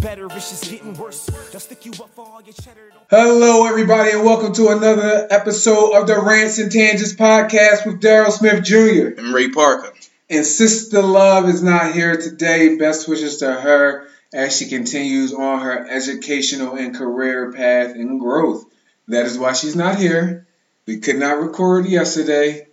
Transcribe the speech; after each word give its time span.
better, 0.00 0.26
it's 0.26 0.50
just 0.50 0.70
getting 0.70 0.94
worse. 0.94 1.26
They'll 1.50 1.60
stick 1.60 1.84
you 1.84 1.92
up 1.92 2.10
for 2.14 2.26
all 2.26 2.42
your 2.42 2.54
cheddar. 2.54 2.90
Hello, 3.10 3.66
everybody, 3.66 4.12
and 4.12 4.24
welcome 4.24 4.54
to 4.54 4.68
another 4.68 5.26
episode 5.30 5.92
of 5.92 6.06
the 6.06 6.18
Rants 6.18 6.58
and 6.58 6.72
Tangents 6.72 7.12
podcast 7.12 7.86
with 7.86 8.00
Daryl 8.00 8.30
Smith 8.30 8.64
Jr. 8.64 9.20
and 9.20 9.34
Ray 9.34 9.50
Parker. 9.50 9.92
And 10.30 10.46
Sister 10.46 11.02
Love 11.02 11.48
is 11.48 11.62
not 11.62 11.92
here 11.92 12.16
today. 12.16 12.76
Best 12.76 13.08
wishes 13.08 13.38
to 13.38 13.52
her 13.52 14.06
as 14.32 14.56
she 14.56 14.68
continues 14.68 15.34
on 15.34 15.60
her 15.60 15.86
educational 15.88 16.76
and 16.76 16.94
career 16.94 17.52
path 17.52 17.94
and 17.94 18.20
growth. 18.20 18.64
That 19.08 19.26
is 19.26 19.38
why 19.38 19.52
she's 19.52 19.76
not 19.76 19.98
here. 19.98 20.46
We 20.86 21.00
could 21.00 21.16
not 21.16 21.42
record 21.42 21.86
yesterday 21.86 22.68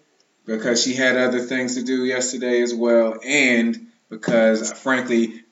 because 0.46 0.82
she 0.82 0.94
had 0.94 1.18
other 1.18 1.40
things 1.40 1.76
to 1.76 1.84
do 1.84 2.06
yesterday 2.06 2.62
as 2.62 2.74
well, 2.74 3.20
and 3.24 3.88
because, 4.10 4.72
frankly, 4.72 5.44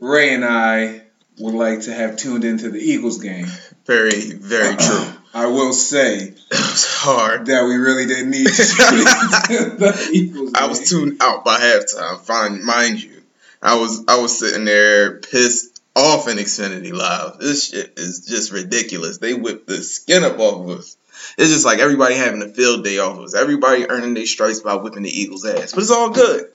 Ray 0.00 0.34
and 0.34 0.44
I 0.44 1.02
would 1.38 1.54
like 1.54 1.82
to 1.82 1.94
have 1.94 2.16
tuned 2.16 2.44
into 2.44 2.70
the 2.70 2.78
Eagles 2.78 3.18
game. 3.18 3.46
Very, 3.86 4.32
very 4.32 4.74
uh-uh. 4.74 4.76
true. 4.76 5.20
I 5.32 5.46
will 5.46 5.72
say 5.72 6.34
hard. 6.52 7.46
that 7.46 7.64
we 7.64 7.76
really 7.76 8.06
didn't 8.06 8.30
need 8.30 8.46
to 8.46 8.52
the 8.52 10.10
Eagles 10.12 10.52
I 10.54 10.66
was 10.66 10.88
tuned 10.88 11.18
out 11.22 11.44
by 11.44 11.58
halftime. 11.60 12.20
Fine, 12.20 12.64
mind 12.64 13.02
you, 13.02 13.22
I 13.62 13.76
was 13.76 14.04
I 14.08 14.18
was 14.18 14.38
sitting 14.38 14.64
there 14.64 15.18
pissed 15.18 15.80
off 15.94 16.28
in 16.28 16.38
Xfinity 16.38 16.92
Live. 16.92 17.38
This 17.38 17.68
shit 17.68 17.94
is 17.96 18.26
just 18.26 18.52
ridiculous. 18.52 19.18
They 19.18 19.34
whipped 19.34 19.66
the 19.66 19.82
skin 19.82 20.24
up 20.24 20.38
off 20.38 20.62
of 20.62 20.78
us. 20.78 20.96
It's 21.38 21.50
just 21.50 21.64
like 21.64 21.78
everybody 21.78 22.14
having 22.16 22.42
a 22.42 22.48
field 22.48 22.82
day 22.82 22.98
off 22.98 23.18
of 23.18 23.24
us. 23.24 23.34
Everybody 23.34 23.88
earning 23.88 24.14
their 24.14 24.26
stripes 24.26 24.60
by 24.60 24.74
whipping 24.74 25.02
the 25.02 25.10
Eagles' 25.10 25.44
ass. 25.44 25.72
But 25.72 25.82
it's 25.82 25.90
all 25.90 26.10
good. 26.10 26.46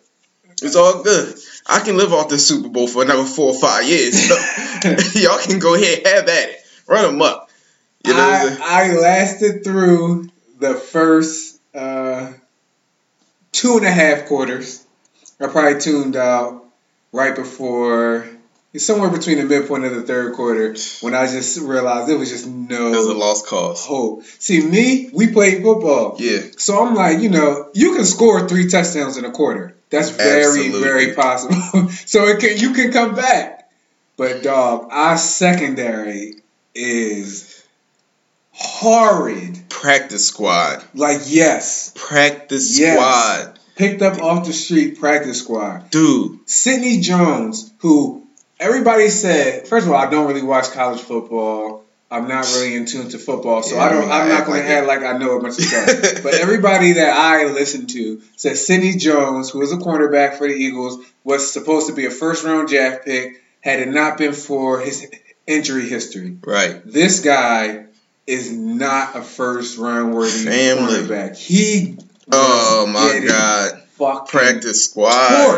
It's 0.61 0.75
all 0.75 1.03
good. 1.03 1.37
I 1.67 1.79
can 1.79 1.97
live 1.97 2.13
off 2.13 2.29
this 2.29 2.47
Super 2.47 2.69
Bowl 2.69 2.87
for 2.87 3.03
another 3.03 3.25
four 3.25 3.53
or 3.53 3.59
five 3.59 3.87
years. 3.87 4.27
So 4.27 4.35
y'all 5.19 5.39
can 5.39 5.59
go 5.59 5.75
ahead, 5.75 5.99
and 5.99 6.07
have 6.07 6.29
at 6.29 6.49
it, 6.49 6.59
run 6.87 7.05
them 7.05 7.21
up. 7.21 7.49
You 8.05 8.13
know? 8.13 8.19
I, 8.19 8.89
I 8.89 8.93
lasted 8.93 9.63
through 9.63 10.29
the 10.59 10.75
first 10.75 11.59
uh, 11.73 12.31
two 13.51 13.77
and 13.77 13.85
a 13.85 13.91
half 13.91 14.27
quarters. 14.27 14.85
I 15.39 15.47
probably 15.47 15.81
tuned 15.81 16.15
out 16.15 16.65
right 17.11 17.35
before, 17.35 18.27
somewhere 18.77 19.09
between 19.09 19.37
the 19.37 19.45
midpoint 19.45 19.85
of 19.85 19.95
the 19.95 20.03
third 20.03 20.35
quarter, 20.35 20.75
when 21.01 21.15
I 21.15 21.25
just 21.27 21.59
realized 21.59 22.09
it 22.09 22.17
was 22.17 22.29
just 22.29 22.47
no. 22.47 22.93
it 22.93 22.97
was 22.97 23.07
a 23.07 23.13
lost 23.13 23.47
cause. 23.47 23.85
hope. 23.85 24.23
See, 24.23 24.65
me, 24.65 25.09
we 25.13 25.31
played 25.31 25.63
football. 25.63 26.15
Yeah. 26.19 26.41
So 26.57 26.85
I'm 26.85 26.93
like, 26.93 27.19
you 27.19 27.29
know, 27.29 27.69
you 27.73 27.95
can 27.95 28.05
score 28.05 28.47
three 28.47 28.69
touchdowns 28.69 29.17
in 29.17 29.25
a 29.25 29.31
quarter. 29.31 29.74
That's 29.89 30.09
very, 30.09 30.43
Absolutely. 30.45 30.81
very 30.81 31.13
possible. 31.13 31.89
so 32.05 32.25
it 32.27 32.39
can 32.39 32.57
you 32.57 32.73
can 32.73 32.91
come 32.91 33.15
back. 33.15 33.69
But 34.17 34.43
dog, 34.43 34.87
our 34.91 35.17
secondary 35.17 36.35
is 36.73 37.63
horrid. 38.51 39.69
Practice 39.69 40.27
squad. 40.27 40.83
Like 40.93 41.21
yes, 41.25 41.91
Practice 41.95 42.77
Yes. 42.79 42.97
squad. 42.97 43.59
picked 43.75 44.01
up 44.01 44.21
off 44.21 44.45
the 44.45 44.53
street 44.53 44.99
practice 44.99 45.39
squad. 45.39 45.89
Dude. 45.91 46.39
Sidney 46.49 46.99
Jones, 47.01 47.71
who 47.79 48.25
everybody 48.59 49.09
said, 49.09 49.67
first 49.67 49.85
of 49.85 49.91
all, 49.93 49.99
I 49.99 50.09
don't 50.09 50.27
really 50.27 50.41
watch 50.43 50.71
college 50.71 51.01
football. 51.01 51.84
I'm 52.11 52.27
not 52.27 52.45
really 52.53 52.75
in 52.75 52.85
tune 52.85 53.09
to 53.09 53.17
football, 53.17 53.63
so 53.63 53.79
I 53.79 53.89
don't. 53.89 54.09
I'm 54.11 54.29
not 54.29 54.45
going 54.45 54.61
to 54.61 54.67
act 54.69 54.87
like 54.87 55.01
I 55.01 55.17
know 55.17 55.37
a 55.37 55.41
bunch 55.41 55.57
of 55.57 55.63
stuff. 55.65 56.23
but 56.23 56.35
everybody 56.35 56.93
that 56.93 57.09
I 57.17 57.45
listen 57.51 57.87
to 57.87 58.21
said 58.35 58.57
Sidney 58.57 58.95
Jones, 58.95 59.49
who 59.49 59.59
was 59.59 59.71
a 59.73 59.77
cornerback 59.77 60.37
for 60.37 60.47
the 60.47 60.53
Eagles, 60.53 61.03
was 61.23 61.51
supposed 61.51 61.87
to 61.87 61.93
be 61.93 62.05
a 62.05 62.11
first 62.11 62.43
round 62.45 62.67
draft 62.67 63.05
pick. 63.05 63.41
Had 63.61 63.79
it 63.79 63.87
not 63.89 64.19
been 64.19 64.33
for 64.33 64.79
his 64.79 65.07
injury 65.47 65.89
history, 65.89 66.37
Right. 66.45 66.81
this 66.85 67.21
guy 67.21 67.85
is 68.27 68.51
not 68.55 69.15
a 69.15 69.21
first 69.23 69.79
round 69.79 70.13
worthy 70.13 70.45
Family. 70.45 70.93
cornerback. 70.99 71.35
He 71.35 71.97
Oh 72.31 72.85
my 72.87 73.25
god. 73.27 73.81
fucking 73.97 74.27
Practice 74.27 74.85
squad. 74.85 75.11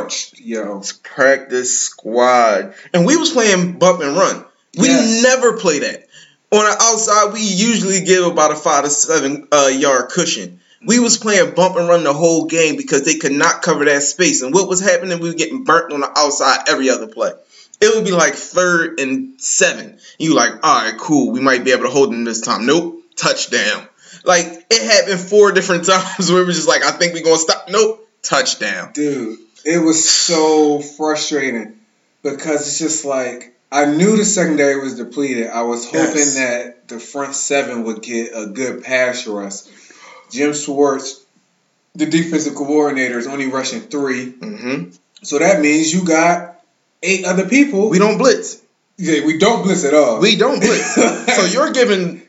torched, 0.07 0.35
yo. 0.37 0.81
Practice 1.03 1.79
squad. 1.79 2.73
And 2.93 3.05
we 3.05 3.17
was 3.17 3.31
playing 3.31 3.73
bump 3.79 4.01
and 4.01 4.15
run. 4.15 4.45
We 4.77 4.87
Yes. 4.87 5.23
never 5.23 5.57
play 5.57 5.79
that. 5.79 6.06
On 6.49 6.63
the 6.63 6.77
outside, 6.79 7.33
we 7.33 7.41
usually 7.41 8.01
give 8.01 8.25
about 8.25 8.51
a 8.51 8.55
five 8.55 8.85
to 8.85 8.89
seven 8.89 9.47
uh, 9.51 9.67
yard 9.67 10.09
cushion. 10.09 10.61
We 10.85 10.99
was 10.99 11.17
playing 11.17 11.55
bump 11.55 11.75
and 11.75 11.89
run 11.89 12.03
the 12.03 12.13
whole 12.13 12.45
game 12.45 12.77
because 12.77 13.03
they 13.03 13.15
could 13.15 13.33
not 13.33 13.61
cover 13.61 13.83
that 13.85 14.03
space. 14.03 14.41
And 14.41 14.53
what 14.53 14.69
was 14.69 14.79
happening? 14.79 15.19
We 15.19 15.29
were 15.29 15.35
getting 15.35 15.65
burnt 15.65 15.91
on 15.91 16.01
the 16.01 16.11
outside 16.15 16.69
every 16.69 16.89
other 16.89 17.07
play. 17.07 17.31
It 17.81 17.95
would 17.95 18.05
be 18.05 18.11
like 18.11 18.35
third 18.35 18.99
and 18.99 19.39
seven. 19.41 19.99
You 20.17 20.35
like, 20.35 20.53
all 20.63 20.83
right, 20.83 20.97
cool. 20.97 21.31
We 21.31 21.41
might 21.41 21.65
be 21.65 21.71
able 21.71 21.83
to 21.83 21.89
hold 21.89 22.11
them 22.11 22.23
this 22.23 22.41
time. 22.41 22.65
Nope, 22.65 23.03
touchdown. 23.17 23.87
Like 24.23 24.45
it 24.69 24.83
happened 24.83 25.19
four 25.19 25.51
different 25.51 25.85
times 25.87 26.31
where 26.31 26.45
was 26.45 26.55
just 26.55 26.67
like, 26.67 26.83
I 26.83 26.91
think 26.91 27.13
we're 27.13 27.23
gonna 27.23 27.37
stop. 27.37 27.65
Nope, 27.69 28.07
touchdown. 28.21 28.91
Dude, 28.93 29.39
it 29.65 29.79
was 29.79 30.09
so 30.09 30.79
frustrating 30.79 31.79
because 32.23 32.61
it's 32.61 32.79
just 32.79 33.05
like 33.05 33.56
I 33.71 33.85
knew 33.85 34.15
the 34.15 34.23
secondary 34.25 34.81
was 34.81 34.95
depleted. 34.95 35.47
I 35.47 35.63
was 35.63 35.85
hoping 35.85 36.15
Yes. 36.15 36.35
that 36.35 36.87
the 36.87 36.99
front 36.99 37.35
seven 37.35 37.83
would 37.83 38.01
get 38.01 38.31
a 38.33 38.45
good 38.47 38.83
pass 38.83 39.27
rush. 39.27 39.33
For 39.33 39.43
us. 39.45 39.69
Jim 40.31 40.53
Schwartz, 40.53 41.23
the 41.95 42.05
defensive 42.05 42.55
coordinator, 42.55 43.17
is 43.17 43.27
only 43.27 43.47
rushing 43.47 43.81
three. 43.81 44.25
hmm 44.31 44.83
So 45.23 45.39
that 45.39 45.59
means 45.61 45.93
you 45.93 46.05
got 46.05 46.61
eight 47.03 47.25
other 47.25 47.47
people. 47.47 47.89
We 47.89 47.99
don't 47.99 48.17
blitz. 48.17 48.61
yeah, 48.97 49.25
we 49.25 49.37
don't 49.37 49.63
blitz 49.63 49.83
at 49.83 49.93
all. 49.93 50.19
We 50.21 50.35
don't 50.37 50.59
blitz. 50.59 50.95
so 51.35 51.45
you're 51.45 51.71
giving 51.73 52.21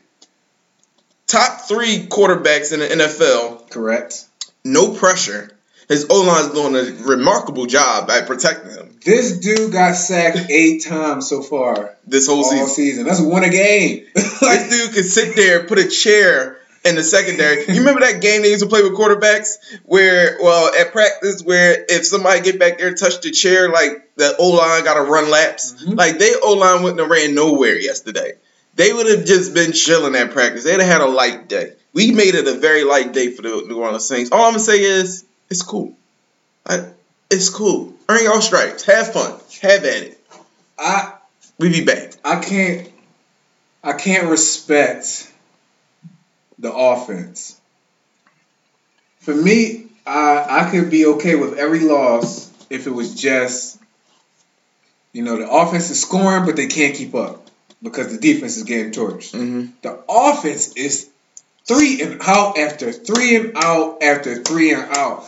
top 1.27 1.61
three 1.67 2.07
quarterbacks 2.07 2.73
in 2.73 2.79
the 2.79 2.87
NFL 2.87 3.69
correct. 3.69 4.25
no 4.65 4.93
pressure. 4.93 5.51
His 5.89 6.05
O 6.09 6.21
line's 6.21 6.53
doing 6.53 6.75
a 6.75 7.03
remarkable 7.03 7.65
job 7.65 8.09
at 8.09 8.27
protecting 8.27 8.71
him 8.71 8.95
This 9.03 9.39
dude 9.39 9.71
got 9.73 9.93
sacked 9.95 10.49
eight 10.49 10.85
times 10.85 11.27
so 11.27 11.41
far 11.41 11.95
this 12.07 12.27
whole 12.27 12.43
season. 12.43 12.67
season. 12.67 13.05
That's 13.05 13.19
one 13.21 13.43
a 13.43 13.49
game. 13.49 14.05
This 14.15 14.69
dude 14.69 14.93
could 14.95 15.05
sit 15.05 15.35
there, 15.35 15.63
put 15.65 15.79
a 15.79 15.87
chair 15.89 16.57
in 16.85 16.95
the 16.95 17.03
secondary. 17.03 17.65
You 17.67 17.79
remember 17.79 17.99
that 18.01 18.21
game 18.21 18.41
they 18.41 18.49
used 18.51 18.63
to 18.63 18.69
play 18.69 18.81
with 18.81 18.93
quarterbacks 18.93 19.55
where, 19.83 20.37
well, 20.41 20.73
at 20.73 20.91
practice, 20.93 21.43
where 21.43 21.85
if 21.89 22.05
somebody 22.05 22.39
get 22.41 22.57
back 22.57 22.77
there 22.77 22.87
and 22.87 22.97
touch 22.97 23.19
the 23.21 23.31
chair, 23.31 23.69
like 23.69 24.09
the 24.15 24.35
O 24.39 24.49
line 24.51 24.83
got 24.85 24.93
to 24.93 25.01
run 25.01 25.29
laps. 25.29 25.73
Mhm. 25.83 25.97
Like 25.97 26.19
they 26.19 26.33
O 26.41 26.53
line 26.53 26.83
wouldn't 26.83 26.99
have 27.01 27.09
ran 27.09 27.35
nowhere 27.35 27.75
yesterday. 27.77 28.33
They 28.75 28.93
would 28.93 29.07
have 29.09 29.25
just 29.25 29.53
been 29.53 29.73
chilling 29.73 30.15
at 30.15 30.31
practice. 30.31 30.63
They'd 30.63 30.79
have 30.79 30.91
had 30.91 31.01
a 31.01 31.07
light 31.07 31.49
day. 31.49 31.73
We 31.93 32.11
made 32.11 32.35
it 32.35 32.47
a 32.47 32.53
very 32.53 32.83
light 32.85 33.11
day 33.11 33.31
for 33.31 33.41
the 33.41 33.63
New 33.67 33.77
Orleans 33.77 34.05
Saints. 34.05 34.31
All 34.31 34.45
I'm 34.45 34.53
gonna 34.53 34.59
say 34.59 34.81
is 34.81 35.25
it's 35.49 35.63
cool. 35.63 35.95
I, 36.65 36.85
it's 37.29 37.49
cool. 37.49 37.93
Earn 38.07 38.23
your 38.23 38.41
stripes. 38.41 38.83
Have 38.85 39.13
fun. 39.13 39.39
Have 39.61 39.83
at 39.85 40.03
it. 40.03 40.19
I 40.77 41.13
We 41.57 41.69
be 41.69 41.85
back. 41.85 42.13
I 42.23 42.41
can't 42.41 42.91
I 43.83 43.93
can't 43.93 44.27
respect 44.27 45.31
the 46.57 46.73
offense. 46.73 47.59
For 49.19 49.33
me, 49.33 49.85
I 50.05 50.45
I 50.49 50.71
could 50.71 50.89
be 50.89 51.05
okay 51.05 51.35
with 51.35 51.57
every 51.57 51.81
loss 51.81 52.51
if 52.69 52.87
it 52.87 52.91
was 52.91 53.15
just 53.15 53.79
you 55.13 55.23
know 55.23 55.37
the 55.37 55.49
offense 55.49 55.89
is 55.89 56.01
scoring 56.01 56.45
but 56.45 56.55
they 56.55 56.67
can't 56.67 56.95
keep 56.95 57.15
up 57.15 57.49
because 57.81 58.11
the 58.11 58.19
defense 58.19 58.57
is 58.57 58.63
getting 58.63 58.91
torched. 58.91 59.33
Mm-hmm. 59.33 59.71
The 59.81 59.99
offense 60.07 60.73
is 60.73 61.09
three 61.65 62.01
and 62.01 62.21
out 62.21 62.57
after 62.57 62.91
three 62.91 63.35
and 63.35 63.55
out 63.55 64.01
after 64.01 64.43
three 64.43 64.73
and 64.73 64.83
out. 64.97 65.25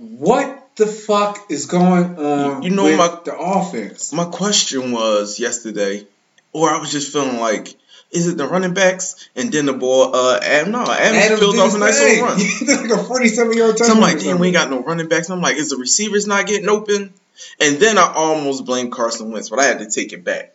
What 0.00 0.76
the 0.76 0.86
fuck 0.86 1.50
is 1.50 1.66
going 1.66 2.16
on 2.16 2.62
You 2.62 2.70
know 2.70 2.84
with 2.84 2.96
my- 2.96 3.18
the 3.22 3.36
offense? 3.36 4.14
My 4.14 4.24
question 4.24 4.92
was 4.92 5.38
yesterday, 5.38 6.06
or 6.54 6.70
I 6.70 6.78
was 6.78 6.90
just 6.90 7.12
feeling 7.12 7.38
like, 7.38 7.74
is 8.10 8.26
it 8.26 8.38
the 8.38 8.46
running 8.48 8.72
backs 8.72 9.28
and 9.36 9.52
then 9.52 9.66
the 9.66 9.74
ball? 9.74 10.16
Uh, 10.16 10.38
Adam, 10.42 10.72
no, 10.72 10.90
Adams, 10.90 11.38
peeled 11.38 11.54
did 11.54 11.60
off 11.60 11.74
a 11.74 11.78
nice 11.78 12.00
little 12.00 12.24
run. 12.24 12.38
Like 12.90 12.98
a 12.98 13.04
47 13.04 13.56
yard 13.58 13.76
touchdown. 13.76 13.86
So 13.88 13.92
I'm 13.92 14.00
like, 14.00 14.20
damn, 14.20 14.38
we 14.38 14.46
ain't 14.46 14.56
got 14.56 14.70
no 14.70 14.82
running 14.82 15.06
backs. 15.06 15.28
I'm 15.28 15.42
like, 15.42 15.56
is 15.56 15.68
the 15.68 15.76
receivers 15.76 16.26
not 16.26 16.46
getting 16.46 16.70
open? 16.70 17.12
And 17.60 17.76
then 17.76 17.98
I 17.98 18.10
almost 18.14 18.64
blamed 18.64 18.92
Carson 18.92 19.30
Wentz, 19.30 19.50
but 19.50 19.58
I 19.58 19.64
had 19.64 19.80
to 19.80 19.90
take 19.90 20.14
it 20.14 20.24
back 20.24 20.54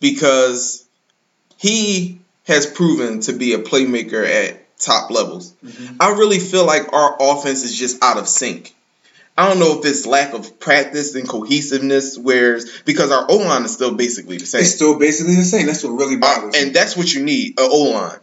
because 0.00 0.84
he 1.58 2.18
has 2.44 2.64
proven 2.66 3.20
to 3.20 3.34
be 3.34 3.52
a 3.52 3.58
playmaker 3.58 4.24
at 4.26 4.56
top 4.78 5.10
levels. 5.10 5.52
Mhm. 5.64 5.96
I 6.00 6.10
really 6.12 6.38
feel 6.38 6.64
like 6.64 6.92
our 6.92 7.16
offense 7.20 7.64
is 7.64 7.74
just 7.76 8.02
out 8.02 8.16
of 8.18 8.28
sync. 8.28 8.74
I 9.36 9.48
don't 9.48 9.60
know 9.60 9.78
if 9.78 9.86
it's 9.86 10.04
lack 10.06 10.32
of 10.34 10.58
practice 10.58 11.14
and 11.14 11.28
cohesiveness, 11.28 12.18
whereas 12.18 12.68
because 12.84 13.10
our 13.12 13.24
O 13.28 13.36
line 13.36 13.64
is 13.64 13.72
still 13.72 13.92
basically 13.92 14.36
the 14.38 14.46
same. 14.46 14.62
It's 14.62 14.74
still 14.74 14.98
basically 14.98 15.36
the 15.36 15.44
same. 15.44 15.66
That's 15.66 15.84
what 15.84 15.90
really 15.90 16.16
Uh, 16.16 16.20
bothers 16.20 16.52
me. 16.52 16.60
and 16.60 16.74
that's 16.74 16.96
what 16.96 17.12
you 17.12 17.22
need, 17.22 17.58
a 17.58 17.62
O 17.62 17.82
line. 17.92 18.18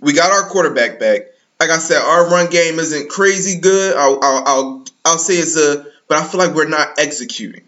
We 0.00 0.12
got 0.12 0.30
our 0.30 0.48
quarterback 0.48 1.00
back. 1.00 1.22
Like 1.58 1.70
I 1.70 1.78
said, 1.78 2.00
our 2.00 2.28
run 2.28 2.48
game 2.50 2.78
isn't 2.78 3.08
crazy 3.08 3.58
good. 3.60 3.96
I'll, 3.96 4.18
I'll, 4.22 4.42
I'll, 4.46 4.84
I'll 5.04 5.18
say 5.18 5.34
it's 5.34 5.56
a, 5.56 5.86
but 6.06 6.18
I 6.18 6.24
feel 6.24 6.38
like 6.38 6.54
we're 6.54 6.68
not 6.68 6.98
executing. 6.98 7.62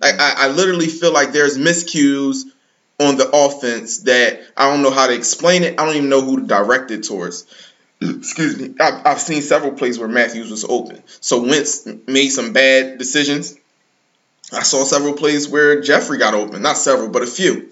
Like 0.00 0.18
I, 0.18 0.34
I 0.36 0.48
literally 0.48 0.88
feel 0.88 1.12
like 1.12 1.32
there's 1.32 1.58
miscues 1.58 2.42
on 2.98 3.16
the 3.18 3.28
offense 3.30 3.98
that 3.98 4.40
I 4.56 4.68
don't 4.70 4.82
know 4.82 4.90
how 4.90 5.06
to 5.06 5.14
explain 5.14 5.62
it. 5.62 5.78
I 5.78 5.84
don't 5.84 5.94
even 5.94 6.08
know 6.08 6.22
who 6.22 6.40
to 6.40 6.46
direct 6.46 6.90
it 6.90 7.04
towards. 7.04 7.44
Excuse 8.00 8.58
me. 8.58 8.74
I've, 8.80 9.06
I've 9.06 9.20
seen 9.20 9.42
several 9.42 9.72
plays 9.72 9.98
where 9.98 10.08
Matthews 10.08 10.50
was 10.50 10.64
open. 10.64 11.02
So 11.20 11.42
Wentz 11.42 11.86
made 12.06 12.28
some 12.28 12.52
bad 12.52 12.98
decisions. 12.98 13.56
I 14.52 14.62
saw 14.62 14.84
several 14.84 15.14
plays 15.14 15.48
where 15.48 15.80
Jeffery 15.80 16.18
got 16.18 16.34
open. 16.34 16.62
Not 16.62 16.76
several, 16.76 17.08
but 17.08 17.22
a 17.22 17.26
few. 17.26 17.70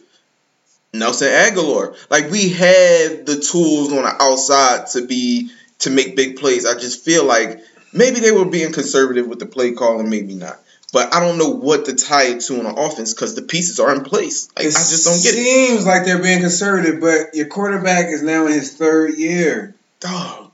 Nelson 0.92 1.28
Agholor. 1.28 1.96
Like 2.10 2.30
we 2.30 2.48
had 2.48 3.26
the 3.26 3.40
tools 3.40 3.92
on 3.92 4.02
the 4.02 4.16
outside 4.20 4.86
to 4.88 5.06
be 5.06 5.50
to 5.80 5.90
make 5.90 6.16
big 6.16 6.36
plays. 6.36 6.66
I 6.66 6.78
just 6.78 7.04
feel 7.04 7.24
like 7.24 7.60
maybe 7.92 8.20
they 8.20 8.32
were 8.32 8.44
being 8.44 8.72
conservative 8.72 9.26
with 9.26 9.40
the 9.40 9.46
play 9.46 9.72
call 9.72 10.00
and 10.00 10.08
maybe 10.08 10.34
not. 10.34 10.58
But 10.92 11.12
I 11.12 11.18
don't 11.18 11.38
know 11.38 11.48
what 11.48 11.86
to 11.86 11.94
tie 11.94 12.26
it 12.26 12.42
to 12.42 12.58
on 12.58 12.64
the 12.64 12.80
offense 12.80 13.12
because 13.12 13.34
the 13.34 13.42
pieces 13.42 13.80
are 13.80 13.92
in 13.92 14.04
place. 14.04 14.48
Like, 14.56 14.66
I 14.66 14.70
just 14.70 15.04
don't 15.04 15.20
get 15.20 15.34
it. 15.34 15.42
Seems 15.42 15.84
like 15.84 16.04
they're 16.04 16.22
being 16.22 16.40
conservative, 16.40 17.00
but 17.00 17.34
your 17.34 17.48
quarterback 17.48 18.06
is 18.06 18.22
now 18.22 18.46
in 18.46 18.52
his 18.52 18.76
third 18.76 19.18
year. 19.18 19.73
Dog, 20.00 20.50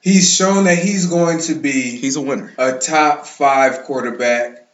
He's 0.00 0.34
shown 0.34 0.64
that 0.64 0.78
he's 0.78 1.06
going 1.06 1.38
to 1.42 1.54
be 1.54 1.96
he's 1.96 2.16
a 2.16 2.20
winner. 2.20 2.52
a 2.58 2.78
top 2.78 3.24
five 3.26 3.84
quarterback 3.84 4.68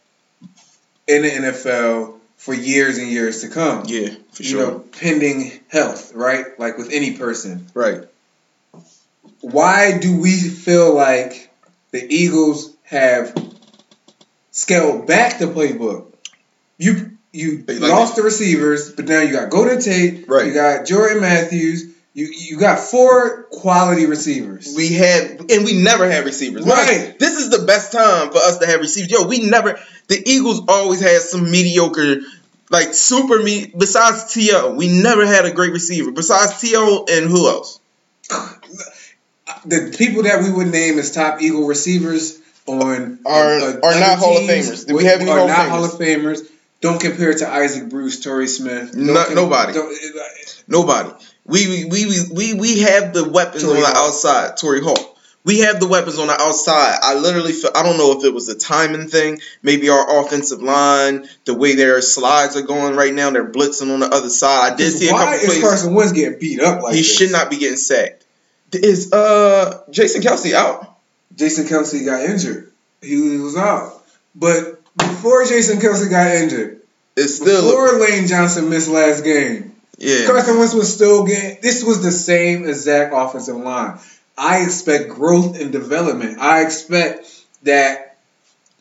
in 1.07 1.21
the 1.23 1.29
NFL 1.29 2.15
for 2.37 2.53
years 2.53 2.97
and 2.97 3.07
years 3.09 3.41
to 3.41 3.49
come. 3.49 3.83
Yeah, 3.85 4.09
for 4.31 4.43
you 4.43 4.49
sure. 4.49 4.67
know, 4.71 4.79
pending 4.79 5.51
health, 5.69 6.13
right? 6.15 6.59
Like 6.59 6.77
with 6.77 6.91
any 6.91 7.17
person. 7.17 7.67
right. 7.73 8.05
Why 9.41 9.97
do 9.99 10.19
we 10.19 10.37
feel 10.37 10.93
like 10.93 11.49
the 11.91 12.05
Eagles 12.13 12.75
have 12.83 13.33
scaled 14.51 15.07
back 15.07 15.39
the 15.39 15.45
playbook? 15.45 16.13
You 16.77 17.11
you 17.31 17.63
like 17.67 17.79
lost 17.79 18.15
the 18.15 18.23
receivers, 18.23 18.91
but 18.93 19.05
now 19.05 19.21
you 19.21 19.31
got 19.33 19.49
Golden 19.49 19.79
Tate, 19.79 20.27
Right. 20.27 20.47
you 20.47 20.53
got 20.53 20.85
Jordan 20.87 21.21
Matthews, 21.21 21.85
you 22.13 22.25
you 22.25 22.59
got 22.59 22.79
four 22.79 23.43
quality 23.51 24.05
receivers. 24.05 24.73
We 24.75 24.93
had 24.93 25.51
and 25.51 25.63
we 25.65 25.81
never 25.81 26.09
had 26.09 26.25
receivers. 26.25 26.65
Right. 26.65 27.07
Like, 27.07 27.19
this 27.19 27.37
is 27.37 27.49
the 27.49 27.65
best 27.65 27.91
time 27.91 28.31
for 28.31 28.37
us 28.37 28.57
to 28.59 28.65
have 28.67 28.79
receivers. 28.79 29.11
Yo, 29.11 29.27
we 29.27 29.47
never 29.47 29.79
the 30.07 30.21
Eagles 30.25 30.61
always 30.67 30.99
had 31.01 31.21
some 31.21 31.49
mediocre 31.49 32.17
like 32.71 32.93
super 32.93 33.41
me 33.41 33.71
besides 33.77 34.33
T.O. 34.33 34.73
We 34.75 34.87
never 35.01 35.25
had 35.25 35.45
a 35.45 35.51
great 35.51 35.71
receiver. 35.73 36.11
Besides 36.11 36.59
T.O. 36.59 37.05
and 37.09 37.29
who 37.29 37.47
else? 37.47 37.79
the 39.65 39.93
people 39.97 40.23
that 40.23 40.43
we 40.43 40.51
would 40.51 40.67
name 40.67 40.99
as 40.99 41.11
top 41.11 41.41
Eagle 41.41 41.65
receivers 41.67 42.39
on 42.67 43.19
Are- 43.25 43.59
uh, 43.59 43.79
are 43.83 43.99
not 43.99 44.19
Hall 44.19 44.37
of 44.37 44.43
Famers. 44.43 44.91
We 44.91 45.05
have 45.05 45.21
any 45.21 45.31
are 45.31 45.39
Hall 45.39 45.47
not 45.47 45.57
Famers? 45.57 45.69
Hall 45.69 45.85
of 45.85 45.91
Famers. 45.93 46.47
Don't 46.81 47.01
compare 47.01 47.31
it 47.31 47.39
to 47.39 47.49
Isaac 47.49 47.89
Bruce, 47.89 48.21
Torrey 48.21 48.47
Smith. 48.47 48.93
Don't 48.93 49.07
No- 49.07 49.33
nobody. 49.33 49.77
Nobody. 50.67 51.09
We 51.49 51.85
we 51.85 52.05
we 52.05 52.19
we, 52.31 52.53
we 52.53 52.79
have 52.81 53.13
the 53.13 53.27
weapons 53.27 53.63
Torrey 53.63 53.77
on 53.77 53.81
the 53.81 53.97
outside. 53.97 54.57
Torry 54.57 54.81
Holt. 54.81 55.17
We 55.45 55.59
have 55.59 55.79
the 55.79 55.87
weapons 55.87 56.19
on 56.19 56.27
the 56.27 56.39
outside. 56.39 56.99
I 57.01 57.15
literally 57.15 57.53
feel, 57.53 57.71
I 57.73 57.81
don't 57.81 57.97
know 57.97 58.19
if 58.19 58.25
it 58.25 58.33
was 58.33 58.49
a 58.49 58.55
timing 58.55 59.07
thing. 59.07 59.39
Maybe 59.63 59.89
our 59.89 60.21
offensive 60.21 60.61
line, 60.61 61.27
the 61.45 61.55
way 61.55 61.75
their 61.75 62.01
slides 62.01 62.55
are 62.57 62.61
going 62.61 62.95
right 62.95 63.13
now, 63.13 63.31
they're 63.31 63.49
blitzing 63.49 63.91
on 63.91 64.01
the 64.01 64.07
other 64.07 64.29
side. 64.29 64.73
I 64.73 64.75
did 64.75 64.91
see 64.91 65.07
a 65.07 65.11
couple 65.11 65.25
plays. 65.25 65.41
Why 65.41 65.47
couple 65.47 65.55
is. 65.55 65.63
Carson 65.63 65.93
Wentz 65.95 66.11
getting 66.11 66.39
beat 66.39 66.59
up 66.59 66.83
like 66.83 66.91
that? 66.91 66.95
he 66.95 67.01
this? 67.01 67.17
should 67.17 67.31
not 67.31 67.49
be 67.49 67.57
getting 67.57 67.77
sacked. 67.77 68.25
Is 68.73 69.11
uh 69.11 69.81
Jason 69.89 70.21
Kelce 70.21 70.53
out? 70.53 70.97
Jason 71.35 71.65
Kelce 71.65 72.05
got 72.05 72.23
injured. 72.29 72.71
He 73.01 73.37
was 73.37 73.55
out. 73.55 74.03
But 74.35 74.81
before 74.97 75.45
Jason 75.45 75.79
Kelce 75.79 76.09
got 76.09 76.35
injured, 76.35 76.81
It's 77.15 77.37
still 77.37 77.63
before 77.63 77.97
Lane 77.99 78.27
Johnson 78.27 78.69
missed 78.69 78.89
last 78.89 79.23
game, 79.23 79.68
yeah. 79.99 80.25
Carson 80.25 80.57
Wentz 80.57 80.73
was 80.73 80.93
still 80.93 81.25
getting. 81.25 81.59
This 81.61 81.83
was 81.83 82.01
the 82.01 82.11
same 82.11 82.67
exact 82.67 83.13
offensive 83.15 83.57
line. 83.57 83.99
I 84.37 84.63
expect 84.63 85.09
growth 85.09 85.59
and 85.59 85.71
development. 85.71 86.39
I 86.39 86.61
expect 86.63 87.29
that 87.63 88.17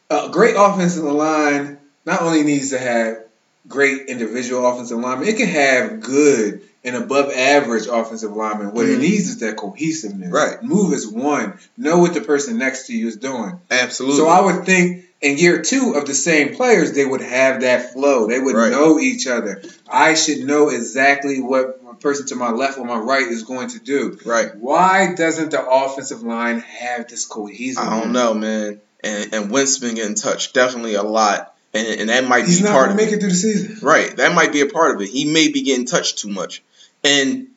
a 0.08 0.28
great 0.30 0.54
offensive 0.56 1.04
line 1.04 1.78
not 2.06 2.22
only 2.22 2.42
needs 2.44 2.70
to 2.70 2.78
have 2.78 3.24
great 3.66 4.06
individual 4.08 4.66
offensive 4.66 4.98
linemen, 4.98 5.28
it 5.28 5.36
can 5.36 5.48
have 5.48 6.00
good 6.00 6.62
and 6.84 6.96
above 6.96 7.30
average 7.32 7.86
offensive 7.86 8.32
linemen. 8.32 8.72
What 8.72 8.86
it 8.86 8.96
Mhm. 8.96 9.00
needs 9.00 9.28
is 9.28 9.38
that 9.38 9.56
cohesiveness. 9.56 10.30
Right. 10.30 10.62
Move 10.62 10.94
as 10.94 11.06
one. 11.06 11.54
Know 11.76 11.98
what 11.98 12.14
the 12.14 12.20
person 12.20 12.56
next 12.56 12.86
to 12.86 12.96
you 12.96 13.08
is 13.08 13.16
doing. 13.16 13.58
Absolutely. 13.70 14.16
So 14.18 14.28
I 14.28 14.40
would 14.40 14.64
think 14.64 15.04
in 15.20 15.36
year 15.38 15.62
two 15.62 15.94
of 15.96 16.06
the 16.06 16.14
same 16.14 16.54
players, 16.54 16.92
they 16.92 17.04
would 17.04 17.20
have 17.20 17.62
that 17.62 17.92
flow. 17.92 18.26
They 18.28 18.38
would 18.38 18.54
Right. 18.54 18.70
know 18.70 18.98
each 19.00 19.26
other. 19.26 19.62
I 19.90 20.14
should 20.14 20.40
know 20.46 20.68
exactly 20.68 21.40
what 21.40 21.80
a 21.90 21.94
person 21.94 22.26
to 22.28 22.36
my 22.36 22.50
left 22.50 22.78
or 22.78 22.84
my 22.84 22.98
right 22.98 23.26
is 23.26 23.42
going 23.42 23.68
to 23.70 23.80
do. 23.80 24.16
right. 24.24 24.54
Why 24.56 25.14
doesn't 25.14 25.50
the 25.50 25.66
offensive 25.68 26.22
line 26.22 26.60
have 26.60 27.08
this 27.08 27.24
cohesion? 27.24 27.78
I 27.82 27.98
don't 28.00 28.12
know, 28.12 28.34
man. 28.34 28.80
And 29.02 29.34
and 29.34 29.50
Wentz 29.50 29.78
been 29.78 29.94
getting 29.96 30.14
touched 30.14 30.54
definitely 30.54 30.94
a 30.94 31.02
lot, 31.04 31.54
and 31.74 31.86
and 32.00 32.08
that 32.10 32.26
might 32.28 32.46
He's 32.46 32.60
be 32.62 32.66
part 32.68 32.90
of 32.90 32.96
to 32.96 33.02
make 33.02 33.12
it. 33.12 33.16
it 33.16 33.20
through 33.20 33.28
the 33.30 33.34
season. 33.36 33.78
Right. 33.82 34.16
That 34.16 34.34
might 34.34 34.52
be 34.52 34.60
a 34.60 34.66
part 34.66 34.94
of 34.94 35.00
it. 35.02 35.08
He 35.08 35.24
may 35.24 35.48
be 35.48 35.62
getting 35.62 35.86
touched 35.86 36.18
too 36.18 36.28
much. 36.28 36.62
And 37.04 37.48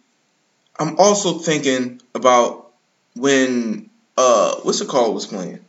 I'm 0.79 0.97
also 0.99 1.39
thinking 1.39 1.99
about 2.15 2.71
when 3.15 3.89
uh 4.17 4.55
what's 4.63 4.81
it 4.81 4.87
called 4.87 5.13
was 5.15 5.25
playing. 5.27 5.59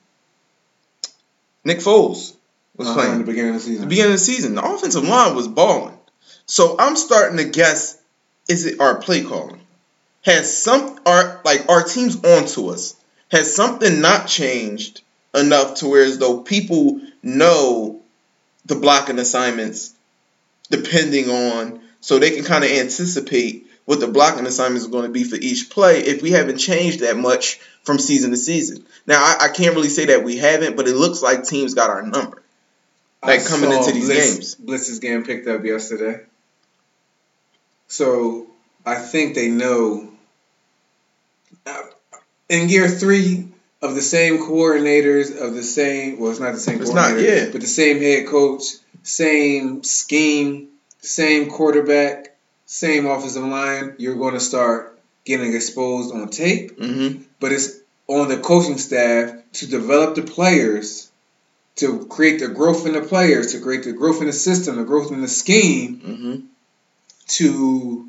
Nick 1.65 1.79
Foles 1.79 2.35
was 2.77 2.89
Uh-huh, 2.89 2.95
playing. 2.95 3.13
in 3.13 3.19
the 3.19 3.25
beginning 3.25 3.55
of 3.55 3.61
the 3.61 3.67
season. 3.67 3.81
the 3.83 3.87
beginning 3.89 4.13
of 4.13 4.19
the 4.19 4.25
season. 4.25 4.55
The 4.55 4.65
offensive 4.65 5.05
line 5.05 5.35
was 5.35 5.49
balling. 5.49 5.97
So 6.47 6.77
I'm 6.79 6.97
starting 6.97 7.39
to 7.39 7.45
guess 7.45 7.99
is 8.49 8.67
it 8.67 8.81
our 8.81 8.97
play 8.97 9.23
calling? 9.23 9.61
Has 10.23 10.57
some 10.57 10.99
our 11.07 11.41
like 11.45 11.69
our 11.69 11.83
teams 11.83 12.17
onto 12.25 12.69
us? 12.71 12.97
Has 13.31 13.55
something 13.55 14.01
not 14.01 14.27
changed 14.27 15.03
enough 15.35 15.77
to 15.77 15.89
where 15.89 16.05
as 16.05 16.19
though 16.19 16.41
people 16.41 17.01
know 17.23 18.01
the 18.67 18.75
blocking 18.75 19.19
assignments 19.19 19.95
depending 20.71 21.31
on 21.31 21.81
so 22.01 22.19
they 22.19 22.31
can 22.33 22.45
kind 22.45 22.65
of 22.65 22.71
anticipate 22.71 23.67
what 23.85 24.01
the 24.01 24.07
blocking 24.09 24.47
assignments 24.47 24.87
are 24.87 24.91
going 24.91 25.05
to 25.05 25.11
be 25.11 25.25
for 25.25 25.37
each 25.37 25.71
play 25.71 26.01
if 26.01 26.23
we 26.23 26.31
haven't 26.33 26.59
changed 26.59 27.01
that 27.01 27.17
much 27.17 27.61
from 27.85 27.99
season 27.99 28.31
to 28.31 28.37
season. 28.37 28.85
Now 29.07 29.23
I, 29.23 29.47
I 29.47 29.49
can't 29.49 29.75
really 29.75 29.89
say 29.89 30.07
that 30.07 30.25
we 30.25 30.37
haven't, 30.37 30.77
but 30.77 30.89
it 30.89 30.95
looks 30.95 31.23
like 31.23 31.45
teams 31.45 31.75
got 31.75 31.91
our 31.91 32.03
number. 32.03 32.43
like, 33.23 33.47
coming 33.47 33.73
into 33.73 33.93
these 33.93 34.07
Blitz, 34.07 34.31
games. 34.35 34.55
Blitz 34.57 34.89
is 34.89 34.99
getting 34.99 35.25
picked 35.25 35.47
up 35.49 35.65
yesterday. 35.65 36.21
So 37.89 38.47
I 38.87 38.97
think 38.97 39.35
they 39.35 39.49
know. 39.49 40.09
In 42.49 42.69
year 42.69 42.89
three 42.89 43.49
of 43.81 43.95
the 43.95 44.03
same 44.03 44.39
coordinators, 44.39 45.41
of 45.41 45.55
the 45.55 45.63
same, 45.63 46.19
well, 46.19 46.31
it's 46.31 46.41
not 46.41 46.53
the 46.53 46.61
same 46.61 46.81
It's 46.81 46.93
not, 46.93 47.19
yeah. 47.19 47.49
but 47.51 47.61
the 47.61 47.67
same 47.67 48.01
head 48.01 48.27
coach, 48.29 48.63
same 49.03 49.83
scheme, 49.83 50.69
same 51.01 51.51
quarterback, 51.51 52.37
same 52.67 53.07
offensive 53.07 53.43
line, 53.45 53.95
you're 53.99 54.17
going 54.17 54.35
to 54.35 54.41
start 54.41 55.01
getting 55.25 55.55
exposed 55.55 56.15
on 56.15 56.29
tape 56.29 56.79
Mm-hmm. 56.79 57.23
But 57.43 57.53
it's 57.53 57.69
on 58.09 58.29
the 58.29 58.39
coaching 58.39 58.79
staff 58.79 59.35
to 59.59 59.67
develop 59.67 60.15
the 60.15 60.23
players, 60.23 61.11
to 61.77 62.07
create 62.07 62.39
the 62.41 62.49
growth 62.49 62.87
in 62.87 62.95
the 62.95 63.03
players, 63.03 63.53
to 63.53 63.61
create 63.61 63.85
the 63.85 63.93
growth 63.93 64.21
in 64.23 64.27
the 64.29 64.33
system, 64.33 64.77
the 64.77 64.85
growth 64.85 65.11
in 65.13 65.21
the 65.21 65.29
scheme, 65.29 66.01
Mm-hmm. 66.01 66.35
to 67.29 68.09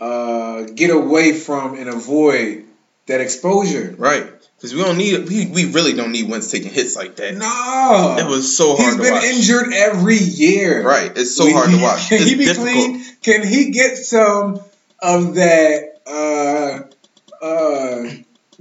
uh, 0.00 0.62
get 0.74 0.90
away 0.90 1.32
from 1.32 1.74
and 1.78 1.88
avoid 1.88 2.64
that 3.06 3.20
exposure. 3.20 3.94
Right. 3.98 4.26
Because 4.56 4.74
we 4.74 4.82
don't 4.82 4.96
need 4.96 5.28
we, 5.28 5.46
we 5.46 5.64
really 5.72 5.92
don't 5.92 6.12
need 6.12 6.28
Wentz 6.30 6.50
taking 6.50 6.70
hits 6.72 6.94
like 6.96 7.16
that. 7.16 7.34
No, 7.34 8.16
It 8.18 8.26
was 8.28 8.56
so 8.56 8.76
hard 8.76 8.94
he's 8.94 9.02
been 9.02 9.12
watch. 9.14 9.24
injured 9.24 9.72
every 9.72 10.16
year. 10.18 10.84
Right. 10.86 11.10
It's 11.16 11.34
so 11.36 11.52
hard 11.52 11.70
to 11.70 11.82
watch. 11.82 12.08
Can 12.08 12.18
It's 12.22 12.30
he 12.30 12.36
be 12.36 12.44
difficult. 12.44 12.68
clean? 12.70 13.02
Can 13.22 13.46
he 13.46 13.70
get 13.72 13.96
some 13.96 14.60
of 15.00 15.34
that 15.34 16.00
uh, 16.06 17.44
uh, 17.44 18.10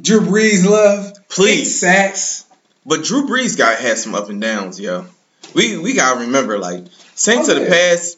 Drew 0.02 0.22
Brees 0.22 0.66
love? 0.66 1.14
Please. 1.30 1.80
Sacks. 1.80 2.46
But 2.86 3.04
Drew 3.04 3.28
Brees 3.28 3.58
got 3.58 3.78
had 3.80 3.98
some 3.98 4.16
up 4.16 4.30
and 4.30 4.42
downs, 4.42 4.80
yo. 4.80 5.06
We 5.54 5.78
we 5.78 5.94
gotta 5.94 6.22
remember 6.22 6.58
like 6.58 6.86
Saints 7.16 7.50
Oh, 7.50 7.54
of 7.54 7.60
the 7.60 7.64
yeah. 7.66 7.70
past 7.70 8.18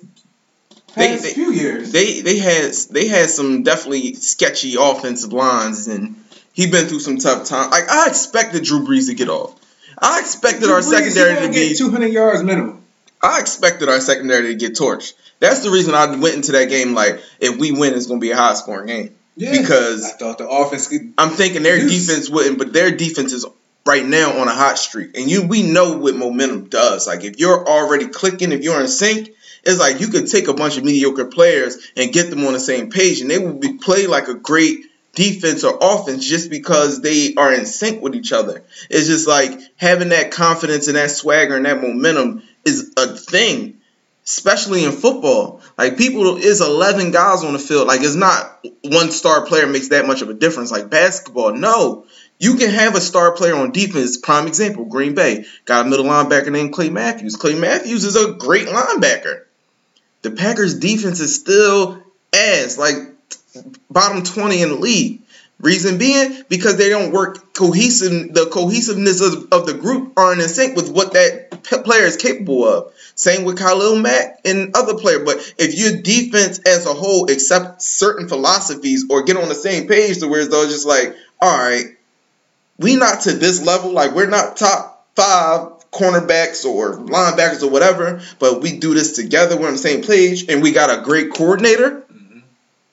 They- 0.96 1.08
Past 1.08 1.24
they- 1.24 1.34
few 1.34 1.52
years. 1.52 1.92
they 1.92 2.22
they 2.22 2.38
had 2.38 2.72
they 2.92 3.08
had 3.08 3.30
some 3.30 3.64
definitely 3.64 4.14
sketchy 4.14 4.76
offensive 4.80 5.34
lines 5.34 5.88
and 5.88 6.16
he 6.54 6.68
been 6.68 6.88
through 6.88 7.00
some 7.00 7.18
tough 7.18 7.46
times. 7.46 7.72
Like 7.72 7.90
I 7.90 8.08
expected 8.08 8.64
Drew 8.64 8.86
Brees 8.86 9.08
to 9.08 9.16
get 9.16 9.28
off. 9.30 9.56
I 9.98 10.20
expected 10.20 10.64
Drew 10.66 10.74
our 10.74 10.82
Brees, 10.82 10.90
secondary 10.92 11.36
to 11.42 11.48
be 11.52 11.70
get 11.70 11.78
200 11.78 12.08
yards 12.08 12.44
minimum. 12.44 12.82
I 13.22 13.40
expected 13.40 13.90
our 13.90 14.00
secondary 14.00 14.50
to 14.50 14.56
get 14.56 14.76
torched. 14.76 15.14
That's 15.40 15.62
the 15.62 15.72
reason 15.72 15.94
I 15.96 16.06
went 16.16 16.36
into 16.36 16.52
that 16.54 16.70
game 16.70 16.94
like 16.94 17.22
if 17.40 17.58
we 17.58 17.72
win 17.72 17.94
it's 17.96 18.06
gonna 18.06 18.20
be 18.20 18.32
a 18.32 18.38
high 18.38 18.54
scoring 18.54 18.88
game. 18.88 19.16
Yeah. 19.36 19.52
Because 19.52 20.06
I 20.06 20.10
thought 20.10 20.38
the 20.38 20.48
offense 20.48 20.88
could. 20.88 21.14
I'm 21.18 21.32
thinking 21.32 21.64
their 21.64 21.78
Yes. 21.78 21.90
defense 22.08 22.30
wouldn't, 22.30 22.58
but 22.58 22.74
their 22.74 22.92
defense 22.92 23.34
is 23.34 23.46
right 23.86 24.06
now 24.06 24.40
on 24.40 24.48
a 24.48 24.54
hot 24.54 24.78
streak. 24.78 25.18
And 25.18 25.30
you 25.30 25.44
we 25.48 25.64
know 25.64 25.98
what 25.98 26.16
momentum 26.16 26.66
does. 26.66 27.08
Like 27.08 27.24
if 27.24 27.40
you're 27.40 27.68
already 27.68 28.08
clicking, 28.08 28.52
if 28.52 28.64
you're 28.64 28.80
in 28.80 28.88
sync, 28.88 29.32
it's 29.64 29.80
like 29.80 30.00
you 30.00 30.08
could 30.08 30.28
take 30.28 30.48
a 30.48 30.54
bunch 30.54 30.78
of 30.78 30.84
mediocre 30.84 31.26
players 31.26 31.78
and 31.98 32.12
get 32.14 32.30
them 32.30 32.46
on 32.46 32.54
the 32.54 32.60
same 32.60 32.90
page 32.92 33.22
and 33.22 33.30
they 33.30 33.40
will 33.40 33.54
be 33.54 33.74
play 33.74 34.08
like 34.08 34.28
a 34.28 34.34
great 34.34 34.86
defense 35.16 35.64
or 35.64 35.78
offense 35.82 36.28
just 36.28 36.50
because 36.50 37.02
they 37.02 37.36
are 37.36 37.54
in 37.54 37.66
sync 37.66 38.02
with 38.02 38.16
each 38.16 38.32
other. 38.32 38.64
It's 38.90 39.08
just 39.08 39.28
like 39.28 39.60
having 39.78 40.10
that 40.10 40.32
confidence 40.32 40.88
and 40.88 40.98
that 40.98 41.12
swagger 41.12 41.56
and 41.56 41.66
that 41.66 41.82
momentum 41.82 42.44
is 42.66 42.94
a 42.98 43.08
thing, 43.16 43.80
especially 44.26 44.84
in 44.84 44.92
football. 44.92 45.62
Like 45.78 45.98
people 45.98 46.38
is 46.38 46.62
11 46.62 47.12
guys 47.12 47.44
on 47.44 47.54
the 47.54 47.60
field. 47.60 47.88
Like 47.88 48.02
it's 48.02 48.16
not 48.16 48.66
one 48.84 49.12
star 49.12 49.46
player 49.46 49.68
makes 49.68 49.90
that 49.90 50.08
much 50.08 50.22
of 50.22 50.30
a 50.30 50.34
difference. 50.34 50.72
Like 50.72 50.90
basketball, 50.90 51.54
no. 51.54 52.06
You 52.40 52.56
can 52.56 52.70
have 52.72 52.96
a 52.96 53.02
star 53.02 53.34
player 53.34 53.56
on 53.56 53.72
defense. 53.72 54.18
Prime 54.18 54.48
example, 54.48 54.86
Green 54.86 55.14
Bay 55.16 55.46
got 55.66 55.86
a 55.86 55.90
middle 55.90 56.06
linebacker 56.06 56.52
named 56.52 56.74
Clay 56.74 56.90
Matthews. 56.90 57.36
Clay 57.36 57.56
Matthews 57.56 58.04
is 58.04 58.16
a 58.16 58.34
great 58.34 58.68
linebacker. 58.68 59.44
The 60.24 60.32
Packers 60.32 60.80
defense 60.80 61.20
is 61.20 61.36
still 61.36 62.02
ass. 62.34 62.78
Like 62.78 62.96
bottom 63.90 64.24
20 64.24 64.62
in 64.62 64.70
the 64.70 64.76
league. 64.76 65.23
Reason 65.64 65.98
being, 65.98 66.44
because 66.50 66.76
they 66.76 66.90
don't 66.90 67.14
work 67.14 67.54
cohesive. 67.54 68.34
The 68.34 68.48
cohesiveness 68.48 69.22
of, 69.22 69.48
of 69.54 69.66
the 69.66 69.74
group 69.74 70.12
aren't 70.18 70.42
in 70.42 70.50
sync 70.50 70.76
with 70.76 70.92
what 70.92 71.14
that 71.14 71.64
player 71.86 72.04
is 72.04 72.18
capable 72.18 72.66
of. 72.66 72.94
Same 73.16 73.46
with 73.46 73.58
Khalil 73.58 73.98
Mack 73.98 74.42
and 74.44 74.76
other 74.76 74.96
player. 74.96 75.24
But 75.24 75.38
if 75.58 75.78
your 75.80 76.02
defense 76.02 76.60
as 76.68 76.86
a 76.86 76.94
whole 76.94 77.32
accept 77.32 77.82
certain 77.82 78.28
philosophies 78.28 79.06
or 79.10 79.24
get 79.24 79.38
on 79.38 79.48
the 79.48 79.56
same 79.56 79.88
page 79.88 80.20
to 80.20 80.28
where 80.28 80.42
it's 80.42 80.50
though 80.50 80.66
just 80.66 80.86
like, 80.86 81.16
all 81.42 81.58
right, 81.58 81.86
we 82.78 82.98
not 82.98 83.22
to 83.22 83.32
this 83.32 83.66
level. 83.66 83.92
Like 83.92 84.14
we're 84.14 84.28
not 84.28 84.58
top 84.58 85.08
five 85.16 85.70
cornerbacks 85.92 86.66
or 86.66 86.98
linebackers 86.98 87.64
or 87.64 87.70
whatever, 87.70 88.22
but 88.38 88.62
we 88.62 88.80
do 88.80 88.94
this 88.94 89.16
together. 89.16 89.56
We're 89.56 89.68
on 89.68 89.74
the 89.74 89.80
same 89.80 90.04
page, 90.04 90.50
and 90.50 90.62
we 90.62 90.74
got 90.74 90.90
a 90.90 91.04
great 91.04 91.32
coordinator 91.32 92.02
mm-hmm. 92.12 92.40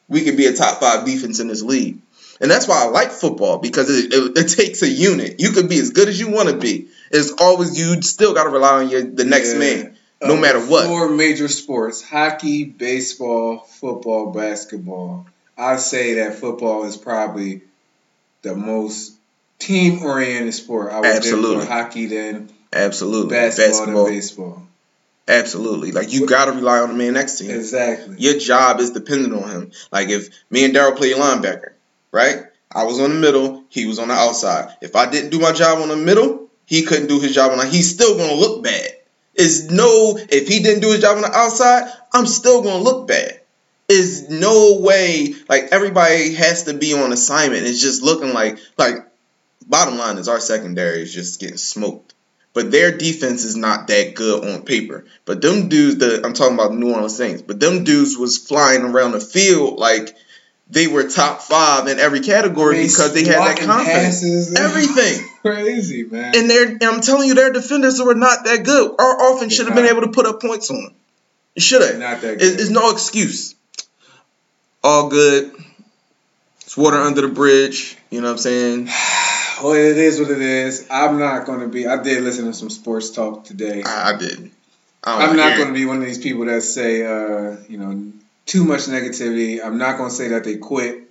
we 0.08 0.22
could 0.22 0.36
be 0.36 0.46
a 0.46 0.52
top 0.52 0.78
five 0.78 1.04
defense 1.04 1.40
in 1.40 1.48
this 1.48 1.62
league. 1.62 1.98
And 2.40 2.50
that's 2.50 2.66
why 2.66 2.82
I 2.84 2.88
like 2.88 3.10
football 3.12 3.58
because 3.58 3.90
it, 3.90 4.12
it, 4.14 4.38
it 4.38 4.48
takes 4.48 4.82
a 4.82 4.88
unit. 4.88 5.40
You 5.40 5.50
could 5.52 5.68
be 5.68 5.78
as 5.78 5.90
good 5.90 6.08
as 6.08 6.18
you 6.18 6.30
want 6.30 6.48
to 6.48 6.56
be. 6.56 6.88
It's 7.10 7.32
always 7.38 7.78
you 7.78 8.00
still 8.02 8.32
got 8.34 8.44
to 8.44 8.50
rely 8.50 8.82
on 8.82 8.88
your 8.88 9.02
the 9.02 9.24
next 9.24 9.52
Yeah. 9.52 9.58
man, 9.58 9.96
no 10.22 10.34
Of 10.34 10.40
matter 10.40 10.60
what. 10.60 10.86
Four 10.86 11.10
major 11.10 11.48
sports: 11.48 12.02
hockey, 12.02 12.64
baseball, 12.64 13.58
football, 13.58 14.32
basketball. 14.32 15.26
I 15.58 15.76
say 15.76 16.14
that 16.14 16.36
football 16.36 16.86
is 16.86 16.96
probably 16.96 17.62
the 18.42 18.54
most 18.56 19.12
team-oriented 19.58 20.54
sport. 20.54 20.92
I 20.92 21.00
would 21.00 21.06
Absolutely. 21.06 21.66
hockey, 21.66 22.06
then 22.06 22.48
Absolutely, 22.72 23.30
basketball, 23.30 23.76
basketball. 23.78 24.06
baseball. 24.06 24.62
Absolutely, 25.28 25.92
like 25.92 26.12
you 26.12 26.26
got 26.26 26.46
to 26.46 26.52
rely 26.52 26.78
on 26.78 26.88
the 26.88 26.94
man 26.94 27.12
next 27.12 27.34
to 27.38 27.44
you. 27.44 27.54
Exactly. 27.54 28.16
Your 28.18 28.38
job 28.38 28.80
is 28.80 28.90
dependent 28.90 29.34
on 29.34 29.50
him. 29.50 29.70
Like 29.92 30.08
if 30.08 30.30
me 30.50 30.64
and 30.64 30.74
Daryl 30.74 30.96
play 30.96 31.12
linebacker, 31.12 31.72
right? 32.12 32.44
I 32.72 32.84
was 32.84 33.00
on 33.00 33.10
the 33.10 33.16
middle, 33.16 33.64
he 33.68 33.86
was 33.86 33.98
on 33.98 34.08
the 34.08 34.14
outside. 34.14 34.76
If 34.80 34.94
I 34.94 35.10
didn't 35.10 35.30
do 35.30 35.40
my 35.40 35.52
job 35.52 35.78
on 35.78 35.88
the 35.88 35.96
middle, 35.96 36.48
he 36.66 36.82
couldn't 36.82 37.08
do 37.08 37.20
his 37.20 37.34
job 37.34 37.50
on 37.50 37.58
the. 37.58 37.66
He's 37.66 37.92
still 37.92 38.16
gonna 38.16 38.34
look 38.34 38.62
bad. 38.62 38.96
Is 39.34 39.70
no 39.70 40.16
if 40.16 40.48
he 40.48 40.60
didn't 40.60 40.82
do 40.82 40.92
his 40.92 41.00
job 41.00 41.16
on 41.16 41.22
the 41.22 41.36
outside, 41.36 41.90
I'm 42.12 42.26
still 42.26 42.62
gonna 42.62 42.82
look 42.82 43.08
bad. 43.08 43.40
Is 43.88 44.28
no 44.28 44.78
way 44.78 45.34
like 45.48 45.68
everybody 45.72 46.34
has 46.34 46.64
to 46.64 46.74
be 46.74 46.94
on 46.94 47.12
assignment. 47.12 47.66
It's 47.66 47.80
just 47.80 48.02
looking 48.02 48.32
like 48.32 48.58
like 48.78 49.04
bottom 49.66 49.98
line 49.98 50.18
is 50.18 50.28
our 50.28 50.40
secondary 50.40 51.02
is 51.02 51.12
just 51.12 51.40
getting 51.40 51.56
smoked. 51.56 52.14
But 52.52 52.72
their 52.72 52.96
defense 52.96 53.44
is 53.44 53.56
not 53.56 53.86
that 53.88 54.14
good 54.14 54.44
on 54.44 54.62
paper. 54.62 55.06
But 55.24 55.40
them 55.40 55.68
dudes 55.68 55.98
that 55.98 56.24
I'm 56.24 56.34
talking 56.34 56.54
about 56.54 56.70
the 56.70 56.78
New 56.78 56.92
Orleans 56.92 57.16
Saints, 57.16 57.42
but 57.42 57.60
them 57.60 57.84
dudes 57.84 58.16
was 58.16 58.38
flying 58.38 58.82
around 58.82 59.12
the 59.12 59.20
field 59.20 59.78
like 59.78 60.16
they 60.70 60.86
were 60.86 61.08
top 61.08 61.42
five 61.42 61.88
in 61.88 61.98
every 61.98 62.20
category 62.20 62.76
They 62.76 62.82
because 62.84 63.12
they 63.12 63.24
had 63.24 63.38
that 63.40 63.58
confidence. 63.58 64.56
Everything. 64.56 65.26
Crazy 65.42 66.04
man. 66.04 66.36
And 66.36 66.48
they're 66.48 66.68
and 66.68 66.82
I'm 66.82 67.00
telling 67.00 67.28
you, 67.28 67.34
their 67.34 67.52
defenders 67.52 68.00
were 68.00 68.14
not 68.14 68.44
that 68.44 68.64
good. 68.64 68.94
Our 68.98 69.34
offense 69.34 69.54
should 69.54 69.66
have 69.66 69.74
been 69.74 69.86
able 69.86 70.02
to 70.02 70.08
put 70.08 70.26
up 70.26 70.40
points 70.40 70.70
on 70.70 70.82
them. 70.82 70.94
It 71.56 71.62
should 71.62 71.82
have. 71.82 71.98
Not 71.98 72.20
that 72.20 72.34
It- 72.34 72.38
good. 72.38 72.60
It's 72.60 72.70
no 72.70 72.90
excuse. 72.90 73.54
All 74.82 75.08
good. 75.08 75.52
It's 76.60 76.76
water 76.76 76.98
under 76.98 77.22
the 77.22 77.28
bridge. 77.28 77.96
You 78.10 78.20
know 78.20 78.28
what 78.28 78.32
I'm 78.32 78.38
saying? 78.38 78.88
Well, 79.62 79.74
it 79.74 79.98
is 79.98 80.18
what 80.18 80.30
it 80.30 80.40
is. 80.40 80.86
I'm 80.90 81.18
not 81.18 81.44
going 81.44 81.60
to 81.60 81.68
be. 81.68 81.86
I 81.86 82.02
did 82.02 82.24
listen 82.24 82.46
to 82.46 82.54
some 82.54 82.70
sports 82.70 83.10
talk 83.10 83.44
today. 83.44 83.82
I, 83.82 84.14
I 84.14 84.16
didn't. 84.16 84.54
I 85.04 85.26
I'm 85.26 85.36
not 85.36 85.54
going 85.58 85.68
to 85.68 85.74
be 85.74 85.84
one 85.84 85.98
of 85.98 86.06
these 86.06 86.16
people 86.16 86.46
that 86.46 86.62
say, 86.62 87.04
uh, 87.04 87.56
you 87.68 87.76
know, 87.76 88.10
too 88.50 88.64
much 88.64 88.80
negativity. 88.86 89.64
I'm 89.64 89.78
not 89.78 89.96
going 89.96 90.10
to 90.10 90.14
say 90.14 90.28
that 90.28 90.42
they 90.42 90.56
quit. 90.56 91.04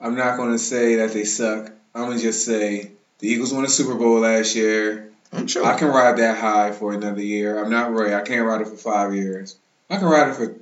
I'm 0.00 0.16
not 0.16 0.36
going 0.36 0.50
to 0.50 0.58
say 0.58 0.96
that 0.96 1.12
they 1.12 1.22
suck. 1.22 1.70
I'm 1.94 2.06
going 2.06 2.16
to 2.16 2.22
just 2.22 2.44
say 2.44 2.90
the 3.20 3.28
Eagles 3.28 3.54
won 3.54 3.64
a 3.64 3.68
Super 3.68 3.94
Bowl 3.94 4.18
last 4.18 4.56
year. 4.56 5.12
I'm 5.32 5.46
sure. 5.46 5.64
I 5.64 5.78
can 5.78 5.86
ride 5.86 6.16
that 6.16 6.36
high 6.36 6.72
for 6.72 6.92
another 6.92 7.22
year. 7.22 7.62
I'm 7.62 7.70
not 7.70 7.94
Ray. 7.94 8.12
I 8.12 8.22
can't 8.22 8.44
ride 8.44 8.60
it 8.60 8.66
for 8.66 8.76
five 8.76 9.14
years. 9.14 9.56
I 9.88 9.98
can 9.98 10.08
ride 10.08 10.30
it 10.30 10.34
for 10.34 10.56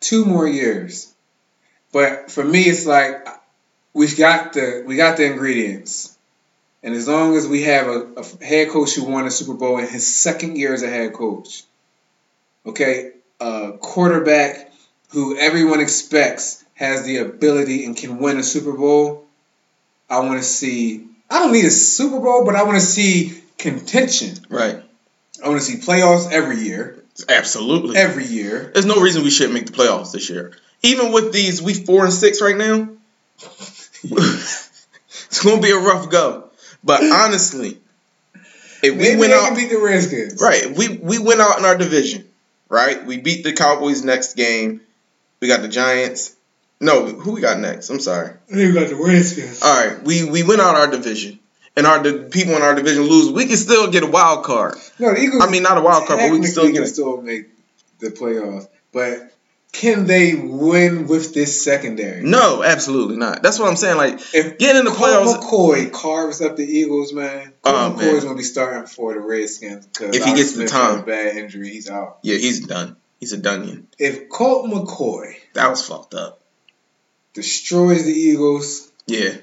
two 0.00 0.26
more 0.26 0.46
years. 0.46 1.10
But 1.90 2.30
for 2.30 2.44
me, 2.44 2.64
it's 2.64 2.84
like 2.84 3.26
we've 3.94 4.16
got 4.16 4.52
the 4.52 4.84
we 4.86 4.96
got 4.96 5.16
the 5.16 5.24
ingredients, 5.24 6.14
and 6.82 6.94
as 6.94 7.08
long 7.08 7.34
as 7.34 7.48
we 7.48 7.62
have 7.62 7.86
a, 7.86 8.12
a 8.18 8.44
head 8.44 8.68
coach 8.68 8.94
who 8.94 9.06
won 9.06 9.26
a 9.26 9.30
Super 9.30 9.54
Bowl 9.54 9.78
in 9.78 9.88
his 9.88 10.06
second 10.14 10.58
year 10.58 10.74
as 10.74 10.82
a 10.82 10.90
head 10.90 11.14
coach, 11.14 11.62
okay, 12.66 13.12
a 13.40 13.72
quarterback 13.80 14.67
who 15.10 15.36
everyone 15.38 15.80
expects 15.80 16.64
has 16.74 17.04
the 17.04 17.18
ability 17.18 17.84
and 17.84 17.96
can 17.96 18.18
win 18.18 18.38
a 18.38 18.42
Super 18.42 18.72
Bowl, 18.72 19.26
I 20.08 20.20
want 20.20 20.38
to 20.38 20.44
see. 20.44 21.06
I 21.30 21.40
don't 21.40 21.52
need 21.52 21.64
a 21.64 21.70
Super 21.70 22.20
Bowl, 22.20 22.44
but 22.44 22.54
I 22.54 22.62
want 22.62 22.76
to 22.76 22.84
see 22.84 23.42
contention. 23.58 24.36
right. 24.48 24.82
I 25.42 25.48
want 25.48 25.60
to 25.60 25.64
see 25.64 25.78
playoffs 25.78 26.30
every 26.32 26.58
year. 26.58 27.02
Absolutely. 27.28 27.96
Every 27.96 28.24
year. 28.24 28.70
There's 28.72 28.86
no 28.86 29.00
reason 29.00 29.22
we 29.22 29.30
shouldn't 29.30 29.54
make 29.54 29.66
the 29.66 29.72
playoffs 29.72 30.12
this 30.12 30.30
year. 30.30 30.52
Even 30.82 31.12
with 31.12 31.32
these, 31.32 31.60
we 31.60 31.74
four 31.74 32.04
and 32.04 32.12
six 32.12 32.40
right 32.40 32.56
now. 32.56 32.88
it's 34.02 35.42
gonna 35.44 35.60
be 35.60 35.70
a 35.70 35.78
rough 35.78 36.10
go. 36.10 36.50
But 36.82 37.02
honestly, 37.12 37.78
if 38.82 38.94
we 38.94 38.98
Maybe 38.98 39.20
went 39.20 39.32
out 39.32 39.56
beat 39.56 39.70
the 39.70 39.78
Redskins. 39.78 40.40
right, 40.40 40.76
we 40.76 40.88
we 40.88 41.18
went 41.18 41.40
out 41.40 41.58
in 41.58 41.64
our 41.64 41.76
division, 41.76 42.28
right? 42.68 43.04
We 43.04 43.18
beat 43.18 43.42
the 43.44 43.52
Cowboys 43.52 44.04
next 44.04 44.34
game. 44.34 44.80
We 45.40 45.48
got 45.48 45.62
the 45.62 45.68
Giants. 45.68 46.34
No, 46.80 47.06
who 47.06 47.32
we 47.32 47.40
got 47.40 47.58
next? 47.58 47.90
I'm 47.90 48.00
sorry. 48.00 48.34
We 48.52 48.72
got 48.72 48.88
the 48.88 48.94
Redskins. 48.96 49.62
All 49.62 49.86
right, 49.86 50.02
we 50.04 50.24
we 50.24 50.42
went 50.44 50.60
out 50.60 50.76
our 50.76 50.88
division, 50.90 51.40
and 51.76 51.86
our 51.86 52.02
the 52.02 52.28
people 52.30 52.54
in 52.54 52.62
our 52.62 52.74
division 52.74 53.02
lose. 53.04 53.32
We 53.32 53.46
can 53.46 53.56
still 53.56 53.90
get 53.90 54.04
a 54.04 54.06
wild 54.06 54.44
card. 54.44 54.74
No, 54.98 55.12
the 55.12 55.20
Eagles. 55.20 55.42
I 55.42 55.50
mean, 55.50 55.62
not 55.64 55.76
a 55.78 55.80
wild 55.80 56.06
card, 56.06 56.20
but 56.20 56.30
we 56.30 56.38
can 56.38 56.46
still 56.48 56.70
get 56.70 56.82
it. 56.82 56.86
still 56.88 57.20
make 57.20 57.48
the 57.98 58.10
playoffs. 58.10 58.68
But 58.92 59.32
can 59.72 60.06
they 60.06 60.34
win 60.36 61.08
with 61.08 61.34
this 61.34 61.62
secondary? 61.62 62.22
No, 62.22 62.62
absolutely 62.62 63.16
not. 63.16 63.42
That's 63.42 63.58
what 63.58 63.68
I'm 63.68 63.76
saying. 63.76 63.96
Like 63.96 64.14
If 64.32 64.58
getting 64.58 64.78
in 64.78 64.84
the 64.84 64.92
Colt 64.92 65.10
playoffs. 65.10 65.42
McCoy 65.42 65.92
carves 65.92 66.40
up 66.40 66.56
the 66.56 66.64
Eagles, 66.64 67.12
man. 67.12 67.52
Oh, 67.64 67.94
McCoy's 67.96 68.02
man. 68.14 68.22
gonna 68.22 68.34
be 68.36 68.42
starting 68.44 68.86
for 68.86 69.14
the 69.14 69.20
Redskins 69.20 69.86
because 69.86 70.16
If 70.16 70.24
he 70.24 70.34
gets 70.34 70.52
the 70.52 70.68
time. 70.68 71.04
bad 71.04 71.36
injury, 71.36 71.68
he's 71.70 71.90
out. 71.90 72.18
Yeah, 72.22 72.36
he's 72.36 72.66
done. 72.66 72.96
He's 73.18 73.32
a 73.32 73.36
dunion. 73.38 73.88
If 73.98 74.28
Colt 74.28 74.66
McCoy 74.70 75.34
That 75.54 75.70
was 75.70 75.86
fucked 75.86 76.14
up. 76.14 76.40
destroys 77.34 78.04
the 78.04 78.12
Eagles, 78.12 78.90
Yeah. 79.06 79.36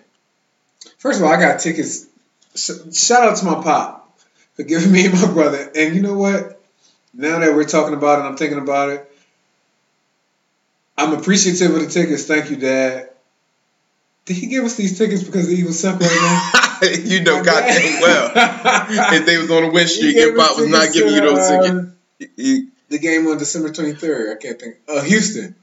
first 0.97 1.19
of 1.19 1.25
all, 1.25 1.33
I 1.33 1.39
got 1.39 1.59
tickets. 1.59 2.05
Shout 2.55 3.23
out 3.23 3.37
to 3.37 3.45
my 3.45 3.61
pop 3.61 4.17
for 4.55 4.63
giving 4.63 4.91
me 4.93 5.05
and 5.05 5.13
my 5.21 5.31
brother. 5.31 5.71
And 5.75 5.95
you 5.95 6.01
know 6.01 6.15
what? 6.15 6.61
Now 7.13 7.39
that 7.39 7.53
we're 7.55 7.63
talking 7.65 7.93
about 7.93 8.19
it, 8.19 8.23
I'm 8.29 8.37
thinking 8.37 8.59
about 8.59 8.89
it. 8.89 9.11
I'm 10.97 11.13
appreciative 11.13 11.75
of 11.75 11.81
the 11.81 11.87
tickets. 11.87 12.25
Thank 12.25 12.49
you, 12.49 12.55
Dad. 12.55 13.09
Did 14.25 14.37
he 14.37 14.47
give 14.47 14.63
us 14.63 14.75
these 14.75 14.97
tickets 14.97 15.23
because 15.23 15.47
the 15.47 15.53
Eagles 15.53 15.79
suck 15.79 15.99
right 15.99 16.09
now? 16.09 16.87
you 17.03 17.21
know 17.21 17.43
goddamn 17.43 18.01
well. 18.01 18.31
if 19.13 19.25
they 19.25 19.37
was 19.37 19.51
on 19.51 19.63
a 19.65 19.71
win 19.71 19.87
streak, 19.87 20.15
your 20.15 20.35
pop 20.35 20.57
was 20.57 20.67
not 20.67 20.91
giving 20.93 21.13
you 21.13 21.21
those 21.21 21.37
uh, 21.39 21.61
tickets. 21.61 22.71
The 22.89 22.99
game 22.99 23.27
on 23.27 23.37
December 23.37 23.69
23rd. 23.69 24.31
I 24.33 24.35
can't 24.37 24.59
think. 24.59 24.75
Uh, 24.87 25.01
Houston. 25.01 25.55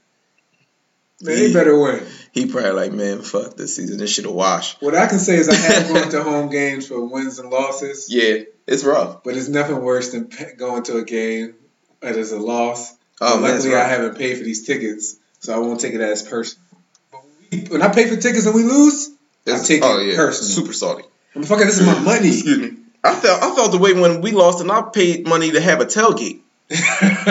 Man, 1.21 1.37
they 1.37 1.47
Yeah. 1.49 1.52
better 1.55 1.79
win. 1.79 2.02
he 2.33 2.47
probably 2.47 2.71
like, 2.73 2.93
man, 2.93 3.23
fuck 3.23 3.57
this 3.57 3.76
season. 3.76 3.99
This 3.99 4.11
shit 4.12 4.26
a 4.26 4.31
wash. 4.31 4.75
What 4.81 4.97
I 4.97 5.07
can 5.07 5.19
say 5.21 5.37
is 5.37 5.49
I 5.49 5.55
have 5.55 5.88
gone 5.93 6.11
to 6.11 6.23
home 6.25 6.50
games 6.50 6.88
for 6.88 7.00
wins 7.05 7.38
and 7.38 7.49
losses, 7.50 8.07
Yeah, 8.11 8.38
it's 8.67 8.83
rough. 8.83 9.23
but 9.23 9.37
it's 9.37 9.49
nothing 9.49 9.81
worse 9.83 10.11
than 10.11 10.29
going 10.57 10.83
to 10.85 10.97
a 10.97 11.05
game 11.05 11.55
that 12.00 12.17
is 12.17 12.33
a 12.33 12.38
loss. 12.41 12.93
Oh 13.21 13.38
man, 13.41 13.55
luckily, 13.55 13.76
I 13.76 13.85
haven't 13.87 14.19
paid 14.19 14.38
for 14.38 14.43
these 14.45 14.67
tickets, 14.67 15.17
so 15.38 15.55
I 15.55 15.59
won't 15.59 15.79
take 15.81 15.95
it 15.95 16.00
as 16.00 16.23
personal. 16.25 16.64
But 17.12 17.69
when 17.71 17.83
I 17.83 17.88
pay 17.95 18.09
for 18.09 18.17
tickets 18.17 18.47
and 18.47 18.55
we 18.57 18.64
lose, 18.64 19.11
I 19.47 19.62
take 19.62 19.85
oh 19.85 20.00
it 20.00 20.09
yeah, 20.09 20.17
personal. 20.17 20.50
super 20.50 20.73
salty. 20.73 21.05
Motherfucker, 21.37 21.67
this 21.67 21.79
is 21.79 21.87
my 21.87 22.00
money. 22.00 22.29
Excuse 22.29 22.59
me. 22.59 22.79
I 23.05 23.14
felt 23.14 23.41
I 23.43 23.55
felt 23.55 23.71
the 23.71 23.79
way 23.79 23.93
when 23.93 24.23
we 24.23 24.33
lost 24.33 24.61
and 24.61 24.73
I 24.73 24.83
paid 24.93 25.29
money 25.29 25.52
to 25.52 25.61
have 25.61 25.81
a 25.81 25.85
tailgate. 25.87 26.41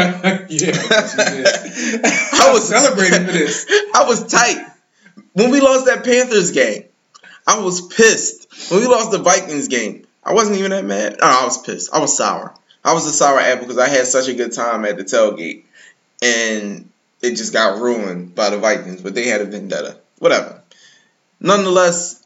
yeah. 0.49 0.71
I 2.33 2.49
was 2.53 2.67
celebrating 2.67 3.25
for 3.25 3.31
this. 3.31 3.65
I 3.95 4.05
was 4.07 4.27
tight. 4.27 4.67
When 5.33 5.49
we 5.49 5.61
lost 5.61 5.85
that 5.87 6.03
Panthers 6.03 6.51
game, 6.51 6.83
I 7.47 7.59
was 7.59 7.87
pissed. 7.87 8.71
When 8.71 8.81
we 8.81 8.87
lost 8.87 9.11
the 9.11 9.19
Vikings 9.19 9.67
game, 9.67 10.05
I 10.23 10.33
wasn't 10.33 10.57
even 10.57 10.71
that 10.71 10.85
mad. 10.85 11.17
No, 11.19 11.27
I 11.27 11.45
was 11.45 11.61
pissed. 11.61 11.93
I 11.93 11.99
was 11.99 12.15
sour. 12.15 12.53
I 12.83 12.93
was 12.93 13.05
a 13.07 13.11
sour 13.11 13.39
apple 13.39 13.65
because 13.67 13.79
I 13.79 13.87
had 13.87 14.05
such 14.05 14.27
a 14.27 14.33
good 14.33 14.53
time 14.53 14.85
at 14.85 14.97
the 14.97 15.03
tailgate. 15.03 15.63
And 16.21 16.89
it 17.21 17.31
just 17.35 17.53
got 17.53 17.79
ruined 17.79 18.35
by 18.35 18.51
the 18.51 18.59
Vikings, 18.59 19.01
but 19.01 19.15
they 19.15 19.27
had 19.27 19.41
a 19.41 19.45
vendetta. 19.45 19.97
Whatever. 20.19 20.61
Nonetheless, 21.39 22.20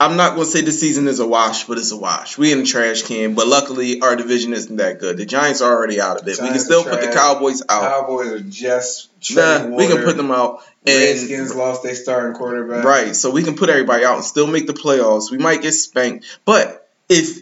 I'm 0.00 0.16
not 0.16 0.34
gonna 0.34 0.46
say 0.46 0.60
the 0.60 0.70
season 0.70 1.08
is 1.08 1.18
a 1.18 1.26
wash, 1.26 1.64
but 1.64 1.76
it's 1.76 1.90
a 1.90 1.96
wash. 1.96 2.38
We 2.38 2.52
in 2.52 2.58
the 2.60 2.64
trash 2.64 3.02
can, 3.02 3.34
but 3.34 3.48
luckily 3.48 4.00
our 4.00 4.14
division 4.14 4.52
isn't 4.52 4.76
that 4.76 5.00
good. 5.00 5.16
The 5.16 5.26
Giants 5.26 5.60
are 5.60 5.76
already 5.76 6.00
out 6.00 6.20
of 6.20 6.28
it. 6.28 6.38
we 6.40 6.48
can 6.48 6.58
still 6.60 6.84
put 6.84 7.00
the. 7.00 7.08
Cowboys 7.08 7.62
out. 7.68 7.82
Cowboys 7.82 8.28
are 8.28 8.40
just 8.40 9.08
Nah, 9.34 9.58
treading 9.58 9.74
we 9.74 9.88
can 9.88 10.04
put 10.04 10.16
them 10.16 10.30
out. 10.30 10.62
And 10.86 10.96
Redskins 10.96 11.54
lost 11.54 11.82
their 11.82 11.96
starting 11.96 12.36
quarterback. 12.36 12.84
Right. 12.84 13.16
So 13.16 13.30
we 13.32 13.42
can 13.42 13.56
put 13.56 13.68
everybody 13.70 14.04
out 14.04 14.14
and 14.14 14.24
still 14.24 14.46
make 14.46 14.68
the 14.68 14.72
playoffs. 14.72 15.32
We 15.32 15.38
might 15.38 15.62
get 15.62 15.72
spanked. 15.72 16.38
But 16.44 16.88
if 17.08 17.40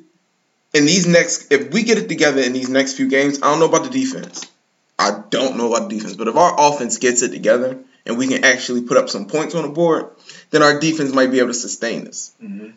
in 0.72 0.86
these 0.86 1.06
next 1.06 1.52
if 1.52 1.70
we 1.72 1.82
get 1.82 1.98
it 1.98 2.08
together 2.08 2.40
in 2.40 2.54
these 2.54 2.70
next 2.70 2.94
few 2.94 3.08
games, 3.08 3.42
I 3.42 3.50
don't 3.50 3.58
know 3.58 3.66
about 3.68 3.84
the 3.84 3.90
defense. 3.90 4.50
I 4.98 5.22
don't 5.28 5.58
know 5.58 5.74
about 5.74 5.90
the 5.90 5.96
defense. 5.96 6.16
But 6.16 6.28
if 6.28 6.36
our 6.36 6.56
offense 6.58 6.96
gets 6.96 7.20
it 7.20 7.32
together 7.32 7.78
and 8.06 8.16
we 8.16 8.28
can 8.28 8.44
actually 8.44 8.80
put 8.80 8.96
up 8.96 9.10
some 9.10 9.26
points 9.26 9.54
on 9.54 9.62
the 9.62 9.68
board, 9.68 10.08
then 10.50 10.62
our 10.62 10.78
defense 10.80 11.12
might 11.12 11.30
be 11.30 11.38
able 11.38 11.48
to 11.48 11.54
sustain 11.54 12.04
this. 12.04 12.32
Mhm. 12.42 12.72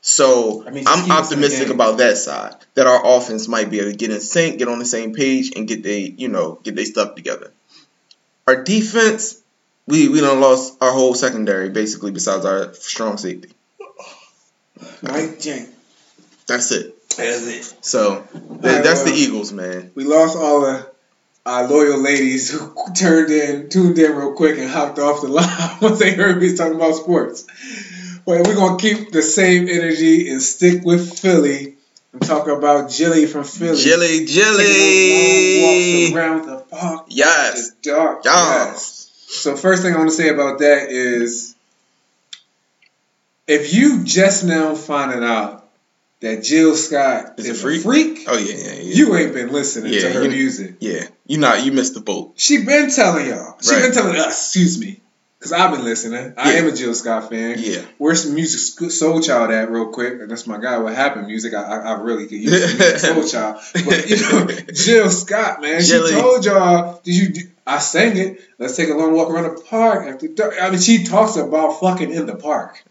So 0.00 0.62
That 0.64 0.74
means 0.74 0.86
I'm 0.88 1.04
keep 1.04 1.12
us 1.12 1.30
in 1.30 1.40
the 1.40 1.46
optimistic 1.46 1.68
about 1.70 1.98
that 1.98 2.18
side. 2.18 2.56
That 2.74 2.86
our 2.88 3.16
offense 3.16 3.46
might 3.46 3.70
be 3.70 3.78
able 3.78 3.92
to 3.92 3.96
get 3.96 4.10
in 4.10 4.20
sync, 4.20 4.58
get 4.58 4.66
on 4.68 4.80
the 4.80 4.84
same 4.84 5.14
page, 5.14 5.52
and 5.54 5.68
get 5.68 5.82
they, 5.84 6.00
you 6.00 6.28
know, 6.28 6.58
get 6.62 6.74
their 6.74 6.84
stuff 6.84 7.14
together. 7.14 7.52
Our 8.48 8.64
defense, 8.64 9.36
we 9.86 10.08
we 10.08 10.20
done 10.20 10.40
lost 10.40 10.74
our 10.80 10.92
whole 10.92 11.14
secondary 11.14 11.68
basically, 11.68 12.10
besides 12.10 12.44
our 12.44 12.74
strong 12.74 13.16
safety. 13.16 13.50
Mike 15.02 15.40
Jenk. 15.40 15.68
That's 16.46 16.72
it. 16.72 16.96
That's 17.16 17.46
it. 17.46 17.74
So 17.82 18.26
th- 18.32 18.42
right, 18.42 18.82
that's 18.82 19.02
the. 19.04 19.12
Eagles, 19.12 19.52
man. 19.52 19.92
We 19.94 20.04
lost 20.04 20.36
all 20.36 20.62
the 20.62 20.91
our 21.44 21.66
loyal 21.66 21.98
ladies 21.98 22.50
who 22.50 22.72
turned 22.94 23.30
in, 23.30 23.68
tuned 23.68 23.98
in 23.98 24.14
real 24.16 24.32
quick, 24.34 24.58
and 24.58 24.70
hopped 24.70 24.98
off 24.98 25.22
the 25.22 25.28
line 25.28 25.48
once 25.80 25.98
they 25.98 26.14
heard 26.14 26.40
me 26.40 26.54
talking 26.56 26.76
about 26.76 26.94
sports. 26.94 27.44
But 28.24 28.46
we're 28.46 28.54
gonna 28.54 28.78
keep 28.78 29.10
the 29.10 29.22
same 29.22 29.68
energy 29.68 30.30
and 30.30 30.40
stick 30.40 30.84
with 30.84 31.18
Philly 31.18 31.74
and 32.12 32.22
talk 32.22 32.46
about 32.46 32.90
Jilly 32.90 33.26
from 33.26 33.42
Philly. 33.44 33.76
Jilly, 33.82 34.26
Taking 34.26 34.36
those 34.36 35.58
long 35.58 35.62
walks 35.62 35.84
Jilly. 35.84 36.14
around 36.14 36.46
the 36.46 36.56
park. 36.70 37.06
Yes. 37.08 37.58
It's 37.58 37.70
dark. 37.82 38.20
Yes. 38.24 38.68
Yes. 38.70 39.08
So 39.26 39.56
first 39.56 39.82
thing 39.82 39.94
I 39.94 39.98
want 39.98 40.10
to 40.10 40.14
say 40.16 40.28
about 40.28 40.60
that 40.60 40.90
is, 40.90 41.56
if 43.48 43.72
you 43.74 44.04
just 44.04 44.44
now 44.44 44.74
finding 44.76 45.24
out 45.24 45.61
that 46.22 46.42
Jill 46.42 46.74
Scott 46.74 47.34
Is 47.38 47.48
is, 47.48 47.58
a 47.58 47.62
freak? 47.62 47.80
a 47.80 47.82
freak, 47.84 48.24
Oh 48.28 48.38
yeah, 48.38 48.54
yeah, 48.54 48.72
yeah. 48.80 48.94
you 48.94 49.16
ain't 49.16 49.34
been 49.34 49.52
listening 49.52 49.92
Yeah, 49.92 50.00
to 50.00 50.10
her 50.12 50.24
you- 50.24 50.30
music. 50.30 50.76
yeah. 50.80 51.04
You 51.26 51.38
not 51.38 51.64
you 51.64 51.72
missed 51.72 51.94
the 51.94 52.00
boat. 52.00 52.32
She 52.36 52.64
been 52.64 52.90
telling 52.90 53.26
y'all. 53.28 53.56
She 53.62 53.74
Right. 53.74 53.82
been 53.82 53.92
telling 53.92 54.16
us. 54.16 54.26
Excuse 54.26 54.78
me, 54.78 55.00
because 55.38 55.52
I've 55.52 55.70
been 55.70 55.84
listening. 55.84 56.34
I 56.36 56.52
Yeah. 56.52 56.58
am 56.60 56.68
a 56.68 56.72
Jill 56.72 56.94
Scott 56.94 57.30
fan. 57.30 57.56
Yeah. 57.58 57.80
Where's 57.98 58.26
Musiq 58.26 58.88
Soulchild 58.90 59.52
at 59.52 59.70
real 59.70 59.86
quick? 59.88 60.14
And 60.20 60.30
that's 60.30 60.46
my 60.46 60.58
guy. 60.58 60.78
What 60.78 60.94
happened? 60.94 61.26
Music. 61.28 61.54
I, 61.54 61.62
I, 61.62 61.76
I 61.78 62.00
really 62.00 62.26
could 62.26 62.38
use 62.38 63.02
soul 63.02 63.24
child. 63.28 63.60
But 63.72 64.08
you 64.10 64.16
know, 64.20 64.46
Jill 64.74 65.10
Scott, 65.10 65.60
man. 65.62 65.80
She 65.82 65.98
told 66.10 66.44
y'all. 66.44 67.00
Did 67.04 67.14
you? 67.14 67.28
Do, 67.30 67.40
I 67.66 67.78
sang 67.78 68.16
it. 68.16 68.40
Let's 68.58 68.76
take 68.76 68.88
a 68.90 68.94
long 68.94 69.12
walk 69.14 69.30
around 69.30 69.44
the 69.54 69.62
park 69.62 70.06
after 70.08 70.26
dark. 70.28 70.54
I 70.60 70.70
mean, 70.70 70.80
she 70.80 71.04
talks 71.04 71.36
about 71.36 71.78
fucking 71.80 72.10
in 72.12 72.26
the 72.26 72.34
park. 72.34 72.82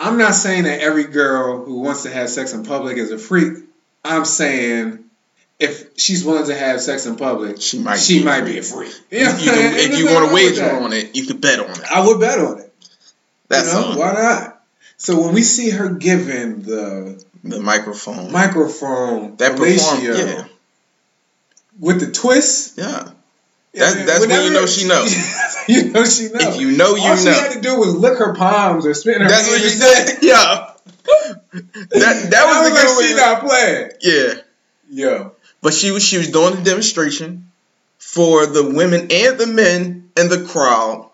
I'm 0.00 0.16
not 0.18 0.34
saying 0.34 0.64
that 0.64 0.80
every 0.80 1.04
girl 1.04 1.64
who 1.64 1.80
wants 1.80 2.04
to 2.04 2.10
have 2.10 2.28
sex 2.30 2.52
in 2.54 2.64
public 2.64 2.96
is 2.96 3.10
a 3.12 3.18
freak. 3.18 3.58
I'm 4.04 4.24
saying 4.24 5.04
if 5.58 5.90
she's 5.98 6.24
willing 6.24 6.46
to 6.46 6.54
have 6.56 6.80
sex 6.80 7.04
in 7.04 7.16
public, 7.16 7.60
She 7.60 7.78
might 7.78 7.98
she 7.98 8.16
be 8.18 8.22
a 8.22 8.24
might 8.24 8.40
freak. 8.40 8.52
be 8.54 8.58
a 8.58 8.62
freak. 8.62 8.92
Yeah, 9.10 9.36
you 9.38 9.50
can, 9.50 9.74
if 9.92 9.98
you 9.98 10.06
want 10.14 10.28
to 10.28 10.34
wager 10.34 10.70
on 10.70 10.92
it, 10.94 11.14
you 11.14 11.26
could 11.26 11.40
bet 11.42 11.60
on 11.60 11.70
it. 11.70 11.82
I 11.92 12.06
would 12.06 12.18
bet 12.18 12.38
on 12.38 12.60
it. 12.60 12.72
That's 13.48 13.74
you 13.74 13.78
know, 13.80 13.98
why 13.98 14.12
not? 14.14 14.62
So 14.96 15.20
when 15.20 15.34
we 15.34 15.42
see 15.42 15.70
her 15.70 15.90
giving 15.90 16.62
the 16.62 17.22
The 17.44 17.60
microphone. 17.60 18.32
microphone 18.32 19.36
that 19.36 19.56
perform. 19.56 20.02
Yeah. 20.02 20.44
with 21.78 22.00
the 22.00 22.10
twist, 22.10 22.78
Yeah. 22.78 23.10
That's- 23.72 24.06
that's 24.06 24.26
when 24.26 24.44
you 24.44 24.50
know 24.52 24.66
she 24.66 24.86
knows. 24.88 25.14
you 25.68 25.90
know 25.92 26.04
she 26.04 26.24
know. 26.28 26.38
If 26.40 26.60
you 26.60 26.76
know, 26.76 26.96
you 26.96 27.02
All 27.10 27.16
she 27.16 27.24
know. 27.26 27.32
had 27.32 27.52
to 27.52 27.60
do 27.60 27.78
was 27.78 27.94
lick 27.94 28.18
her 28.18 28.34
palms 28.34 28.84
or 28.86 28.94
spin 28.94 29.20
her. 29.20 29.28
That's 29.28 29.48
what 29.48 29.62
you 29.62 29.68
said. 29.68 30.18
Yeah. 30.22 30.66
That 31.52 31.90
that 32.30 32.46
was 32.46 32.70
was 32.70 32.82
the 32.82 33.00
like, 33.00 33.08
she 33.08 33.14
not 33.16 33.40
playing. 33.42 33.90
Yeah. 34.00 34.34
Yeah. 34.90 35.28
But 35.62 35.74
she 35.74 35.90
was 35.90 36.02
she 36.04 36.18
was 36.18 36.30
doing 36.30 36.58
a 36.58 36.64
demonstration 36.64 37.50
for 37.98 38.46
the 38.46 38.64
women 38.64 39.08
and 39.10 39.38
the 39.38 39.46
men 39.46 40.10
in 40.16 40.28
the 40.28 40.44
crowd 40.44 41.08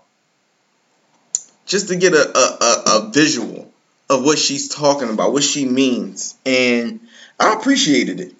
just 1.66 1.88
to 1.88 1.96
get 1.96 2.12
a, 2.14 2.16
a, 2.38 2.58
a, 2.60 2.82
a 3.08 3.10
visual 3.12 3.70
of 4.08 4.24
what 4.24 4.38
she's 4.38 4.68
talking 4.68 5.10
about, 5.10 5.32
what 5.32 5.42
she 5.42 5.64
means. 5.66 6.36
And 6.46 7.00
I 7.40 7.54
appreciated 7.54 8.20
it. 8.20 8.34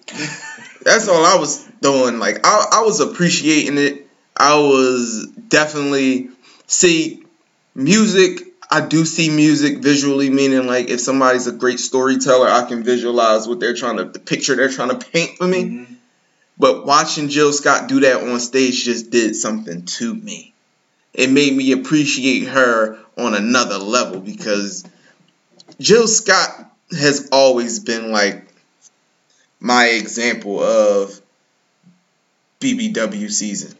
That's 0.83 1.07
all 1.09 1.25
I 1.25 1.35
was 1.35 1.63
doing. 1.81 2.19
Like 2.19 2.45
I, 2.45 2.65
I 2.73 2.81
was 2.83 2.99
appreciating 2.99 3.77
it. 3.77 4.06
I 4.37 4.57
was 4.59 5.27
definitely 5.27 6.29
see 6.67 7.23
music. 7.73 8.43
I 8.69 8.81
do 8.81 9.05
see 9.05 9.29
music 9.29 9.79
visually, 9.79 10.29
meaning 10.29 10.67
like 10.67 10.89
if 10.89 10.99
somebody's 10.99 11.47
a 11.47 11.51
great 11.51 11.79
storyteller, 11.79 12.47
I 12.47 12.65
can 12.65 12.83
visualize 12.83 13.47
what 13.47 13.59
they're 13.59 13.73
trying 13.73 13.97
to, 13.97 14.05
the 14.05 14.19
picture 14.19 14.55
they're 14.55 14.69
trying 14.69 14.97
to 14.97 15.05
paint 15.05 15.37
for 15.37 15.47
me. 15.47 15.63
Mm-hmm. 15.63 15.93
But 16.59 16.85
watching 16.85 17.29
Jill 17.29 17.53
Scott 17.53 17.87
do 17.87 17.99
that 18.01 18.23
on 18.23 18.39
stage 18.39 18.83
just 18.83 19.09
did 19.09 19.35
something 19.35 19.85
to 19.85 20.13
me. 20.13 20.53
It 21.13 21.31
made 21.31 21.55
me 21.55 21.71
appreciate 21.71 22.47
her 22.47 22.99
on 23.17 23.33
another 23.33 23.77
level 23.77 24.19
because 24.19 24.83
Jill 25.79 26.07
Scott 26.07 26.71
has 26.91 27.29
always 27.31 27.79
been 27.79 28.11
like 28.11 28.47
my 29.59 29.85
example 29.87 30.59
of 30.61 31.19
BBW 32.59 33.31
season. 33.31 33.75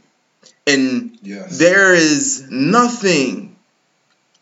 And 0.66 1.18
yes. 1.22 1.58
there 1.60 1.94
is 1.94 2.48
nothing 2.50 3.56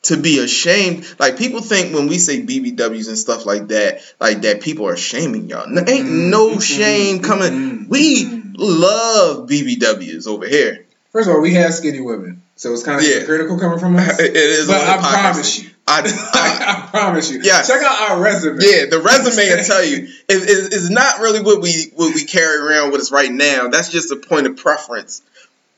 to 0.03 0.17
be 0.17 0.39
ashamed. 0.39 1.05
Like 1.19 1.37
people 1.37 1.61
think 1.61 1.93
when 1.93 2.07
we 2.07 2.17
say 2.17 2.41
BBWs 2.41 3.07
and 3.07 3.17
stuff 3.17 3.45
like 3.45 3.67
that, 3.69 4.01
like 4.19 4.41
that 4.41 4.61
people 4.61 4.87
are 4.87 4.97
shaming 4.97 5.49
y'all. 5.49 5.67
Ain't 5.67 5.87
Mm-mm, 5.87 6.29
no 6.29 6.59
shame 6.59 7.21
coming. 7.21 7.51
mm-mm, 7.51 7.87
We 7.89 8.25
love 8.57 9.47
BBWs 9.49 10.27
over 10.27 10.47
here. 10.47 10.85
First 11.11 11.29
of 11.29 11.35
all, 11.35 11.41
we 11.41 11.53
have 11.53 11.73
skinny 11.73 12.01
women, 12.01 12.41
so 12.55 12.73
it's 12.73 12.83
kind 12.83 12.99
of 12.99 13.07
Yeah. 13.07 13.23
critical 13.23 13.57
coming 13.59 13.79
from 13.79 13.95
us. 13.95 14.19
It 14.19 14.35
is 14.35 14.67
but 14.67 14.81
I 14.81 14.97
promise 14.97 15.59
you, 15.63 15.69
I, 15.87 16.01
I- 16.33 16.83
I 16.85 16.87
promise 16.89 17.31
you. 17.31 17.39
Yeah. 17.41 17.61
Check 17.61 17.81
out 17.83 18.09
our 18.11 18.19
resume. 18.19 18.57
yeah, 18.59 18.85
the 18.89 18.99
resume 18.99 19.55
will 19.55 19.63
tell 19.65 19.83
you 19.83 19.97
it, 19.97 20.09
it, 20.27 20.73
it's 20.73 20.89
not 20.89 21.19
really 21.19 21.41
what 21.41 21.61
we 21.61 21.91
what 21.95 22.13
we 22.15 22.25
carry 22.25 22.57
around 22.57 22.91
with 22.91 23.01
us 23.01 23.11
right 23.11 23.31
now. 23.31 23.69
That's 23.69 23.89
just 23.91 24.11
a 24.11 24.17
point 24.17 24.47
of 24.47 24.57
preference. 24.57 25.21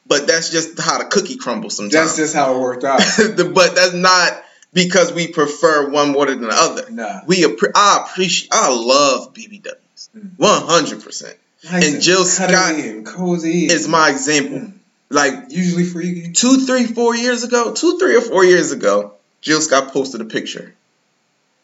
But 0.07 0.27
that's 0.27 0.49
just 0.49 0.79
how 0.79 0.99
the 0.99 1.05
cookie 1.05 1.37
crumbles 1.37 1.75
sometimes. 1.75 1.93
That's 1.93 2.15
just 2.17 2.35
how 2.35 2.55
it 2.55 2.59
worked 2.59 2.83
out. 2.83 2.99
But 3.53 3.75
that's 3.75 3.93
not 3.93 4.43
because 4.73 5.11
we 5.11 5.27
prefer 5.27 5.89
one 5.89 6.11
more 6.11 6.25
than 6.25 6.41
the 6.41 6.49
other. 6.51 6.89
nah. 6.91 7.21
We 7.25 7.43
appre- 7.43 7.71
I 7.75 8.05
appreciate 8.05 8.49
I 8.51 8.69
love 8.69 9.33
BBWs. 9.33 10.09
Mm. 10.15 10.31
One 10.37 10.61
hundred 10.61 11.03
percent. 11.03 11.35
Nice 11.63 11.93
And 11.93 12.01
Jill 12.01 12.23
Scott 12.23 13.05
cozy. 13.05 13.65
Is 13.65 13.87
my 13.87 14.09
example. 14.11 14.73
Like 15.09 15.33
usually 15.49 16.31
two, 16.33 16.65
three, 16.65 16.85
four 16.85 17.15
years 17.15 17.43
ago, 17.43 17.73
two, 17.73 17.97
three 17.97 18.15
or 18.17 18.21
four 18.21 18.43
years 18.43 18.71
ago, 18.71 19.13
Jill 19.41 19.61
Scott 19.61 19.93
posted 19.93 20.21
a 20.21 20.25
picture. 20.25 20.73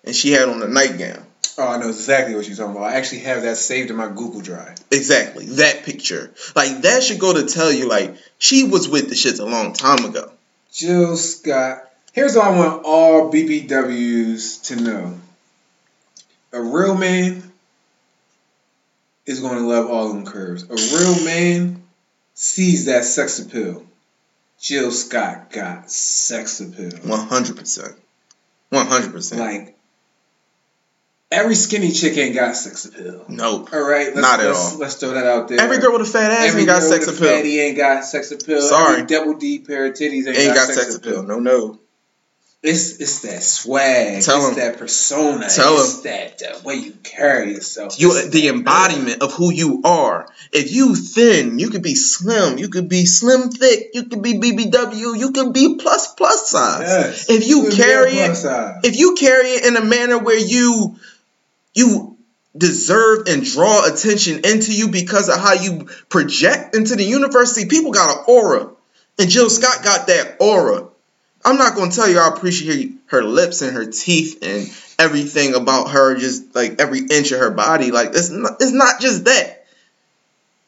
And 0.05 0.15
she 0.15 0.31
had 0.31 0.49
on 0.49 0.61
a 0.63 0.67
nightgown. 0.67 1.25
Oh, 1.57 1.67
I 1.67 1.77
know 1.77 1.89
exactly 1.89 2.35
what 2.35 2.47
you're 2.47 2.57
talking 2.57 2.75
about. 2.75 2.85
I 2.85 2.95
actually 2.95 3.19
have 3.19 3.43
that 3.43 3.57
saved 3.57 3.91
in 3.91 3.95
my 3.95 4.07
Google 4.07 4.41
Drive. 4.41 4.75
Exactly. 4.91 5.45
That 5.45 5.83
picture. 5.83 6.33
Like 6.55 6.81
that 6.81 7.03
should 7.03 7.19
go 7.19 7.33
to 7.33 7.45
tell 7.45 7.71
you 7.71 7.87
like 7.87 8.15
she 8.39 8.63
was 8.63 8.89
with 8.89 9.09
the 9.09 9.15
shits 9.15 9.39
a 9.39 9.45
long 9.45 9.73
time 9.73 10.05
ago. 10.05 10.31
Jill 10.71 11.15
Scott. 11.15 11.89
Here's 12.13 12.35
what 12.35 12.45
I 12.45 12.57
want 12.57 12.83
all 12.85 13.31
BBWs 13.31 14.63
to 14.65 14.75
know. 14.77 15.19
A 16.51 16.61
real 16.61 16.95
man 16.95 17.51
is 19.25 19.39
going 19.39 19.57
to 19.57 19.67
love 19.67 19.89
all 19.89 20.09
them 20.09 20.25
curves. 20.25 20.63
A 20.63 20.75
real 20.75 21.23
man 21.23 21.83
sees 22.33 22.85
that 22.85 23.05
sex 23.05 23.39
appeal. 23.39 23.85
Jill 24.59 24.91
Scott 24.91 25.51
got 25.51 25.89
sex 25.91 26.61
appeal. 26.61 26.91
One 27.03 27.27
hundred 27.27 27.57
percent. 27.57 27.95
One 28.69 28.87
hundred 28.87 29.11
percent. 29.11 29.41
Like, 29.41 29.77
Every 31.33 31.55
skinny 31.55 31.91
chick 31.91 32.15
ain't 32.17 32.35
got 32.35 32.55
sex 32.55 32.85
appeal. 32.85 33.25
Nope. 33.27 33.69
All 33.73 33.81
right, 33.81 34.07
let's, 34.07 34.17
Not 34.21 34.39
at 34.39 34.45
let's, 34.45 34.73
all. 34.73 34.79
Let's 34.79 34.95
throw 34.95 35.13
that 35.15 35.25
out 35.25 35.47
there. 35.47 35.59
Every 35.59 35.79
girl 35.79 35.93
with 35.93 36.01
a 36.01 36.05
fat 36.05 36.31
ass 36.31 36.47
Every 36.49 36.61
ain't 36.61 36.67
got 36.67 36.81
girl 36.81 36.89
sex 36.91 37.07
appeal. 37.07 37.27
fatty 37.27 37.59
ain't 37.59 37.77
got 37.77 38.05
sex 38.05 38.31
appeal. 38.31 38.61
Sorry. 38.61 38.93
Every 39.01 39.07
double 39.07 39.33
D 39.35 39.59
pair 39.59 39.87
of 39.87 39.93
titties 39.93 40.27
ain't, 40.27 40.37
Ain't 40.37 40.53
got 40.55 40.67
sex 40.69 40.95
appeal. 40.95 41.23
No, 41.23 41.39
no. 41.39 41.79
It's 42.61 43.01
it's 43.01 43.19
that 43.23 43.43
swag. 43.43 44.21
Tell 44.23 44.37
it's 44.37 44.47
'em. 44.47 44.55
that 44.55 44.77
persona. 44.77 45.49
Tell 45.49 45.81
it's 45.81 45.99
that 46.03 46.41
uh, 46.41 46.59
way 46.63 46.75
you 46.75 46.93
carry 47.03 47.51
yourself. 47.55 47.99
You 47.99 48.15
It's 48.15 48.29
the 48.29 48.47
embodiment 48.47 49.21
of 49.21 49.33
who 49.33 49.51
you 49.51 49.81
are. 49.83 50.29
If 50.53 50.71
you 50.71 50.95
thin, 50.95 51.59
you 51.59 51.69
could 51.71 51.81
be 51.83 51.95
slim. 51.95 52.57
You 52.57 52.69
could 52.69 52.87
be 52.87 53.05
slim 53.05 53.49
thick. 53.49 53.89
You 53.93 54.05
could 54.05 54.21
be 54.21 54.35
BBW. 54.35 55.19
You 55.19 55.31
could 55.33 55.51
be 55.51 55.75
plus 55.75 56.13
plus 56.13 56.49
size. 56.51 56.79
Yes. 56.83 57.29
If 57.29 57.47
you 57.49 57.63
Good 57.63 57.73
carry 57.73 58.11
it, 58.13 58.25
plus 58.27 58.43
size. 58.43 58.79
if 58.85 58.97
you 58.97 59.15
carry 59.15 59.49
it 59.49 59.65
in 59.65 59.75
a 59.75 59.83
manner 59.83 60.17
where 60.19 60.39
you 60.39 60.95
you 61.73 62.17
deserve 62.55 63.27
and 63.27 63.43
draw 63.43 63.85
attention 63.85 64.41
into 64.45 64.71
you 64.73 64.89
because 64.89 65.29
of 65.29 65.39
how 65.39 65.53
you 65.53 65.87
project 66.09 66.75
into 66.75 66.95
the 66.95 67.03
universe, 67.03 67.53
see, 67.53 67.65
people 67.65 67.91
got 67.91 68.17
an 68.17 68.23
aura, 68.27 68.69
and 69.19 69.29
Jill 69.29 69.49
Scott 69.49 69.83
got 69.83 70.07
that 70.07 70.37
aura. 70.39 70.87
I'm 71.45 71.57
not 71.57 71.75
gonna 71.75 71.91
tell 71.91 72.09
you 72.09 72.19
I 72.19 72.29
appreciate 72.29 72.93
her 73.07 73.23
lips 73.23 73.61
and 73.61 73.75
her 73.75 73.85
teeth 73.85 74.39
and 74.41 74.67
everything 74.97 75.55
about 75.55 75.89
her, 75.91 76.15
just 76.15 76.55
like 76.55 76.79
every 76.79 76.99
inch 76.99 77.31
of 77.31 77.39
her 77.39 77.51
body. 77.51 77.91
Like 77.91 78.09
it's 78.09 78.29
not, 78.29 78.53
it's 78.61 78.71
not 78.71 79.01
just 79.01 79.25
that. 79.25 79.65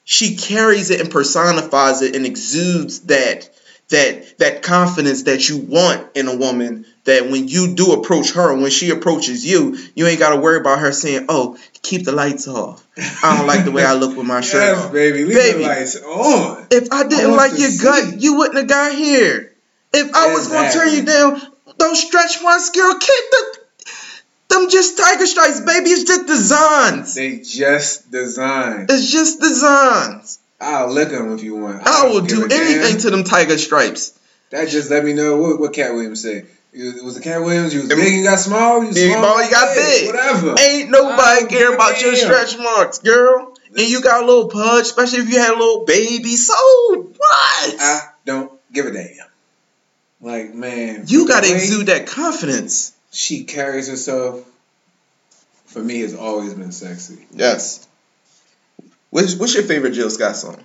She 0.03 0.35
carries 0.35 0.91
it 0.91 1.01
and 1.01 1.09
personifies 1.09 2.01
it 2.01 2.15
and 2.15 2.25
exudes 2.25 3.01
that 3.01 3.49
that 3.89 4.37
that 4.39 4.63
confidence 4.63 5.23
that 5.23 5.47
you 5.47 5.57
want 5.57 6.15
in 6.15 6.27
a 6.27 6.35
woman 6.35 6.85
that 7.05 7.29
when 7.29 7.47
you 7.47 7.73
do 7.75 7.93
approach 7.93 8.31
her 8.33 8.53
when 8.55 8.69
she 8.71 8.89
approaches 8.89 9.45
you 9.45 9.77
you 9.95 10.05
ain't 10.07 10.19
got 10.19 10.31
to 10.31 10.37
worry 10.41 10.59
about 10.59 10.79
her 10.79 10.91
saying 10.91 11.25
oh 11.29 11.57
keep 11.81 12.03
the 12.03 12.11
lights 12.11 12.47
off 12.47 12.85
i 13.23 13.37
don't 13.37 13.47
like 13.47 13.63
the 13.65 13.71
way 13.71 13.83
i 13.85 13.93
look 13.93 14.15
with 14.17 14.25
my 14.25 14.41
shirt 14.49 14.61
yes, 14.61 14.85
off 14.85 14.91
baby. 14.93 15.23
Leave 15.25 15.35
Baby. 15.37 15.59
the 15.63 15.67
lights 15.69 15.95
on. 16.03 16.67
if 16.71 16.91
i 16.91 17.07
didn't 17.07 17.31
want 17.31 17.51
like 17.51 17.59
your 17.59 17.69
see. 17.69 17.83
gut 17.83 18.21
you 18.21 18.35
wouldn't 18.37 18.57
have 18.57 18.67
got 18.67 18.93
here 18.93 19.53
if 19.93 20.13
i 20.13 20.33
was 20.33 20.47
going 20.47 20.67
to 20.71 20.77
turn 20.77 20.93
you 20.93 21.03
down 21.05 21.41
don't 21.77 21.95
stretch 21.95 22.41
marks 22.43 22.69
girl 22.71 22.93
keep 22.99 23.23
the 23.31 23.57
them 24.49 24.69
just 24.69 24.97
tiger 24.97 25.25
stripes 25.25 25.59
baby 25.61 25.89
it's 25.89 26.03
just 26.03 26.27
designs 26.27 27.13
They 27.15 27.39
just 27.39 28.11
designed. 28.11 28.89
it's 28.89 29.11
just 29.11 29.39
designs 29.39 30.39
I'll 30.61 30.89
lick 30.91 31.09
them 31.09 31.33
if 31.33 31.43
you 31.43 31.55
want. 31.57 31.81
i 31.85 32.03
don't 32.03 32.13
will 32.13 32.21
do 32.21 32.45
a 32.45 32.47
damn. 32.47 32.61
anything 32.61 32.99
to 33.01 33.09
them 33.11 33.23
tiger 33.25 33.57
stripes 33.57 34.17
That 34.51 34.69
just 34.69 34.89
let 34.89 35.03
me 35.03 35.13
know 35.13 35.37
what, 35.37 35.59
what 35.59 35.73
Katt 35.73 35.93
Williams 35.93 36.21
said. 36.21 36.47
It 36.77 37.01
was 37.01 37.15
it 37.15 37.23
Katt 37.23 37.41
Williams. 37.41 37.73
You 37.73 37.81
was 37.81 37.89
big, 37.89 38.13
you 38.13 38.23
got 38.23 38.37
small. 38.37 38.83
You 38.83 38.93
Big 38.93 39.13
small, 39.13 39.41
you 39.41 39.49
got 39.49 39.73
big. 39.73 40.07
Whatever. 40.07 40.55
Ain't 40.59 40.91
nobody 40.91 41.39
don't 41.39 41.49
care 41.49 41.73
about 41.73 42.01
your 42.01 42.17
stretch 42.17 42.57
marks, 42.57 42.99
girl. 42.99 43.53
And 43.69 43.87
you 43.87 44.01
got 44.01 44.23
a 44.23 44.25
little 44.25 44.49
pudge, 44.49 44.81
especially 44.83 45.19
if 45.19 45.29
you 45.29 45.39
had 45.39 45.53
a 45.53 45.57
little 45.57 45.85
baby. 45.85 46.35
So 46.35 46.53
what? 47.17 47.75
I 47.79 48.01
don't 48.25 48.51
give 48.73 48.87
a 48.87 48.91
damn. 48.91 49.25
Like 50.19 50.53
man, 50.53 51.05
you 51.07 51.29
gotta 51.29 51.53
exude 51.53 51.87
that 51.87 52.07
confidence. 52.07 52.93
She 53.11 53.45
carries 53.45 53.87
herself. 53.87 54.45
For 55.67 55.81
me, 55.81 56.01
has 56.01 56.15
always 56.15 56.53
been 56.53 56.71
sexy. 56.71 57.25
Yes. 57.31 57.85
What's, 59.09 59.35
what's 59.35 59.53
your 59.53 59.63
favorite 59.63 59.91
Jill 59.91 60.09
Scott 60.09 60.35
song? 60.35 60.61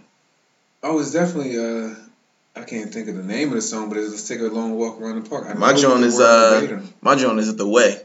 Oh, 0.83 0.99
it's 0.99 1.13
definitely 1.13 1.59
uh. 1.59 1.95
I 2.57 2.63
can't 2.65 2.93
think 2.93 3.09
of 3.09 3.17
the 3.17 3.23
name 3.23 3.49
of 3.49 3.55
the 3.55 3.63
song, 3.63 3.89
but 3.89 3.99
it's 3.99 4.11
"Let's 4.11 4.29
Take 4.29 4.41
a 4.41 4.45
Long 4.45 4.77
Walk 4.77 5.01
Around 5.01 5.23
the 5.23 5.29
Park." 5.31 5.47
I 5.49 5.55
My 5.55 5.73
joint 5.73 6.05
is 6.05 6.19
uh, 6.19 6.83
my 7.01 7.15
joint 7.15 7.39
is 7.39 7.49
it 7.49 7.57
the 7.57 7.67
way, 7.69 8.01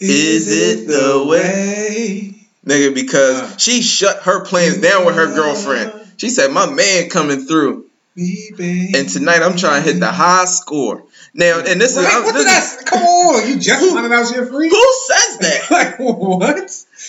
Is 0.00 0.48
it 0.50 0.86
the 0.86 1.24
way? 1.26 2.34
nigga, 2.64 2.94
because 2.94 3.40
Uh. 3.40 3.56
she 3.58 3.82
shut 3.82 4.22
her 4.22 4.44
plans 4.44 4.78
down 4.78 5.04
with 5.06 5.16
her 5.16 5.26
girlfriend. 5.34 5.92
She 6.18 6.30
said, 6.30 6.52
"My 6.52 6.66
man 6.70 7.10
coming 7.10 7.44
through, 7.46 7.86
baby. 8.16 8.92
and 8.94 9.08
tonight 9.08 9.42
I'm 9.42 9.56
trying 9.56 9.82
to 9.84 9.90
hit 9.92 10.00
the 10.00 10.12
high 10.12 10.44
score." 10.46 11.04
Now, 11.34 11.58
and 11.58 11.80
this 11.80 11.96
is, 11.96 12.04
Right, 12.04 12.12
I'm- 12.14 12.24
what 12.24 12.34
this 12.34 12.46
is- 12.46 12.78
I? 12.80 12.82
Come 12.84 13.02
on, 13.02 13.48
you 13.48 13.56
just 13.58 13.92
found 13.94 14.12
out 14.12 14.26
shit 14.32 14.48
free. 14.48 14.68
who 14.70 14.92
says 15.08 15.38
that? 15.38 15.70
like 15.70 15.98
what? 15.98 16.56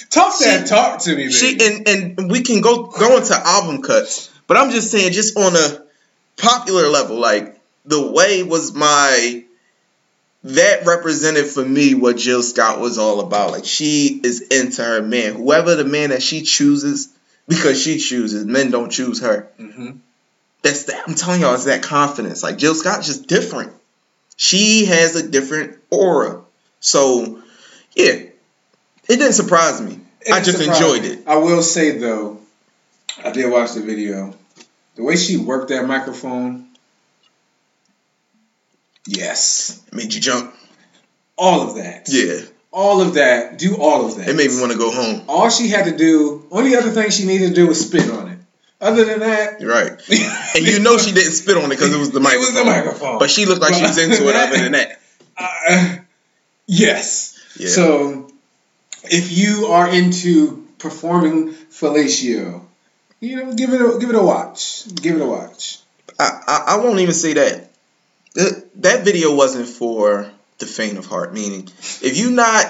Talk 0.10 0.38
that 0.40 0.64
She- 0.64 0.68
talk 0.68 1.00
to 1.04 1.12
me, 1.12 1.16
baby. 1.28 1.32
She 1.32 1.58
and 1.62 1.88
and 1.88 2.32
we 2.32 2.42
can 2.42 2.62
go 2.62 2.86
go 2.86 3.18
into 3.18 3.36
album 3.36 3.82
cuts, 3.84 4.30
but 4.48 4.58
I'm 4.58 4.72
just 4.72 4.90
saying, 4.92 5.14
just 5.14 5.38
on 5.38 5.56
a 5.56 5.84
popular 6.40 6.88
level, 6.88 7.18
like 7.20 7.60
the 7.86 8.12
way 8.12 8.44
was 8.44 8.74
my 8.74 9.44
that 10.44 10.86
represented 10.86 11.48
for 11.48 11.64
me 11.64 11.96
what 11.96 12.18
Jill 12.18 12.42
Scott 12.42 12.80
was 12.80 12.98
all 12.98 13.20
about. 13.20 13.52
Like 13.52 13.66
she 13.66 14.20
is 14.24 14.42
into 14.42 14.84
her 14.84 15.02
man, 15.02 15.36
whoever 15.36 15.76
the 15.76 15.84
man 15.84 16.10
that 16.12 16.24
she 16.24 16.42
chooses, 16.42 17.10
because 17.48 17.82
she 17.82 17.98
chooses. 17.98 18.46
Men 18.46 18.72
don't 18.72 18.90
choose 18.92 19.22
her. 19.22 19.50
hmm 19.58 19.92
That's 20.62 20.84
that. 20.86 21.04
I'm 21.08 21.16
telling 21.16 21.42
y'all, 21.42 21.56
it's 21.56 21.66
that 21.66 21.84
confidence. 21.84 22.44
Like 22.44 22.58
Jill 22.58 22.76
Scott's 22.76 23.08
just 23.08 23.28
different. 23.28 23.74
She 24.38 24.86
has 24.86 25.16
a 25.16 25.28
different 25.28 25.78
aura. 25.90 26.42
So 26.80 27.42
yeah, 27.96 28.14
it 28.14 28.32
didn't 29.08 29.34
surprise 29.34 29.82
me. 29.82 30.00
I 30.32 30.42
just 30.42 30.62
enjoyed 30.62 31.04
it. 31.06 31.28
I 31.28 31.38
will 31.38 31.62
say 31.62 31.98
though, 31.98 32.40
I 33.24 33.32
did 33.32 33.52
watch 33.52 33.74
the 33.74 33.82
video. 33.82 34.34
The 35.00 35.06
way 35.06 35.16
she 35.16 35.38
worked 35.38 35.70
that 35.70 35.88
microphone, 35.88 36.68
yes, 39.08 39.82
It 39.88 39.94
made 39.94 40.14
you 40.14 40.20
jump. 40.20 40.54
all 41.38 41.62
of 41.70 41.76
that, 41.78 42.10
Yeah, 42.10 42.42
all 42.70 43.00
of 43.00 43.14
that, 43.14 43.58
do 43.58 43.78
all 43.78 44.06
of 44.06 44.18
that. 44.18 44.28
it 44.28 44.36
made 44.36 44.52
me 44.52 44.60
want 44.60 44.74
to 44.74 44.78
go 44.78 44.92
home. 44.92 45.24
All 45.30 45.50
she 45.50 45.70
had 45.70 45.86
to 45.86 45.96
do, 45.96 46.46
only 46.52 46.76
other 46.76 46.92
thing 46.92 47.12
she 47.12 47.24
needed 47.26 47.48
to 47.48 47.56
do 47.56 47.68
was 47.68 47.80
spit 47.80 48.10
on 48.10 48.28
it. 48.28 48.40
Other 48.82 49.06
than 49.06 49.20
that, 49.22 49.64
right. 49.64 49.92
And 50.58 50.68
you 50.68 50.80
know 50.82 50.98
she 50.98 51.14
didn't 51.14 51.32
spit 51.32 51.56
on 51.56 51.64
it 51.68 51.70
because 51.70 51.94
it 51.96 51.98
was 51.98 52.12
the 52.12 52.20
microphone. 52.20 52.44
It 52.44 52.52
was 52.52 52.56
the 52.56 52.66
microphone. 52.66 53.20
But 53.20 53.30
she 53.30 53.46
looked 53.46 53.62
like 53.62 53.76
she 53.76 53.84
was 53.84 53.98
into 53.98 54.28
it 54.28 54.36
other 54.36 54.58
than 54.58 54.74
that. 54.74 55.00
Uh, 55.42 55.96
yes. 56.68 57.40
Yeah. 57.58 57.70
So, 57.70 58.30
if 59.04 59.32
you 59.32 59.68
are 59.68 59.90
into 59.90 60.68
performing 60.78 61.54
fellatio, 61.54 62.66
you 63.20 63.36
know, 63.38 63.54
give 63.54 63.74
it 63.74 63.82
a 63.82 63.98
give 64.00 64.10
it 64.10 64.16
a 64.16 64.22
watch. 64.22 64.84
Give 64.96 65.16
it 65.16 65.22
a 65.22 65.26
watch. 65.26 65.80
I, 66.20 66.42
I, 66.48 66.64
I 66.68 66.78
won't 66.78 67.00
even 67.00 67.14
say 67.14 67.34
that. 67.34 67.70
Th- 68.36 68.54
That 68.76 69.04
video 69.06 69.36
wasn't 69.36 69.68
for 69.68 70.30
the 70.60 70.66
faint 70.66 70.98
of 70.98 71.06
heart. 71.06 71.34
Meaning, 71.34 71.68
if 72.02 72.18
you 72.18 72.32
not 72.32 72.66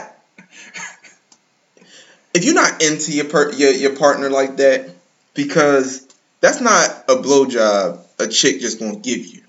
if 2.33 2.45
you're 2.45 2.53
not 2.55 2.81
into 2.83 3.12
your 3.12 3.25
per, 3.25 3.51
your, 3.53 3.71
your 3.71 3.95
partner 3.95 4.29
like 4.29 4.57
that, 4.57 4.89
because 5.33 6.07
that's 6.41 6.62
not 6.62 7.05
a 7.09 7.15
blowjob 7.15 7.99
a 8.19 8.27
chick 8.27 8.59
just 8.59 8.79
gonna 8.79 8.97
give 8.97 9.25
you. 9.25 9.41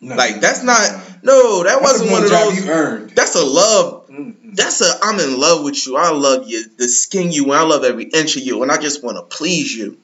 No. 0.00 0.16
Like 0.16 0.40
that's 0.40 0.62
not 0.62 1.22
no, 1.22 1.62
that 1.64 1.82
wasn't 1.82 2.10
one 2.10 2.24
of 2.24 2.30
those. 2.30 2.64
you 2.64 2.70
earned. 2.70 3.10
That's 3.10 3.34
a 3.36 3.44
love 3.44 4.08
Mm-mm. 4.08 4.56
that's 4.56 4.80
a 4.80 4.90
I'm 5.02 5.20
in 5.20 5.38
love 5.38 5.62
with 5.64 5.86
you. 5.86 5.96
I 5.96 6.10
love 6.10 6.48
you, 6.48 6.64
the 6.78 6.88
skin 6.88 7.30
you, 7.32 7.44
and 7.44 7.52
I 7.52 7.62
love 7.62 7.84
every 7.84 8.04
inch 8.04 8.36
of 8.36 8.42
you, 8.42 8.62
and 8.62 8.72
I 8.72 8.78
just 8.78 9.02
want 9.04 9.16
to 9.18 9.22
please 9.36 9.74
you. 9.74 9.98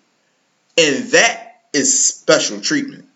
And 0.78 1.06
that 1.12 1.62
is 1.72 2.06
special 2.06 2.60
treatment. 2.60 3.06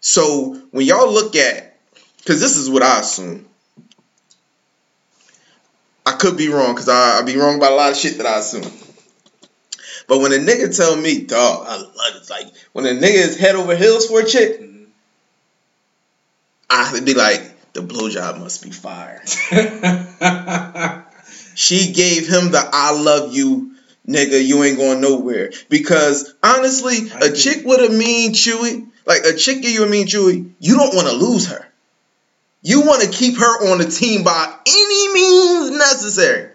So 0.00 0.54
when 0.70 0.86
y'all 0.86 1.12
look 1.12 1.34
at, 1.36 1.76
because 2.18 2.40
this 2.40 2.56
is 2.56 2.68
what 2.68 2.82
I 2.82 3.00
assume. 3.00 3.46
I 6.04 6.12
could 6.12 6.36
be 6.36 6.48
wrong, 6.48 6.74
because 6.74 6.88
I, 6.88 7.18
I 7.18 7.22
be 7.22 7.36
wrong 7.36 7.56
about 7.56 7.72
a 7.72 7.74
lot 7.74 7.90
of 7.90 7.96
shit 7.96 8.16
that 8.18 8.26
I 8.26 8.38
assume. 8.38 8.70
But 10.06 10.20
when 10.20 10.32
a 10.32 10.36
nigga 10.36 10.74
tell 10.74 10.96
me, 10.96 11.24
dog, 11.24 11.66
I 11.68 11.76
love 11.76 12.16
it. 12.16 12.30
Like 12.30 12.46
when 12.72 12.86
a 12.86 12.90
nigga 12.90 13.14
is 13.14 13.38
head 13.38 13.56
over 13.56 13.76
heels 13.76 14.06
for 14.06 14.20
a 14.20 14.24
chick, 14.24 14.60
Mhm. 14.60 14.86
I'd 16.70 17.04
be 17.04 17.14
like, 17.14 17.72
the 17.74 17.80
blowjob 17.80 18.38
must 18.40 18.62
be 18.62 18.70
fire. 18.70 19.22
She 21.54 21.92
gave 21.92 22.28
him 22.28 22.52
the 22.52 22.70
I 22.72 22.92
love 22.92 23.34
you, 23.34 23.67
nigga, 24.08 24.44
you 24.44 24.64
ain't 24.64 24.78
going 24.78 25.00
nowhere. 25.00 25.52
Because 25.68 26.34
honestly, 26.42 27.10
I 27.12 27.26
a 27.26 27.32
chick 27.32 27.64
with 27.64 27.90
a 27.90 27.92
mean 27.92 28.32
chewy, 28.32 28.88
like 29.06 29.22
a 29.24 29.34
chick 29.34 29.62
give 29.62 29.70
you 29.70 29.84
a 29.84 29.88
mean 29.88 30.06
chewy, 30.06 30.52
you 30.58 30.76
don't 30.76 30.94
want 30.94 31.08
to 31.08 31.14
lose 31.14 31.48
her. 31.48 31.66
You 32.62 32.80
want 32.80 33.02
to 33.02 33.10
keep 33.10 33.38
her 33.38 33.70
on 33.70 33.78
the 33.78 33.84
team 33.84 34.24
by 34.24 34.54
any 34.66 35.12
means 35.12 35.70
necessary. 35.70 36.50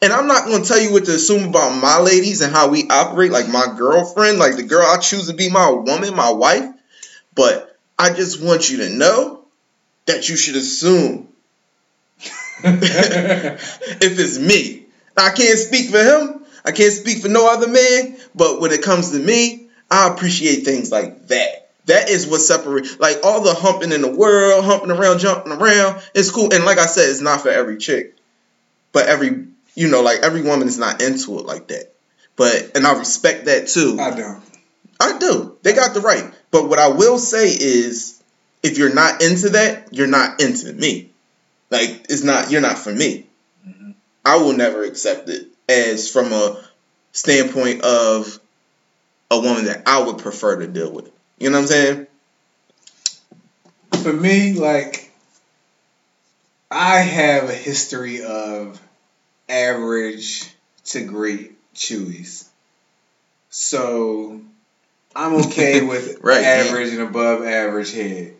And 0.00 0.12
I'm 0.12 0.28
not 0.28 0.46
going 0.46 0.62
to 0.62 0.68
tell 0.68 0.78
you 0.78 0.92
what 0.92 1.06
to 1.06 1.14
assume 1.14 1.48
about 1.48 1.80
my 1.80 1.98
ladies 1.98 2.40
and 2.40 2.52
how 2.52 2.68
we 2.68 2.88
operate, 2.88 3.32
like 3.32 3.48
my 3.48 3.66
girlfriend, 3.76 4.38
like 4.38 4.56
the 4.56 4.62
girl 4.62 4.86
I 4.86 4.98
choose 4.98 5.28
to 5.28 5.34
be 5.34 5.50
my 5.50 5.70
woman, 5.70 6.14
my 6.14 6.30
wife. 6.30 6.68
But 7.34 7.76
I 7.98 8.10
just 8.10 8.42
want 8.42 8.70
you 8.70 8.78
to 8.78 8.90
know 8.90 9.44
that 10.06 10.28
you 10.28 10.36
should 10.36 10.56
assume 10.56 11.28
if 12.64 14.18
it's 14.18 14.38
me. 14.38 14.86
I 15.16 15.30
can't 15.30 15.58
speak 15.58 15.90
for 15.90 16.02
him. 16.02 16.37
I 16.68 16.72
can't 16.72 16.92
speak 16.92 17.18
for 17.22 17.28
no 17.28 17.50
other 17.50 17.66
man. 17.66 18.18
But 18.34 18.60
when 18.60 18.72
it 18.72 18.82
comes 18.82 19.12
to 19.12 19.18
me, 19.18 19.68
I 19.90 20.08
appreciate 20.08 20.66
things 20.66 20.92
like 20.92 21.28
that. 21.28 21.70
That 21.86 22.10
is 22.10 22.26
what 22.26 22.42
separates. 22.42 23.00
Like 23.00 23.20
all 23.24 23.40
the 23.40 23.54
humping 23.54 23.92
in 23.92 24.02
the 24.02 24.14
world, 24.14 24.62
humping 24.66 24.90
around, 24.90 25.20
jumping 25.20 25.52
around. 25.52 26.02
It's 26.14 26.30
cool. 26.30 26.52
And 26.52 26.66
like 26.66 26.76
I 26.78 26.84
said, 26.84 27.08
it's 27.08 27.22
not 27.22 27.40
for 27.40 27.48
every 27.48 27.78
chick. 27.78 28.14
but 28.92 29.06
every 29.06 29.46
you 29.74 29.88
know 29.88 30.02
like 30.02 30.18
every 30.20 30.42
woman 30.42 30.68
is 30.68 30.76
not 30.78 31.00
into 31.00 31.38
it 31.38 31.46
like 31.46 31.68
that. 31.68 31.94
But 32.36 32.72
and 32.76 32.86
I 32.86 32.98
respect 32.98 33.46
that 33.46 33.68
too. 33.68 33.96
I 33.98 34.10
don't. 34.14 34.42
I 35.00 35.18
do. 35.18 35.56
They 35.62 35.72
got 35.72 35.94
the 35.94 36.00
right. 36.00 36.24
But 36.50 36.68
what 36.68 36.78
I 36.78 36.88
will 36.88 37.18
say 37.18 37.48
is, 37.48 38.22
if 38.62 38.76
you're 38.76 38.94
not 38.94 39.22
into 39.22 39.50
that, 39.50 39.88
you're 39.92 40.06
not 40.06 40.42
into 40.42 40.70
me. 40.72 41.10
Like 41.70 42.06
it's 42.10 42.22
not. 42.22 42.50
You're 42.50 42.60
not 42.60 42.76
for 42.78 42.92
me. 42.92 43.26
Mhm. 43.66 43.94
I 44.26 44.36
will 44.36 44.52
never 44.54 44.82
accept 44.84 45.30
it 45.30 45.46
as 45.68 46.10
from 46.10 46.32
a 46.32 46.62
standpoint 47.12 47.82
of 47.82 48.38
a 49.30 49.38
woman 49.38 49.66
that 49.66 49.82
I 49.86 50.02
would 50.02 50.18
prefer 50.18 50.56
to 50.56 50.66
deal 50.66 50.90
with. 50.90 51.10
You 51.38 51.50
know 51.50 51.58
what 51.58 51.62
I'm 51.62 51.68
saying? 51.68 52.06
For 54.02 54.12
me, 54.12 54.54
like, 54.54 55.12
I 56.70 56.98
have 56.98 57.48
a 57.48 57.54
history 57.54 58.22
of 58.22 58.80
average 59.48 60.44
to 60.86 61.04
great 61.04 61.52
chewies. 61.74 62.46
So 63.50 64.40
I'm 65.14 65.34
okay 65.46 65.82
with 65.86 66.20
Right, 66.22 66.44
average 66.44 66.92
and 66.92 67.02
above 67.02 67.44
average 67.44 67.92
head. 67.92 68.34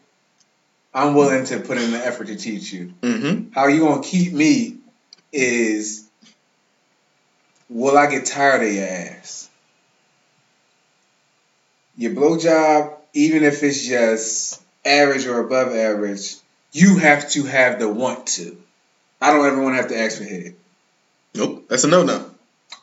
I'm 0.95 1.15
willing 1.15 1.45
to 1.47 1.61
put 1.61 1.79
in 1.79 1.91
the 1.93 2.05
effort 2.05 2.29
to 2.29 2.37
teach 2.37 2.73
you. 2.73 2.95
Mm-hmm. 3.03 3.53
How 3.53 3.67
you 3.69 3.81
gonna 3.81 4.03
keep 4.03 4.33
me 4.33 4.79
is 5.33 6.08
will 7.69 7.97
I 7.97 8.11
get 8.11 8.27
tired 8.27 8.63
of 8.63 8.73
your 8.73 8.87
ass? 8.87 9.49
Your 11.97 12.13
blowjob, 12.13 12.95
even 13.15 13.43
if 13.43 13.63
it's 13.63 13.87
just 13.87 14.63
average 14.85 15.27
or 15.27 15.41
above 15.41 15.75
average, 15.75 16.37
you 16.73 16.99
have 16.99 17.31
to 17.31 17.45
have 17.45 17.79
the 17.79 17.89
want 17.89 18.27
to. 18.27 18.57
I 19.21 19.33
don't 19.33 19.45
ever 19.47 19.63
want 19.63 19.75
to 19.75 19.83
have 19.83 19.91
to 19.91 19.99
ask 19.99 20.19
for 20.19 20.25
head. 20.25 20.55
Nope. 21.35 21.67
That's 21.69 21.85
a 21.85 21.89
no 21.89 22.05
no. 22.05 22.25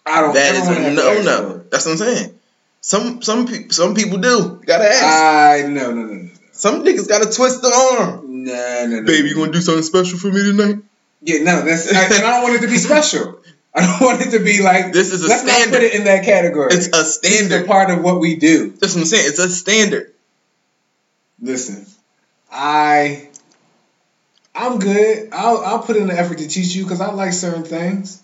I 0.05 0.21
don't 0.21 0.33
That 0.33 0.55
is 0.55 0.67
a 0.67 0.91
no 0.91 1.21
no. 1.21 1.63
That's 1.71 1.85
what 1.85 1.93
I'm 1.93 1.97
saying. 1.97 2.39
Some 2.81 3.21
some 3.21 3.47
people 3.47 3.71
some 3.71 3.95
people 3.95 4.17
do. 4.17 4.61
Gotta 4.65 4.85
ask. 4.85 5.03
I 5.03 5.67
no 5.67 5.91
no 5.91 6.03
no 6.03 6.13
no 6.13 6.29
some 6.51 6.83
niggas 6.83 7.09
gotta 7.09 7.31
twist 7.31 7.61
the 7.61 7.97
arm. 7.99 8.43
no 8.43 8.85
no 8.87 8.99
no. 8.99 9.05
Baby, 9.05 9.29
you 9.29 9.35
gonna 9.35 9.51
do 9.51 9.61
something 9.61 9.83
special 9.83 10.17
for 10.19 10.31
me 10.31 10.43
tonight? 10.43 10.83
Yeah, 11.21 11.39
no, 11.43 11.61
that's 11.61 11.91
I, 11.91 12.03
and 12.03 12.13
I 12.13 12.31
don't 12.31 12.43
want 12.43 12.55
it 12.55 12.61
to 12.61 12.67
be 12.67 12.77
special. 12.77 13.39
I 13.75 13.81
don't 13.85 14.01
want 14.07 14.21
it 14.21 14.31
to 14.31 14.39
be 14.43 14.61
like 14.63 14.93
This 14.93 15.11
is 15.11 15.23
a 15.23 15.27
let's 15.27 15.43
not 15.43 15.51
standard. 15.53 15.75
put 15.77 15.83
it 15.83 15.93
in 15.95 16.05
that 16.05 16.23
category. 16.25 16.73
It's 16.73 16.87
a 16.87 16.89
This 16.91 16.97
is 16.97 17.01
a 17.01 17.11
standard. 17.49 17.67
part 17.67 17.89
of 17.89 18.01
what 18.03 18.19
we 18.19 18.35
do. 18.37 18.71
That's 18.71 18.95
what 18.95 19.01
I'm 19.01 19.05
saying. 19.07 19.25
It's 19.27 19.39
a 19.39 19.49
standard. 19.49 20.13
Listen, 21.41 21.85
I 22.51 23.29
I'm 24.53 24.79
good. 24.79 25.29
I'll 25.33 25.57
I'll 25.57 25.79
put 25.79 25.97
in 25.97 26.07
the 26.07 26.17
effort 26.17 26.37
to 26.37 26.47
teach 26.47 26.73
you 26.75 26.83
because 26.83 27.01
I 27.01 27.11
like 27.11 27.33
certain 27.33 27.63
things. 27.65 28.21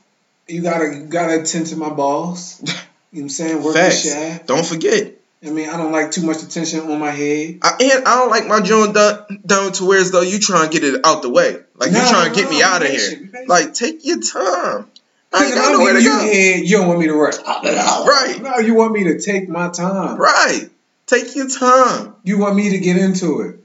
You 0.48 0.62
gotta 0.62 0.86
you 0.96 1.04
gotta 1.06 1.42
attend 1.42 1.68
to 1.68 1.76
my 1.78 1.90
balls. 1.90 2.62
You 3.14 3.18
know 3.18 3.24
what 3.24 3.26
I'm 3.26 3.30
saying? 3.32 3.64
Work 3.64 3.76
Facts. 3.76 4.04
shaft. 4.04 4.48
Don't 4.48 4.66
forget. 4.66 5.16
I 5.46 5.50
mean, 5.50 5.68
I 5.68 5.76
don't 5.76 5.92
like 5.92 6.12
too 6.12 6.22
much 6.26 6.44
attention 6.44 6.80
on 6.90 6.98
my 6.98 7.12
head. 7.12 7.60
I, 7.62 7.72
and 7.82 8.06
I 8.08 8.16
don't 8.16 8.30
like 8.30 8.48
my 8.48 8.62
joint 8.62 8.94
done, 8.94 9.42
done 9.46 9.74
to 9.74 9.84
where 9.86 10.00
as 10.00 10.12
though 10.12 10.22
you 10.22 10.40
trying 10.40 10.70
to 10.70 10.74
get 10.80 10.86
it 10.86 11.06
out 11.06 11.22
the 11.22 11.30
way. 11.30 11.58
Like 11.76 11.92
No, 11.92 12.02
you 12.02 12.08
trying 12.10 12.32
to 12.32 12.36
get 12.40 12.46
no, 12.50 12.52
me 12.58 12.64
out 12.64 12.84
of 12.84 12.88
here. 12.88 13.00
patient. 13.00 13.50
Like 13.50 13.74
take 13.74 14.06
your 14.06 14.22
time. 14.22 14.90
I 15.34 15.40
Because 15.40 15.46
ain't 15.48 15.56
got 15.56 15.66
I'm 15.74 15.78
nowhere 15.80 15.94
to 15.94 16.00
giving 16.00 16.14
you 16.14 16.20
go. 16.20 16.34
head, 16.34 16.60
you 16.66 16.78
don't 16.78 16.88
want 16.88 17.00
me 17.00 17.08
to 17.08 17.14
rush. 17.16 17.36
Right. 17.38 18.40
No, 18.42 18.58
you 18.58 18.74
want 18.76 18.92
me 18.94 19.06
to 19.06 19.20
take 19.20 19.48
my 19.50 19.70
time. 19.70 20.18
Right. 20.18 20.70
Take 21.08 21.36
your 21.36 21.50
time. 21.50 22.16
You 22.24 22.38
want 22.38 22.56
me 22.56 22.70
to 22.72 22.78
get 22.80 22.98
into 22.98 23.42
it. 23.42 23.56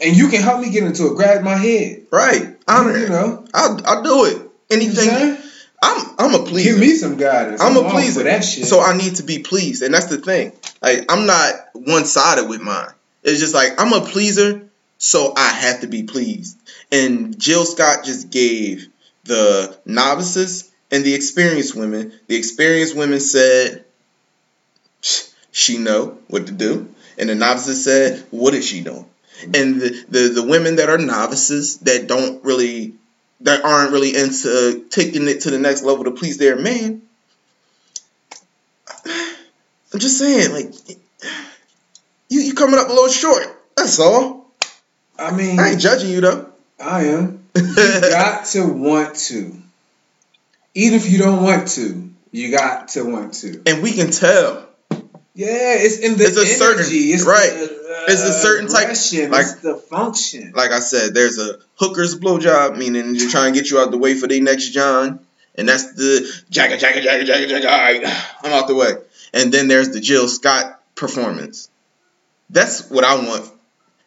And 0.00 0.16
you 0.16 0.28
can 0.28 0.42
help 0.42 0.60
me 0.60 0.70
get 0.70 0.82
into 0.84 1.06
it. 1.08 1.14
Grab 1.16 1.42
my 1.42 1.54
head. 1.56 2.02
Right. 2.10 2.56
Honor 2.66 2.96
you 2.98 3.08
know. 3.08 3.44
I'll, 3.54 3.80
I'll 3.86 4.02
do 4.02 4.24
it. 4.26 4.32
You 4.32 4.38
know 4.38 4.48
Anything. 4.70 5.10
I'm? 5.10 5.38
I'm 5.84 6.06
I'm 6.18 6.34
a 6.40 6.44
pleaser. 6.44 6.70
Give 6.70 6.78
me 6.80 6.94
some 6.94 7.16
guidance. 7.16 7.60
I'm 7.60 7.76
all 7.76 7.86
a 7.88 7.90
pleaser. 7.90 8.22
that 8.22 8.44
shit. 8.44 8.66
So 8.66 8.80
I 8.80 8.96
need 8.96 9.16
to 9.16 9.24
be 9.24 9.40
pleased, 9.40 9.82
and 9.82 9.92
that's 9.92 10.06
the 10.06 10.18
thing. 10.18 10.52
Like 10.80 11.10
I'm 11.10 11.26
not 11.26 11.54
one 11.74 12.04
sided 12.04 12.48
with 12.48 12.60
mine. 12.60 12.90
It's 13.24 13.40
just 13.40 13.52
like 13.54 13.80
I'm 13.80 13.92
a 13.92 14.00
pleaser, 14.00 14.62
so 14.98 15.34
I 15.36 15.48
have 15.48 15.80
to 15.80 15.88
be 15.88 16.04
pleased. 16.04 16.56
And 16.92 17.36
Jill 17.38 17.64
Scott 17.64 18.04
just 18.04 18.30
gave 18.30 18.86
the 19.24 19.76
novices 19.84 20.70
and 20.92 21.02
the 21.02 21.14
experienced 21.14 21.74
women. 21.74 22.12
The 22.28 22.36
experienced 22.36 22.94
women 22.94 23.18
said 23.18 23.84
she 25.50 25.78
know 25.78 26.18
what 26.28 26.46
to 26.46 26.52
do, 26.52 26.94
and 27.18 27.28
the 27.28 27.34
novices 27.34 27.82
said 27.82 28.24
what 28.30 28.54
is 28.54 28.66
she 28.66 28.82
doing. 28.82 29.06
Mm-hmm. 29.40 29.54
And 29.54 29.80
the, 29.80 30.04
the, 30.08 30.28
the 30.40 30.42
women 30.46 30.76
that 30.76 30.90
are 30.90 30.98
novices 30.98 31.78
that 31.78 32.06
don't 32.06 32.44
really 32.44 32.94
that 33.40 33.64
aren't 33.64 33.90
really 33.90 34.14
into 34.14 34.84
taking 34.90 35.26
it 35.26 35.40
to 35.40 35.50
the 35.50 35.58
next 35.58 35.82
level 35.82 36.04
to 36.04 36.12
please 36.12 36.38
their 36.38 36.56
man. 36.56 37.02
I'm 39.04 39.98
just 39.98 40.16
saying, 40.18 40.52
like, 40.52 40.72
you 42.28 42.40
you 42.40 42.54
coming 42.54 42.78
up 42.78 42.88
a 42.88 42.92
little 42.92 43.08
short. 43.08 43.46
That's 43.76 43.98
all. 43.98 44.46
I 45.18 45.32
mean, 45.32 45.58
I 45.58 45.70
ain't 45.70 45.80
judging 45.80 46.10
you 46.10 46.20
though. 46.20 46.52
I 46.78 47.06
am. 47.06 47.44
You 47.56 47.74
got 48.00 48.44
to 48.46 48.66
want 48.66 49.16
to. 49.16 49.62
Even 50.74 50.98
if 50.98 51.10
you 51.10 51.18
don't 51.18 51.42
want 51.42 51.68
to, 51.68 52.10
you 52.30 52.50
got 52.56 52.88
to 52.88 53.02
want 53.04 53.34
to. 53.34 53.62
and 53.66 53.82
we 53.82 53.92
can 53.92 54.10
tell. 54.10 54.66
Yeah, 55.34 55.76
it's 55.78 55.98
in 55.98 56.18
the 56.18 56.24
It's 56.24 56.36
a 56.36 56.44
certain- 56.46 56.80
energy. 56.80 57.12
it's 57.12 57.24
right. 57.24 57.50
The, 57.50 58.04
It's 58.08 58.22
a 58.22 58.26
uh, 58.26 58.32
certain 58.32 58.68
type- 58.68 58.88
like- 59.30 59.42
it's 59.46 59.54
the 59.56 59.76
function. 59.76 60.52
Like 60.54 60.72
I 60.72 60.80
said, 60.80 61.14
there's 61.14 61.38
a 61.38 61.58
hooker's 61.76 62.18
blowjob, 62.18 62.76
meaning 62.76 63.14
you're 63.14 63.30
trying 63.30 63.52
to 63.54 63.58
get 63.60 63.70
you 63.70 63.78
out 63.78 63.90
the 63.90 63.98
way 63.98 64.14
for 64.14 64.26
the 64.26 64.40
next 64.40 64.70
John, 64.70 65.20
and 65.54 65.68
that's 65.68 65.92
the 65.94 66.30
jagga 66.50 66.78
jagga 66.78 67.02
jagga 67.02 67.24
jagga 67.24 67.48
jagga. 67.48 67.64
All 67.70 67.78
right, 67.78 68.02
I'm 68.42 68.52
out 68.52 68.66
the 68.68 68.74
way. 68.74 68.92
And 69.32 69.52
then 69.52 69.68
there's 69.68 69.90
the 69.90 70.00
Jill 70.00 70.28
Scott 70.28 70.80
performance. 70.96 71.70
That's 72.50 72.90
what 72.90 73.04
I 73.04 73.14
want, 73.16 73.50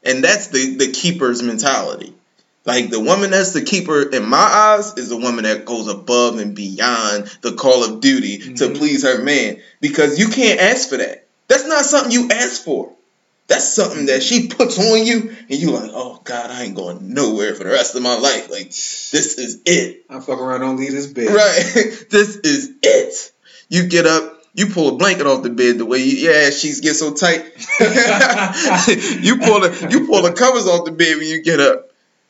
and 0.03 0.23
that's 0.23 0.47
the 0.47 0.75
the 0.75 0.91
keeper's 0.91 1.41
mentality. 1.41 2.13
Like 2.65 2.89
the 2.89 2.99
woman 2.99 3.29
that's 3.29 3.53
the 3.53 3.61
keeper 3.61 4.01
in 4.01 4.27
my 4.27 4.37
eyes 4.37 4.97
is 4.97 5.09
the 5.09 5.17
woman 5.17 5.43
that 5.43 5.65
goes 5.65 5.87
above 5.87 6.39
and 6.39 6.55
beyond 6.55 7.25
the 7.41 7.53
call 7.53 7.83
of 7.83 8.01
duty 8.01 8.39
to 8.55 8.69
Mhm. 8.69 8.77
please 8.77 9.03
her 9.03 9.21
man 9.21 9.61
because 9.81 10.17
you 10.17 10.29
can't 10.29 10.59
ask 10.59 10.89
for 10.89 10.97
that. 10.97 11.27
That's 11.47 11.65
not 11.67 11.85
something 11.85 12.11
you 12.11 12.27
ask 12.31 12.63
for. 12.63 12.91
That's 13.47 13.71
something 13.75 14.07
that 14.07 14.23
she 14.23 14.47
puts 14.47 14.79
on 14.79 15.05
you, 15.05 15.35
and 15.47 15.59
you 15.59 15.69
like, 15.69 15.91
oh 15.93 16.19
God, 16.23 16.49
I 16.49 16.63
ain't 16.63 16.73
going 16.73 17.13
nowhere 17.13 17.53
for 17.53 17.63
the 17.63 17.69
rest 17.69 17.93
of 17.93 18.01
my 18.01 18.17
life. 18.17 18.49
Like 18.49 18.69
this 18.69 19.37
is 19.37 19.61
it, 19.67 20.03
I 20.09 20.19
fuck 20.19 20.39
around, 20.39 20.61
don't 20.61 20.77
leave 20.77 20.91
this 20.93 21.05
bed. 21.05 21.27
right? 21.27 22.05
this 22.09 22.37
is 22.37 22.71
it. 22.81 23.31
You 23.69 23.87
get 23.87 24.07
up, 24.07 24.41
you 24.55 24.67
pull 24.67 24.95
a 24.95 24.97
blanket 24.97 25.27
off 25.27 25.43
the 25.43 25.51
bed 25.51 25.77
the 25.77 25.85
way 25.85 25.99
you, 25.99 26.27
yeah, 26.27 26.49
sheets 26.49 26.79
get 26.79 26.95
so 26.95 27.13
tight. 27.13 27.45
you 27.79 29.37
pull 29.37 29.59
the 29.59 29.87
you 29.91 30.07
pull 30.07 30.23
the 30.23 30.33
covers 30.35 30.65
off 30.65 30.85
the 30.85 30.91
bed 30.91 31.17
when 31.17 31.27
you 31.27 31.43
get 31.43 31.59
up. 31.59 31.84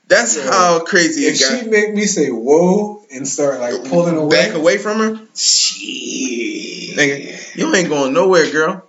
That's 0.07 0.35
Yeah. 0.37 0.43
how 0.43 0.79
crazy 0.79 1.25
If 1.25 1.35
it 1.35 1.39
got. 1.49 1.59
she 1.63 1.69
make 1.69 1.93
me 1.93 2.05
say 2.05 2.27
whoa 2.29 3.01
and 3.11 3.27
start 3.27 3.59
like 3.59 3.85
pulling 3.85 4.15
away, 4.17 4.45
Back 4.47 4.53
away 4.55 4.77
from 4.77 4.99
her, 4.99 5.19
shit. 5.35 6.95
nigga. 6.97 7.55
You 7.55 7.73
ain't 7.75 7.89
going 7.89 8.13
nowhere, 8.13 8.49
girl. 8.51 8.83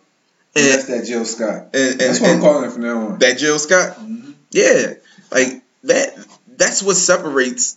And 0.54 0.66
That's 0.66 0.84
that 0.86 1.04
Jill 1.06 1.24
Scott. 1.24 1.68
and, 1.74 1.90
and, 1.92 2.00
That's 2.00 2.20
what 2.20 2.30
I'm 2.30 2.40
calling 2.40 2.64
it 2.68 2.72
from 2.72 2.82
now 2.82 2.98
on. 3.08 3.18
that 3.18 3.38
Jill 3.38 3.58
Scott. 3.58 3.98
Mhm. 4.00 4.34
Yeah, 4.50 4.94
like 5.30 5.62
that. 5.84 6.16
That's 6.56 6.82
what 6.82 6.96
separates. 6.96 7.76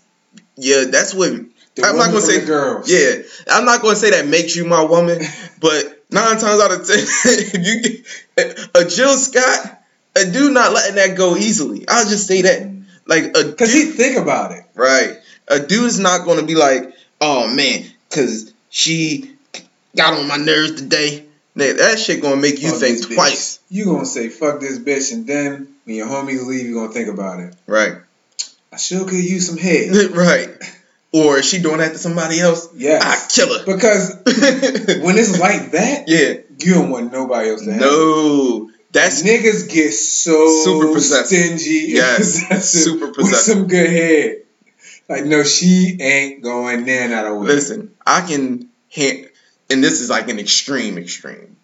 Yeah, 0.56 0.86
that's 0.90 1.14
what. 1.14 1.32
The 1.76 1.86
I'm 1.86 1.98
not 1.98 2.08
gonna 2.12 2.22
say. 2.22 2.44
girls. 2.46 2.90
Yeah, 2.90 3.18
I'm 3.50 3.66
not 3.66 3.82
gonna 3.82 3.96
say 3.96 4.12
that 4.12 4.28
makes 4.28 4.56
you 4.56 4.66
my 4.66 4.84
woman, 4.84 5.20
but 5.60 6.04
nine 6.10 6.38
times 6.38 6.62
out 6.62 6.72
of 6.72 6.88
ten, 6.88 7.00
if 7.26 7.54
you 7.54 7.82
get 7.82 8.70
a 8.76 8.86
Jill 8.86 9.16
Scott, 9.18 9.82
a 10.16 10.26
dude 10.26 10.54
not 10.54 10.72
letting 10.74 10.96
that 10.96 11.16
go 11.18 11.36
easily. 11.38 11.86
I'll 11.88 12.08
just 12.08 12.28
say 12.28 12.42
that. 12.44 12.70
Like 13.10 13.36
a 13.36 13.54
Cause 13.54 13.74
he 13.74 13.86
think 13.86 14.18
about 14.18 14.52
it. 14.52 14.64
right? 14.76 15.18
A 15.48 15.60
dude's 15.60 15.98
not 16.00 16.26
gonna 16.26 16.44
be 16.46 16.54
like, 16.56 16.94
oh 17.20 17.54
man, 17.54 17.84
cause 18.12 18.54
she 18.70 19.36
got 19.96 20.14
on 20.14 20.28
my 20.28 20.38
nerves 20.38 20.80
today. 20.82 21.26
That, 21.56 21.78
that 21.78 22.00
shit 22.00 22.22
gonna 22.22 22.36
make 22.38 22.62
you 22.62 22.70
Fuck 22.70 22.80
think 22.80 22.98
this 22.98 23.08
bitch. 23.08 23.16
twice, 23.16 23.60
You 23.70 23.86
gonna 23.86 24.06
say 24.06 24.30
fuck 24.30 24.60
this 24.62 24.78
bitch, 24.80 25.12
and 25.12 25.26
then 25.26 25.76
when 25.86 25.96
your 25.96 26.08
homies 26.08 26.46
leave, 26.46 26.68
you 26.68 26.76
gonna 26.76 26.94
think 26.94 27.10
about 27.10 27.40
it. 27.40 27.56
right? 27.66 27.94
I 28.72 28.78
sure 28.78 29.04
could 29.06 29.18
use 29.18 29.48
some 29.50 29.58
head. 29.58 29.92
right. 30.12 30.50
Or 31.12 31.40
is 31.40 31.46
she 31.50 31.60
doing 31.60 31.80
that 31.80 31.94
to 31.94 31.98
somebody 31.98 32.40
else? 32.40 32.70
Yeah. 32.76 33.00
I 33.02 33.26
kill 33.30 33.58
her. 33.58 33.66
Because 33.66 34.12
when 34.26 35.18
it's 35.18 35.40
like 35.40 35.72
that, 35.72 36.04
yeah. 36.08 36.34
you 36.60 36.76
don't 36.76 36.92
want 36.92 37.12
nobody 37.12 37.50
else 37.50 37.66
to 37.66 37.74
have 37.74 37.82
it. 37.82 37.86
No. 37.86 38.69
That's 38.92 39.22
Niggas 39.24 39.70
get 39.72 39.92
so 39.94 40.64
Super 40.64 40.94
possessive. 40.94 41.28
stingy 41.28 41.86
Yes, 41.94 42.40
possessive 42.44 42.82
super 42.82 43.06
with 43.08 43.16
possessive. 43.16 43.54
some 43.54 43.68
good 43.68 43.90
head. 43.90 44.38
Like, 45.08 45.26
no, 45.26 45.44
she 45.44 45.98
ain't 46.00 46.42
going 46.42 46.86
there, 46.86 47.08
not 47.10 47.28
a 47.28 47.34
way. 47.36 47.48
listen. 47.48 47.94
I 48.06 48.22
can 48.22 48.70
hand, 48.94 49.30
and 49.70 49.84
this 49.84 50.02
is 50.02 50.10
like 50.10 50.30
an 50.30 50.40
extreme, 50.40 50.98
extreme. 50.98 51.56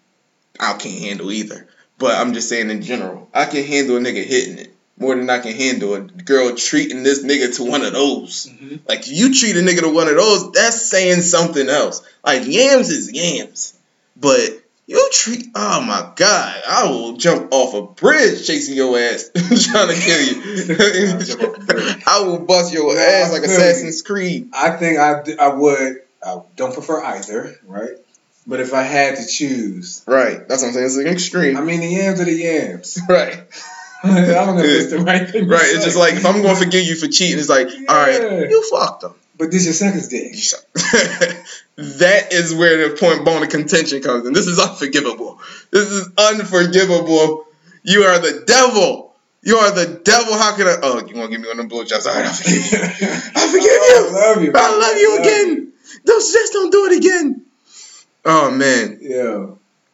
I 0.58 0.72
can't 0.74 1.00
handle 1.04 1.30
either. 1.32 1.68
But 1.98 2.16
I'm 2.16 2.34
just 2.34 2.48
saying 2.48 2.70
in 2.70 2.82
general, 2.82 3.28
I 3.32 3.46
can 3.46 3.64
handle 3.64 3.96
a 3.96 4.00
nigga 4.00 4.24
hitting 4.24 4.58
it. 4.58 4.72
more 4.98 5.14
than 5.14 5.28
I 5.28 5.40
can 5.40 5.54
handle. 5.54 5.94
A 5.94 6.00
girl 6.00 6.54
treating 6.56 7.02
this 7.02 7.22
nigga 7.22 7.54
to 7.56 7.64
one 7.64 7.82
of 7.82 7.92
those. 7.92 8.46
Mhm. 8.50 8.80
Like 8.88 9.06
you 9.08 9.34
treat 9.34 9.54
a 9.56 9.60
nigga 9.60 9.80
to 9.80 9.90
one 9.90 10.08
of 10.08 10.16
those, 10.16 10.52
that's 10.52 10.80
saying 10.90 11.20
something 11.22 11.68
else. 11.68 12.00
Like 12.24 12.46
yams 12.46 12.88
is 12.88 13.12
yams, 13.12 13.74
but 14.16 14.62
you 14.86 15.10
treat. 15.12 15.46
Oh 15.54 15.80
my 15.82 16.12
god, 16.16 16.62
I 16.68 16.84
will 16.90 17.16
jump 17.16 17.48
off 17.52 17.74
a 17.74 17.82
bridge 18.00 18.46
chasing 18.46 18.76
your 18.76 18.98
ass, 18.98 19.30
trying 19.34 19.88
to 19.88 19.94
kill 20.00 20.20
I'll 21.10 21.20
jump 21.20 21.42
off 21.42 21.68
a 21.68 21.74
you. 21.96 22.02
I 22.06 22.20
will 22.24 22.38
bust 22.40 22.72
your 22.72 22.94
Yeah, 22.94 23.00
ass 23.24 23.32
like. 23.32 23.42
Assassin's 23.42 24.02
Creed. 24.02 24.50
I 24.52 24.70
think 24.70 24.98
I, 24.98 25.22
d- 25.22 25.38
I 25.38 25.48
would. 25.48 25.96
I 26.24 26.40
don't 26.56 26.72
prefer 26.74 27.02
either, 27.04 27.56
right? 27.66 27.96
But 28.48 28.60
if 28.60 28.72
I 28.74 28.82
had 28.82 29.16
to 29.16 29.26
choose, 29.26 30.04
Right, 30.06 30.46
that's 30.48 30.62
what 30.62 30.68
I'm 30.68 30.74
saying. 30.74 30.86
It's 30.86 30.96
an 30.96 31.06
extreme. 31.08 31.56
I 31.56 31.62
mean, 31.62 31.80
the 31.80 31.88
yams 31.88 32.20
are 32.20 32.24
the 32.24 32.32
yams. 32.32 32.96
right, 33.08 33.42
I 34.04 34.24
don't 34.24 34.56
know 34.56 34.62
if 34.62 34.82
it's 34.82 34.90
the 34.92 35.00
right 35.00 35.28
thing. 35.28 35.48
right. 35.48 35.62
It's 35.64 35.84
just 35.84 35.96
like 35.96 36.14
if 36.14 36.24
I'm 36.24 36.42
going 36.42 36.54
to 36.54 36.64
forgive 36.64 36.84
you 36.86 36.94
for 36.94 37.08
cheating, 37.08 37.38
it's 37.40 37.48
like, 37.48 37.66
all 37.88 37.96
right, 37.96 38.20
Yeah. 38.22 38.38
you 38.48 38.62
fucked 38.70 39.00
them. 39.02 39.14
But 39.36 39.50
this 39.50 39.64
your 39.64 39.74
second 39.74 40.08
day. 40.08 40.32
That 41.76 42.32
is 42.32 42.54
where 42.54 42.88
the 42.88 42.96
point 42.96 43.24
bone 43.24 43.42
of 43.42 43.48
contention 43.50 44.02
comes 44.02 44.26
in. 44.26 44.32
This 44.32 44.46
is 44.46 44.58
unforgivable. 44.58 45.40
This 45.70 45.90
is 45.90 46.08
unforgivable. 46.16 47.46
You 47.82 48.02
are 48.02 48.18
the 48.18 48.44
devil. 48.46 49.14
You 49.42 49.56
are 49.58 49.70
the 49.70 50.00
devil. 50.02 50.34
How 50.34 50.56
can 50.56 50.66
I? 50.66 50.76
Oh, 50.82 51.06
you 51.06 51.16
want 51.16 51.30
to 51.30 51.36
give 51.36 51.40
me 51.40 51.48
one 51.48 51.60
of 51.60 51.68
them 51.68 51.70
blowjobs? 51.70 52.06
All 52.06 52.14
right, 52.14 52.26
I'll 52.26 52.32
forgive 52.32 52.72
you. 52.72 52.78
I 53.36 53.46
forgive 53.48 53.62
you. 53.62 53.92
I 53.92 54.10
love 54.12 54.42
you. 54.42 54.52
I 54.54 54.78
love 54.78 54.96
you 54.96 55.18
again. 55.20 55.72
Don't 56.04 56.20
just 56.20 56.52
don't 56.52 56.72
do 56.72 56.86
it 56.86 56.96
again. 56.98 57.42
Oh 58.24 58.50
man, 58.50 58.98
Yeah. 59.00 59.46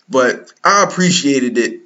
but 0.08 0.50
I 0.64 0.84
appreciated 0.84 1.58
it, 1.58 1.80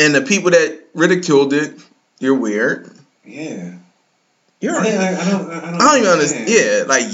and 0.00 0.12
the 0.14 0.22
people 0.22 0.50
that 0.50 0.82
ridiculed 0.94 1.52
it, 1.52 1.78
you're 2.18 2.34
weird. 2.34 2.90
Yeah. 3.24 3.74
You're. 4.60 4.74
I, 4.74 4.80
I, 4.80 5.20
I 5.20 5.30
don't. 5.30 5.50
I 5.50 5.60
don't, 5.60 5.74
I 5.74 5.78
don't 5.78 5.98
even 5.98 6.10
understand. 6.10 6.48
Yeah, 6.48 6.84
like 6.88 7.06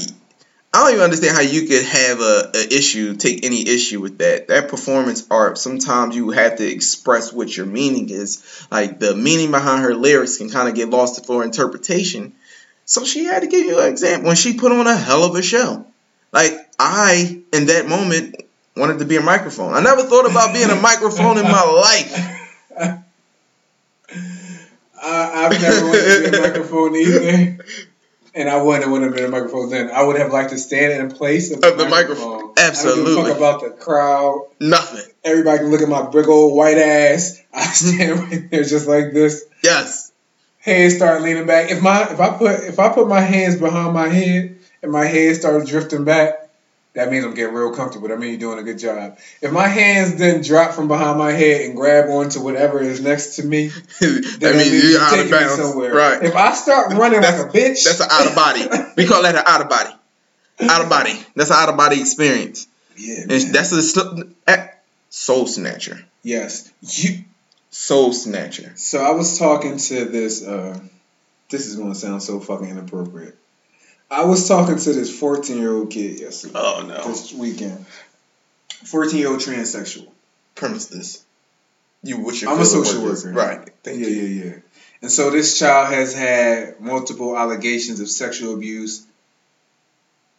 I 0.73 0.85
don't 0.85 0.93
even 0.93 1.03
understand 1.03 1.35
how 1.35 1.43
you 1.43 1.67
could 1.67 1.85
have 1.85 2.21
a, 2.21 2.53
a 2.55 2.75
issue, 2.75 3.17
take 3.17 3.45
any 3.45 3.69
issue 3.69 4.01
with 4.01 4.19
that. 4.19 4.47
That 4.49 4.69
performance 4.69 5.27
art. 5.29 5.59
Sometimes 5.59 6.15
you 6.15 6.31
have 6.31 6.57
to 6.57 6.67
express 6.67 7.33
what 7.33 7.55
your 7.57 7.67
meaning 7.67 8.09
is. 8.09 8.67
Like 8.71 9.01
the 9.01 9.17
meaning 9.17 9.51
behind 9.51 9.83
her 9.83 9.95
lyrics 9.95 10.39
can 10.39 10.49
kind 10.49 10.69
of 10.69 10.77
get 10.77 10.89
lost 10.89 11.27
for 11.27 11.43
interpretation. 11.43 12.35
So 12.85 13.05
she 13.05 13.25
had 13.25 13.43
to 13.43 13.49
give 13.49 13.67
you 13.67 13.81
an 13.81 13.89
example 13.89 14.29
when 14.29 14.37
she 14.37 14.55
put 14.57 14.71
on 14.71 14.87
a 14.87 14.97
hell 14.97 15.25
of 15.25 15.35
a 15.35 15.43
show. 15.43 15.87
Like 16.33 16.53
I, 16.79 17.43
in 17.53 17.67
that 17.67 17.89
moment, 17.89 18.37
wanted 18.77 19.01
to 19.01 19.05
be 19.05 19.17
a 19.17 19.21
microphone. 19.21 19.75
I 19.75 19.81
never 19.81 20.03
thought 20.05 20.31
about 20.31 20.55
being 20.55 20.71
a 20.71 20.77
microphone 20.81 21.39
in 21.39 21.45
my 21.45 21.65
life. 21.65 22.37
I, 25.03 25.47
I've 25.47 25.61
never 25.61 25.87
wanted 25.87 26.25
to 26.25 26.31
be 26.31 26.37
a 26.37 26.41
microphone 26.41 26.97
either. 26.97 27.65
And 28.35 28.49
I 28.49 28.63
wouldn't 28.63 28.85
have 28.85 28.93
wanted 28.93 29.11
to 29.11 29.17
be 29.17 29.23
a 29.25 29.29
microphone 29.29 29.71
then. 29.71 29.91
I 29.91 30.03
would 30.03 30.17
have 30.17 30.33
liked 30.33 30.51
to 30.51 30.59
stand 30.59 30.93
in 30.93 31.11
place 31.17 31.53
of 31.53 31.61
the, 31.61 31.73
Of 31.73 31.79
the 31.79 31.89
microphone. 31.89 32.27
I 32.27 32.39
don't 32.39 32.55
give 32.55 32.65
a 32.65 32.69
Absolutely. 32.69 33.15
fuck 33.25 33.37
about 33.37 33.61
the 33.63 33.71
crowd. 33.71 34.47
Nothing. 34.61 35.13
Everybody 35.25 35.59
can 35.59 35.71
look 35.71 35.83
at 35.83 35.89
my 35.89 36.09
big 36.11 36.29
old 36.29 36.57
white 36.57 36.79
ass. 36.79 37.43
I 37.53 37.65
stand 37.67 38.21
right 38.21 38.51
there 38.51 38.63
just 38.63 38.87
like 38.87 39.13
this. 39.13 39.45
Yes. 39.65 40.13
Hands 40.59 40.95
start 40.95 41.23
leaning 41.23 41.47
back. 41.47 41.71
If 41.71 41.83
my 41.83 42.03
if 42.03 42.21
I 42.21 42.37
put 42.37 42.65
if 42.65 42.79
I 42.79 42.91
put 42.91 43.09
my 43.09 43.21
hands 43.21 43.57
behind 43.57 43.95
my 43.95 44.09
head 44.09 44.59
and 44.83 44.93
my 44.93 45.07
head 45.07 45.37
starts 45.37 45.69
drifting 45.69 46.05
back, 46.05 46.50
that 46.95 47.11
means 47.11 47.25
I'm 47.25 47.35
getting 47.35 47.55
real 47.55 47.73
comfortable. 47.73 48.09
That 48.09 48.19
means 48.19 48.41
you're 48.41 48.51
doing 48.53 48.59
a 48.59 48.65
good 48.65 48.79
job. 48.79 49.19
If 49.41 49.53
my 49.53 49.69
hands 49.69 50.17
then 50.17 50.43
drop 50.43 50.73
from 50.75 50.89
behind 50.89 51.19
my 51.19 51.31
head 51.33 51.63
and 51.63 51.77
grab 51.77 52.09
onto 52.09 52.41
whatever 52.43 52.81
is 52.83 53.01
next 53.01 53.37
to 53.37 53.45
me, 53.45 53.69
that 54.01 54.39
then 54.41 54.57
means 54.57 54.91
you're 54.91 55.01
out 55.01 55.19
of 55.19 55.31
bounds. 55.31 55.55
somewhere. 55.63 55.95
Right. 55.95 56.23
If 56.23 56.35
I 56.35 56.53
start 56.55 56.93
running 56.95 57.23
like 57.23 57.35
a 57.35 57.49
bitch, 57.49 57.85
That's 57.85 58.01
an 58.01 58.09
out 58.11 58.27
of 58.27 58.35
body. 58.35 58.63
We 58.97 59.07
call 59.07 59.23
that 59.23 59.37
an 59.37 59.43
out 59.47 59.61
of 59.61 59.69
body. 59.69 59.91
Out 60.63 60.83
of 60.83 60.91
body. 60.91 61.19
That's 61.37 61.51
an 61.51 61.57
out 61.57 61.69
of 61.69 61.77
body 61.77 62.01
experience. 62.01 62.67
yeah, 62.97 63.25
that's 63.27 63.97
a 63.97 64.25
eh, 64.47 64.67
soul 65.09 65.47
snatcher. 65.47 66.05
yes. 66.23 66.71
You, 66.83 67.25
Soul 67.73 68.13
snatcher. 68.13 68.73
so 68.75 69.01
I 69.01 69.13
was 69.13 69.39
talking 69.39 69.79
to 69.79 70.05
this. 70.07 70.45
uh 70.45 70.77
This 71.51 71.67
is 71.67 71.77
going 71.77 71.93
to 71.93 71.99
sound 71.99 72.21
so 72.21 72.41
fucking 72.41 72.69
inappropriate. 72.69 73.39
I 74.11 74.25
was 74.25 74.49
talking 74.49 74.77
to 74.77 74.93
this 74.93 75.17
14 75.17 75.57
year 75.57 75.73
old 75.73 75.91
kid 75.91 76.21
yesterday. 76.21 76.55
Oh 76.57 76.85
no. 76.87 77.07
This 77.07 77.33
weekend. 77.33 77.87
14 78.85 79.19
year 79.19 79.29
old 79.29 79.41
transsexual. 79.41 80.09
Premise 80.55 80.87
this. 80.87 81.25
You 82.03 82.19
what 82.19 82.41
your 82.41 82.51
I'm 82.51 82.61
a 82.61 82.65
social 82.65 83.03
work 83.03 83.13
is. 83.13 83.25
worker. 83.25 83.37
Right. 83.37 83.71
Thank 83.85 84.01
yeah, 84.01 84.09
you. 84.09 84.23
yeah, 84.23 84.45
yeah. 84.45 84.57
And 85.03 85.13
so 85.13 85.31
this 85.31 85.59
child 85.59 85.93
has 85.93 86.15
had 86.15 86.81
multiple 86.81 87.37
allegations 87.37 88.01
of 88.01 88.09
sexual 88.09 88.55
abuse 88.55 89.07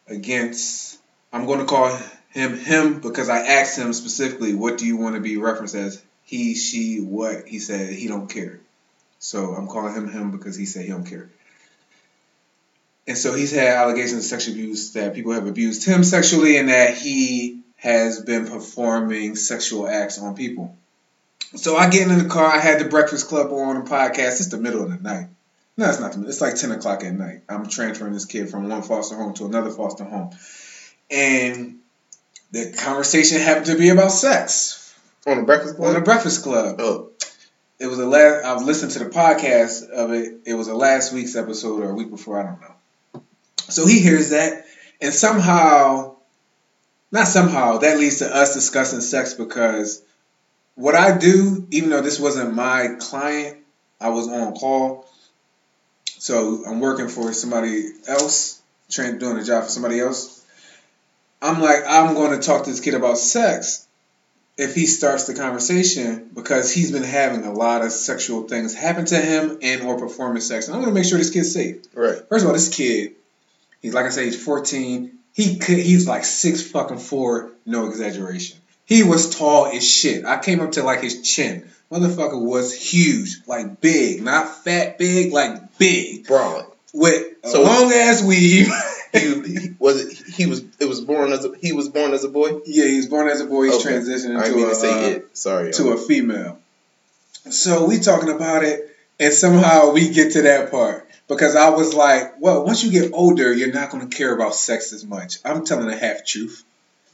against. 0.08 1.00
I'm 1.34 1.46
going 1.46 1.60
to 1.60 1.66
call 1.66 1.98
him 2.32 2.58
him 2.58 3.00
because 3.00 3.30
I 3.30 3.40
asked 3.40 3.78
him 3.78 3.94
specifically, 3.94 4.54
"What 4.54 4.78
do 4.78 4.86
you 4.86 4.98
want 4.98 5.16
to 5.16 5.22
be 5.22 5.38
referenced 5.38 5.76
as?" 5.76 6.02
He, 6.24 6.56
she, 6.56 7.00
what? 7.00 7.48
He 7.48 7.60
said 7.60 7.94
he 7.94 8.08
don't 8.08 8.30
care. 8.30 8.60
So 9.20 9.54
I'm 9.54 9.68
calling 9.68 9.94
him 9.94 10.10
him 10.10 10.32
because 10.32 10.56
he 10.56 10.66
said 10.66 10.84
he 10.84 10.90
don't 10.90 11.06
care. 11.06 11.30
And 13.08 13.18
so 13.18 13.34
he's 13.34 13.52
had 13.52 13.68
allegations 13.68 14.20
of 14.20 14.24
sexual 14.24 14.54
abuse 14.54 14.94
that 14.94 15.16
people 15.16 15.34
have 15.34 15.48
abused 15.48 15.86
him 15.86 16.04
sexually, 16.04 16.58
and 16.58 16.70
that 16.70 16.96
he 16.96 17.62
has 17.78 18.22
been 18.22 18.48
performing 18.48 19.36
sexual 19.36 19.88
acts 19.88 20.20
on 20.20 20.36
people. 20.36 20.78
So 21.56 21.76
I 21.76 21.90
get 21.90 22.08
in 22.08 22.18
the 22.18 22.30
car. 22.30 22.46
I 22.46 22.60
had 22.60 22.80
the 22.80 22.86
Breakfast 22.86 23.28
Club 23.28 23.52
on 23.52 23.84
the 23.84 23.90
podcast. 23.90 24.40
It's 24.40 24.48
the 24.48 24.58
middle 24.58 24.84
of 24.84 24.90
the 24.92 24.98
night. 24.98 25.28
No, 25.78 25.90
it's 25.90 26.00
not. 26.00 26.12
The, 26.12 26.20
middle. 26.20 26.30
it's 26.32 26.42
like 26.42 26.56
ten 26.56 26.72
o'clock 26.72 27.04
at 27.04 27.14
night. 27.14 27.42
I'm 27.50 27.68
transferring 27.68 28.14
this 28.14 28.26
kid 28.26 28.50
from 28.50 28.70
one 28.70 28.84
foster 28.84 29.16
home 29.16 29.34
to 29.36 29.46
another 29.46 29.72
foster 29.72 30.04
home, 30.04 30.30
and 31.10 31.80
the 32.52 32.72
conversation 32.78 33.40
happened 33.40 33.66
to 33.68 33.78
be 33.78 33.90
about 33.90 34.12
sex 34.12 34.94
On 35.26 35.38
the 35.38 35.44
breakfast 35.44 35.76
Club? 35.76 35.88
on 35.88 35.94
the. 35.96 36.02
Breakfast 36.02 36.44
Club. 36.44 36.76
Oh. 36.80 37.10
It 37.80 37.88
was 37.88 37.98
a 37.98 38.06
last. 38.06 38.46
I've 38.46 38.62
listened 38.62 38.92
to 38.92 39.00
the 39.00 39.06
podcast 39.10 39.90
of 39.90 40.12
it. 40.12 40.42
It 40.46 40.54
was 40.54 40.68
a 40.68 40.76
last 40.76 41.12
week's 41.14 41.36
episode 41.36 41.82
or 41.82 41.90
a 41.90 41.96
week 41.96 42.12
before. 42.12 42.40
I 42.40 42.44
don't 42.44 42.62
know. 42.62 42.76
So 43.72 43.88
he 43.88 44.00
hears 44.00 44.30
that, 44.30 44.66
and 45.00 45.14
somehow, 45.14 46.16
not 47.12 47.28
somehow, 47.28 47.78
that 47.80 47.98
leads 47.98 48.20
to 48.20 48.34
us 48.34 48.54
discussing 48.54 49.02
sex 49.02 49.34
because 49.34 50.04
what 50.76 50.96
I 50.96 51.18
do, 51.18 51.68
even 51.72 51.90
though 51.90 52.02
this 52.02 52.20
wasn't 52.20 52.54
my 52.54 52.96
client, 53.00 53.58
I 54.00 54.10
was 54.10 54.28
on 54.28 54.54
call. 54.54 55.08
So 56.06 56.64
I'm 56.66 56.80
working 56.80 57.08
for 57.08 57.34
somebody 57.34 57.90
else, 58.08 58.62
trying 58.90 59.18
doing 59.18 59.38
a 59.38 59.44
job 59.44 59.64
for 59.64 59.70
somebody 59.70 60.00
else. 60.00 60.46
I'm 61.42 61.62
like, 61.62 61.84
I'm 61.88 62.14
going 62.14 62.40
to 62.40 62.46
talk 62.46 62.66
to 62.66 62.70
this 62.70 62.80
kid 62.80 62.94
about 62.94 63.18
sex 63.18 63.88
if 64.58 64.76
he 64.76 64.86
starts 64.86 65.26
the 65.26 65.34
conversation 65.34 66.30
because 66.34 66.72
he's 66.72 66.92
been 66.92 67.04
having 67.04 67.46
a 67.46 67.52
lot 67.52 67.84
of 67.84 67.92
sexual 67.92 68.44
things 68.44 68.76
happen 68.76 69.06
to 69.06 69.18
him 69.18 69.58
and 69.62 69.82
or 69.82 69.98
performing 69.98 70.42
sex. 70.42 70.68
And 70.68 70.76
I'm 70.76 70.82
going 70.82 70.94
to 70.94 71.00
make 71.00 71.10
sure 71.10 71.18
this 71.18 71.32
kid's 71.32 71.54
safe. 71.54 71.78
Right. 71.96 72.20
First 72.30 72.44
of 72.44 72.50
all, 72.50 72.54
this 72.54 72.70
kid, 72.70 73.16
he's 73.82 73.94
like 73.94 74.06
I 74.06 74.10
said, 74.10 74.26
he's 74.26 74.44
14. 74.44 75.12
He 75.34 75.58
could, 75.60 75.78
he's 75.78 76.08
like 76.08 76.26
six 76.26 76.62
fucking 76.62 76.98
four, 77.00 77.52
no 77.66 77.88
exaggeration. 77.88 78.58
He 78.86 79.04
was 79.04 79.36
tall 79.36 79.68
as 79.68 79.88
shit. 79.90 80.26
I 80.26 80.40
came 80.40 80.60
up 80.60 80.74
to 80.74 80.84
like 80.84 81.02
his 81.02 81.22
chin. 81.22 81.70
Motherfucker 81.92 82.42
was 82.42 82.74
huge, 82.74 83.38
like 83.48 83.80
big, 83.82 84.22
not 84.24 84.64
fat 84.64 84.98
big, 84.98 85.32
like 85.34 85.78
big, 85.78 86.26
Broad. 86.28 86.66
with 86.94 87.26
a 87.44 87.50
So- 87.50 87.64
long 87.64 87.92
ass 87.94 88.24
weave. 88.24 88.68
He, 89.14 89.76
was 89.78 90.00
it. 90.06 90.18
He 90.36 90.46
was. 90.46 90.64
It 90.80 90.86
was 90.88 91.02
born 91.02 91.34
as 91.34 91.44
a. 91.44 91.52
He 91.60 91.74
was 91.74 91.90
born 91.90 92.14
as 92.14 92.24
a 92.24 92.30
boy. 92.30 92.62
yeah, 92.66 92.86
he 92.86 92.96
was 92.96 93.08
born 93.08 93.28
as 93.28 93.42
a 93.42 93.46
boy. 93.46 93.66
He's 93.66 93.86
Okay. 93.86 93.96
transitioning 93.96 94.40
I 94.40 94.48
to 94.48 94.56
mean 94.56 94.66
a, 94.66 94.70
to 94.70 94.76
say 94.76 94.90
uh, 94.94 95.16
it. 95.18 95.38
Sorry. 95.38 95.74
to 95.74 95.90
a 95.92 95.98
female. 95.98 96.60
So 97.50 97.86
we 97.88 98.00
talking 98.00 98.30
about 98.30 98.64
it, 98.64 98.90
and 99.20 99.34
somehow 99.34 99.92
we 99.92 100.12
get 100.12 100.32
to 100.34 100.44
that 100.44 100.72
part 100.72 101.06
because 101.32 101.56
I 101.56 101.70
was 101.70 101.94
like, 101.94 102.42
well, 102.42 102.66
once 102.66 102.84
you 102.84 102.92
get 102.92 103.14
older, 103.14 103.54
you're 103.54 103.72
not 103.72 103.90
going 103.90 104.08
to 104.08 104.14
care 104.16 104.36
about 104.36 104.54
sex 104.54 104.92
as 104.92 105.06
much. 105.06 105.38
I'm 105.46 105.64
telling 105.64 105.88
the 105.88 105.96
half 105.96 106.26
truth, 106.26 106.62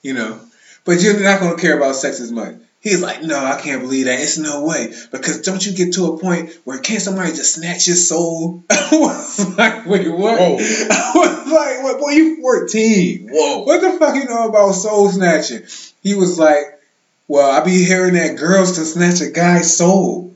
you 0.01 0.15
know, 0.15 0.39
but 0.85 1.03
you're 1.03 1.19
not 1.19 1.39
going 1.39 1.55
to 1.55 1.61
care 1.61 1.77
about 1.77 1.95
sex 1.95 2.19
as 2.19 2.31
much. 2.31 2.55
He's 2.81 2.99
like, 2.99 3.21
no, 3.21 3.37
I 3.37 3.61
can't 3.61 3.81
believe 3.81 4.05
that. 4.05 4.19
It's 4.19 4.39
no 4.39 4.65
way. 4.65 4.91
Because 5.11 5.43
don't 5.43 5.63
you 5.63 5.71
get 5.73 5.93
to 5.93 6.13
a 6.13 6.17
point 6.17 6.51
where 6.63 6.79
can't 6.79 7.01
somebody 7.01 7.29
just 7.29 7.53
snatch 7.53 7.85
your 7.85 7.95
soul? 7.95 8.63
I 8.71 8.89
was 8.91 9.55
like, 9.55 9.85
wait, 9.85 10.09
what? 10.09 10.39
Whoa. 10.39 10.57
I 10.57 11.11
was 11.13 11.51
like, 11.51 11.83
what? 11.83 11.99
Boy, 11.99 12.11
you 12.11 12.41
14. 12.41 13.29
Whoa. 13.31 13.63
What 13.65 13.81
the 13.81 13.99
fuck 13.99 14.15
you 14.15 14.25
know 14.25 14.49
about 14.49 14.71
soul 14.71 15.11
snatching? 15.11 15.61
He 16.01 16.15
was 16.15 16.39
like, 16.39 16.81
well, 17.27 17.51
I 17.51 17.63
be 17.63 17.85
hearing 17.85 18.15
that 18.15 18.37
girls 18.37 18.75
can 18.75 18.85
snatch 18.85 19.21
a 19.21 19.29
guy's 19.29 19.77
soul. 19.77 20.26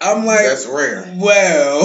I'm 0.00 0.24
like, 0.24 0.40
That's 0.46 0.66
rare. 0.66 1.12
well, 1.16 1.82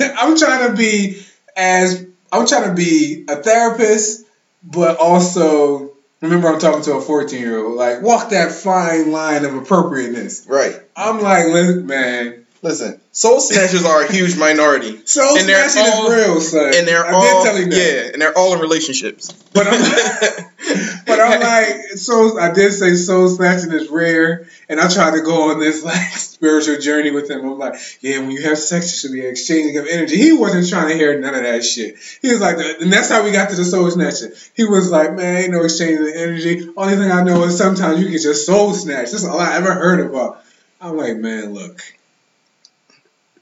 I'm 0.18 0.36
trying 0.36 0.70
to 0.70 0.76
be 0.76 1.20
as 1.56 2.06
I'm 2.32 2.46
trying 2.46 2.68
to 2.68 2.74
be 2.74 3.24
a 3.28 3.36
therapist, 3.36 4.24
but 4.62 4.98
also 4.98 5.92
remember 6.20 6.48
I'm 6.48 6.58
talking 6.60 6.82
to 6.82 6.94
a 6.94 7.00
14 7.00 7.40
year 7.40 7.64
old. 7.64 7.76
Like, 7.76 8.02
walk 8.02 8.30
that 8.30 8.52
fine 8.52 9.10
line 9.12 9.44
of 9.44 9.54
appropriateness. 9.54 10.46
Right. 10.48 10.74
I'm 10.96 11.20
like, 11.20 11.46
look, 11.46 11.84
man, 11.84 12.45
Listen, 12.66 13.00
soul 13.12 13.38
snatchers 13.38 13.84
are 13.84 14.02
a 14.02 14.12
huge 14.12 14.36
minority. 14.36 15.00
Soul 15.06 15.38
And 15.38 15.48
they're 15.48 15.68
snatching 15.68 15.92
all- 15.92 16.10
is 16.10 16.26
real, 16.26 16.40
son. 16.40 16.74
And 16.74 16.88
they're 16.88 17.06
I 17.06 17.12
all 17.12 17.22
did 17.22 17.48
tell 17.48 17.56
him 17.62 17.70
that. 17.70 17.76
yeah, 17.76 18.10
and 18.12 18.20
they're 18.20 18.36
all 18.36 18.54
in 18.54 18.60
relationships. 18.60 19.30
But 19.54 19.68
I'm, 19.68 19.80
but 21.06 21.20
I'm 21.20 21.40
like, 21.40 21.76
so 21.94 22.40
I 22.40 22.52
did 22.52 22.72
say 22.72 22.96
soul 22.96 23.28
snatching 23.28 23.70
is 23.70 23.88
rare, 23.88 24.48
and 24.68 24.80
I 24.80 24.88
tried 24.92 25.12
to 25.12 25.22
go 25.22 25.52
on 25.52 25.60
this 25.60 25.84
like 25.84 26.08
spiritual 26.16 26.78
journey 26.80 27.12
with 27.12 27.30
him. 27.30 27.44
I'm 27.46 27.56
like, 27.56 27.74
yeah, 28.00 28.18
when 28.18 28.32
you 28.32 28.42
have 28.42 28.58
sex, 28.58 28.90
you 28.92 28.98
should 29.10 29.14
be 29.14 29.24
exchanging 29.24 29.78
of 29.78 29.86
energy. 29.86 30.16
He 30.16 30.32
wasn't 30.32 30.68
trying 30.68 30.88
to 30.88 30.94
hear 30.96 31.20
none 31.20 31.36
of 31.36 31.44
that 31.44 31.64
shit. 31.64 31.94
He 32.20 32.32
was 32.32 32.40
like, 32.40 32.56
and 32.58 32.92
that's 32.92 33.08
how 33.08 33.22
we 33.22 33.30
got 33.30 33.50
to 33.50 33.54
the 33.56 33.64
soul 33.64 33.88
snatching. 33.92 34.32
He 34.56 34.64
was 34.64 34.90
like, 34.90 35.14
man, 35.14 35.36
ain't 35.36 35.52
no 35.52 35.62
exchanging 35.62 36.08
of 36.08 36.14
energy. 36.16 36.68
Only 36.76 36.96
thing 36.96 37.12
I 37.12 37.22
know 37.22 37.44
is 37.44 37.56
sometimes 37.56 38.00
you 38.00 38.06
can 38.06 38.20
just 38.20 38.44
soul 38.44 38.72
snatch. 38.74 39.12
That's 39.12 39.24
all 39.24 39.38
I 39.38 39.54
ever 39.54 39.72
heard 39.72 40.00
about. 40.00 40.42
I'm 40.80 40.96
like, 40.96 41.16
man, 41.16 41.54
look, 41.54 41.80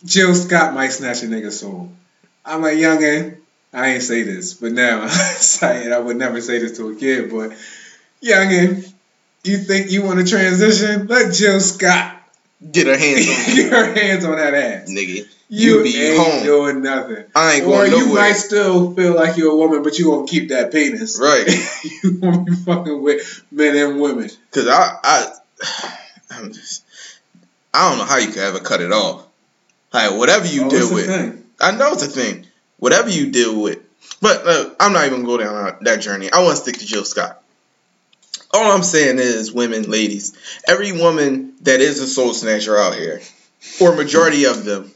Jill 0.05 0.35
Scott 0.35 0.75
might 0.75 0.93
snatch 0.93 1.23
a 1.23 1.27
nigga 1.27 1.51
soul. 1.51 1.91
I'm 2.45 2.63
like, 2.63 2.75
youngin. 2.77 3.39
I 3.73 3.89
ain't 3.89 4.03
say 4.03 4.23
this, 4.23 4.55
but 4.55 4.73
now 4.73 5.03
I'm 5.03 5.09
saying 5.09 5.93
I 5.93 5.99
would 5.99 6.17
never 6.17 6.41
say 6.41 6.59
this 6.59 6.77
to 6.79 6.91
a 6.91 6.95
kid. 6.95 7.31
But 7.31 7.51
youngin, 8.23 8.93
you 9.43 9.59
think 9.59 9.91
you 9.91 10.03
want 10.03 10.21
to 10.21 10.27
transition? 10.27 11.07
Let 11.07 11.33
Jill 11.35 11.61
Scott 11.61 12.13
Get 12.73 12.87
her 12.87 12.97
hands 12.97 13.29
on 13.29 13.55
get 13.57 13.73
her 13.73 13.93
hands 13.95 14.25
on 14.25 14.37
that 14.37 14.55
ass. 14.55 14.89
nigga. 14.89 15.27
You, 15.51 15.79
You 15.79 15.83
be 15.83 15.97
ain't 16.01 16.17
home. 16.19 16.45
doing 16.45 16.83
nothing. 16.83 17.25
I 17.35 17.55
ain't 17.55 17.65
Or 17.67 17.71
going 17.87 17.91
you 17.93 18.07
nowhere. 18.07 18.23
might 18.23 18.33
still 18.35 18.95
feel 18.95 19.15
like 19.15 19.37
you're 19.37 19.53
a 19.53 19.57
woman, 19.57 19.83
but 19.83 19.99
you 19.99 20.07
gonna 20.07 20.27
keep 20.27 20.49
that 20.51 20.73
penis. 20.73 21.21
Right. 21.21 21.47
you 22.03 22.19
won't 22.23 22.47
be 22.47 22.55
fucking 22.55 23.03
with 23.03 23.45
men 23.51 23.77
and 23.77 24.01
women. 24.01 24.31
Cause 24.53 24.67
I, 24.69 24.99
I, 25.03 25.33
I'm 26.31 26.53
just, 26.53 26.85
I 27.75 27.89
don't 27.91 27.99
know 27.99 28.05
how 28.05 28.17
you 28.19 28.29
could 28.29 28.39
ever 28.39 28.61
cut 28.61 28.81
it 28.81 28.93
off. 28.93 29.24
Like 29.95 30.19
whatever 30.19 30.47
you 30.47 30.65
Oh, 30.67 30.71
deal 30.71 30.93
with. 30.93 31.09
I 31.61 31.71
know 31.71 31.93
it's 31.93 32.03
a 32.03 32.09
thing. 32.09 32.47
Whatever 32.79 33.09
you 33.09 33.31
deal 33.31 33.59
with, 33.63 33.79
but 34.21 34.47
uh, 34.47 34.71
I'm 34.81 34.93
not 34.93 35.07
even 35.07 35.23
gonna 35.25 35.39
go 35.39 35.39
down 35.39 35.65
that- 35.65 35.85
that 35.85 36.01
journey. 36.01 36.31
I 36.31 36.43
want 36.43 36.57
to 36.57 36.63
stick 36.63 36.79
to 36.79 36.85
Jill 36.85 37.05
Scott. 37.05 37.41
All 38.53 38.73
I'm 38.73 38.83
saying 38.83 39.19
is, 39.19 39.53
women, 39.53 39.91
ladies, 39.91 40.33
every 40.67 40.93
woman 40.93 41.55
that 41.63 41.81
is 41.81 42.01
a 42.01 42.07
soul 42.07 42.35
snatcher 42.35 42.77
out 42.77 42.95
here, 42.97 43.21
or 43.81 43.95
majority 43.95 44.45
of 44.45 44.65
them, 44.65 44.93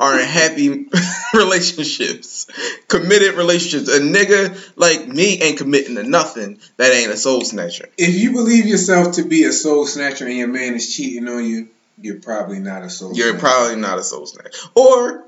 are 0.00 0.18
in 0.18 0.24
happy 0.26 0.86
relationships, 1.34 2.46
committed 2.88 3.34
relationships. 3.34 3.88
A 3.88 4.00
nigga 4.00 4.56
like 4.76 5.06
me 5.08 5.40
ain't 5.42 5.58
committing 5.58 5.96
to 5.96 6.04
nothing 6.04 6.60
that 6.76 6.92
ain't 6.92 7.10
a 7.12 7.16
soul 7.16 7.42
snatcher. 7.42 7.88
If 7.98 8.14
you 8.14 8.32
believe 8.32 8.66
yourself 8.66 9.16
to 9.16 9.24
be 9.24 9.44
a 9.44 9.52
soul 9.52 9.86
snatcher 9.86 10.26
and 10.26 10.36
your 10.36 10.48
man 10.48 10.74
is 10.74 10.94
cheating 10.94 11.28
on 11.28 11.44
you, 11.44 11.68
you're 12.00 12.20
probably 12.20 12.58
not 12.60 12.82
a 12.82 12.90
soul 12.90 13.14
You're 13.14 13.30
snatcher. 13.30 13.40
probably 13.40 13.76
not 13.76 13.98
a 13.98 14.02
soul 14.02 14.26
snatcher. 14.26 14.50
Or 14.74 15.24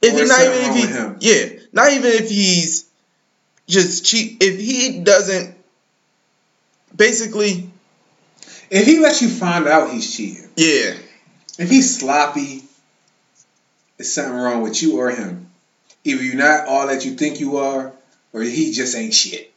if 0.00 0.14
Or 0.14 0.26
not 0.26 0.40
even 0.40 0.88
if 0.88 1.20
he, 1.20 1.28
yeah, 1.30 1.60
not 1.72 1.92
even 1.92 2.10
if 2.10 2.28
he's 2.28 2.88
just 3.68 4.04
cheap. 4.04 4.38
If 4.40 4.58
he 4.58 5.00
doesn't, 5.00 5.54
basically, 6.94 7.70
If 8.70 8.86
he 8.86 8.98
lets 8.98 9.22
you 9.22 9.28
find 9.28 9.66
out 9.66 9.90
he's 9.92 10.14
cheating, 10.16 10.48
yeah, 10.56 10.94
if 11.58 11.68
he's 11.70 11.98
sloppy, 11.98 12.64
it's 13.98 14.10
something 14.12 14.34
wrong 14.34 14.62
with 14.62 14.82
you 14.82 14.98
or 14.98 15.10
him. 15.10 15.48
Either 16.04 16.22
you're 16.22 16.34
not 16.34 16.66
all 16.66 16.88
that 16.88 17.04
you 17.04 17.14
think 17.14 17.38
you 17.38 17.58
are, 17.58 17.92
or 18.32 18.42
he 18.42 18.72
just 18.72 18.96
ain't 18.96 19.14
shit. 19.14 19.51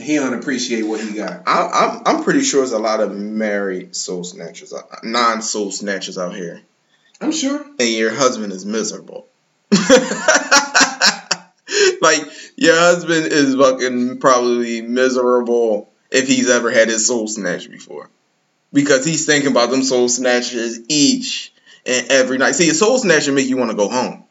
He 0.00 0.16
don't 0.16 0.34
appreciate 0.34 0.82
what 0.82 1.00
he 1.00 1.12
got. 1.14 1.42
I, 1.46 2.00
I'm 2.06 2.16
I'm 2.18 2.24
pretty 2.24 2.42
sure 2.42 2.60
there's 2.60 2.72
a 2.72 2.78
lot 2.78 3.00
of 3.00 3.16
married 3.16 3.96
soul 3.96 4.24
snatchers, 4.24 4.74
non 5.02 5.40
soul 5.42 5.70
snatchers 5.70 6.18
out 6.18 6.34
here, 6.34 6.60
I'm 7.20 7.32
sure. 7.32 7.64
and 7.78 7.88
your 7.88 8.12
husband 8.14 8.52
is 8.52 8.66
miserable. 8.66 9.26
like 12.00 12.20
your 12.56 12.76
husband 12.76 13.26
is 13.32 13.54
fucking 13.56 14.18
probably 14.18 14.82
miserable 14.82 15.90
if 16.10 16.28
he's 16.28 16.48
ever 16.50 16.70
had 16.70 16.88
his 16.88 17.06
soul 17.06 17.26
snatched 17.26 17.70
before. 17.70 18.08
Because 18.72 19.04
he's 19.04 19.26
thinking 19.26 19.50
about 19.50 19.70
them 19.70 19.82
soul 19.82 20.08
snatchers 20.08 20.78
each 20.88 21.52
and 21.86 22.08
every 22.10 22.38
night. 22.38 22.52
See, 22.54 22.68
a 22.68 22.74
soul 22.74 22.98
snatcher 22.98 23.32
make 23.32 23.48
you 23.48 23.56
want 23.56 23.70
to 23.70 23.76
go 23.76 23.88
home. 23.88 24.24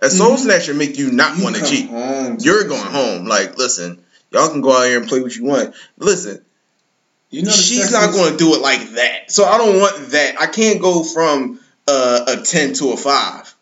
A 0.00 0.08
soul 0.10 0.36
Mhm. 0.36 0.38
snatcher 0.38 0.74
make 0.74 0.96
you 0.98 1.10
not 1.10 1.38
want 1.38 1.56
to 1.56 1.64
cheat. 1.64 1.88
home 1.88 2.36
You're 2.40 2.64
going 2.64 2.80
home. 2.82 3.24
Like, 3.26 3.58
listen, 3.58 4.00
y'all 4.30 4.50
can 4.50 4.60
go 4.60 4.72
out 4.76 4.86
here 4.86 4.98
and 4.98 5.08
play 5.08 5.20
what 5.20 5.34
you 5.34 5.44
want. 5.44 5.74
Listen, 5.98 6.44
You 7.30 7.42
know 7.42 7.50
she's 7.50 7.92
not 7.92 8.12
going 8.12 8.32
to 8.32 8.38
do 8.38 8.54
it 8.54 8.60
like 8.60 8.90
that. 8.90 9.30
So 9.30 9.44
I 9.44 9.58
don't 9.58 9.78
want 9.80 10.10
that. 10.10 10.40
I 10.40 10.46
can't 10.46 10.80
go 10.80 11.02
from 11.04 11.60
uh, 11.86 12.24
a 12.28 12.42
ten 12.42 12.74
to 12.74 12.90
a 12.90 12.96
five. 12.96 13.54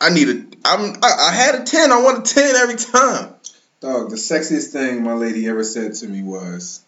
I 0.00 0.10
need 0.10 0.28
a. 0.28 0.32
I'm. 0.64 0.96
I, 1.02 1.10
I 1.30 1.32
had 1.32 1.54
a 1.56 1.64
ten. 1.64 1.92
I 1.92 2.02
want 2.02 2.28
a 2.28 2.34
ten 2.34 2.56
every 2.56 2.76
time. 2.76 3.34
Dog, 3.80 4.10
the 4.10 4.16
sexiest 4.16 4.72
thing 4.72 5.02
my 5.02 5.14
lady 5.14 5.48
ever 5.48 5.64
said 5.64 5.94
to 5.94 6.08
me 6.08 6.22
was 6.22 6.82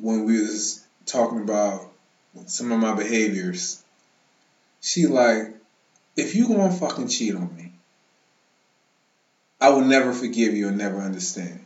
when 0.00 0.24
we 0.24 0.40
was 0.40 0.84
talking 1.06 1.40
about 1.40 1.90
some 2.46 2.72
of 2.72 2.78
my 2.78 2.94
behaviors. 2.94 3.82
She 4.80 5.06
like, 5.06 5.54
if 6.16 6.34
you 6.34 6.48
gonna 6.48 6.72
fucking 6.72 7.08
cheat 7.08 7.34
on 7.34 7.54
me, 7.56 7.72
I 9.60 9.70
will 9.70 9.84
never 9.84 10.12
forgive 10.12 10.54
you 10.54 10.68
and 10.68 10.76
never 10.76 10.98
understand. 11.00 11.64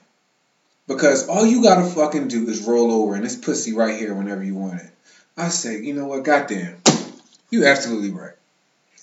Because 0.88 1.28
all 1.28 1.46
you 1.46 1.62
gotta 1.62 1.84
fucking 1.84 2.28
do 2.28 2.48
is 2.48 2.66
roll 2.66 2.90
over 2.90 3.14
and 3.14 3.24
this 3.24 3.36
pussy 3.36 3.74
right 3.74 3.96
here 3.96 4.14
whenever 4.14 4.42
you 4.42 4.54
want 4.54 4.80
it. 4.80 4.90
I 5.36 5.50
say, 5.50 5.80
you 5.80 5.94
know 5.94 6.06
what, 6.06 6.24
goddamn. 6.24 6.78
You 7.50 7.66
absolutely 7.66 8.10
right. 8.10 8.32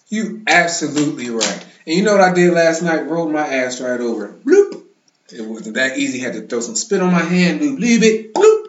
You 0.09 0.43
absolutely 0.47 1.29
right. 1.29 1.65
And 1.85 1.95
you 1.95 2.03
know 2.03 2.13
what 2.13 2.21
I 2.21 2.33
did 2.33 2.53
last 2.53 2.81
night? 2.81 3.07
Rolled 3.07 3.31
my 3.31 3.47
ass 3.47 3.79
right 3.79 3.99
over. 3.99 4.33
Bloop. 4.33 4.83
It 5.31 5.41
wasn't 5.41 5.75
that 5.75 5.97
easy. 5.97 6.19
Had 6.19 6.33
to 6.33 6.41
throw 6.41 6.59
some 6.59 6.75
spit 6.75 7.01
on 7.01 7.11
my 7.11 7.21
hand. 7.21 7.61
Bloop, 7.61 7.79
leave 7.79 8.03
it. 8.03 8.33
Bloop. 8.33 8.65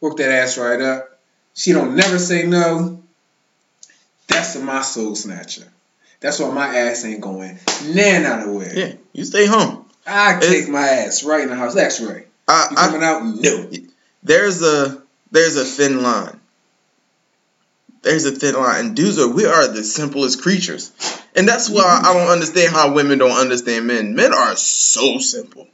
Work 0.00 0.18
that 0.18 0.30
ass 0.30 0.56
right 0.58 0.80
up. 0.80 1.18
She 1.54 1.72
don't 1.72 1.96
never 1.96 2.18
say 2.18 2.46
no. 2.46 3.02
That's 4.28 4.56
my 4.56 4.82
soul 4.82 5.16
snatcher. 5.16 5.72
That's 6.20 6.38
why 6.38 6.50
my 6.50 6.66
ass 6.76 7.04
ain't 7.04 7.20
going 7.20 7.58
nan 7.84 8.24
out 8.24 8.40
of 8.40 8.46
the 8.46 8.52
way. 8.52 8.72
Yeah, 8.74 8.92
you 9.12 9.24
stay 9.24 9.46
home. 9.46 9.86
I 10.06 10.38
take 10.40 10.68
my 10.68 10.86
ass 10.86 11.24
right 11.24 11.42
in 11.42 11.48
the 11.48 11.56
house. 11.56 11.74
That's 11.74 12.00
right. 12.00 12.27
I, 12.48 12.68
I 12.76 12.86
coming 12.88 13.02
out? 13.02 13.22
No. 13.22 13.70
there's 14.22 14.62
a 14.62 15.02
there's 15.30 15.56
a 15.56 15.64
thin 15.64 16.02
line. 16.02 16.40
There's 18.02 18.24
a 18.24 18.32
thin 18.32 18.54
line, 18.54 18.86
and 18.86 18.96
dudes 18.96 19.18
are 19.18 19.28
we 19.28 19.44
are 19.44 19.68
the 19.68 19.84
simplest 19.84 20.40
creatures, 20.40 20.90
and 21.36 21.46
that's 21.46 21.68
why 21.68 22.00
I 22.02 22.14
don't 22.14 22.30
understand 22.30 22.72
how 22.72 22.94
women 22.94 23.18
don't 23.18 23.38
understand 23.38 23.86
men. 23.86 24.14
Men 24.14 24.32
are 24.32 24.56
so 24.56 25.18
simple. 25.18 25.68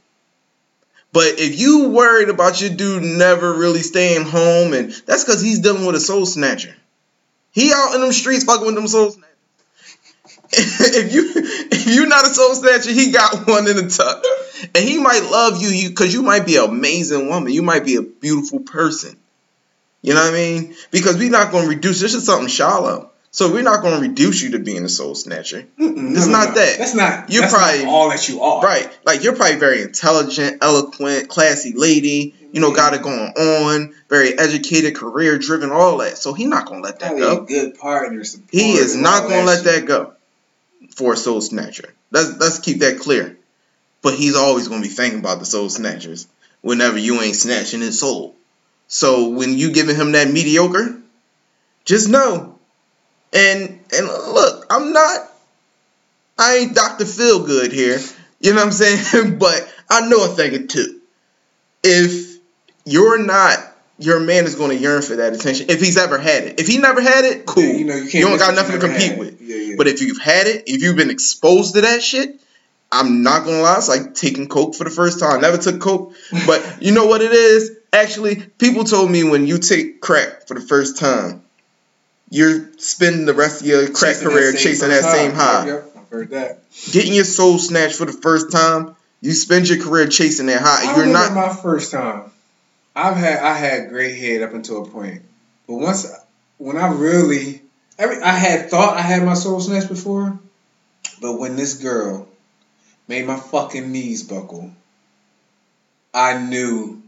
But 1.13 1.39
if 1.39 1.57
you 1.57 1.87
worried 1.89 2.27
about 2.27 2.59
your 2.59 2.71
dude 2.71 3.03
never 3.03 3.53
really 3.53 3.79
staying 3.79 4.25
home, 4.25 4.73
and 4.73 4.91
that's 5.05 5.23
because 5.23 5.41
he's 5.41 5.59
dealing 5.59 5.85
with 5.85 5.95
a 5.95 5.99
soul 6.01 6.25
snatcher. 6.25 6.75
He 7.51 7.71
out 7.71 7.95
in 7.95 8.01
them 8.01 8.11
streets 8.11 8.43
fucking 8.43 8.65
with 8.65 8.75
them 8.75 8.87
soul 8.87 9.11
snatchers. 9.11 9.24
if 10.95 11.13
you 11.13 11.31
if 11.35 11.87
you're 11.87 12.07
not 12.07 12.25
a 12.25 12.29
soul 12.29 12.55
snatcher, 12.55 12.91
he 12.91 13.11
got 13.11 13.47
one 13.47 13.67
in 13.67 13.75
the 13.75 13.89
tuck, 13.89 14.23
and 14.75 14.83
he 14.87 14.97
might 14.99 15.23
love 15.23 15.61
you 15.61 15.69
you 15.69 15.89
because 15.89 16.13
you 16.13 16.21
might 16.23 16.45
be 16.45 16.57
an 16.57 16.65
amazing 16.65 17.27
woman. 17.27 17.51
You 17.53 17.61
might 17.63 17.85
be 17.85 17.95
a 17.95 18.01
beautiful 18.01 18.59
person. 18.59 19.17
You 20.01 20.13
know 20.13 20.21
what 20.23 20.33
I 20.33 20.37
mean? 20.37 20.75
Because 20.91 21.17
we're 21.17 21.31
not 21.31 21.51
going 21.51 21.63
to 21.63 21.69
reduce 21.69 21.99
this 21.99 22.13
is 22.13 22.25
something 22.25 22.47
shallow. 22.47 23.09
So 23.31 23.51
we're 23.51 23.63
not 23.63 23.81
going 23.81 23.95
to 23.95 24.07
reduce 24.07 24.41
you 24.41 24.51
to 24.51 24.59
being 24.59 24.85
a 24.85 24.89
soul 24.89 25.13
snatcher. 25.15 25.65
Mm-mm, 25.79 26.11
It's 26.15 26.25
no, 26.27 26.31
no, 26.31 26.37
not 26.37 26.49
no. 26.49 26.55
that. 26.55 26.75
That's 26.77 26.93
not. 26.95 27.29
You're 27.31 27.41
that's 27.41 27.53
probably- 27.53 27.83
not 27.85 27.91
all 27.91 28.09
that 28.11 28.29
you 28.29 28.41
are. 28.41 28.61
Right. 28.63 28.97
Like 29.03 29.23
you're 29.23 29.35
probably 29.35 29.57
very 29.57 29.81
intelligent, 29.81 30.59
eloquent, 30.63 31.27
classy 31.27 31.73
lady, 31.73 32.35
you 32.53 32.61
know, 32.61 32.71
got 32.71 32.93
it 32.93 33.01
going 33.01 33.19
on, 33.35 33.93
very 34.07 34.37
educated, 34.39 34.95
career 34.95 35.37
driven, 35.39 35.71
all 35.71 35.97
that. 35.97 36.17
So 36.19 36.33
he's 36.33 36.47
not 36.47 36.67
gonna 36.67 36.81
let 36.81 36.99
that 36.99 37.07
Probably 37.17 37.21
go. 37.21 37.41
a 37.43 37.45
good 37.45 37.77
partner. 37.77 38.23
He 38.51 38.73
is 38.73 38.95
not 38.95 39.23
gonna 39.27 39.43
let 39.43 39.63
shit. 39.63 39.81
that 39.81 39.85
go 39.85 40.13
for 40.95 41.13
a 41.13 41.17
soul 41.17 41.41
snatcher. 41.41 41.93
Let's 42.11 42.37
let's 42.39 42.59
keep 42.59 42.79
that 42.79 42.99
clear. 42.99 43.37
But 44.01 44.15
he's 44.15 44.35
always 44.35 44.67
gonna 44.67 44.81
be 44.81 44.87
thinking 44.87 45.19
about 45.19 45.39
the 45.39 45.45
soul 45.45 45.69
snatchers 45.69 46.27
whenever 46.61 46.97
you 46.97 47.21
ain't 47.21 47.35
snatching 47.35 47.81
his 47.81 47.99
soul. 47.99 48.35
So 48.87 49.29
when 49.29 49.57
you 49.57 49.71
giving 49.71 49.95
him 49.95 50.13
that 50.13 50.31
mediocre, 50.31 51.01
just 51.83 52.09
know. 52.09 52.57
And 53.33 53.79
and 53.93 54.07
look, 54.07 54.65
I'm 54.69 54.93
not 54.93 55.31
I 56.37 56.55
ain't 56.57 56.75
Dr. 56.75 57.05
Feelgood 57.05 57.71
here. 57.71 57.99
You 58.39 58.51
know 58.51 58.57
what 58.57 58.67
I'm 58.67 58.71
saying? 58.71 59.37
but 59.39 59.73
I 59.89 60.07
know 60.07 60.23
a 60.25 60.27
thing 60.27 60.53
or 60.55 60.67
two. 60.67 61.01
If 61.83 62.37
you're 62.85 63.23
not 63.23 63.59
your 63.97 64.19
man 64.19 64.45
is 64.45 64.55
going 64.55 64.71
to 64.71 64.77
yearn 64.77 65.01
for 65.01 65.15
that 65.15 65.33
attention 65.33 65.67
if 65.69 65.79
he's 65.79 65.97
ever 65.97 66.17
had 66.17 66.43
it. 66.43 66.59
If 66.59 66.67
he 66.67 66.79
never 66.79 67.01
had 67.01 67.23
it, 67.25 67.45
cool. 67.45 67.63
Yeah, 67.63 67.73
you 67.73 67.85
know, 67.85 67.95
you 67.95 68.01
can't. 68.01 68.13
You 68.13 68.27
don't 68.27 68.37
got 68.37 68.55
nothing 68.55 68.79
to 68.79 68.87
compete 68.87 69.17
with. 69.17 69.34
Yeah, 69.45 69.57
yeah. 69.57 69.75
But 69.77 69.87
if 69.87 70.01
you've 70.01 70.19
had 70.19 70.47
it, 70.47 70.63
if 70.67 70.81
you've 70.81 70.95
been 70.95 71.09
exposed 71.09 71.75
to 71.75 71.81
that 71.81 72.01
shit, 72.01 72.39
I'm 72.91 73.23
not 73.23 73.45
gonna 73.45 73.61
lie, 73.61 73.77
it's 73.77 73.89
like 73.89 74.13
taking 74.13 74.47
coke 74.47 74.75
for 74.75 74.83
the 74.83 74.89
first 74.89 75.19
time. 75.19 75.37
I 75.37 75.41
never 75.41 75.57
took 75.57 75.79
coke, 75.79 76.13
but 76.45 76.77
you 76.81 76.91
know 76.91 77.05
what 77.05 77.21
it 77.21 77.31
is? 77.31 77.71
Actually, 77.91 78.37
people 78.37 78.83
told 78.83 79.09
me 79.09 79.23
when 79.23 79.47
you 79.47 79.57
take 79.57 80.01
crack 80.01 80.47
for 80.47 80.53
the 80.53 80.61
first 80.61 80.97
time, 80.97 81.43
you're 82.29 82.69
spending 82.77 83.25
the 83.25 83.33
rest 83.33 83.61
of 83.61 83.67
your 83.67 83.87
crack 83.89 84.15
Chasing 84.15 84.29
career 84.29 84.51
same 84.51 84.61
chasing 84.61 84.89
that 84.89 85.03
same 85.03 85.33
high. 85.33 85.67
Yep, 85.67 85.91
I've 85.97 86.09
heard 86.09 86.29
that. 86.31 86.59
Getting 86.91 87.13
your 87.13 87.25
soul 87.25 87.57
snatched 87.57 87.95
for 87.95 88.05
the 88.05 88.13
first 88.13 88.51
time, 88.51 88.95
you 89.21 89.33
spend 89.33 89.69
your 89.69 89.81
career 89.81 90.07
chasing 90.07 90.47
that 90.47 90.61
high. 90.61 90.91
I 90.91 90.97
You're 90.97 91.07
not. 91.07 91.33
my 91.33 91.53
first 91.53 91.91
time. 91.91 92.31
I've 92.95 93.17
had 93.17 93.39
I 93.39 93.53
had 93.57 93.89
great 93.89 94.17
head 94.17 94.41
up 94.41 94.53
until 94.53 94.83
a 94.83 94.87
point, 94.87 95.21
but 95.67 95.75
once 95.75 96.07
when 96.57 96.77
I 96.77 96.87
really, 96.87 97.61
every 97.97 98.21
I 98.21 98.31
had 98.31 98.69
thought 98.69 98.97
I 98.97 99.01
had 99.01 99.23
my 99.23 99.33
soul 99.33 99.59
snatched 99.59 99.89
before, 99.89 100.39
but 101.21 101.39
when 101.39 101.55
this 101.55 101.75
girl 101.75 102.27
made 103.07 103.25
my 103.25 103.37
fucking 103.37 103.91
knees 103.91 104.23
buckle, 104.23 104.71
I 106.13 106.37
knew 106.37 107.01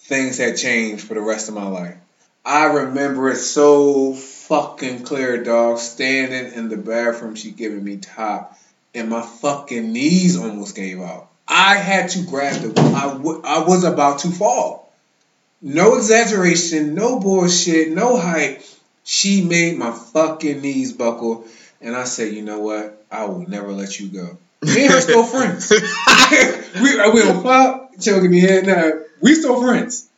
things 0.00 0.38
had 0.38 0.56
changed 0.56 1.04
for 1.04 1.14
the 1.14 1.20
rest 1.20 1.48
of 1.48 1.54
my 1.54 1.66
life. 1.66 1.96
I 2.44 2.64
remember 2.64 3.30
it 3.30 3.36
so 3.38 4.12
fucking 4.12 5.02
clear, 5.02 5.42
dog. 5.42 5.78
Standing 5.78 6.52
in 6.52 6.68
the 6.68 6.76
bathroom, 6.76 7.34
she 7.34 7.50
giving 7.50 7.82
me 7.82 7.96
top, 7.96 8.56
and 8.94 9.08
my 9.08 9.22
fucking 9.22 9.92
knees 9.92 10.36
almost 10.36 10.76
gave 10.76 11.00
out. 11.00 11.26
I 11.48 11.76
had 11.76 12.10
to 12.10 12.22
grab 12.22 12.60
the. 12.60 12.80
I, 12.80 13.08
w- 13.14 13.40
I 13.42 13.60
was 13.60 13.84
about 13.84 14.20
to 14.20 14.30
fall. 14.30 14.92
No 15.62 15.94
exaggeration, 15.94 16.94
no 16.94 17.18
bullshit, 17.18 17.90
no 17.90 18.18
hype. 18.18 18.62
She 19.04 19.44
made 19.44 19.76
my 19.78 19.92
fucking 19.92 20.62
knees 20.62 20.92
buckle, 20.92 21.46
and 21.80 21.94
I 21.94 22.04
said, 22.04 22.32
you 22.32 22.42
know 22.42 22.60
what? 22.60 23.04
I 23.10 23.26
will 23.26 23.48
never 23.48 23.72
let 23.72 24.00
you 24.00 24.08
go. 24.08 24.38
Me 24.62 24.84
and 24.84 24.94
her 24.94 25.00
still 25.00 25.24
friends. 25.24 25.70
we 25.70 27.10
we 27.12 27.22
don't 27.22 27.42
fuck, 27.42 27.98
choking 28.00 28.30
me 28.30 28.40
head. 28.40 29.04
We 29.20 29.34
still 29.34 29.60
friends. 29.60 30.08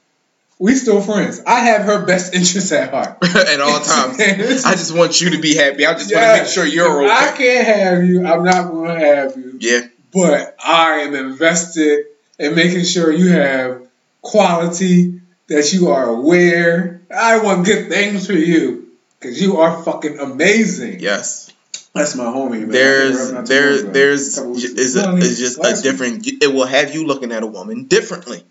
We 0.59 0.75
still 0.75 1.03
friends. 1.03 1.43
I 1.47 1.61
have 1.61 1.83
her 1.83 2.07
best 2.07 2.35
interests 2.35 2.73
at 2.73 2.91
heart. 2.91 3.19
at 3.23 3.61
all 3.61 3.81
times. 3.81 4.65
I 4.65 4.73
just 4.73 4.97
want 4.97 5.21
you 5.21 5.31
to 5.31 5.41
be 5.41 5.55
happy. 5.55 5.85
I 5.85 5.93
just 5.95 6.15
want 6.15 6.25
to 6.25 6.43
make 6.43 6.51
sure 6.51 6.65
you're 6.65 7.03
If 7.03 7.11
I 7.11 7.37
can't 7.37 7.67
have 7.67 8.05
you. 8.05 8.27
I'm 8.27 8.45
not 8.45 8.71
going 8.71 8.99
to 8.99 9.07
have 9.07 9.37
you. 9.37 9.59
Yeah. 9.61 9.81
But 10.13 10.57
I 10.65 11.01
am 11.01 11.15
invested 11.15 12.07
in 12.39 12.55
making 12.55 12.85
sure 12.85 13.13
you 13.13 13.33
have 13.33 13.87
quality, 14.23 15.21
that 15.49 15.73
you 15.73 15.89
are 15.89 16.09
aware. 16.09 16.96
I 17.15 17.39
want 17.39 17.67
good 17.67 17.89
things 17.89 18.27
for 18.27 18.33
you 18.33 18.89
because 19.19 19.41
you 19.41 19.59
are 19.59 19.83
fucking 19.83 20.19
amazing. 20.19 21.01
Yes. 21.01 21.53
That's 21.95 22.15
my 22.15 22.25
homie. 22.25 22.61
Man. 22.61 22.69
There's 22.69 23.15
there 23.15 23.15
think 23.15 23.15
we're 23.15 23.29
up 23.29 23.35
not 23.35 23.47
too 23.47 23.55
long 23.55 23.79
ago. 23.81 23.91
there's 23.93 24.39
is 24.39 24.97
a, 24.97 25.17
is 25.17 25.39
just 25.39 25.59
a 25.59 25.83
different. 25.83 26.27
It 26.27 26.53
will 26.53 26.67
have 26.67 26.95
you 26.95 27.07
looking 27.07 27.33
at 27.33 27.43
a 27.43 27.47
woman 27.47 27.85
differently. 27.85 28.45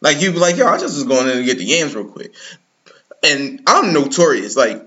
Like 0.00 0.22
you 0.22 0.32
be 0.32 0.38
like, 0.38 0.56
yo, 0.56 0.66
I 0.66 0.78
just 0.78 0.94
was 0.94 1.04
going 1.04 1.28
in 1.28 1.36
to 1.36 1.44
get 1.44 1.58
the 1.58 1.64
yams 1.64 1.94
real 1.94 2.06
quick, 2.06 2.32
and 3.22 3.60
I'm 3.66 3.92
notorious. 3.92 4.56
Like 4.56 4.82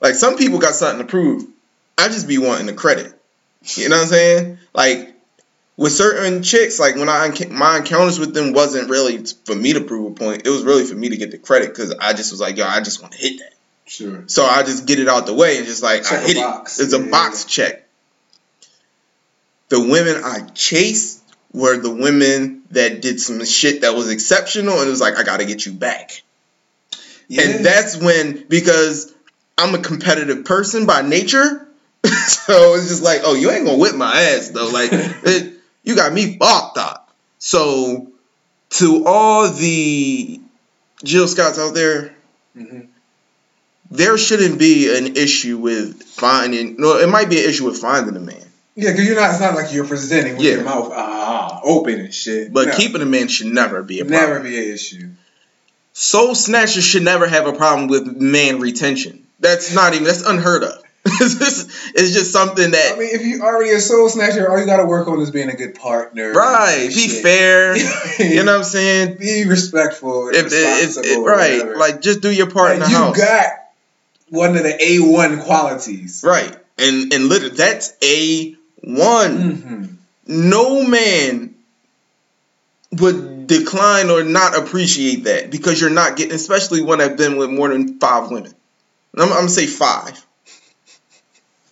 like 0.00 0.14
some 0.16 0.36
people 0.36 0.58
got 0.58 0.74
something 0.74 1.06
to 1.06 1.10
prove. 1.10 1.46
I 1.96 2.08
just 2.08 2.26
be 2.26 2.38
wanting 2.38 2.66
the 2.66 2.72
credit. 2.72 3.12
You 3.62 3.88
know 3.88 3.96
what 3.96 4.02
I'm 4.02 4.08
saying? 4.08 4.58
Like 4.74 5.15
with 5.76 5.92
certain 5.92 6.42
chicks, 6.42 6.78
like 6.78 6.96
when 6.96 7.08
I 7.08 7.30
my 7.50 7.78
encounters 7.78 8.18
with 8.18 8.32
them 8.34 8.52
wasn't 8.52 8.88
really 8.88 9.24
for 9.44 9.54
me 9.54 9.74
to 9.74 9.80
prove 9.82 10.12
a 10.12 10.14
point. 10.14 10.46
It 10.46 10.50
was 10.50 10.62
really 10.64 10.84
for 10.84 10.94
me 10.94 11.10
to 11.10 11.16
get 11.16 11.30
the 11.30 11.38
credit 11.38 11.68
because 11.68 11.92
I 11.92 12.12
just 12.14 12.30
was 12.32 12.40
like, 12.40 12.56
yo, 12.56 12.66
I 12.66 12.80
just 12.80 13.02
want 13.02 13.12
to 13.14 13.18
hit 13.18 13.38
that. 13.40 13.52
Sure. 13.86 14.24
So 14.26 14.44
I 14.44 14.62
just 14.62 14.86
get 14.86 14.98
it 14.98 15.08
out 15.08 15.26
the 15.26 15.34
way 15.34 15.58
and 15.58 15.66
just 15.66 15.82
like 15.82 16.04
Check 16.04 16.20
I 16.20 16.22
a 16.22 16.26
hit 16.26 16.36
box. 16.36 16.80
it. 16.80 16.84
It's 16.84 16.92
a 16.94 16.98
Yeah. 17.00 17.10
box 17.10 17.44
check. 17.44 17.86
The 19.68 19.80
women 19.80 20.22
I 20.24 20.40
chased 20.54 21.22
were 21.52 21.76
the 21.76 21.90
women 21.90 22.62
that 22.70 23.00
did 23.02 23.20
some 23.20 23.44
shit 23.44 23.82
that 23.82 23.94
was 23.94 24.08
exceptional 24.10 24.78
and 24.78 24.86
it 24.86 24.90
was 24.90 25.00
like 25.00 25.16
I 25.18 25.22
gotta 25.24 25.44
get 25.44 25.66
you 25.66 25.72
back. 25.72 26.22
Yeah. 27.28 27.42
And 27.42 27.64
that's 27.64 27.96
when 27.96 28.44
because 28.48 29.12
I'm 29.58 29.74
a 29.74 29.78
competitive 29.78 30.44
person 30.44 30.86
by 30.86 31.02
nature. 31.02 31.66
so 32.04 32.74
it's 32.74 32.88
just 32.88 33.02
like, 33.02 33.22
oh, 33.24 33.34
you 33.34 33.50
ain't 33.50 33.64
gonna 33.66 33.78
whip 33.78 33.94
my 33.96 34.20
ass 34.20 34.48
though. 34.50 34.68
Like 34.68 34.90
it, 34.92 35.54
you 35.86 35.96
got 35.96 36.12
me 36.12 36.36
fucked 36.36 36.76
up. 36.76 37.10
So 37.38 38.08
to 38.70 39.04
all 39.06 39.48
the 39.50 40.40
Jill 41.04 41.28
Scotts 41.28 41.58
out 41.58 41.74
there, 41.74 42.14
Mhm. 42.58 42.88
there 43.90 44.18
shouldn't 44.18 44.58
be 44.58 44.94
an 44.94 45.16
issue 45.16 45.56
with 45.56 46.02
finding. 46.02 46.76
No, 46.78 46.98
it 46.98 47.08
might 47.08 47.30
be 47.30 47.42
an 47.42 47.48
issue 47.48 47.64
with 47.64 47.78
finding 47.78 48.16
a 48.16 48.20
man, 48.20 48.42
Yeah, 48.74 48.90
because 48.90 49.06
you're 49.06 49.14
not. 49.16 49.30
It's 49.30 49.40
not 49.40 49.54
like 49.54 49.72
you're 49.72 49.86
presenting 49.86 50.36
with 50.36 50.44
Yeah. 50.44 50.54
your 50.54 50.64
mouth 50.64 50.90
ah 50.94 51.60
open 51.62 52.00
and 52.00 52.12
shit. 52.14 52.52
but 52.52 52.68
No. 52.68 52.74
keeping 52.74 53.00
a 53.00 53.06
man 53.06 53.28
should 53.28 53.46
never 53.46 53.82
be 53.82 54.00
a 54.00 54.04
problem. 54.04 54.28
never 54.28 54.40
be 54.40 54.58
an 54.58 54.74
issue. 54.74 55.08
Soul 55.92 56.34
snatchers 56.34 56.84
should 56.84 57.04
never 57.04 57.26
have 57.26 57.46
a 57.46 57.52
problem 57.52 57.88
with 57.88 58.06
man 58.16 58.58
retention. 58.60 59.22
That's 59.40 59.72
not 59.72 59.92
even. 59.94 60.04
That's 60.04 60.22
unheard 60.22 60.64
of. 60.64 60.82
It's, 61.06 61.34
just, 61.38 61.70
it's 61.94 62.12
just 62.12 62.32
something 62.32 62.70
that 62.70 62.92
I 62.94 62.98
mean, 62.98 63.08
if 63.12 63.22
you 63.22 63.42
already 63.42 63.70
a 63.70 63.80
soul 63.80 64.08
snatcher, 64.08 64.50
all 64.50 64.58
you 64.58 64.66
got 64.66 64.78
to 64.78 64.86
work 64.86 65.08
on 65.08 65.20
is 65.20 65.30
being 65.30 65.48
a 65.48 65.54
good 65.56 65.74
partner. 65.74 66.32
right. 66.32 66.88
Be 66.88 67.08
Shit. 67.08 67.22
fair. 67.22 67.76
you 68.18 68.42
know 68.44 68.52
what 68.52 68.58
I'm 68.58 68.64
saying? 68.64 69.16
be 69.18 69.44
respectful. 69.46 70.28
If 70.28 70.46
it, 70.52 71.18
right, 71.18 71.58
whatever. 71.58 71.76
like 71.76 72.00
just 72.02 72.20
do 72.22 72.30
your 72.30 72.50
part 72.50 72.74
in 72.74 72.80
Like, 72.80 72.90
you 72.90 72.96
house. 72.96 73.16
got 73.16 73.46
one 74.30 74.56
of 74.56 74.62
the 74.62 74.76
A 74.82 74.98
one 75.00 75.40
qualities. 75.42 76.22
right, 76.26 76.56
and 76.78 77.12
and 77.12 77.28
literally 77.28 77.54
that's 77.56 77.92
a 78.02 78.56
one. 78.82 79.36
hmm 79.52 79.84
no 80.28 80.82
man 80.82 81.54
would 82.92 83.46
decline 83.46 84.10
or 84.10 84.24
not 84.24 84.56
appreciate 84.58 85.24
that 85.24 85.50
because 85.52 85.80
you're 85.80 85.90
not 85.90 86.16
getting, 86.16 86.34
especially 86.34 86.82
when 86.82 87.00
I've 87.00 87.16
been 87.16 87.36
with 87.36 87.50
more 87.50 87.68
than 87.68 87.98
five 88.00 88.30
women. 88.30 88.52
I'm, 89.16 89.22
I'm 89.24 89.28
gonna 89.30 89.48
say 89.48 89.66
five. 89.68 90.25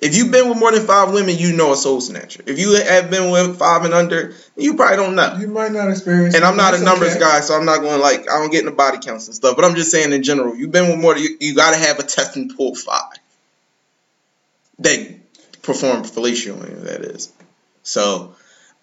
If 0.05 0.15
you've 0.15 0.31
been 0.31 0.51
with 0.51 0.59
more 0.59 0.71
than 0.71 0.87
five 0.87 1.15
women, 1.15 1.39
you 1.39 1.57
know 1.57 1.73
a 1.73 1.77
soul 1.77 1.99
snatcher. 1.99 2.43
If 2.47 2.59
you 2.59 2.75
have 2.75 3.11
been 3.11 3.31
with 3.31 3.59
five 3.59 3.87
and 3.87 3.95
under, 3.95 4.35
you 4.55 4.75
probably 4.75 4.99
don't 4.99 5.15
know. 5.15 5.39
You 5.41 5.49
might 5.49 5.73
not 5.73 5.89
experience. 5.89 6.35
And 6.35 6.45
I'm 6.45 6.59
not 6.59 6.75
a 6.75 6.79
numbers 6.79 7.13
okay. 7.13 7.21
guy, 7.21 7.41
so 7.41 7.57
I'm 7.57 7.65
not 7.65 7.81
going 7.81 8.03
like 8.03 8.31
I 8.31 8.39
don't 8.39 8.51
get 8.51 8.61
into 8.61 8.73
body 8.77 8.99
counts 8.99 9.29
and 9.29 9.35
stuff. 9.35 9.57
But 9.57 9.65
I'm 9.65 9.75
just 9.75 9.91
saying 9.91 10.13
in 10.13 10.23
general, 10.23 10.55
you've 10.55 10.71
been 10.71 10.91
with 10.91 10.99
more. 10.99 11.17
You, 11.17 11.39
you 11.41 11.55
got 11.55 11.73
to 11.73 11.79
have 11.79 11.99
a 11.99 12.03
testing 12.03 12.55
pool 12.55 12.75
five 12.75 13.15
that 14.81 15.15
perform 15.63 16.03
fellatio 16.03 16.83
that 16.83 17.01
is. 17.01 17.33
So, 17.83 18.35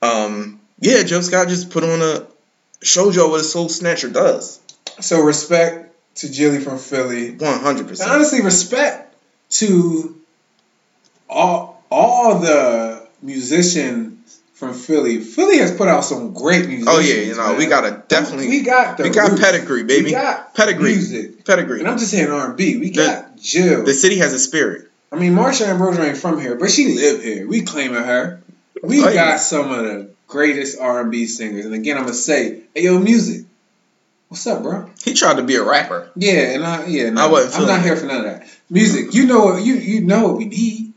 um, 0.02 0.60
yeah, 0.80 1.04
Jill 1.04 1.22
Scott 1.22 1.50
just 1.50 1.70
put 1.70 1.84
on 1.84 2.02
a 2.02 2.26
showed 2.82 3.14
y'all 3.14 3.30
what 3.30 3.42
a 3.42 3.44
soul 3.44 3.70
snatcher 3.70 4.10
does. 4.10 4.60
So 5.02 5.22
respect 5.22 5.96
to 6.16 6.32
Jilly 6.32 6.62
from 6.62 6.80
Philly. 6.80 7.32
One 7.36 7.60
hundred 7.60 7.82
And 7.82 7.90
percent. 7.90 8.10
honestly, 8.10 8.42
respect 8.42 9.16
to 9.52 10.18
all 11.32 11.84
all 11.90 12.40
the 12.40 13.08
musicians 13.22 14.40
from 14.54 14.74
Philly. 14.74 15.20
Philly 15.20 15.58
has 15.58 15.72
put 15.76 15.88
out 15.88 16.02
some 16.06 16.34
great 16.34 16.68
music. 16.68 16.88
Oh 16.90 17.00
yeah, 17.00 17.16
you 17.16 17.36
know 17.36 17.50
man. 17.50 17.58
we 17.58 17.66
got 17.66 17.86
a 17.86 18.04
definitely 18.08 18.50
we 18.50 18.62
got 18.62 19.00
we 19.00 19.10
got 19.10 19.32
roots. 19.32 19.42
pedigree, 19.42 19.84
baby. 19.84 20.06
We 20.06 20.12
got 20.12 20.54
Pedigree. 20.54 20.84
music, 20.84 21.46
pedigree. 21.46 21.80
and 21.80 21.88
I'm 21.88 21.98
just 21.98 22.12
saying 22.12 22.30
R 22.30 22.48
and 22.50 22.58
B. 22.58 22.78
We 22.78 22.90
The- 22.92 22.96
got 22.96 23.38
Jill. 23.38 23.84
The 23.84 23.94
city 23.94 24.18
has 24.20 24.34
a 24.34 24.40
spirit. 24.40 24.88
I 25.12 25.18
mean, 25.18 25.34
Marsha 25.34 25.68
Ambrosius 25.68 26.06
ain't 26.06 26.18
from 26.18 26.40
here, 26.40 26.56
but 26.56 26.70
she 26.72 26.96
live 26.96 27.22
here. 27.24 27.48
We 27.48 27.62
claiming 27.64 28.02
her. 28.04 28.42
We 28.84 29.04
Oh, 29.04 29.10
yeah. 29.10 29.14
got 29.14 29.40
some 29.42 29.72
of 29.72 29.84
the 29.84 30.10
greatest 30.28 30.80
R 30.80 31.02
and 31.02 31.12
B 31.12 31.26
singers. 31.26 31.66
And 31.66 31.74
again, 31.74 31.98
I'm 31.98 32.04
gonna 32.04 32.14
say, 32.14 32.62
hey, 32.76 32.84
yo, 32.84 33.00
music. 33.00 33.46
What's 34.30 34.48
up, 34.48 34.64
bro? 34.64 34.90
He 35.04 35.14
tried 35.14 35.36
to 35.38 35.44
be 35.44 35.56
a 35.56 35.64
rapper. 35.64 36.10
Yeah, 36.16 36.54
and 36.56 36.64
I 36.64 36.86
yeah, 36.86 37.10
no, 37.10 37.22
I 37.22 37.30
wasn't 37.30 37.62
I'm 37.64 37.68
not 37.68 37.82
here 37.84 37.98
for 37.98 38.06
none 38.06 38.18
of 38.18 38.24
that. 38.26 38.48
Music, 38.70 39.14
you 39.14 39.26
know 39.26 39.44
what 39.46 39.64
you 39.64 39.74
you 39.76 40.02
know 40.02 40.24
what 40.30 40.38
we 40.38 40.46
need. 40.46 40.91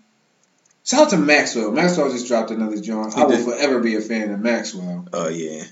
Shout 0.85 1.01
out 1.01 1.11
to 1.11 1.16
Maxwell. 1.16 1.70
Maxwell 1.70 2.11
just 2.11 2.28
dropped 2.28 2.51
another 2.51 2.78
joint. 2.78 3.16
I 3.16 3.24
will 3.24 3.43
forever 3.43 3.80
be 3.80 3.95
a 3.95 4.01
fan 4.01 4.30
of 4.30 4.41
Maxwell. 4.41 5.09
Oh 5.12 5.28
yeah. 5.28 5.64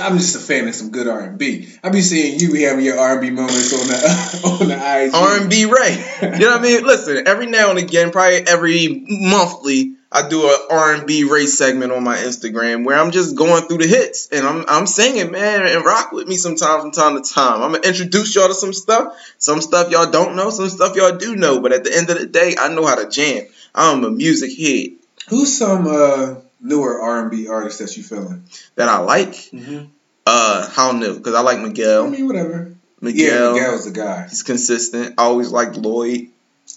I'm 0.00 0.16
just 0.16 0.36
a 0.36 0.38
fan 0.38 0.68
of 0.68 0.74
some 0.74 0.90
good 0.90 1.06
R 1.06 1.20
and 1.20 1.38
B. 1.38 1.68
I 1.82 1.90
be 1.90 2.00
seeing 2.00 2.38
you 2.38 2.52
be 2.52 2.62
having 2.62 2.84
your 2.84 2.98
R 2.98 3.12
and 3.12 3.20
B 3.20 3.30
moments 3.30 3.72
on 3.72 3.88
the 3.88 4.40
on 4.62 4.68
the 4.68 4.74
IG. 4.74 5.14
R 5.14 5.40
and 5.40 5.50
B 5.50 5.64
right? 5.64 6.18
You 6.22 6.28
know 6.38 6.50
what 6.52 6.60
I 6.60 6.62
mean? 6.62 6.84
Listen, 6.84 7.26
every 7.26 7.46
now 7.46 7.70
and 7.70 7.78
again, 7.78 8.10
probably 8.10 8.46
every 8.46 9.04
monthly, 9.08 9.96
I 10.12 10.28
do 10.28 10.42
a 10.42 10.66
R&B 10.70 11.24
race 11.24 11.56
segment 11.56 11.90
on 11.90 12.04
my 12.04 12.16
Instagram 12.16 12.84
where 12.84 12.98
I'm 12.98 13.10
just 13.10 13.34
going 13.34 13.66
through 13.66 13.78
the 13.78 13.86
hits 13.86 14.28
and 14.30 14.46
I'm 14.46 14.64
I'm 14.68 14.86
singing, 14.86 15.30
man, 15.30 15.66
and 15.66 15.84
rock 15.84 16.12
with 16.12 16.28
me 16.28 16.36
sometime 16.36 16.80
from 16.80 16.90
time 16.90 17.20
to 17.20 17.32
time. 17.32 17.62
I'm 17.62 17.72
gonna 17.72 17.86
introduce 17.86 18.34
y'all 18.34 18.48
to 18.48 18.54
some 18.54 18.72
stuff. 18.72 19.16
Some 19.38 19.60
stuff 19.60 19.90
y'all 19.90 20.10
don't 20.10 20.36
know, 20.36 20.50
some 20.50 20.68
stuff 20.68 20.96
y'all 20.96 21.16
do 21.16 21.34
know. 21.34 21.60
But 21.60 21.72
at 21.72 21.84
the 21.84 21.96
end 21.96 22.10
of 22.10 22.18
the 22.18 22.26
day, 22.26 22.54
I 22.58 22.68
know 22.68 22.86
how 22.86 22.96
to 22.96 23.08
jam. 23.08 23.46
I'm 23.74 24.04
a 24.04 24.10
music 24.10 24.56
head 24.58 24.98
Who's 25.28 25.56
some 25.56 25.86
uh, 25.86 26.34
newer 26.60 27.00
R 27.00 27.22
and 27.22 27.30
B 27.30 27.48
artists 27.48 27.78
that 27.80 27.96
you 27.96 28.02
feeling? 28.02 28.44
that 28.76 28.88
I 28.88 28.98
like. 28.98 29.32
Mm-hmm. 29.32 29.86
Uh, 30.26 30.68
how 30.70 30.92
new? 30.92 31.16
Because 31.16 31.34
I 31.34 31.40
like 31.40 31.60
Miguel. 31.60 32.06
I 32.06 32.10
mean, 32.10 32.26
whatever. 32.26 32.74
Miguel. 33.00 33.56
Yeah, 33.56 33.62
Miguel's 33.62 33.84
the 33.84 33.92
guy. 33.92 34.28
He's 34.28 34.42
consistent. 34.42 35.14
I 35.18 35.24
always 35.24 35.50
liked 35.50 35.76
Lloyd. 35.76 36.28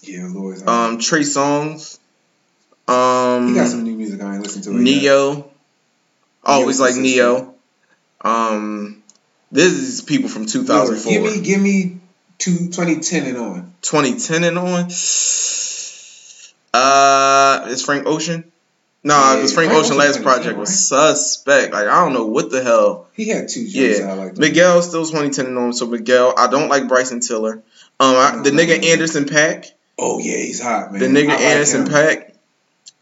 Yeah, 0.02 0.28
Lloyd. 0.28 0.66
Um, 0.66 0.98
Trey 0.98 1.20
Songz. 1.20 1.95
Um, 2.88 3.48
he 3.48 3.54
got 3.54 3.68
some 3.68 3.82
new 3.84 3.96
music 3.96 4.20
I 4.20 4.34
ain't 4.34 4.42
listened 4.42 4.64
to. 4.64 4.70
it 4.70 4.74
yet. 4.74 4.82
Ne-Yo. 4.82 5.50
Always 6.44 6.80
like. 6.80 6.94
Ne-Yo. 6.94 7.54
Um, 8.20 9.02
this 9.50 9.72
is 9.72 10.00
people 10.02 10.28
from 10.28 10.42
Lord, 10.42 10.50
2004. 10.52 11.12
Give 11.12 11.22
me, 11.22 11.40
give 11.40 11.60
me 11.60 11.98
two, 12.38 12.56
2010 12.70 13.26
and 13.26 13.36
on. 13.38 13.74
2010 13.82 14.44
and 14.44 14.58
on. 14.58 14.90
Uh, 16.74 17.66
is 17.68 17.82
Frank 17.84 18.06
Ocean? 18.06 18.52
No, 19.02 19.14
Yeah, 19.14 19.36
because 19.36 19.54
Frank 19.54 19.70
Frank 19.70 19.84
Ocean 19.84 19.98
last 19.98 20.22
project 20.22 20.56
2010, 20.56 20.58
was 20.58 20.86
suspect. 20.88 21.72
Like 21.72 21.86
I 21.86 22.04
don't 22.04 22.12
know 22.12 22.26
what 22.26 22.50
the 22.50 22.62
hell. 22.62 23.06
He 23.14 23.28
had 23.28 23.48
two 23.48 23.62
Yeah, 23.62 24.12
I. 24.12 24.32
Miguel 24.38 24.82
still 24.82 25.04
2010 25.04 25.46
and 25.46 25.58
on. 25.58 25.72
So 25.72 25.86
Miguel, 25.86 26.34
I 26.36 26.48
don't 26.48 26.68
like 26.68 26.88
Bryson 26.88 27.20
Tiller. 27.20 27.62
Um, 28.00 28.16
I, 28.16 28.40
the 28.42 28.50
nigga. 28.50 28.84
Anderson 28.84 29.24
.Paak, 29.26 29.66
Oh 29.98 30.18
yeah, 30.18 30.36
he's 30.36 30.60
hot, 30.60 30.92
man. 30.92 31.00
the 31.00 31.06
nigga 31.06 31.28
like 31.28 31.40
Anderson 31.40 31.82
him. 31.86 31.92
Pack. 31.92 32.34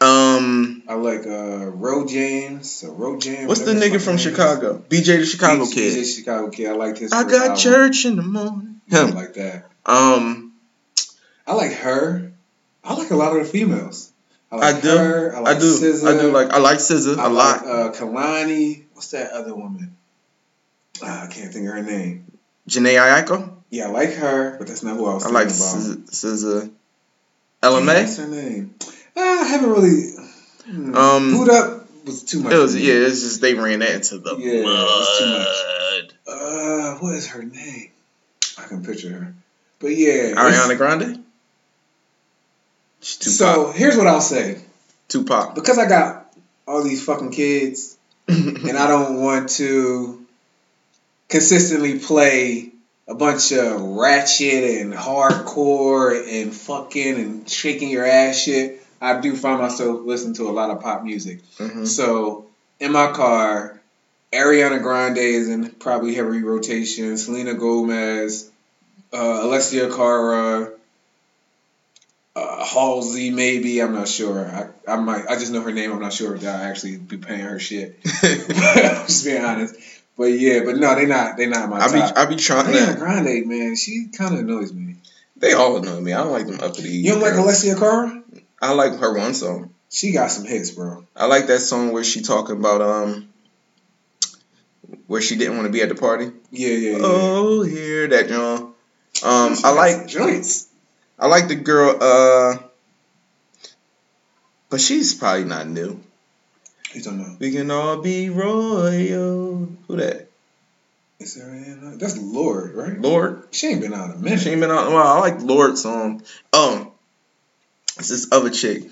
Um, 0.04 0.82
I 0.86 0.94
like 0.94 1.26
uh 1.26 1.66
Ro 1.66 2.06
James. 2.06 2.84
Uh, 2.84 2.92
Ro 2.92 3.18
James. 3.18 3.48
what's 3.48 3.62
the 3.62 3.72
nigga 3.72 4.00
from. 4.00 4.18
Chicago? 4.18 4.82
BJ 4.88 5.20
the 5.20 5.26
Chicago 5.26 5.64
BJ 5.64 5.74
kid. 5.74 6.04
Chicago 6.04 6.50
kid. 6.50 6.68
I 6.68 6.74
like 6.74 6.98
his. 6.98 7.12
I 7.12 7.22
got 7.24 7.34
album. 7.34 7.56
church 7.56 8.04
in 8.04 8.16
the 8.16 8.22
morning. 8.22 8.80
I 8.92 8.96
Him. 8.96 9.10
like 9.14 9.34
that. 9.34 9.70
Um, 9.86 10.52
I 11.46 11.54
like 11.54 11.72
her. 11.72 12.32
I 12.82 12.94
like 12.94 13.10
a 13.10 13.16
lot 13.16 13.34
of 13.34 13.44
the 13.44 13.48
females. 13.50 14.12
I, 14.52 14.56
I 14.56 14.58
like 14.72 14.82
do. 14.82 14.88
her. 14.88 15.36
I, 15.36 15.40
like 15.40 15.56
I 15.56 15.60
do. 15.60 15.74
SZA. 15.74 16.18
I 16.18 16.20
do 16.20 16.32
like. 16.32 16.50
I 16.52 16.58
like 16.58 16.78
SZA 16.78 17.18
I 17.18 17.26
a 17.26 17.28
lot. 17.30 17.66
Like, 17.66 17.66
uh, 17.66 17.92
Kehlani. 17.92 18.84
What's 18.92 19.10
that 19.12 19.32
other 19.32 19.54
woman? 19.54 19.96
Ah, 21.02 21.24
I 21.24 21.26
can't 21.28 21.52
think 21.52 21.66
of 21.66 21.74
her 21.74 21.82
name. 21.82 22.30
Jhené 22.68 22.96
Aiko. 22.96 23.52
Yeah, 23.70 23.86
I 23.86 23.90
like 23.90 24.12
her, 24.14 24.58
but 24.58 24.68
that's 24.68 24.82
not 24.82 24.96
who 24.96 25.06
I 25.06 25.14
was 25.14 25.24
I 25.24 25.30
like 25.30 25.46
about. 25.46 26.06
SZA. 26.12 26.70
Ella 27.62 27.80
Mai. 27.80 28.02
What's 28.02 28.18
her 28.18 28.26
name? 28.28 28.74
Ah, 29.16 29.42
I 29.42 29.44
haven't 29.44 29.70
really. 29.70 30.10
Hmm. 30.66 30.94
Um, 30.94 31.32
Boo'd 31.32 31.50
Up 31.50 31.86
was 32.04 32.22
too 32.24 32.40
much. 32.40 32.52
It 32.52 32.58
was 32.58 32.76
yeah. 32.76 32.94
It's 32.94 33.20
just 33.20 33.40
they 33.40 33.54
ran 33.54 33.80
that 33.80 33.94
into 33.94 34.18
the 34.18 34.36
Yeah, 34.36 34.52
it 34.52 34.64
was 34.64 35.18
too 35.18 35.26
much. 35.26 36.14
mud. 36.26 36.34
Uh, 36.40 36.98
what 36.98 37.14
is 37.14 37.28
her 37.28 37.42
name? 37.42 37.90
I 38.58 38.62
can 38.62 38.84
picture 38.84 39.10
her. 39.10 39.34
But 39.78 39.88
yeah. 39.88 40.34
Ariana 40.34 40.76
Grande. 40.76 41.24
So 43.00 43.70
here's 43.70 43.96
what 43.96 44.06
I'll 44.06 44.20
say. 44.20 44.58
Tupac. 45.08 45.54
Because 45.54 45.78
I 45.78 45.86
got 45.86 46.34
all 46.66 46.82
these 46.82 47.04
fucking 47.04 47.32
kids 47.32 47.98
and 48.28 48.76
I 48.78 48.86
don't 48.88 49.20
want 49.20 49.50
to 49.50 50.24
consistently 51.28 51.98
play 51.98 52.70
a 53.06 53.14
bunch 53.14 53.52
of 53.52 53.82
ratchet 53.82 54.80
and 54.80 54.94
hardcore 54.94 56.26
and 56.26 56.54
fucking 56.54 57.14
and 57.16 57.48
shaking 57.50 57.90
your 57.90 58.06
ass 58.06 58.38
shit. 58.38 58.83
I 59.04 59.20
do 59.20 59.36
find 59.36 59.60
myself 59.60 60.00
listening 60.04 60.34
to 60.34 60.48
a 60.48 60.52
lot 60.52 60.70
of 60.70 60.80
pop 60.80 61.04
music. 61.04 61.40
Mhm. 61.58 61.86
So 61.86 62.46
in 62.80 62.92
my 62.92 63.12
car, 63.12 63.80
Ariana 64.32 64.82
Grande 64.82 65.18
is 65.18 65.48
in 65.48 65.70
probably 65.70 66.14
heavy 66.14 66.42
rotation. 66.42 67.16
Selena 67.16 67.54
Gomez, 67.54 68.50
uh, 69.12 69.42
Alessia 69.42 69.94
Cara, 69.94 70.70
uh, 72.36 72.64
Halsey 72.64 73.30
maybe. 73.30 73.80
I'm 73.80 73.94
not 73.94 74.08
sure. 74.08 74.44
I, 74.46 74.92
I 74.92 74.96
might. 74.96 75.26
I 75.28 75.36
just 75.36 75.52
know 75.52 75.60
her 75.60 75.72
name. 75.72 75.92
I'm 75.92 76.00
not 76.00 76.12
sure 76.12 76.34
if 76.34 76.44
I 76.44 76.68
actually 76.68 76.96
be 76.96 77.16
paying 77.16 77.40
her 77.40 77.60
shit. 77.60 77.96
I'm 78.04 78.10
just 79.06 79.24
being 79.24 79.44
honest. 79.44 79.76
But 80.16 80.26
yeah, 80.26 80.60
but 80.64 80.76
no, 80.76 80.94
they're 80.94 81.06
not. 81.06 81.36
They're 81.36 81.48
not 81.48 81.68
my 81.68 81.80
I 81.80 81.92
be 81.92 81.98
top. 81.98 82.16
I 82.16 82.24
be 82.26 82.36
trying 82.36 82.66
Ariana 82.66 82.92
to. 82.94 82.98
Grande, 82.98 83.46
man, 83.46 83.76
she 83.76 84.08
kind 84.16 84.34
of 84.34 84.40
annoys 84.40 84.72
me. 84.72 84.96
They 85.36 85.52
all 85.52 85.76
annoy 85.76 86.00
me. 86.00 86.12
I 86.12 86.22
don't 86.22 86.32
like 86.32 86.46
them 86.46 86.60
up 86.60 86.74
to 86.74 86.82
the. 86.82 86.88
You 86.88 87.12
don't 87.12 87.20
like 87.20 87.34
Alessia 87.34 87.78
Cara? 87.78 88.22
I 88.64 88.72
like 88.72 88.98
her 88.98 89.12
one 89.12 89.34
song. 89.34 89.74
She 89.90 90.12
got 90.12 90.30
some 90.30 90.46
hits, 90.46 90.70
bro. 90.70 91.06
I 91.14 91.26
like 91.26 91.48
that 91.48 91.60
song 91.60 91.92
where 91.92 92.02
she 92.02 92.22
talking 92.22 92.56
about 92.56 92.80
um. 92.80 93.28
Where 95.06 95.20
she 95.20 95.36
didn't 95.36 95.56
want 95.56 95.66
to 95.66 95.72
be 95.72 95.82
at 95.82 95.90
the 95.90 95.94
party. 95.94 96.30
Yeah, 96.50 96.68
yeah, 96.68 96.90
yeah. 96.92 96.98
Oh, 97.02 97.62
hear 97.62 98.08
that, 98.08 98.28
John. 98.28 98.72
Um, 99.22 99.54
She 99.54 99.64
I 99.64 99.70
like 99.70 100.06
joints. 100.06 100.66
I 101.18 101.26
like 101.26 101.48
the 101.48 101.56
girl. 101.56 101.98
Uh, 102.00 102.58
but 104.70 104.80
she's 104.80 105.14
probably 105.14 105.44
not 105.44 105.68
new. 105.68 106.00
You 106.94 107.02
talking 107.02 107.20
about? 107.20 107.38
We 107.38 107.52
can 107.52 107.70
all 107.70 108.00
be 108.00 108.30
royal. 108.30 109.68
Who 109.88 109.96
that? 109.96 110.30
Is 111.20 111.34
there 111.34 111.50
any? 111.50 111.96
That's 111.98 112.16
Lorde, 112.16 112.74
right? 112.74 112.98
Lorde. 112.98 113.42
She 113.50 113.68
ain't 113.68 113.82
been 113.82 113.92
out 113.92 114.14
a 114.14 114.18
minute. 114.18 114.40
She 114.40 114.50
ain't 114.50 114.60
been 114.60 114.70
on. 114.70 114.92
Well, 114.92 115.06
I 115.06 115.18
like 115.20 115.42
Lorde's 115.42 115.82
song. 115.82 116.22
Um, 116.52 116.90
it's 117.98 118.08
this 118.08 118.28
other 118.32 118.50
chick. 118.50 118.84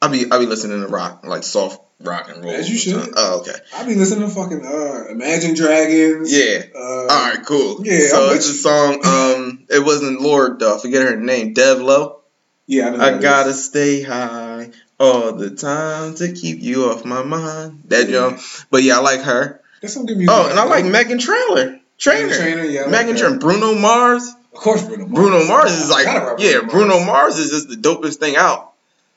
I 0.00 0.08
be 0.08 0.24
I 0.30 0.38
be 0.38 0.46
listening 0.46 0.80
to 0.80 0.88
rock 0.88 1.24
like 1.24 1.44
soft 1.44 1.80
rock 2.00 2.28
and 2.28 2.44
roll. 2.44 2.52
As 2.52 2.68
you 2.68 2.76
should. 2.76 3.12
Oh, 3.16 3.40
okay. 3.40 3.58
I 3.76 3.84
be 3.86 3.94
listening 3.94 4.28
to 4.28 4.34
fucking 4.34 4.64
uh, 4.64 5.06
Imagine 5.10 5.54
Dragons. 5.54 6.32
Yeah. 6.36 6.62
Uh, 6.74 6.78
All 6.80 7.06
right. 7.06 7.38
Cool. 7.44 7.84
Yeah, 7.84 8.08
So 8.08 8.30
it's 8.30 8.48
a 8.48 8.54
song. 8.54 9.04
Um, 9.04 9.66
it 9.70 9.84
wasn't 9.84 10.20
Lorde 10.20 10.58
though. 10.58 10.76
I 10.76 10.80
forget 10.80 11.02
her 11.06 11.16
name. 11.16 11.54
Tove 11.54 11.82
Lo. 11.82 12.20
Yeah, 12.66 12.88
I, 12.88 12.90
know 12.90 13.04
I 13.04 13.18
gotta 13.18 13.50
is. 13.50 13.64
stay 13.64 14.02
high 14.02 14.70
all 14.98 15.32
the 15.32 15.50
time 15.50 16.14
to 16.16 16.32
keep 16.32 16.60
you 16.60 16.90
off 16.90 17.04
my 17.04 17.22
mind. 17.22 17.82
That 17.86 18.08
young. 18.08 18.38
But 18.70 18.82
yeah, 18.82 18.98
I 18.98 19.00
like 19.00 19.20
her. 19.20 19.60
That's 19.80 19.94
some 19.94 20.06
good 20.06 20.16
music. 20.16 20.34
Oh, 20.34 20.48
and 20.48 20.58
I 20.58 20.64
like 20.64 20.84
Meghan 20.84 21.20
Trailer. 21.20 21.80
Trainor. 21.98 22.34
Trainor, 22.34 22.64
yeah. 22.64 22.82
Like 22.82 23.06
Meghan 23.06 23.12
her. 23.12 23.18
Trainor. 23.18 23.38
Bruno 23.38 23.74
Mars. 23.74 24.32
Of 24.52 24.58
course, 24.58 24.82
Bruno 24.84 25.06
Mars. 25.06 25.12
Bruno 25.14 25.46
Mars 25.46 25.72
is 25.72 25.90
like, 25.90 26.06
yeah, 26.38 26.58
Bruno 26.60 26.68
Bruno 26.70 26.94
Mars. 26.98 27.06
Mars 27.06 27.38
is 27.38 27.50
just 27.50 27.68
the 27.68 27.76
dopest 27.76 28.16
thing 28.16 28.36
out. 28.36 28.72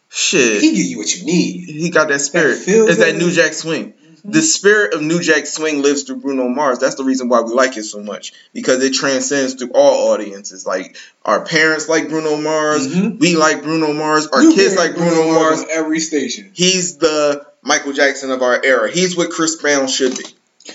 Shit. 0.09 0.61
He 0.61 0.71
give 0.75 0.85
you 0.85 0.97
what 0.97 1.13
you 1.15 1.25
need. 1.25 1.67
He 1.69 1.89
got 1.89 2.07
that 2.09 2.19
spirit. 2.21 2.57
feel 2.59 2.87
it's 2.87 2.99
that. 2.99 3.15
New 3.15 3.31
Jack 3.31 3.53
Swing. 3.53 3.91
Mm-hmm. 3.93 4.31
The 4.31 4.41
spirit 4.41 4.93
of 4.93 5.01
New 5.01 5.19
Jack 5.19 5.45
Swing 5.45 5.81
lives 5.81 6.03
through 6.03 6.17
Bruno 6.17 6.47
Mars. 6.47 6.79
That's 6.79 6.95
the 6.95 7.03
reason 7.03 7.27
why 7.27 7.41
we 7.41 7.53
like 7.53 7.75
it 7.75 7.83
so 7.83 7.99
much 8.01 8.31
because 8.53 8.81
it 8.83 8.93
transcends 8.93 9.55
through 9.55 9.71
all 9.75 10.13
audiences. 10.13 10.65
Like 10.65 10.95
our 11.25 11.43
parents 11.45 11.89
like 11.89 12.07
Bruno 12.07 12.37
Mars, 12.37 12.87
Mhm. 12.87 13.19
we 13.19 13.35
like 13.35 13.61
Bruno 13.61 13.91
Mars, 13.93 14.27
our 14.27 14.41
You 14.41 14.53
kids 14.53 14.75
like 14.75 14.95
Bruno 14.95 15.33
Mars. 15.33 15.59
on 15.59 15.67
every 15.69 15.99
station. 15.99 16.51
He's 16.53 16.97
the 16.97 17.45
Michael 17.61 17.93
Jackson 17.93 18.31
of 18.31 18.41
our 18.41 18.59
era. 18.63 18.89
He's 18.89 19.17
what 19.17 19.31
Chris 19.31 19.55
Brown 19.57 19.87
should 19.87 20.17
be. 20.17 20.25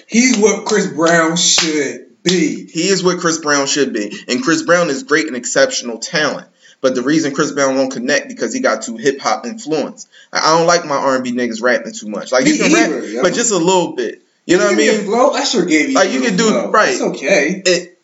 He's 0.07 0.37
what 0.37 0.67
Chris 0.67 0.89
Brown 0.89 1.37
should 1.37 2.07
be. 2.23 2.66
He 2.66 2.89
is 2.89 3.03
what 3.03 3.18
Chris 3.18 3.39
Brown 3.39 3.66
should 3.66 3.93
be. 3.93 4.12
And 4.29 4.43
Chris 4.43 4.62
Brown 4.62 4.91
is 4.91 5.03
great 5.03 5.27
and 5.27 5.37
exceptional 5.37 5.99
talent. 5.99 6.47
But 6.81 6.95
the 6.95 7.03
reason 7.03 7.35
Chris 7.35 7.53
Brown 7.53 7.77
won't 7.77 7.93
connect 7.93 8.29
because 8.29 8.55
he 8.55 8.61
got 8.61 8.83
too 8.83 8.97
hip 8.97 9.21
hop 9.21 9.45
influence. 9.45 10.09
Like, 10.33 10.43
I 10.43 10.57
don't 10.57 10.66
like 10.66 10.87
my 10.87 10.97
R 10.97 11.16
and 11.16 11.25
B 11.25 11.33
niggas 11.33 11.61
rapping 11.62 11.93
too 11.93 12.09
much. 12.09 12.33
Like 12.33 12.47
you 12.47 12.57
can 12.57 12.71
either, 12.73 13.01
rap, 13.01 13.23
but 13.23 13.35
just 13.35 13.53
a 13.53 13.59
little 13.59 13.95
bit. 13.95 14.23
You 14.47 14.57
know 14.57 14.64
what 14.64 14.75
I 14.75 14.77
me 14.77 14.89
mean? 14.89 15.05
Flow? 15.05 15.31
I 15.33 15.45
sure 15.45 15.66
gave 15.66 15.91
you. 15.91 15.95
Like, 15.95 16.11
you 16.11 16.23
can 16.23 16.37
do- 16.37 16.49
flow. 16.49 16.71
right. 16.71 16.89
It's 16.93 17.03
okay. 17.03 17.62
It 17.66 17.99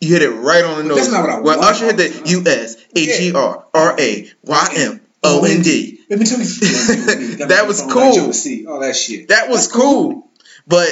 you 0.00 0.12
hit 0.12 0.22
it 0.22 0.30
right 0.30 0.62
on 0.64 0.76
the 0.78 0.82
But 0.84 0.88
nose. 0.88 0.96
that's 0.98 1.10
not 1.10 1.22
what 1.22 1.30
I 1.30 1.40
when 1.40 1.58
want. 1.58 1.70
Usher 1.70 1.86
hit 1.86 1.96
the 1.96 2.28
U 2.30 2.42
S 2.46 2.76
H 2.94 3.20
E 3.20 3.32
R 3.34 3.66
R 3.74 3.96
A 3.98 4.30
Y 4.44 4.68
M 4.76 5.00
O 5.24 5.44
N 5.44 5.62
D. 5.62 5.98
Me 6.08 6.16
you. 6.16 6.24
That 7.48 7.64
was 7.66 7.80
cool. 7.82 8.70
All 8.72 8.80
that 8.80 8.94
shit. 8.94 9.28
That 9.28 9.48
was 9.48 9.66
cool. 9.66 10.28
But 10.68 10.88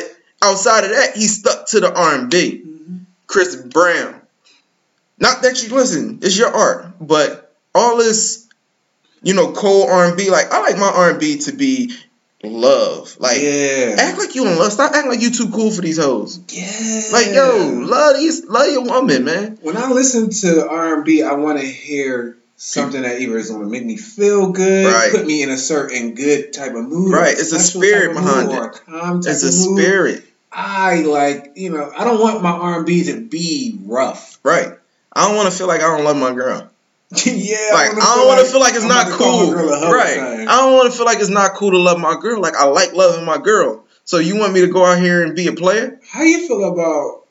outside 0.51 0.85
of 0.85 0.91
that, 0.91 1.17
he 1.17 1.27
stuck 1.27 1.67
to 1.69 1.81
the 1.81 1.93
R 1.93 2.15
and 2.15 2.31
B. 2.31 2.63
Mhm. 2.67 3.01
Chris 3.27 3.57
Brown. 3.57 4.21
Not 5.19 5.43
that 5.43 5.63
you 5.63 5.75
listen, 5.75 6.19
it's 6.23 6.37
your 6.37 6.49
art, 6.55 6.87
but 7.01 7.55
all 7.75 7.97
this, 7.97 8.47
you 9.23 9.35
know, 9.35 9.53
cold 9.53 9.89
R 9.89 10.07
and 10.07 10.17
B. 10.17 10.31
Like 10.31 10.53
I 10.53 10.61
like 10.61 10.77
my 10.79 10.89
R 10.91 11.11
and 11.11 11.21
B 11.21 11.39
to 11.39 11.53
be 11.53 11.95
love. 12.43 13.17
Like 13.19 13.41
yeah, 13.41 13.97
act 13.99 14.19
like 14.19 14.35
you 14.35 14.47
in 14.47 14.59
love. 14.59 14.73
Stop 14.73 14.93
acting 14.93 15.11
like 15.11 15.23
you 15.23 15.31
too 15.31 15.51
cool 15.51 15.71
for 15.71 15.81
these 15.81 15.99
hoes. 15.99 16.41
yeah. 16.49 17.03
Like 17.13 17.29
yo, 17.33 17.71
love 17.87 18.17
these, 18.17 18.45
love 18.45 18.71
your 18.71 18.85
woman, 18.85 19.25
man. 19.25 19.59
when 19.63 19.77
I 19.77 19.91
listen 19.91 20.31
to 20.31 20.69
R 20.69 21.01
and 21.03 21.23
I 21.25 21.35
want 21.35 21.61
to 21.61 21.67
hear 21.67 22.37
something 22.57 23.03
that 23.03 23.21
either 23.21 23.37
is 23.39 23.51
going 23.51 23.63
to 23.63 23.69
make 23.69 23.85
me 23.85 23.97
feel 23.97 24.51
good, 24.51 24.87
Right. 24.87 25.11
put 25.11 25.27
me 25.27 25.43
in 25.43 25.51
a 25.51 25.59
certain 25.59 26.15
good 26.15 26.53
type 26.53 26.75
of 26.75 26.89
mood, 26.89 27.13
Right, 27.13 27.33
it's 27.33 27.53
a 27.53 27.59
spirit 27.61 28.15
behind 28.15 28.53
it. 28.53 28.81
It's 29.29 29.43
a 29.43 29.53
spirit, 29.53 30.25
I 30.55 31.03
like, 31.03 31.53
you 31.57 31.71
know, 31.71 31.91
I 31.97 32.05
don't 32.05 32.21
want 32.21 32.43
my 32.43 32.51
R 32.51 32.77
and 32.79 32.87
B 32.87 33.05
to 33.05 33.21
be 33.21 33.79
rough. 33.85 34.39
right? 34.43 34.69
I 35.13 35.27
don't 35.29 35.37
want 35.37 35.51
to 35.53 35.57
feel 35.57 35.67
like 35.67 35.81
I 35.81 35.97
don't 35.97 36.05
love 36.05 36.17
my 36.17 36.33
girl. 36.33 36.71
yeah, 37.27 37.71
Like 37.73 37.91
I 37.91 37.95
wanna 37.95 38.01
don't 38.01 38.27
want 38.27 38.41
to 38.41 38.47
feel 38.51 38.61
like 38.61 38.75
it's 38.75 38.83
I'm 38.83 38.89
not 38.89 39.07
about 39.07 39.19
to 39.19 39.23
call 39.25 39.39
my 39.39 39.45
cool, 39.45 39.55
girl 39.55 39.73
a 39.73 39.79
hoe 39.79 39.93
right? 39.93 40.49
I 40.49 40.57
don't 40.61 40.73
want 40.75 40.91
to 40.91 40.97
feel 40.97 41.07
like 41.07 41.19
it's 41.21 41.29
not 41.29 41.55
cool 41.55 41.71
to 41.73 41.79
love 41.79 41.99
my 42.01 42.19
girl. 42.21 42.41
Like 42.41 42.57
I 42.57 42.65
like 42.67 42.93
loving 42.93 43.25
my 43.25 43.39
girl. 43.39 43.85
So 44.05 44.19
you 44.19 44.37
want 44.37 44.53
me 44.53 44.61
to 44.63 44.67
go 44.69 44.85
out 44.85 44.99
here 44.99 45.23
and 45.23 45.35
be 45.37 45.47
a 45.47 45.53
player? 45.53 46.01
How 46.11 46.23
you 46.23 46.47
feel 46.49 46.65
about 46.73 47.25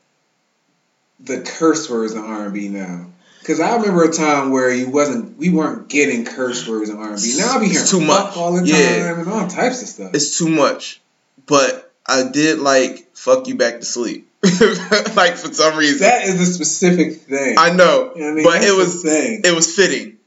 the 1.19 1.41
curse 1.41 1.89
words 1.89 2.13
in 2.13 2.19
R 2.19 2.45
and 2.45 2.53
B 2.53 2.69
now? 2.69 3.07
Because 3.39 3.59
I 3.59 3.75
remember 3.75 4.03
a 4.05 4.11
time 4.13 4.51
where 4.51 4.71
you 4.73 4.89
wasn't, 4.89 5.37
we 5.37 5.49
weren't 5.49 5.89
getting 5.89 6.23
curse 6.23 6.65
words 6.67 6.89
in 6.89 6.97
R 6.97 7.11
and 7.13 7.21
B. 7.21 7.35
Now 7.37 7.55
I 7.55 7.59
be 7.59 7.65
hearing 7.65 7.81
It's 7.81 7.91
too 7.91 7.99
much. 7.99 8.37
all 8.37 8.53
the 8.53 8.59
time 8.59 8.67
Yeah. 8.69 9.19
and 9.19 9.27
all 9.29 9.47
types 9.49 9.81
of 9.81 9.89
stuff. 9.89 10.11
It's 10.13 10.37
too 10.37 10.47
much. 10.49 11.01
But 11.45 11.91
I 12.07 12.29
did 12.31 12.59
like 12.59 13.12
fuck 13.23 13.47
you 13.47 13.55
back 13.55 13.79
to 13.79 13.85
sleep. 13.85 14.29
like 14.43 15.37
for 15.37 15.53
some 15.53 15.77
reason. 15.77 15.99
that 15.99 16.23
is 16.23 16.41
a 16.41 16.45
specific 16.45 17.21
thing. 17.21 17.55
I 17.57 17.71
know. 17.71 18.11
You 18.15 18.21
know 18.21 18.29
I 18.29 18.33
mean? 18.33 18.43
But 18.43 18.51
That's 18.53 18.65
it 18.65 18.75
was 18.75 19.05
it 19.05 19.55
was 19.55 19.73
fitting. 19.75 20.17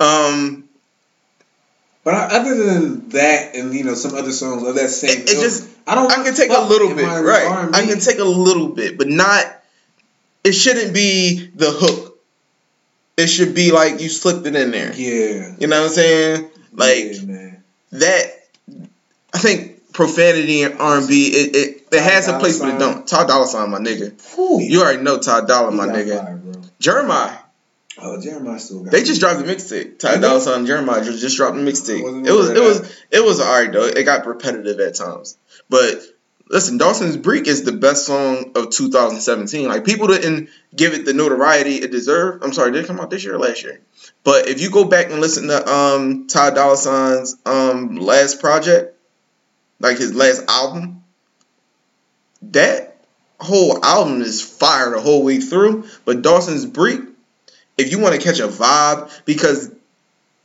Um 0.00 0.68
But 2.02 2.32
other 2.32 2.54
than 2.56 3.08
that, 3.10 3.54
and 3.54 3.72
you 3.72 3.84
know 3.84 3.94
some 3.94 4.14
other 4.14 4.32
songs 4.32 4.64
of 4.64 4.74
that 4.74 4.88
same, 4.90 5.10
It- 5.10 5.30
it 5.30 5.34
ilk, 5.34 5.42
just- 5.42 5.68
I 5.86 5.94
don't. 5.94 6.10
I 6.10 6.24
can 6.24 6.34
take 6.34 6.50
a 6.50 6.60
little 6.60 6.92
bit, 6.92 7.06
right? 7.06 7.46
R&B. 7.46 7.78
I 7.78 7.86
can 7.86 8.00
take 8.00 8.18
a 8.18 8.24
little 8.24 8.70
bit, 8.70 8.98
but 8.98 9.06
not 9.06 9.44
it 10.42 10.52
shouldn't 10.52 10.92
be 10.92 11.48
the 11.54 11.70
hook. 11.70 12.18
It 13.16 13.28
should 13.28 13.54
be 13.54 13.70
like 13.70 14.00
you 14.00 14.08
slipped 14.08 14.44
it 14.46 14.56
in 14.56 14.72
there. 14.72 14.92
Yeah. 14.92 15.54
You 15.60 15.68
know 15.68 15.82
what 15.82 15.88
I'm 15.88 15.94
saying? 15.94 16.50
Like 16.72 17.04
yeah, 17.22 17.50
that. 17.92 18.32
I 19.32 19.38
think 19.38 19.75
profanity 19.96 20.62
and 20.62 20.78
R 20.78 20.98
and 20.98 21.08
B 21.08 21.28
it 21.28 21.56
it, 21.56 21.66
it 21.66 21.90
Ty 21.90 21.98
has 21.98 22.28
a 22.28 22.32
Dolla 22.32 22.40
place, 22.40 22.58
but 22.60 22.74
it 22.74 22.78
don't. 22.78 23.08
Ty 23.08 23.26
Dolla 23.26 23.46
Sign, 23.46 23.70
my 23.70 23.78
nigga. 23.78 24.12
Whew, 24.34 24.60
You 24.60 24.82
already 24.82 25.02
know 25.02 25.18
Todd 25.18 25.48
Dollar, 25.48 25.70
he 25.70 25.76
my 25.76 25.86
nigga. 25.86 26.22
fire, 26.22 26.36
bro. 26.36 26.62
Jeremiah. 26.78 27.38
Oh, 27.98 28.20
Jeremiah 28.20 28.58
still 28.58 28.82
got 28.84 28.92
They 28.92 29.02
just 29.02 29.20
dropped 29.20 29.38
the 29.44 29.50
mixtape. 29.50 29.98
Ty? 29.98 30.18
Dolla 30.18 30.40
Sign 30.42 30.66
Jeremiah 30.66 31.02
just, 31.02 31.20
just 31.20 31.38
dropped 31.38 31.56
the 31.56 31.62
mixtape. 31.62 32.26
It 32.26 32.30
was 32.30 32.50
it 32.50 32.62
was 32.62 32.96
it 33.10 33.24
was 33.24 33.40
alright 33.40 33.72
though. 33.72 33.86
It 33.86 34.04
got 34.04 34.26
repetitive 34.26 34.78
at 34.80 34.96
times. 34.96 35.38
But 35.70 36.02
listen, 36.50 36.76
Dawsin's 36.76 37.16
Breek 37.16 37.46
is 37.46 37.64
the 37.64 37.72
best 37.72 38.04
song 38.04 38.52
of 38.54 38.68
2017. 38.70 39.66
Like 39.66 39.86
people 39.86 40.08
didn't 40.08 40.50
give 40.74 40.92
it 40.92 41.06
the 41.06 41.14
notoriety 41.14 41.76
it 41.76 41.90
deserved. 41.90 42.44
I'm 42.44 42.52
sorry, 42.52 42.70
did 42.72 42.84
it 42.84 42.86
come 42.86 43.00
out 43.00 43.08
this 43.08 43.24
year 43.24 43.36
or 43.36 43.38
last 43.38 43.64
year? 43.64 43.80
But 44.24 44.46
if 44.46 44.60
you 44.60 44.70
go 44.70 44.84
back 44.84 45.10
and 45.10 45.22
listen 45.22 45.48
to 45.48 45.66
um 45.66 46.26
Ty 46.26 46.50
Dolla 46.50 46.76
Sign's 46.76 47.36
um 47.46 47.96
last 47.96 48.40
project, 48.40 48.95
like 49.80 49.98
his 49.98 50.14
last 50.14 50.44
album, 50.48 51.04
that 52.42 52.96
whole 53.40 53.84
album 53.84 54.22
is 54.22 54.42
fire 54.42 54.90
the 54.90 55.00
whole 55.00 55.24
way 55.24 55.38
through. 55.40 55.84
But 56.04 56.22
Dawsin's 56.22 56.66
Breek, 56.66 57.06
if 57.78 57.90
you 57.90 57.98
want 57.98 58.14
to 58.14 58.20
catch 58.20 58.40
a 58.40 58.48
vibe, 58.48 59.10
because 59.24 59.70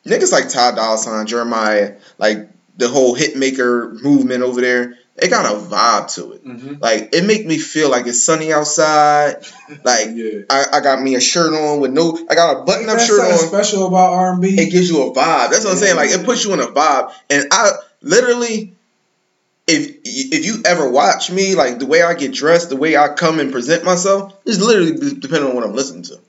niggas 0.06 0.32
like 0.32 0.50
Ty 0.50 0.76
Dolla 0.76 0.98
Sign, 0.98 1.26
Jeremiah, 1.28 1.98
like 2.18 2.50
the 2.78 2.88
whole 2.88 3.16
hitmaker 3.16 4.02
movement 4.02 4.44
over 4.44 4.62
there, 4.62 4.98
it 5.18 5.30
got 5.30 5.46
a 5.46 5.58
vibe 5.58 6.14
to 6.16 6.34
it. 6.34 6.46
Mm-hmm. 6.46 6.76
Like 6.80 7.10
it 7.14 7.26
make 7.26 7.46
me 7.46 7.58
feel 7.58 7.90
like 7.90 8.08
it's 8.08 8.24
sunny 8.24 8.52
outside. 8.52 9.36
Like 9.86 10.10
Yeah. 10.14 10.42
I, 10.50 10.66
I 10.74 10.80
got 10.82 11.02
me 11.02 11.16
a 11.16 11.22
shirt 11.22 11.54
on 11.54 11.80
with 11.80 11.92
no, 11.92 12.18
I 12.30 12.36
got 12.36 12.58
a 12.58 12.64
button 12.66 12.90
up 12.90 13.00
shirt 13.00 13.22
on. 13.22 13.38
special 13.38 13.88
about 13.88 14.14
R 14.14 14.34
and 14.34 14.42
B. 14.42 14.50
It 14.60 14.70
gives 14.70 14.90
you 14.90 15.02
a 15.04 15.12
vibe. 15.14 15.50
That's 15.50 15.64
what 15.64 15.72
I'm 15.72 15.78
saying. 15.78 15.96
Like 15.96 16.10
it 16.10 16.26
puts 16.26 16.44
you 16.44 16.52
in 16.54 16.60
a 16.60 16.68
vibe. 16.68 17.14
And 17.30 17.46
I 17.52 17.72
literally, 18.02 18.76
if 19.72 19.98
if 20.04 20.46
you 20.46 20.62
ever 20.66 20.90
watch 20.90 21.32
me, 21.32 21.56
like 21.56 21.80
the 21.80 21.86
way 21.86 22.02
I 22.02 22.14
get 22.14 22.34
dressed, 22.34 22.70
the 22.70 22.76
way 22.76 22.98
I 22.98 23.10
come 23.10 23.40
and 23.40 23.52
present 23.52 23.84
myself, 23.84 24.34
is 24.46 24.62
literally 24.62 25.16
depending 25.20 25.50
on 25.50 25.56
what 25.56 25.64
I'm 25.64 25.74
listening 25.76 26.04
to. 26.04 26.20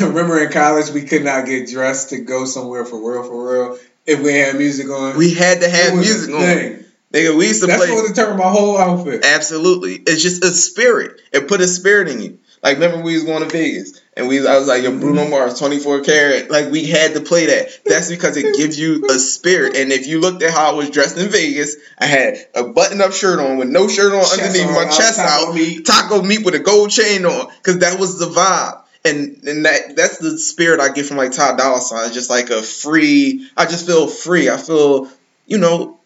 Remember 0.00 0.42
in 0.42 0.52
college 0.52 0.90
we 0.90 1.02
could 1.02 1.24
not 1.24 1.46
get 1.46 1.68
dressed 1.68 2.10
to 2.10 2.18
go 2.18 2.44
somewhere 2.44 2.84
for 2.84 2.96
real, 2.96 3.24
for 3.24 3.52
real. 3.52 3.78
If 4.04 4.20
we 4.20 4.34
had 4.34 4.56
music 4.56 4.88
on, 4.90 5.16
We 5.16 5.34
had 5.34 5.60
to 5.60 5.68
have 5.68 5.94
music 5.94 6.34
on. 6.34 6.84
Nigga, 7.12 7.36
we 7.36 7.48
used 7.48 7.60
to 7.60 7.66
That's 7.66 7.84
play. 7.84 7.94
what 7.94 8.08
determined 8.08 8.38
my 8.38 8.50
whole 8.50 8.78
outfit. 8.78 9.24
Absolutely. 9.24 9.96
It's 9.96 10.22
just 10.22 10.42
a 10.42 10.48
spirit. 10.48 11.20
It 11.32 11.46
put 11.46 11.60
a 11.60 11.68
spirit 11.68 12.08
in 12.08 12.20
you. 12.20 12.38
Like 12.62 12.74
remember 12.78 13.02
we 13.02 13.14
was 13.14 13.24
going 13.24 13.42
to 13.42 13.48
Vegas 13.48 14.00
and 14.14 14.28
we 14.28 14.46
I 14.46 14.58
was 14.58 14.68
like, 14.68 14.82
yo, 14.82 14.98
Bruno 14.98 15.26
Mars, 15.28 15.58
24 15.58 16.02
karat. 16.02 16.50
Like 16.50 16.70
we 16.70 16.86
had 16.86 17.14
to 17.14 17.20
play 17.20 17.46
that. 17.46 17.68
That's 17.84 18.10
because 18.10 18.36
it 18.36 18.56
gives 18.56 18.78
you 18.78 19.06
a 19.08 19.18
spirit. 19.18 19.76
And 19.76 19.90
if 19.90 20.06
you 20.06 20.20
looked 20.20 20.42
at 20.42 20.50
how 20.52 20.72
I 20.72 20.74
was 20.74 20.90
dressed 20.90 21.16
in 21.16 21.28
Vegas, 21.30 21.76
I 21.98 22.06
had 22.06 22.36
a 22.54 22.64
button 22.64 23.00
up 23.00 23.12
shirt 23.12 23.38
on 23.40 23.56
with 23.56 23.68
no 23.68 23.88
shirt 23.88 24.12
on 24.12 24.20
Chest 24.20 24.40
underneath 24.40 24.66
on, 24.68 24.74
my 24.74 24.84
chest 24.90 25.16
taco 25.18 25.48
out, 25.48 25.54
meat. 25.54 25.86
taco 25.86 26.22
meat 26.22 26.44
with 26.44 26.54
a 26.54 26.58
gold 26.58 26.90
chain 26.90 27.24
on. 27.24 27.48
Cause 27.62 27.78
that 27.78 27.98
was 27.98 28.18
the 28.18 28.26
vibe. 28.26 28.80
And 29.04 29.42
and 29.48 29.64
that 29.64 29.96
that's 29.96 30.18
the 30.18 30.38
spirit 30.38 30.78
I 30.78 30.90
get 30.92 31.06
from 31.06 31.16
like 31.16 31.32
Ty 31.32 31.56
Dolla 31.56 31.80
Sign. 31.80 32.04
It's 32.06 32.14
just 32.14 32.30
like 32.30 32.50
a 32.50 32.62
free 32.62 33.48
I 33.56 33.64
just 33.64 33.86
feel 33.86 34.06
free. 34.06 34.48
I 34.50 34.56
feel, 34.58 35.08
you 35.46 35.58
know, 35.58 35.98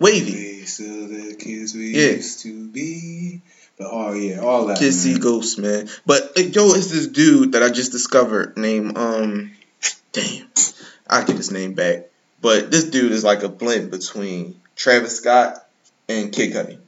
wavy. 0.00 0.32
We 0.32 0.64
still 0.64 1.08
the 1.08 1.36
kids 1.38 1.74
we 1.74 1.90
Yeah. 1.90 2.12
used 2.16 2.40
to 2.42 2.66
be. 2.68 3.40
But 3.78 3.88
oh 3.90 4.12
yeah, 4.12 4.38
all 4.40 4.66
that. 4.66 4.78
Kids 4.78 5.00
see 5.02 5.12
man. 5.12 5.20
ghosts, 5.20 5.58
man. 5.58 5.88
But 6.06 6.32
uh, 6.38 6.42
yo, 6.42 6.74
it's 6.74 6.90
this 6.90 7.08
dude 7.08 7.52
that 7.52 7.62
I 7.62 7.70
just 7.70 7.92
discovered 7.92 8.56
named 8.56 8.96
um, 8.96 9.52
damn, 10.12 10.46
I 11.08 11.24
get 11.24 11.36
his 11.36 11.50
name 11.50 11.74
back. 11.74 12.06
But 12.40 12.70
this 12.70 12.84
dude 12.90 13.12
is 13.12 13.24
like 13.24 13.42
a 13.42 13.48
blend 13.48 13.90
between 13.90 14.60
Travis 14.76 15.16
Scott 15.18 15.66
and 16.08 16.32
Kid 16.32 16.52
Cudi. 16.52 16.78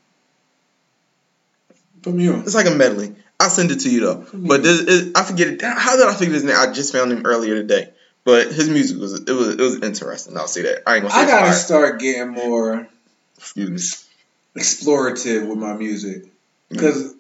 Put 2.03 2.15
me 2.15 2.29
on. 2.29 2.41
It's 2.41 2.55
like 2.55 2.67
a 2.67 2.75
medley. 2.75 3.17
I'll 3.41 3.51
send 3.51 3.71
it 3.71 3.81
to 3.81 3.91
you 3.91 4.01
though. 4.01 4.27
But 4.33 4.63
this, 4.63 4.81
it, 5.09 5.17
I 5.17 5.25
forget 5.25 5.49
it. 5.49 5.63
How 5.63 5.97
did 5.97 6.07
I 6.07 6.15
figure 6.15 6.35
his 6.35 6.45
name? 6.45 6.57
I 6.57 6.73
just 6.73 6.93
found 6.93 7.11
him 7.13 7.27
earlier 7.27 7.55
today. 7.57 7.91
But 8.25 8.47
his 8.53 8.69
music 8.69 8.99
was 8.99 9.15
it 9.21 9.33
was 9.33 9.49
it 9.55 9.61
was 9.61 9.83
interesting. 9.83 10.37
I'll 10.37 10.47
say 10.49 10.63
that. 10.63 10.83
I 10.87 10.97
ain't 10.97 11.03
gonna 11.03 11.15
say 11.15 11.21
I 11.21 11.27
gotta 11.27 11.47
fire. 11.47 11.55
start 11.55 12.01
getting 12.01 12.29
more 12.33 12.89
Excuse 13.39 14.07
me. 14.55 14.61
explorative 14.63 15.49
with 15.49 15.59
my 15.59 15.75
music. 15.75 16.25
Because 16.69 17.15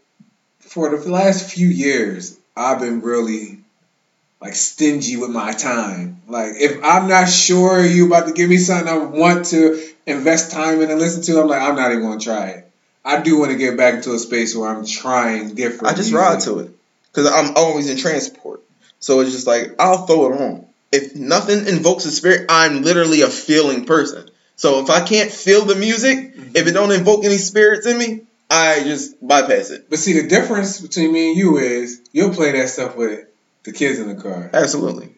for 0.60 0.96
the 0.96 1.10
last 1.10 1.50
few 1.50 1.68
years 1.68 2.38
I've 2.56 2.80
been 2.80 3.00
really 3.00 3.58
like 4.40 4.54
stingy 4.54 5.16
with 5.16 5.30
my 5.30 5.52
time. 5.52 6.22
Like 6.28 6.52
if 6.58 6.82
I'm 6.82 7.08
not 7.08 7.28
sure 7.28 7.84
you 7.84 8.06
about 8.06 8.26
to 8.28 8.32
give 8.32 8.48
me 8.48 8.58
something 8.58 8.88
I 8.88 8.98
want 8.98 9.46
to 9.46 9.82
invest 10.06 10.52
time 10.52 10.80
in 10.82 10.90
and 10.90 11.00
listen 11.00 11.22
to, 11.22 11.40
I'm 11.40 11.48
like 11.48 11.62
I'm 11.62 11.76
not 11.76 11.92
even 11.92 12.02
gonna 12.02 12.20
try 12.20 12.48
it. 12.48 12.70
I 13.04 13.20
do 13.20 13.38
want 13.38 13.52
to 13.52 13.56
get 13.56 13.76
back 13.76 13.94
into 13.94 14.12
a 14.14 14.18
space 14.18 14.56
where 14.56 14.68
I'm 14.68 14.84
trying 14.84 15.54
different. 15.54 15.92
I 15.92 15.96
just 15.96 16.10
music. 16.10 16.18
ride 16.18 16.40
to 16.40 16.58
it 16.60 16.70
because 17.10 17.30
I'm 17.30 17.56
always 17.56 17.88
in 17.88 17.96
transport. 17.96 18.62
So 18.98 19.20
it's 19.20 19.32
just 19.32 19.46
like 19.46 19.74
I'll 19.78 20.06
throw 20.06 20.32
it 20.32 20.40
on. 20.40 20.66
If 20.92 21.14
nothing 21.14 21.66
invokes 21.66 22.04
a 22.04 22.10
spirit, 22.10 22.46
I'm 22.48 22.82
literally 22.82 23.22
a 23.22 23.28
feeling 23.28 23.84
person. 23.84 24.28
So 24.56 24.82
if 24.82 24.90
I 24.90 25.04
can't 25.04 25.30
feel 25.30 25.64
the 25.64 25.74
music, 25.74 26.18
if 26.18 26.36
it 26.36 26.54
mm-hmm. 26.54 26.72
don't 26.74 26.92
invoke 26.92 27.24
any 27.24 27.36
spirits 27.36 27.86
in 27.86 27.98
me, 27.98 28.22
I 28.48 28.82
just 28.84 29.16
bypass 29.26 29.70
it. 29.70 29.90
But 29.90 29.98
see, 29.98 30.20
the 30.20 30.28
difference 30.28 30.80
between 30.80 31.12
me 31.12 31.30
and 31.30 31.38
you 31.38 31.58
is 31.58 32.00
you'll 32.12 32.34
play 32.34 32.52
that 32.52 32.68
stuff 32.68 32.96
with 32.96 33.26
the 33.64 33.72
kids 33.72 33.98
in 33.98 34.08
the 34.08 34.22
car. 34.22 34.50
Absolutely. 34.52 35.14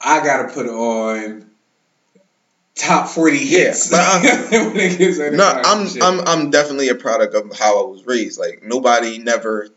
I 0.00 0.24
gotta 0.24 0.52
put 0.52 0.66
on 0.66 1.50
top 2.74 3.08
forty 3.08 3.38
hits. 3.38 3.90
Yeah, 3.90 4.20
but 4.22 4.50
when 4.50 4.76
it 4.76 4.98
gets 4.98 5.18
in 5.18 5.32
the 5.32 5.36
No, 5.36 5.44
I'm. 5.44 6.02
I'm 6.02 6.28
I'm 6.28 6.50
definitely 6.50 6.88
a 6.88 6.94
product 6.94 7.34
of 7.34 7.56
how 7.56 7.84
I 7.84 7.90
was 7.90 8.04
raised. 8.06 8.38
Like 8.38 8.62
nobody 8.62 9.18
never 9.18 9.68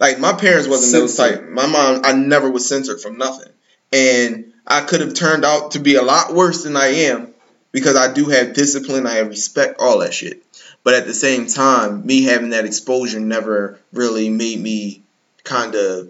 like 0.00 0.18
my 0.18 0.32
parents 0.32 0.68
wasn't 0.68 1.00
those 1.00 1.16
type. 1.16 1.48
My 1.48 1.66
mom 1.66 2.00
I 2.04 2.12
never 2.12 2.50
was 2.50 2.68
censored 2.68 3.00
from 3.00 3.18
nothing. 3.18 3.52
And 3.92 4.52
I 4.66 4.80
could 4.80 5.00
have 5.00 5.14
turned 5.14 5.44
out 5.44 5.72
to 5.72 5.80
be 5.80 5.96
a 5.96 6.02
lot 6.02 6.32
worse 6.32 6.64
than 6.64 6.76
I 6.76 6.86
am 6.86 7.34
because 7.72 7.96
I 7.96 8.12
do 8.12 8.26
have 8.26 8.54
discipline, 8.54 9.06
I 9.06 9.14
have 9.14 9.28
respect, 9.28 9.80
all 9.80 9.98
that 9.98 10.14
shit. 10.14 10.42
But 10.84 10.94
at 10.94 11.06
the 11.06 11.14
same 11.14 11.46
time, 11.46 12.04
me 12.04 12.24
having 12.24 12.50
that 12.50 12.64
exposure 12.64 13.20
never 13.20 13.78
really 13.92 14.28
made 14.28 14.60
me 14.60 15.02
kind 15.44 15.74
of, 15.74 16.08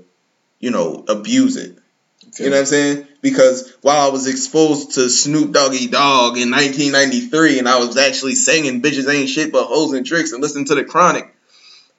you 0.60 0.70
know, 0.70 1.04
abuse 1.08 1.56
it. 1.56 1.76
You 2.38 2.46
know 2.46 2.52
what 2.52 2.60
I'm 2.60 2.66
saying? 2.66 3.06
Because 3.20 3.76
while 3.82 4.08
I 4.08 4.10
was 4.10 4.26
exposed 4.26 4.92
to 4.92 5.10
Snoop 5.10 5.52
Doggy 5.52 5.88
Dogg 5.88 6.38
in 6.38 6.50
1993 6.50 7.58
and 7.58 7.68
I 7.68 7.78
was 7.78 7.96
actually 7.96 8.34
singing 8.34 8.80
Bitches 8.80 9.12
Ain't 9.12 9.28
Shit 9.28 9.52
But 9.52 9.66
Hoes 9.66 9.92
and 9.92 10.06
Tricks 10.06 10.32
and 10.32 10.40
listening 10.40 10.64
to 10.66 10.74
The 10.74 10.84
Chronic, 10.84 11.34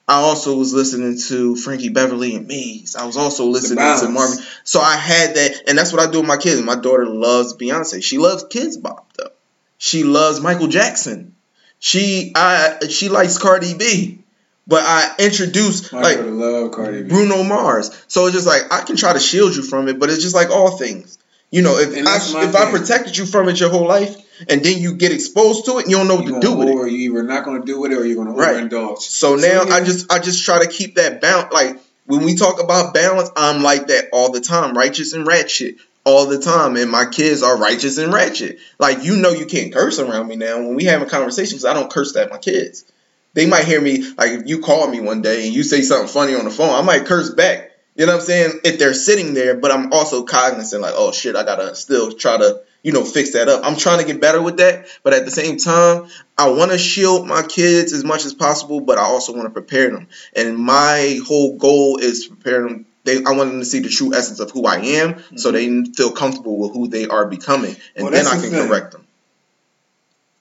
I 0.08 0.16
also 0.16 0.58
was 0.58 0.74
listening 0.74 1.18
to 1.28 1.56
Frankie 1.56 1.90
Beverly 1.90 2.36
and 2.36 2.48
Maze. 2.48 2.96
I 2.96 3.06
was 3.06 3.16
also 3.16 3.46
listening 3.46 3.78
to. 3.78 4.10
Marvin. 4.10 4.44
So 4.64 4.82
I 4.82 4.96
had 4.96 5.36
that, 5.36 5.64
and 5.68 5.78
that's 5.78 5.94
what 5.94 6.06
I 6.06 6.12
do 6.12 6.20
with 6.20 6.28
my 6.28 6.38
kids. 6.38 6.62
My 6.62 6.76
daughter 6.76 7.06
loves 7.06 7.54
Beyonce. 7.54 8.04
She 8.04 8.18
loves 8.18 8.44
Kidz 8.44 8.82
Bop, 8.82 9.14
though. 9.14 9.32
She 9.78 10.04
loves 10.04 10.42
Michael 10.42 10.68
Jackson. 10.68 11.36
She 11.84 12.32
I 12.34 12.88
she 12.88 13.10
likes 13.10 13.38
Cardi 13.38 13.74
B. 13.74 14.20
But 14.66 14.84
I 14.84 15.16
introduced 15.20 15.92
My 15.92 16.02
like 16.02 16.20
love 16.22 16.72
Cardi 16.72 17.04
B. 17.04 17.10
Bruno 17.10 17.44
Mars. 17.44 17.92
So 18.08 18.26
it's 18.26 18.36
just 18.36 18.48
like 18.48 18.72
I 18.72 18.84
can 18.84 18.96
try 18.96 19.12
to 19.12 19.20
shield 19.20 19.54
you 19.54 19.64
from 19.64 19.90
it, 19.90 20.00
but 20.00 20.10
it's 20.10 20.22
just 20.24 20.34
like 20.34 20.50
all 20.50 20.78
things. 20.78 21.18
You 21.52 21.62
know, 21.62 21.78
if 21.78 21.94
And 21.98 22.08
I 22.08 22.16
if 22.16 22.56
I 22.56 22.72
protected 22.72 23.18
you 23.18 23.26
from 23.26 23.50
it 23.50 23.60
your 23.60 23.70
whole 23.70 23.86
life, 23.86 24.16
and 24.48 24.64
then 24.64 24.78
you 24.78 24.96
get 24.96 25.12
exposed 25.12 25.66
to 25.66 25.80
it, 25.80 25.82
and 25.82 25.92
you 25.92 25.98
don't 25.98 26.08
know 26.08 26.16
what 26.16 26.26
You 26.26 26.36
to 26.36 26.40
do 26.40 26.54
with 26.54 26.70
it. 26.70 26.72
over, 26.72 26.88
you 26.88 27.12
either 27.12 27.24
not 27.24 27.44
gonna 27.44 27.66
do 27.66 27.82
with 27.82 27.92
it 27.92 27.98
or 27.98 28.06
you're 28.06 28.16
gonna 28.16 28.32
Right. 28.32 28.56
overindulge. 28.56 29.00
So 29.00 29.36
now 29.36 29.66
yeah. 29.66 29.74
I 29.76 29.84
just 29.84 30.10
I 30.10 30.20
just 30.20 30.46
try 30.46 30.60
to 30.66 30.68
keep 30.68 30.96
that 30.96 31.20
balance. 31.20 31.54
Like 31.54 31.82
when 32.06 32.24
we 32.24 32.36
talk 32.36 32.64
about 32.64 32.94
balance, 32.94 33.30
I'm 33.36 33.62
like 33.62 33.88
that 33.88 34.08
all 34.14 34.32
the 34.32 34.40
time, 34.40 34.78
righteous 34.78 35.12
and 35.12 35.28
ratchet 35.28 35.76
all 36.06 36.26
the 36.26 36.40
time, 36.40 36.76
and 36.76 36.92
my 36.92 37.06
kids 37.06 37.44
are 37.44 37.58
righteous 37.58 37.98
and 37.98 38.14
ratchet. 38.14 38.60
Like 38.80 39.04
you 39.04 39.16
know, 39.18 39.32
you 39.32 39.46
can't 39.46 39.74
curse 39.74 40.00
around 40.00 40.28
me 40.28 40.36
now 40.36 40.58
when 40.58 40.76
we 40.76 40.86
having 40.86 41.10
conversations. 41.10 41.66
I 41.66 41.74
don't 41.74 41.92
curse 41.92 42.16
at 42.16 42.30
my 42.30 42.38
kids. 42.38 42.86
They 43.34 43.48
might 43.48 43.66
hear 43.66 43.82
me 43.82 44.04
like 44.18 44.32
if 44.32 44.48
you 44.48 44.60
call 44.60 44.88
me 44.88 45.00
one 45.00 45.22
day 45.22 45.46
and 45.46 45.56
you 45.56 45.64
say 45.64 45.82
something 45.82 46.08
funny 46.08 46.36
on 46.36 46.46
the 46.46 46.52
phone, 46.52 46.74
I 46.74 46.82
might 46.82 47.06
curse 47.06 47.32
back. 47.32 47.72
You 47.96 48.08
know 48.08 48.14
what 48.14 48.22
I'm 48.22 48.26
saying? 48.26 48.60
If 48.64 48.80
they're 48.80 48.94
sitting 48.94 49.34
there, 49.34 49.56
but 49.56 49.72
I'm 49.72 49.94
also 49.94 50.24
cognizant, 50.24 50.82
like, 50.82 50.96
oh 50.96 51.12
shit, 51.12 51.36
I 51.36 51.44
gotta 51.44 51.76
still 51.76 52.12
try 52.12 52.38
to, 52.38 52.62
you 52.82 52.92
know, 52.92 53.06
fix 53.06 53.34
that 53.34 53.48
up. 53.48 53.62
I'm 53.64 53.76
trying 53.76 54.00
to 54.00 54.06
get 54.06 54.20
better 54.20 54.42
with 54.42 54.58
that, 54.58 54.88
but 55.04 55.14
at 55.14 55.26
the 55.26 55.32
same 55.32 55.58
time, 55.58 56.08
I 56.36 56.50
want 56.50 56.72
to 56.72 56.80
shield 56.80 57.28
my 57.28 57.44
kids 57.44 57.94
as 57.94 58.04
much 58.04 58.26
as 58.26 58.34
possible, 58.34 58.82
but 58.82 58.98
I 58.98 59.04
also 59.04 59.34
want 59.34 59.46
to 59.46 59.52
prepare 59.52 59.92
them. 59.92 60.08
And 60.36 60.58
my 60.58 61.20
whole 61.28 61.56
goal 61.58 61.98
is 61.98 62.28
to 62.28 62.36
prepare 62.36 62.64
them. 62.64 62.88
They, 63.04 63.18
I 63.18 63.32
want 63.32 63.52
them 63.52 63.60
to 63.60 63.66
see 63.66 63.80
the 63.80 63.90
true 63.90 64.14
essence 64.14 64.40
of 64.40 64.52
who 64.52 64.66
I 64.66 64.78
am, 64.78 65.22
so 65.38 65.52
mm-hmm. 65.52 65.84
they 65.84 65.92
feel 65.92 66.12
comfortable 66.12 66.58
with 66.58 66.74
who 66.74 66.88
they 66.88 67.08
are 67.08 67.26
becoming, 67.26 67.76
and 67.96 68.04
Well, 68.04 68.12
then 68.12 68.28
I 68.28 68.32
can 68.40 68.50
thing. 68.50 68.68
correct 68.68 68.94
them. 68.94 69.06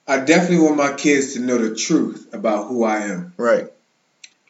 I 0.07 0.19
definitely 0.19 0.65
want 0.65 0.77
my 0.77 0.93
kids 0.93 1.33
to 1.33 1.39
know 1.39 1.57
the 1.57 1.75
truth 1.75 2.33
about 2.33 2.67
who 2.67 2.83
I 2.83 2.99
am. 3.03 3.33
Right. 3.37 3.67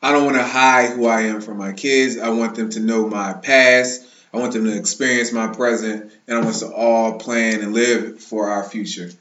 I 0.02 0.12
don't 0.12 0.26
want 0.26 0.38
to 0.38 0.44
hide 0.44 0.92
who 0.92 1.08
I 1.08 1.22
am 1.22 1.42
from 1.42 1.58
my 1.58 1.74
kids. 1.74 2.18
I 2.20 2.30
want 2.30 2.56
them 2.56 2.70
to 2.72 2.80
know 2.80 3.08
my 3.08 3.34
past. 3.34 4.06
I 4.34 4.38
want 4.38 4.54
them 4.54 4.66
to 4.66 4.78
experience 4.78 5.32
my 5.32 5.48
present, 5.48 6.12
and 6.28 6.38
I 6.38 6.40
want 6.42 6.50
us 6.50 6.60
to 6.62 6.74
all 6.74 7.20
plan 7.20 7.62
and 7.62 7.74
live 7.74 8.20
for 8.20 8.50
our 8.50 8.64
future. 8.64 9.12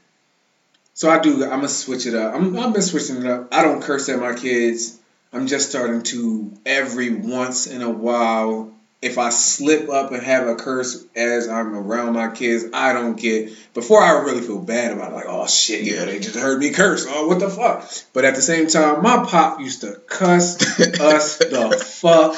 So 0.95 1.09
I 1.09 1.19
do. 1.19 1.43
I'm 1.43 1.49
gonna 1.49 1.69
switch 1.69 2.05
it 2.05 2.15
up. 2.15 2.35
I'm, 2.35 2.57
I've 2.57 2.73
been 2.73 2.81
switching 2.81 3.17
it 3.17 3.25
up. 3.25 3.53
I 3.53 3.63
don't 3.63 3.81
curse 3.81 4.09
at 4.09 4.19
my 4.19 4.33
kids. 4.33 4.99
I'm 5.31 5.47
just 5.47 5.69
starting 5.69 6.03
to 6.03 6.51
every 6.65 7.11
once 7.11 7.65
in 7.67 7.81
a 7.81 7.89
while. 7.89 8.71
If 9.03 9.17
I 9.17 9.29
slip 9.29 9.89
up 9.89 10.11
and 10.11 10.23
have 10.23 10.47
a 10.47 10.55
curse 10.55 11.03
as 11.15 11.47
I'm 11.47 11.75
around 11.75 12.13
my 12.13 12.29
kids, 12.29 12.65
I 12.73 12.93
don't 12.93 13.19
get. 13.19 13.51
Before 13.73 14.01
I 14.01 14.21
really 14.21 14.41
feel 14.41 14.59
bad 14.59 14.91
about 14.93 15.11
it, 15.11 15.15
like, 15.15 15.25
oh 15.27 15.45
shit, 15.47 15.83
yeah, 15.83 16.05
they 16.05 16.19
just 16.19 16.35
heard 16.37 16.59
me 16.59 16.71
curse. 16.71 17.05
Oh, 17.07 17.27
what 17.27 17.39
the 17.39 17.49
fuck? 17.49 17.89
But 18.13 18.25
at 18.25 18.35
the 18.35 18.41
same 18.41 18.67
time, 18.67 19.01
my 19.03 19.25
pop 19.25 19.59
used 19.59 19.81
to 19.81 19.93
cuss 20.07 20.79
us 20.99 21.37
the 21.37 21.83
fuck 21.85 22.35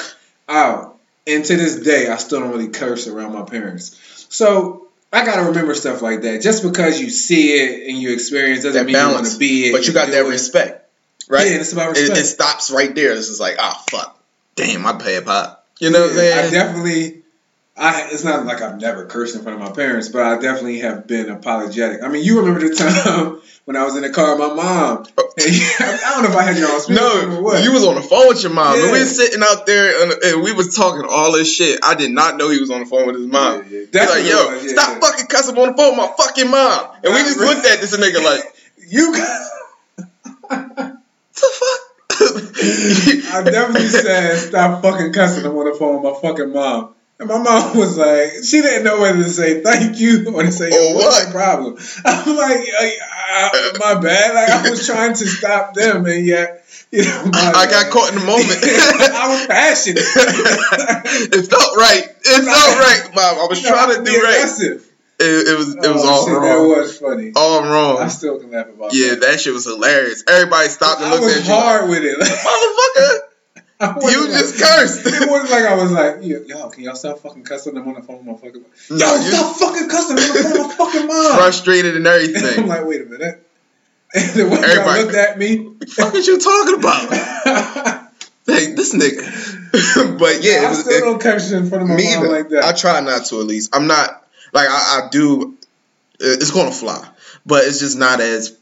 out. 0.49 0.97
And 1.27 1.43
to 1.45 1.55
this 1.57 1.77
day, 1.81 2.07
I 2.07 2.17
still 2.17 2.39
don't 2.39 2.51
really 2.51 2.69
curse 2.69 3.07
around 3.07 3.33
my 3.33 3.43
parents. 3.43 3.99
So 4.29 4.87
I 5.13 5.25
gotta 5.25 5.43
remember 5.49 5.73
stuff 5.75 6.01
like 6.01 6.21
that. 6.21 6.41
Just 6.41 6.63
because 6.63 6.99
you 6.99 7.09
see 7.09 7.53
it 7.53 7.89
and 7.89 7.97
you 8.01 8.11
experience 8.13 8.63
doesn't 8.63 8.85
That 8.85 8.91
mean 8.91 8.95
you 8.95 9.13
want 9.13 9.27
to 9.27 9.37
be 9.37 9.67
it. 9.67 9.71
But 9.71 9.87
you 9.87 9.93
got 9.93 10.09
that 10.09 10.25
it. 10.25 10.29
respect, 10.29 10.89
right? 11.29 11.47
Yeah, 11.47 11.57
it's 11.57 11.73
about 11.73 11.95
It, 11.95 12.01
respect. 12.01 12.19
it 12.19 12.25
stops 12.25 12.71
right 12.71 12.93
there. 12.93 13.13
It's 13.13 13.27
just 13.27 13.39
like, 13.39 13.55
ah, 13.59 13.83
fuck, 13.89 14.19
damn, 14.55 14.85
I 14.85 14.93
pay 14.93 15.15
a 15.17 15.21
pop. 15.21 15.54
You 15.79 15.89
know 15.91 16.01
what 16.01 16.11
I'm 16.11 16.15
saying? 16.15 16.47
I 16.47 16.49
definitely. 16.51 17.21
I, 17.77 18.07
it's 18.11 18.23
not 18.23 18.45
like 18.45 18.61
I've 18.61 18.79
never 18.79 19.05
cursed 19.05 19.35
in 19.35 19.41
front 19.41 19.61
of 19.61 19.67
my 19.67 19.75
parents, 19.75 20.07
but 20.07 20.21
I 20.21 20.35
definitely 20.39 20.79
have 20.79 21.07
been 21.07 21.29
apologetic. 21.29 22.01
I 22.01 22.07
mean, 22.07 22.23
you 22.23 22.39
remember 22.39 22.65
the 22.69 22.73
time 22.75 23.41
when 23.65 23.75
I 23.75 23.83
was 23.83 23.97
in 23.97 24.03
the 24.03 24.11
car 24.11 24.37
with 24.39 24.47
my 24.47 24.53
mom. 24.55 24.97
And 24.99 25.07
I 25.37 25.99
don't 26.13 26.23
know 26.23 26.29
if 26.29 26.35
I 26.37 26.43
had 26.43 26.57
you 26.57 26.65
on 26.65 26.79
speakerphone 26.79 27.23
or 27.23 27.27
No, 27.31 27.41
what. 27.41 27.63
you 27.65 27.73
was 27.73 27.83
on 27.83 27.95
the 27.95 28.01
phone 28.01 28.29
with 28.29 28.41
your 28.43 28.53
mom, 28.53 28.75
and 28.75 28.83
we 28.93 28.99
Yeah. 28.99 29.03
was 29.03 29.17
sitting 29.17 29.41
out 29.43 29.65
there, 29.65 30.03
and, 30.03 30.41
we 30.41 30.53
was 30.53 30.73
talking 30.73 31.05
all 31.09 31.33
this 31.33 31.53
shit. 31.53 31.79
I 31.83 31.95
did 31.95 32.11
not 32.11 32.37
know 32.37 32.49
he 32.49 32.61
was 32.61 32.71
on 32.71 32.79
the 32.79 32.85
phone 32.85 33.07
with 33.07 33.17
his 33.17 33.27
mom. 33.27 33.65
Yeah, 33.69 33.79
yeah. 33.79 33.85
That's 33.91 34.11
like, 34.11 34.23
yo, 34.25 34.47
was, 34.53 34.63
yeah, 34.63 34.69
stop 34.71 34.89
yeah. 34.93 34.99
fucking 35.09 35.25
cussing 35.27 35.57
on 35.57 35.67
the 35.71 35.73
phone 35.75 35.97
with 35.97 35.97
my 35.97 36.13
fucking 36.17 36.49
mom. 36.49 36.87
And 37.03 37.13
we 37.13 37.19
just 37.23 37.37
looked 37.39 37.65
at 37.65 37.81
this 37.81 37.91
nigga 37.97 38.23
like, 38.23 38.41
you 38.87 39.13
guys. 39.13 39.49
the 40.47 40.97
fuck? 41.33 41.79
I 42.35 43.41
definitely 43.43 43.87
said 43.87 44.37
stop 44.37 44.81
fucking 44.81 45.13
cussing. 45.13 45.45
I'm 45.45 45.57
on 45.57 45.71
the 45.71 45.77
phone 45.77 46.01
with 46.01 46.13
my 46.13 46.19
fucking 46.19 46.51
mom. 46.51 46.95
And 47.17 47.29
my 47.29 47.37
mom 47.37 47.77
was 47.77 47.97
like, 47.97 48.43
she 48.43 48.61
didn't 48.61 48.83
know 48.83 48.99
whether 48.99 49.23
to 49.23 49.29
say 49.29 49.61
thank 49.61 49.99
you 50.01 50.33
or 50.35 50.43
to 50.43 50.51
say, 50.51 50.67
Or 50.69 50.95
what's 50.95 51.23
what? 51.23 51.27
the 51.27 51.31
problem? 51.31 51.77
I'm 52.03 52.35
like, 52.35 52.67
uh, 52.77 52.89
uh, 53.31 53.77
my 53.79 54.01
bad. 54.01 54.35
Like, 54.35 54.49
I 54.49 54.69
was 54.69 54.85
trying 54.85 55.13
to 55.13 55.25
stop 55.25 55.73
them, 55.75 56.05
and 56.05 56.25
yet, 56.25 56.65
you 56.91 57.05
know, 57.05 57.25
my 57.31 57.53
I 57.55 57.67
got 57.71 57.89
caught 57.89 58.11
in 58.11 58.19
the 58.19 58.25
moment. 58.25 58.51
I 58.61 59.27
was 59.29 59.47
passionate. 59.47 60.03
it 61.31 61.47
felt 61.47 61.77
right. 61.77 62.03
It 62.03 62.43
felt 62.43 62.79
right, 62.79 63.15
mom. 63.15 63.39
I 63.39 63.47
was 63.49 63.61
trying 63.61 63.95
to 63.95 64.03
do 64.03 64.21
right. 64.21 64.35
aggressive. 64.35 64.91
It, 65.17 65.47
it 65.47 65.57
was 65.57 65.75
it 65.75 65.79
was 65.93 66.03
Oh, 66.03 66.09
all 66.09 66.25
shit, 66.25 66.33
wrong. 66.33 66.43
That 66.43 66.77
was 66.81 66.97
funny. 66.99 67.31
all 67.35 67.61
wrong. 67.63 67.99
I 68.01 68.07
still 68.09 68.37
can 68.39 68.51
laugh 68.51 68.67
about 68.67 68.91
that. 68.91 68.97
Yeah, 68.97 69.09
that. 69.11 69.21
that 69.21 69.39
shit 69.39 69.53
was 69.53 69.65
hilarious. 69.65 70.23
Everybody 70.27 70.67
stopped 70.69 71.01
and 71.01 71.13
I 71.13 71.17
looked 71.19 71.37
at 71.37 71.45
you. 71.47 71.53
hard 71.53 71.89
with 71.89 72.03
it. 72.03 72.19
Like, 72.19 72.29
Motherfucker, 72.39 73.19
I 73.79 74.11
you 74.11 74.21
like- 74.27 74.39
just 74.39 74.59
cursed. 74.61 75.05
It 75.05 75.29
wasn't 75.29 75.51
like 75.51 75.63
I 75.65 75.75
was 75.75 75.91
like, 75.91 76.17
y'all, 76.47 76.69
can 76.69 76.83
y'all 76.83 76.95
stop 76.95 77.19
fucking 77.19 77.43
cussing? 77.43 77.77
I'm 77.77 77.87
on 77.87 77.93
the 77.95 78.01
phone 78.01 78.17
with 78.17 78.25
my 78.25 78.33
fucking 78.33 78.61
mom. 78.61 78.71
No, 78.99 79.17
stop 79.21 79.55
fucking 79.57 79.89
cussing! 79.89 80.17
I'm 80.19 80.27
on 80.27 80.33
the 80.35 80.43
phone 80.43 80.51
with 80.51 80.67
my 80.67 80.85
fucking 80.85 81.07
mom. 81.07 81.35
frustrated 81.37 81.95
and 81.95 82.07
everything. 82.07 82.59
I'm 82.63 82.67
like, 82.67 82.85
wait 82.85 83.01
a 83.01 83.05
minute. 83.05 83.41
And 84.13 84.29
the 84.31 84.43
way 84.45 84.49
y'all 84.51 84.63
Everybody- 84.65 85.03
looked 85.03 85.15
at 85.15 85.37
me, 85.37 85.57
What 85.59 85.79
the 85.79 85.85
fuck 85.87 86.15
is 86.15 86.27
you 86.27 86.39
talking 86.39 86.75
about? 86.75 88.01
Hey, 88.47 88.73
this 88.73 88.93
nigga. 88.93 90.19
but 90.19 90.43
yeah, 90.43 90.65
it 90.65 90.69
was, 90.69 90.79
still 90.81 90.93
it, 90.97 91.01
don't 91.01 91.19
curse 91.21 91.51
in 91.51 91.67
front 91.67 91.83
of 91.83 91.89
my 91.89 91.95
me 91.95 92.15
mom 92.15 92.25
either. 92.25 92.33
like 92.33 92.49
that. 92.49 92.63
I 92.63 92.73
try 92.73 92.99
not 93.01 93.25
to 93.27 93.39
at 93.39 93.45
least. 93.47 93.75
I'm 93.75 93.87
not 93.87 94.24
like 94.55 94.67
I, 94.69 94.73
I 95.05 95.09
do. 95.11 95.55
It's 96.19 96.51
gonna 96.51 96.71
fly, 96.71 97.07
but 97.45 97.63
it's 97.65 97.79
just 97.79 97.97
not 97.97 98.19
as 98.21 98.57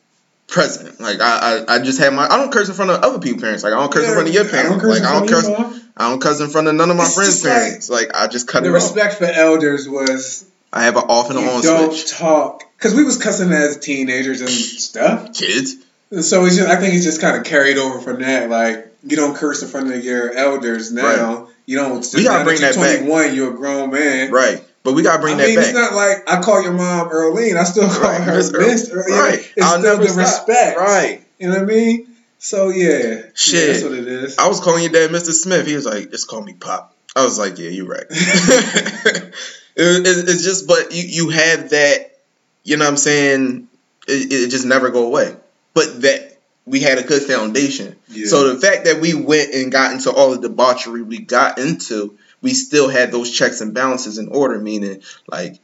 present. 0.48 1.00
Like 1.00 1.22
I, 1.22 1.64
I, 1.68 1.76
I 1.76 1.80
just 1.80 2.00
have 2.00 2.14
my. 2.14 2.26
I 2.26 2.38
don't 2.38 2.52
curse 2.52 2.68
in 2.68 2.76
front 2.76 2.92
of 2.92 3.02
other 3.02 3.20
people's 3.20 3.42
parents. 3.44 3.64
Like 3.64 3.74
I 3.74 3.78
don't 3.80 3.92
curse 3.94 4.08
in 4.08 4.14
front 4.14 4.28
of 4.28 4.34
your 4.34 4.46
I 4.46 4.50
parents. 4.50 4.70
don't 4.72 4.80
curse 4.82 5.00
like 5.00 5.10
I 5.10 5.20
don't 5.20 5.30
curse. 5.30 5.48
your. 5.48 5.74
I 5.96 6.10
don't 6.10 6.20
cuss 6.20 6.42
in 6.42 6.50
front 6.50 6.68
of 6.68 6.74
none 6.76 6.90
of 6.90 6.98
my 6.98 7.04
It's 7.06 7.14
friends' 7.16 7.30
just 7.42 7.46
like- 7.46 7.54
parents. 7.54 7.90
Like, 7.90 8.16
I 8.16 8.26
just 8.28 8.48
cut 8.48 8.64
The 8.64 8.70
it 8.70 8.76
off. 8.76 8.82
The 8.82 9.02
respect 9.02 9.14
for 9.20 9.26
elders 9.26 9.88
was 9.88 10.50
I 10.74 10.86
have 10.86 10.96
an 10.98 11.04
off 11.04 11.30
and 11.30 11.38
on 11.38 11.62
don't 11.62 11.94
switch. 11.94 12.10
talk 12.12 12.64
because 12.76 12.96
we 12.96 13.04
was 13.04 13.18
cussing 13.22 13.52
as 13.52 13.78
teenagers 13.78 14.42
and 14.42 14.50
stuff. 14.50 15.34
Kids. 15.36 15.76
And 16.10 16.26
so 16.26 16.46
it's 16.46 16.56
just, 16.58 16.68
I 16.68 16.78
think 16.78 16.96
it's 16.96 17.04
just 17.06 17.22
kind 17.22 17.38
of 17.38 17.44
carried 17.44 17.78
over 17.78 18.02
from 18.02 18.22
that. 18.22 18.50
Like 18.50 18.92
you 19.04 19.16
don't 19.16 19.36
curse 19.36 19.62
in 19.62 19.68
front 19.70 19.94
of 19.94 20.04
your 20.04 20.34
elders 20.34 20.92
now. 20.92 21.50
You 21.68 21.78
don't. 21.78 22.04
We 22.16 22.24
gotta 22.24 22.44
bring 22.44 22.60
that 22.62 22.74
back. 22.76 22.98
21, 23.00 23.36
You're 23.36 23.54
a 23.54 23.56
grown 23.56 23.92
man. 23.92 24.32
Right. 24.32 24.64
But 24.84 24.94
we 24.94 25.02
gotta 25.02 25.22
bring 25.22 25.36
I 25.36 25.38
that 25.38 25.48
mean, 25.48 25.56
back. 25.56 25.66
it's 25.66 25.74
not 25.74 25.94
like 25.94 26.30
I 26.30 26.42
call 26.42 26.62
your 26.62 26.74
mom 26.74 27.10
Earlene. 27.10 27.56
I 27.58 27.64
still 27.64 27.88
call 27.90 28.02
Right, 28.02 28.22
her 28.22 28.36
Miss 28.36 28.52
Earl- 28.54 29.04
Earlene. 29.04 29.10
right. 29.20 29.40
It's 29.56 29.66
I'll 29.66 29.80
still 29.80 29.98
never 29.98 30.04
the 30.04 30.10
stop. 30.10 30.48
respect. 30.48 30.78
Right. 30.78 31.24
You 31.40 31.48
know 31.50 31.56
what 31.56 31.64
I 31.64 31.66
mean? 31.66 32.08
So 32.40 32.70
yeah, 32.70 33.22
Shit. 33.34 33.54
Yeah, 33.68 33.68
that's 33.74 33.84
what 33.84 33.94
it 33.94 34.08
is. 34.08 34.38
I 34.38 34.48
was 34.50 34.60
calling 34.60 34.84
your 34.84 34.92
dad 34.92 35.10
Mr. 35.12 35.32
Smith. 35.32 35.66
He 35.66 35.76
was 35.76 35.86
like, 35.86 36.12
just 36.12 36.28
call 36.28 36.42
me 36.42 36.54
Pop. 36.54 36.94
I 37.16 37.24
was 37.24 37.40
like, 37.40 37.58
yeah, 37.60 37.70
you're 37.70 37.88
right. 37.88 38.04
it, 38.10 39.34
it- 39.76 40.30
it's 40.30 40.44
just, 40.44 40.68
but 40.68 40.94
you, 40.94 41.04
you 41.04 41.30
have 41.30 41.70
that, 41.70 42.18
you 42.64 42.78
know 42.78 42.86
what 42.86 42.92
I'm 42.92 42.98
saying? 42.98 43.68
It, 44.08 44.32
it 44.32 44.50
just 44.50 44.66
never 44.66 44.90
go 44.90 45.06
away. 45.08 45.36
But 45.74 46.02
that 46.02 46.38
we 46.66 46.80
had 46.82 46.98
a 46.98 47.04
good 47.04 47.22
foundation. 47.24 47.96
Yeah. 48.10 48.26
So 48.28 48.54
the 48.54 48.60
fact 48.60 48.86
that 48.86 49.00
we 49.02 49.14
went 49.14 49.54
and 49.54 49.72
got 49.72 49.92
into 49.94 50.12
all 50.12 50.32
the 50.32 50.40
debauchery 50.48 51.02
we 51.02 51.20
got 51.20 51.58
into, 51.60 52.18
we 52.44 52.54
still 52.54 52.90
had 52.90 53.12
those 53.12 53.32
checks 53.32 53.62
and 53.62 53.74
balances 53.74 54.20
in 54.20 54.28
order, 54.28 54.60
meaning 54.60 55.02
like 55.28 55.56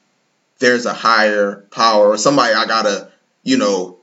there's 0.58 0.86
a 0.88 0.94
higher 0.94 1.68
power 1.70 2.08
or 2.08 2.18
somebody 2.18 2.54
I 2.54 2.66
gotta, 2.66 3.12
you 3.44 3.58
know, 3.58 3.98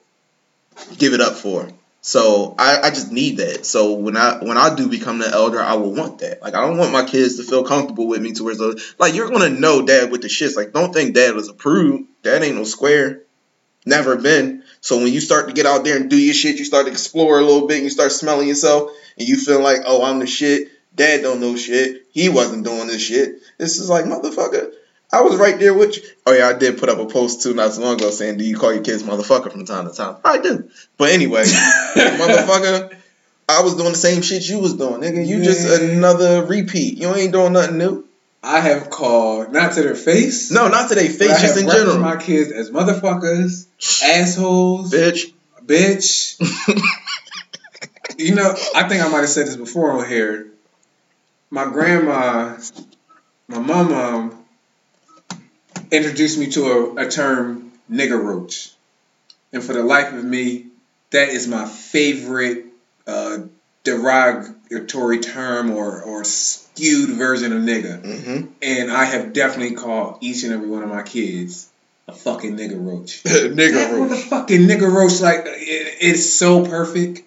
give 0.98 1.14
it 1.14 1.20
up 1.20 1.34
for. 1.34 1.68
So 2.02 2.54
I, 2.56 2.82
I 2.84 2.90
just 2.90 3.10
need 3.10 3.38
that. 3.38 3.66
So 3.66 3.94
when 3.94 4.16
I 4.16 4.38
when 4.44 4.56
I 4.56 4.74
do 4.76 4.88
become 4.88 5.18
the 5.18 5.28
elder, 5.28 5.60
I 5.60 5.74
will 5.74 5.92
want 5.92 6.20
that. 6.20 6.40
Like 6.40 6.54
I 6.54 6.60
don't 6.60 6.78
want 6.78 6.92
my 6.92 7.04
kids 7.04 7.36
to 7.38 7.42
feel 7.42 7.64
comfortable 7.64 8.06
with 8.06 8.22
me 8.22 8.32
to 8.32 8.44
where 8.44 8.52
it's 8.52 8.60
like- 8.60 9.00
like 9.00 9.14
you're 9.14 9.30
gonna 9.30 9.50
know 9.50 9.84
dad 9.84 10.12
with 10.12 10.22
the 10.22 10.28
shits. 10.28 10.54
Like 10.54 10.72
don't 10.72 10.92
think 10.92 11.14
dad 11.14 11.34
was 11.34 11.48
approved. 11.48 12.04
Dad 12.22 12.44
ain't 12.44 12.56
no 12.56 12.64
square. 12.64 13.22
Never 13.84 14.16
been. 14.16 14.62
So 14.80 14.98
when 14.98 15.12
you 15.12 15.20
start 15.20 15.48
to 15.48 15.54
get 15.54 15.64
out 15.66 15.82
there 15.84 15.96
and 15.96 16.10
do 16.10 16.16
your 16.16 16.34
shit, 16.34 16.58
you 16.58 16.64
start 16.64 16.86
to 16.86 16.92
explore 16.92 17.38
a 17.38 17.42
little 17.42 17.66
bit 17.66 17.76
and 17.76 17.84
you 17.84 17.90
start 17.90 18.12
smelling 18.12 18.48
yourself 18.48 18.90
and 19.18 19.26
you 19.26 19.36
feel 19.36 19.60
like, 19.62 19.82
oh, 19.86 20.04
I'm 20.04 20.18
the 20.18 20.26
shit. 20.26 20.68
Dad 20.96 21.22
don't 21.22 21.40
know 21.40 21.56
shit. 21.56 22.06
He 22.10 22.28
wasn't 22.28 22.64
doing 22.64 22.88
this 22.88 23.02
shit. 23.02 23.36
This 23.58 23.78
is 23.78 23.88
like, 23.88 24.06
motherfucker, 24.06 24.72
I 25.12 25.20
was 25.20 25.36
right 25.36 25.58
there 25.58 25.74
with 25.74 25.96
you. 25.96 26.02
Oh 26.26 26.32
yeah, 26.32 26.48
I 26.48 26.54
did 26.54 26.78
put 26.78 26.88
up 26.88 26.98
a 26.98 27.06
post 27.06 27.42
too 27.42 27.54
not 27.54 27.72
so 27.72 27.82
long 27.82 27.94
ago 27.94 28.10
saying, 28.10 28.38
do 28.38 28.44
you 28.44 28.58
call 28.58 28.72
your 28.72 28.82
kids 28.82 29.02
motherfucker 29.02 29.52
from 29.52 29.64
time 29.64 29.88
to 29.88 29.94
time? 29.94 30.16
I 30.24 30.38
do. 30.38 30.68
But 30.96 31.10
anyway, 31.10 31.42
motherfucker, 31.94 32.96
I 33.48 33.62
was 33.62 33.76
doing 33.76 33.92
the 33.92 33.98
same 33.98 34.22
shit 34.22 34.48
you 34.48 34.58
was 34.58 34.74
doing, 34.74 35.00
nigga. 35.02 35.24
You 35.24 35.42
just 35.44 35.66
another 35.80 36.44
repeat. 36.44 36.98
You 36.98 37.14
ain't 37.14 37.32
doing 37.32 37.52
nothing 37.52 37.78
new. 37.78 38.04
I 38.42 38.60
have 38.60 38.90
called 38.90 39.52
not 39.52 39.72
to 39.72 39.82
their 39.82 39.94
face. 39.94 40.50
No, 40.50 40.68
not 40.68 40.88
to 40.88 40.94
their 40.94 41.08
face, 41.08 41.30
have 41.30 41.40
just 41.40 41.58
in 41.58 41.68
general. 41.68 41.98
my 41.98 42.16
kids 42.16 42.52
as 42.52 42.70
motherfuckers, 42.70 43.66
assholes, 44.02 44.92
Bitch. 44.92 45.32
bitch. 45.64 46.40
you 48.18 48.34
know, 48.34 48.54
I 48.74 48.88
think 48.88 49.02
I 49.02 49.08
might 49.08 49.20
have 49.20 49.28
said 49.28 49.46
this 49.46 49.56
before 49.56 49.92
on 49.92 50.08
here. 50.08 50.52
My 51.56 51.64
grandma, 51.64 52.58
my 53.48 53.58
mom, 53.60 54.44
introduced 55.90 56.38
me 56.38 56.50
to 56.50 56.64
a, 56.66 57.06
a 57.06 57.08
term, 57.08 57.72
nigger 57.90 58.22
roach. 58.22 58.72
And 59.54 59.64
for 59.64 59.72
the 59.72 59.82
life 59.82 60.12
of 60.12 60.22
me, 60.22 60.66
that 61.12 61.30
is 61.30 61.48
my 61.48 61.64
favorite 61.64 62.66
uh, 63.06 63.38
derogatory 63.84 65.20
term 65.20 65.70
or, 65.70 66.02
or 66.02 66.24
skewed 66.24 67.16
version 67.16 67.54
of 67.54 67.62
nigga. 67.62 68.02
Mm-hmm. 68.02 68.46
And 68.60 68.92
I 68.92 69.06
have 69.06 69.32
definitely 69.32 69.76
called 69.76 70.18
each 70.20 70.44
and 70.44 70.52
every 70.52 70.68
one 70.68 70.82
of 70.82 70.90
my 70.90 71.04
kids 71.04 71.70
a 72.06 72.12
fucking 72.12 72.54
nigger 72.58 72.86
roach. 72.86 73.22
Nigga 73.24 73.56
That 73.72 73.92
roach. 73.94 74.10
motherfucking 74.10 74.66
nigger 74.68 74.92
roach, 74.92 75.22
like 75.22 75.44
it, 75.46 75.96
it's 76.02 76.28
so 76.34 76.66
perfect 76.66 77.22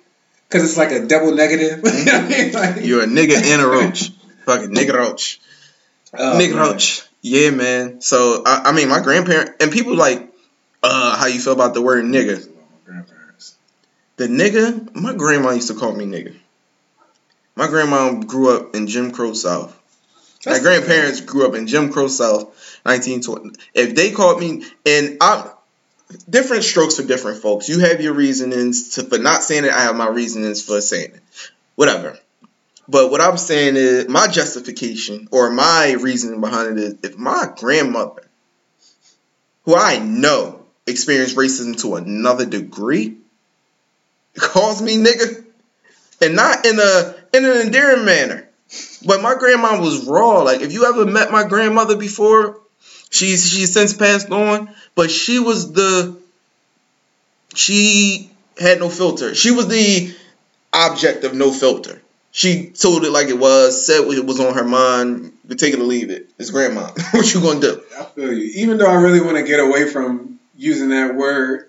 because 0.48 0.64
it's 0.70 0.78
like 0.78 0.92
a 0.92 1.08
double 1.08 1.34
negative. 1.34 1.84
Mean, 2.30 2.52
like- 2.54 2.86
You're 2.86 3.06
a 3.06 3.08
nigga 3.08 3.36
and 3.42 3.62
a 3.64 3.68
roach. 3.68 4.12
Fucking 4.50 4.74
nigga 4.74 4.94
roach. 4.94 5.40
Oh, 6.18 6.40
nigga 6.40 6.56
man. 6.56 6.58
roach. 6.58 7.04
Yeah, 7.22 7.52
man. 7.52 8.02
So 8.02 8.42
I, 8.46 8.64
I 8.66 8.72
mean, 8.72 8.90
my 8.90 9.00
grandparent 9.00 9.52
and 9.60 9.72
people 9.72 9.96
like, 9.96 10.28
uh, 10.82 11.16
how 11.18 11.28
you 11.28 11.40
feel 11.40 11.54
about 11.54 11.76
the 11.76 11.82
word 11.82 12.04
nigga? 12.06 12.48
The 14.16 14.28
nigga, 14.28 14.96
my 14.96 15.14
grandma 15.14 15.52
used 15.52 15.68
to 15.68 15.76
call 15.76 15.94
me 15.94 16.06
nigga. 16.06 16.36
My 17.56 17.68
grandma 17.68 18.14
grew 18.14 18.56
up 18.56 18.76
in 18.76 18.88
Jim 18.88 19.12
Crow 19.12 19.34
South. 19.34 19.76
My 20.46 20.54
That's- 20.54 20.64
grandparents 20.64 21.22
grew 21.22 21.46
up 21.46 21.54
in 21.54 21.68
Jim 21.68 21.92
Crow 21.92 22.08
South, 22.08 22.46
1920. 22.84 23.52
If 23.74 23.96
they 23.96 24.12
called 24.12 24.40
me, 24.40 24.64
and 24.86 25.18
I'm 25.22 25.48
different 26.28 26.64
strokes 26.64 26.96
for 26.96 27.04
different 27.04 27.42
folks. 27.42 27.70
You 27.70 27.80
have 27.82 28.02
your 28.02 28.14
reasonings 28.14 28.96
to, 28.96 29.04
for 29.04 29.20
not 29.20 29.44
saying 29.44 29.66
it. 29.66 29.72
I 29.72 29.82
have 29.82 29.96
my 29.96 30.08
reasonings 30.08 30.64
for 30.64 30.82
saying 30.82 31.12
it. 31.14 31.22
Whatever. 31.76 32.18
But 32.90 33.12
what 33.12 33.22
I'm 33.22 33.38
saying 33.38 33.76
is 33.76 34.08
my 34.08 34.28
justification 34.28 35.28
or 35.32 35.52
my 35.52 35.96
reasoning 36.02 36.42
behind 36.42 36.80
it 36.80 36.84
is 36.84 36.96
if 37.04 37.18
my 37.18 37.48
grandmother, 37.56 38.28
who 39.64 39.76
I 39.76 40.00
know 40.00 40.66
experienced 40.88 41.36
racism 41.36 41.80
to 41.82 41.96
another 41.96 42.48
degree, 42.48 43.18
calls 44.36 44.82
me 44.82 44.98
nigga, 44.98 45.46
and 46.20 46.36
not 46.36 46.66
in 46.66 46.80
a 46.80 47.16
in 47.32 47.46
an 47.46 47.58
endearing 47.58 48.06
manner. 48.06 48.50
But 49.06 49.22
my 49.22 49.36
grandma 49.36 49.80
was 49.80 50.08
raw. 50.08 50.42
Like 50.42 50.62
if 50.62 50.74
you 50.74 50.86
ever 50.86 51.06
met 51.06 51.32
my 51.32 51.44
grandmother 51.44 51.96
before, 51.96 52.60
she's 53.12 53.48
she's 53.48 53.72
since 53.72 53.94
passed 53.94 54.32
on, 54.32 54.74
but 54.96 55.12
she 55.12 55.38
was 55.38 55.74
the 55.74 56.20
she 57.54 58.32
had 58.58 58.80
no 58.80 58.90
filter. 58.90 59.36
She 59.36 59.52
was 59.52 59.68
the 59.68 60.16
object 60.74 61.24
of 61.24 61.36
no 61.36 61.52
filter. 61.52 62.02
She 62.32 62.70
told 62.70 63.06
it 63.06 63.12
like 63.12 63.28
it 63.28 63.40
was, 63.40 63.86
said 63.86 64.06
what 64.06 64.24
was 64.26 64.40
on 64.40 64.54
her 64.54 64.64
mind. 64.64 65.34
You 65.48 65.56
take 65.56 65.74
it 65.74 65.80
or 65.80 65.84
leave 65.84 66.10
it. 66.12 66.30
It's 66.38 66.52
grandma. 66.52 66.92
what 67.12 67.34
you 67.34 67.42
gonna 67.42 67.60
do? 67.60 67.82
I 68.00 68.04
feel 68.04 68.32
you. 68.32 68.52
Even 68.56 68.78
though 68.78 68.90
I 68.90 68.96
really 68.96 69.22
want 69.22 69.38
to 69.38 69.44
get 69.44 69.60
away 69.60 69.90
from 69.90 70.40
using 70.56 70.90
that 70.90 71.16
word, 71.16 71.66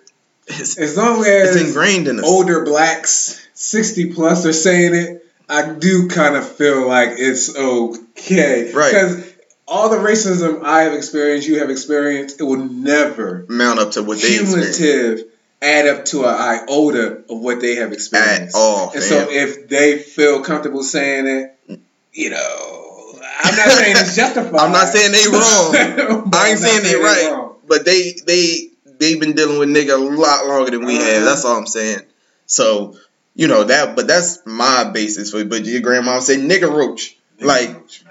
It's, 0.46 0.78
as 0.78 0.96
long 0.96 1.24
as 1.24 1.56
it's 1.56 1.68
ingrained 1.68 2.08
in 2.08 2.18
us. 2.18 2.26
older 2.26 2.64
blacks, 2.64 3.46
60 3.54 4.12
plus, 4.12 4.44
are 4.44 4.52
saying 4.52 4.94
it, 4.94 5.26
I 5.48 5.72
do 5.72 6.08
kind 6.08 6.36
of 6.36 6.46
feel 6.46 6.86
like 6.86 7.11
it's 7.12 7.56
okay. 7.56 8.72
Right. 8.72 8.92
Because 8.92 9.34
all 9.66 9.88
the 9.88 9.96
racism 9.96 10.62
I 10.64 10.82
have 10.82 10.92
experienced, 10.92 11.48
you 11.48 11.61
have 11.61 11.70
experienced, 11.70 12.40
it 12.40 12.44
will 12.44 12.64
never 12.64 13.46
Mount 13.48 13.78
up 13.78 13.92
to 13.92 14.02
what 14.02 14.20
they 14.20 14.36
cumulative 14.36 15.30
add 15.62 15.86
up 15.86 16.04
to 16.06 16.24
an 16.24 16.34
iota 16.34 17.22
of 17.28 17.40
what 17.40 17.61
they 17.61 17.76
have 17.76 17.92
experienced. 17.92 18.56
at 18.56 18.58
all. 18.58 18.90
And 18.92 19.02
fam. 19.02 19.02
so 19.02 19.30
if 19.30 19.68
they 19.68 19.98
feel 19.98 20.42
comfortable 20.42 20.82
saying 20.82 21.26
it, 21.26 21.80
you 22.12 22.30
know, 22.30 23.14
I'm 23.42 23.56
not 23.56 23.68
saying 23.68 23.96
it's 23.98 24.16
justified. 24.16 24.61
I'm 24.61 24.72
not 24.72 24.88
saying 24.88 25.12
they 25.12 25.28
wrong. 25.32 26.30
I 26.34 26.50
ain't 26.50 26.58
saying 26.58 26.82
they 26.82 26.94
they're 26.94 27.02
right, 27.02 27.52
but 27.66 27.84
they 27.84 28.14
they 28.26 28.68
they've 28.98 29.20
been 29.20 29.34
dealing 29.34 29.58
with 29.58 29.68
nigga 29.68 29.94
a 29.94 29.96
lot 29.96 30.46
longer 30.46 30.70
than 30.70 30.84
we 30.84 30.96
have. 30.96 31.16
Uh-huh. 31.16 31.24
That's 31.24 31.44
all 31.44 31.56
I'm 31.56 31.66
saying. 31.66 32.00
So 32.46 32.96
you 33.34 33.48
know 33.48 33.64
that, 33.64 33.96
but 33.96 34.06
that's 34.06 34.40
my 34.44 34.90
basis 34.92 35.30
for. 35.30 35.38
it. 35.38 35.48
But 35.48 35.64
your 35.64 35.80
grandma 35.80 36.20
said 36.20 36.40
nigga 36.40 36.70
roach. 36.70 37.16
Like 37.40 37.70
Man. 37.70 38.09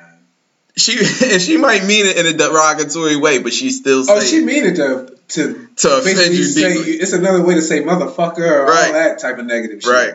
She 0.79 0.97
and 1.31 1.41
she 1.41 1.57
might 1.57 1.83
mean 1.85 2.05
it 2.05 2.17
in 2.17 2.25
a 2.25 2.33
derogatory 2.33 3.17
way, 3.17 3.39
but 3.39 3.53
she 3.53 3.69
still 3.71 4.03
Oh, 4.09 4.19
she 4.21 4.43
mean 4.43 4.65
it 4.65 4.75
to 4.77 5.15
to 5.29 5.67
to 5.77 5.97
offend 5.99 6.33
you 6.33 6.43
say 6.43 6.73
deeply. 6.73 6.91
it's 6.93 7.13
another 7.13 7.43
way 7.43 7.55
to 7.55 7.61
say 7.61 7.81
motherfucker 7.81 8.39
or 8.39 8.65
Right. 8.65 8.87
all 8.87 8.93
that 8.93 9.19
type 9.19 9.37
of 9.37 9.45
negative 9.45 9.81
shit. 9.83 9.91
Right. 9.91 10.13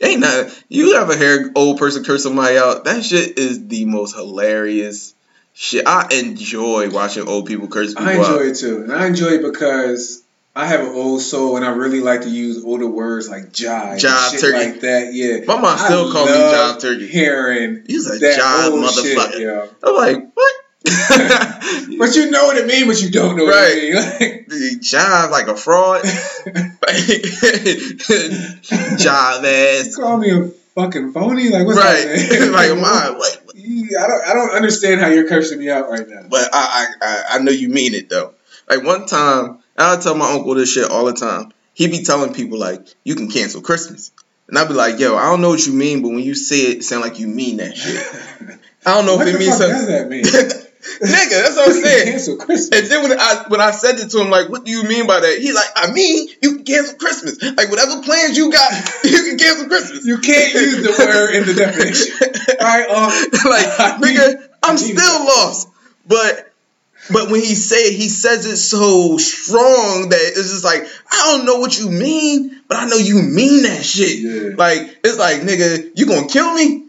Ain't 0.00 0.20
not 0.20 0.62
you 0.68 0.94
ever 0.94 1.16
hear 1.16 1.50
old 1.56 1.78
person 1.78 2.04
curse 2.04 2.22
somebody 2.22 2.56
out? 2.56 2.84
That 2.84 3.04
shit 3.04 3.36
is 3.38 3.66
the 3.66 3.84
most 3.84 4.14
hilarious 4.14 5.12
shit. 5.54 5.88
I 5.88 6.06
enjoy 6.12 6.88
watching 6.90 7.26
old 7.26 7.46
people 7.46 7.66
curse 7.66 7.94
people 7.94 8.06
I 8.06 8.12
enjoy 8.12 8.34
out. 8.34 8.42
it 8.42 8.54
too, 8.56 8.82
and 8.82 8.92
I 8.92 9.06
enjoy 9.06 9.30
it 9.30 9.42
because 9.42 10.22
I 10.56 10.66
have 10.66 10.80
an 10.80 10.88
old 10.88 11.20
soul, 11.22 11.56
and 11.56 11.64
I 11.64 11.68
really 11.70 12.00
like 12.00 12.22
to 12.22 12.28
use 12.30 12.64
older 12.64 12.86
words 12.88 13.28
like 13.28 13.52
jive, 13.52 13.98
Jive, 14.00 14.30
shit 14.32 14.40
turkey. 14.40 14.56
like 14.72 14.80
that. 14.80 15.12
Yeah, 15.14 15.44
My 15.46 15.60
mom 15.60 15.78
still 15.78 16.08
I 16.08 16.12
call 16.12 16.26
me 16.26 16.32
jive 16.32 16.80
turkey. 16.80 17.06
Hearing 17.06 17.84
He's 17.86 18.06
a 18.08 18.18
jive 18.18 18.70
motherfucker. 18.72 19.30
shit, 19.32 19.40
yo. 19.40 19.68
I'm 19.84 19.94
like, 19.94 20.30
what? 20.34 20.52
But 21.98 22.14
you 22.14 22.30
know 22.30 22.44
what 22.44 22.56
it 22.56 22.66
means, 22.66 22.86
but 22.86 23.02
you 23.02 23.10
don't 23.10 23.36
know 23.36 23.44
what 23.44 23.64
it 23.72 23.92
means. 24.20 24.48
The 24.48 24.78
jive 24.80 25.30
like 25.30 25.48
a 25.48 25.56
fraud. 25.56 26.02
jive 28.52 29.42
you 29.42 29.48
ass. 29.88 29.96
call 29.96 30.16
me 30.18 30.30
a 30.30 30.48
fucking 30.74 31.12
phony? 31.12 31.50
Like 31.50 31.66
what's 31.66 31.78
Right. 31.78 32.04
that? 32.04 32.50
like, 32.52 32.70
am 32.70 32.84
I? 32.84 33.10
What? 33.16 33.42
I 33.56 34.06
don't. 34.06 34.28
I 34.28 34.34
don't 34.34 34.50
understand 34.50 35.00
how 35.00 35.08
you're 35.08 35.28
cursing 35.28 35.58
me 35.58 35.68
out 35.70 35.90
right 35.90 36.08
now. 36.08 36.22
But 36.28 36.48
I, 36.52 36.86
I, 37.00 37.22
I 37.32 37.38
know 37.40 37.52
you 37.52 37.68
mean 37.68 37.94
it 37.94 38.08
though. 38.08 38.34
Like 38.68 38.82
one 38.84 39.06
time, 39.06 39.58
I 39.86 39.96
tell 39.96 40.14
my 40.14 40.32
uncle 40.32 40.54
this 40.54 40.72
shit 40.72 40.90
all 40.90 41.04
the 41.04 41.12
time. 41.12 41.52
He 41.74 41.86
be 41.86 42.02
telling 42.02 42.34
people 42.34 42.58
like, 42.58 42.86
you 43.04 43.14
can 43.14 43.30
cancel 43.30 43.60
Christmas. 43.60 44.10
And 44.48 44.58
I'd 44.58 44.68
be 44.68 44.74
like, 44.74 44.98
yo, 44.98 45.16
I 45.16 45.30
don't 45.30 45.40
know 45.40 45.50
what 45.50 45.66
you 45.66 45.72
mean, 45.72 46.02
but 46.02 46.08
when 46.08 46.20
you 46.20 46.34
say 46.34 46.72
it, 46.72 46.78
it 46.78 46.84
sound 46.84 47.02
like 47.02 47.18
you 47.18 47.28
mean 47.28 47.58
that 47.58 47.76
shit. 47.76 48.58
I 48.86 48.94
don't 48.96 49.06
know 49.06 49.16
what 49.16 49.28
if 49.28 49.34
it 49.34 49.38
means 49.38 49.56
something. 49.56 49.76
does 49.76 49.86
that 49.88 50.08
mean? 50.08 50.24
Nigga, 50.88 51.30
that's 51.30 51.56
what 51.56 51.68
I'm 51.68 51.82
saying. 51.82 52.12
Cancel 52.12 52.36
Christmas. 52.36 52.80
And 52.80 52.90
then 52.90 53.02
when 53.02 53.20
I 53.20 53.44
when 53.48 53.60
I 53.60 53.72
said 53.72 53.98
it 53.98 54.10
to 54.10 54.20
him, 54.20 54.30
like, 54.30 54.48
what 54.48 54.64
do 54.64 54.70
you 54.70 54.84
mean 54.84 55.06
by 55.06 55.20
that? 55.20 55.38
He 55.38 55.52
like, 55.52 55.68
I 55.76 55.92
mean, 55.92 56.28
you 56.40 56.56
can 56.56 56.64
cancel 56.64 56.96
Christmas. 56.96 57.42
Like 57.42 57.68
whatever 57.68 58.00
plans 58.02 58.38
you 58.38 58.50
got, 58.50 58.72
you 59.04 59.22
can 59.22 59.38
cancel 59.38 59.66
Christmas. 59.68 60.06
You 60.06 60.18
can't 60.18 60.54
use 60.54 60.82
the 60.82 61.04
word 61.04 61.34
in 61.34 61.46
the 61.46 61.54
definition. 61.54 62.16
All 62.60 62.66
right, 62.66 62.88
um, 62.88 63.10
like, 63.50 63.66
I 63.78 63.98
nigga, 63.98 64.48
I'm 64.62 64.76
I 64.76 64.80
need 64.80 64.98
still 64.98 65.24
lost. 65.24 65.68
But 66.06 66.47
but 67.10 67.30
when 67.30 67.40
he 67.40 67.54
say 67.54 67.88
it, 67.88 67.94
he 67.94 68.08
says 68.08 68.44
it 68.46 68.56
so 68.56 69.16
strong 69.16 70.10
that 70.10 70.20
it's 70.20 70.50
just 70.50 70.64
like, 70.64 70.86
I 71.10 71.36
don't 71.36 71.46
know 71.46 71.56
what 71.56 71.78
you 71.78 71.90
mean, 71.90 72.60
but 72.68 72.76
I 72.76 72.86
know 72.86 72.96
you 72.96 73.22
mean 73.22 73.62
that 73.62 73.82
shit. 73.82 74.18
Yeah. 74.18 74.56
Like, 74.56 75.00
it's 75.02 75.18
like, 75.18 75.40
nigga, 75.40 75.92
you 75.94 76.06
gonna 76.06 76.28
kill 76.28 76.52
me? 76.54 76.86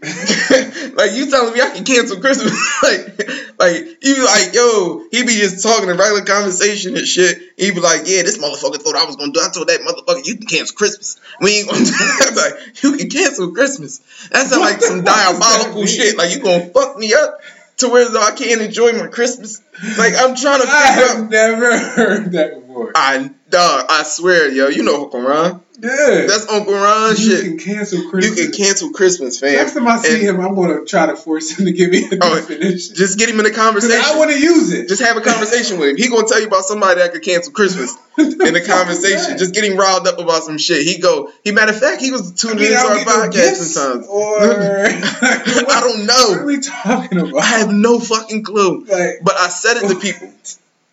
like 0.94 1.12
you 1.12 1.30
telling 1.30 1.54
me 1.54 1.60
I 1.60 1.70
can 1.74 1.84
cancel 1.84 2.20
Christmas. 2.20 2.52
like 2.82 3.30
like 3.58 4.04
you 4.04 4.24
like, 4.24 4.54
yo, 4.54 5.04
he 5.10 5.22
be 5.22 5.32
just 5.32 5.62
talking 5.62 5.88
in 5.88 5.96
regular 5.96 6.24
conversation 6.24 6.96
and 6.96 7.06
shit. 7.06 7.38
He 7.56 7.70
be 7.70 7.80
like, 7.80 8.02
yeah, 8.04 8.22
this 8.22 8.38
motherfucker 8.38 8.80
thought 8.80 8.96
I 8.96 9.04
was 9.04 9.16
gonna 9.16 9.32
do. 9.32 9.40
I 9.40 9.50
told 9.52 9.68
that 9.68 9.80
motherfucker 9.80 10.26
you 10.26 10.36
can 10.36 10.46
cancel 10.46 10.76
Christmas. 10.76 11.18
We 11.40 11.58
ain't 11.58 11.70
gonna 11.70 11.84
do 11.84 11.92
I'm 11.92 12.34
like, 12.34 12.82
you 12.82 12.96
can 12.96 13.08
cancel 13.08 13.52
Christmas. 13.52 13.98
That 14.30 14.48
sound 14.48 14.62
like 14.62 14.80
some 14.82 14.98
What 14.98 15.04
the 15.04 15.10
fuck 15.10 15.16
does 15.16 15.38
that 15.38 15.64
diabolical 15.64 15.86
shit. 15.86 16.16
Like 16.16 16.30
you 16.32 16.40
gonna 16.40 16.66
fuck 16.66 16.96
me 16.96 17.14
up 17.14 17.40
to 17.80 17.88
where 17.88 18.08
though 18.08 18.22
I 18.22 18.32
can't 18.32 18.60
enjoy 18.60 18.92
my 18.92 19.06
Christmas. 19.08 19.60
Like 19.98 20.14
I'm 20.16 20.34
trying 20.36 20.60
to 20.62 20.66
I 20.68 20.88
figure 20.88 21.04
out. 21.04 21.16
have 21.16 21.30
never 21.30 21.78
heard 21.78 22.32
that 22.32 22.60
before. 22.60 22.92
I 22.94 23.30
dog, 23.50 23.86
I 23.88 24.02
swear, 24.04 24.50
yo, 24.50 24.68
you 24.68 24.82
know 24.82 25.04
Uncle 25.04 25.20
Ron. 25.20 25.62
Yeah, 25.82 26.26
That's 26.26 26.46
Uncle 26.48 26.74
Ron 26.74 27.10
you 27.10 27.16
shit. 27.16 27.44
You 27.44 27.50
can 27.50 27.58
cancel 27.58 28.10
Christmas. 28.10 28.38
you 28.38 28.44
can 28.50 28.52
cancel 28.52 28.90
Christmas, 28.90 29.40
fam. 29.40 29.54
Next 29.54 29.74
time 29.74 29.88
I 29.88 29.96
see 29.98 30.14
And 30.14 30.22
him, 30.22 30.40
I'm 30.40 30.54
gonna 30.54 30.84
try 30.84 31.06
to 31.06 31.16
force 31.16 31.58
him 31.58 31.64
to 31.66 31.72
give 31.72 31.90
me 31.90 32.04
a 32.04 32.18
Oh, 32.20 32.34
definition. 32.36 32.94
Just 32.94 33.18
get 33.18 33.28
him 33.28 33.40
in 33.40 33.46
a 33.46 33.50
conversation. 33.50 34.00
I 34.04 34.18
want 34.18 34.30
to 34.30 34.38
use 34.38 34.72
it. 34.72 34.88
Just 34.88 35.02
have 35.02 35.16
a 35.16 35.20
conversation 35.22 35.78
with 35.78 35.90
him. 35.90 35.96
He 35.96 36.08
gonna 36.08 36.26
tell 36.28 36.40
you 36.40 36.46
about 36.48 36.64
somebody 36.64 37.00
that 37.00 37.12
could 37.12 37.22
cancel 37.22 37.52
Christmas 37.52 37.96
in 38.18 38.56
a 38.56 38.60
conversation. 38.64 39.38
Just 39.38 39.54
get 39.54 39.64
him 39.64 39.76
riled 39.78 40.06
up 40.06 40.18
about 40.18 40.42
some 40.42 40.58
shit. 40.58 40.86
He 40.86 40.98
go. 41.00 41.30
He 41.44 41.52
matter 41.52 41.72
of 41.72 41.80
fact, 41.80 42.00
he 42.02 42.10
was 42.10 42.30
I 42.32 42.34
tuning 42.36 42.58
mean, 42.58 42.72
into 42.72 42.78
our 42.78 43.04
don't 43.04 43.04
get 43.04 43.06
no 43.06 43.30
podcast 43.30 43.54
sometimes. 43.56 44.06
or 44.06 44.42
I 45.70 45.80
don't 45.80 46.06
know. 46.06 46.14
What 46.30 46.38
are 46.40 46.46
we 46.46 46.60
talking 46.60 47.18
about? 47.18 47.34
I 47.42 47.44
have 47.60 47.72
no 47.72 47.98
fucking 47.98 48.42
clue. 48.42 48.84
like, 48.84 49.20
But 49.22 49.36
I 49.36 49.48
said 49.48 49.78
it 49.78 49.88
to 49.88 49.94
people. 49.98 50.30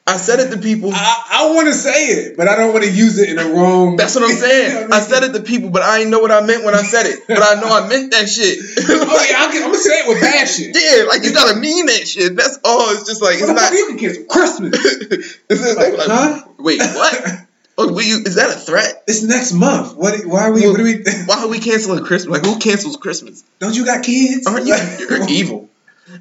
I 0.07 0.15
said 0.15 0.39
it 0.39 0.51
to 0.51 0.57
people. 0.57 0.91
I, 0.93 1.23
I 1.29 1.53
want 1.53 1.67
to 1.67 1.73
say 1.73 2.07
it, 2.07 2.37
but 2.37 2.47
I 2.47 2.55
don't 2.55 2.71
want 2.71 2.85
to 2.85 2.89
use 2.91 3.19
it 3.19 3.29
in 3.29 3.35
the 3.35 3.43
wrong. 3.53 3.97
That's 3.97 4.15
what 4.15 4.23
I'm 4.23 4.35
saying. 4.37 4.87
I 4.91 5.01
said 5.01 5.23
it 5.23 5.33
to 5.33 5.41
people, 5.41 5.69
but 5.69 5.81
I 5.81 5.99
ain't 5.99 6.09
know 6.09 6.19
what 6.19 6.31
I 6.31 6.39
meant 6.41 6.63
when 6.63 6.73
I 6.73 6.81
said 6.81 7.05
it. 7.07 7.27
But 7.27 7.43
I 7.43 7.59
know 7.59 7.67
I 7.67 7.87
meant 7.89 8.11
that 8.11 8.27
shit. 8.29 8.57
Oh 9.09 9.25
yeah, 9.29 9.37
I'm, 9.39 9.51
I'm 9.51 9.61
gonna 9.71 9.77
say 9.77 9.99
it 9.99 10.07
with 10.07 10.19
passion. 10.21 10.71
Yeah, 10.73 11.03
like 11.09 11.23
you 11.23 11.33
gotta 11.33 11.59
mean 11.59 11.85
that 11.87 12.07
shit. 12.07 12.35
That's 12.35 12.57
all. 12.63 12.91
It's 12.91 13.05
just 13.05 13.21
like 13.21 13.35
it's 13.35 13.43
Motherfucker, 13.43 13.55
not. 13.55 13.71
you 13.73 13.97
cancel 13.99 14.23
Christmas. 14.25 14.73
It's 15.49 15.75
like, 15.77 15.97
Like, 15.97 16.07
huh? 16.07 16.47
Wait, 16.57 16.79
what? 16.79 17.39
Oh, 17.77 17.99
you, 17.99 18.23
is 18.25 18.35
that 18.35 18.49
a 18.49 18.53
threat? 18.53 19.03
It's 19.07 19.23
next 19.23 19.53
month. 19.53 19.95
What? 19.95 20.25
Why 20.25 20.47
are 20.47 20.51
we? 20.53 20.67
What 20.67 20.79
are 20.79 20.83
we? 20.83 21.03
Why 21.25 21.43
are 21.43 21.47
we 21.47 21.59
canceling 21.59 22.03
Christmas? 22.03 22.41
Like, 22.41 22.45
who 22.45 22.59
cancels 22.59 22.97
Christmas? 22.97 23.43
Don't 23.59 23.75
you 23.75 23.85
got 23.85 24.03
kids? 24.03 24.47
Aren't 24.47 24.65
you? 24.67 24.75
You're 24.99 25.29
evil. 25.29 25.69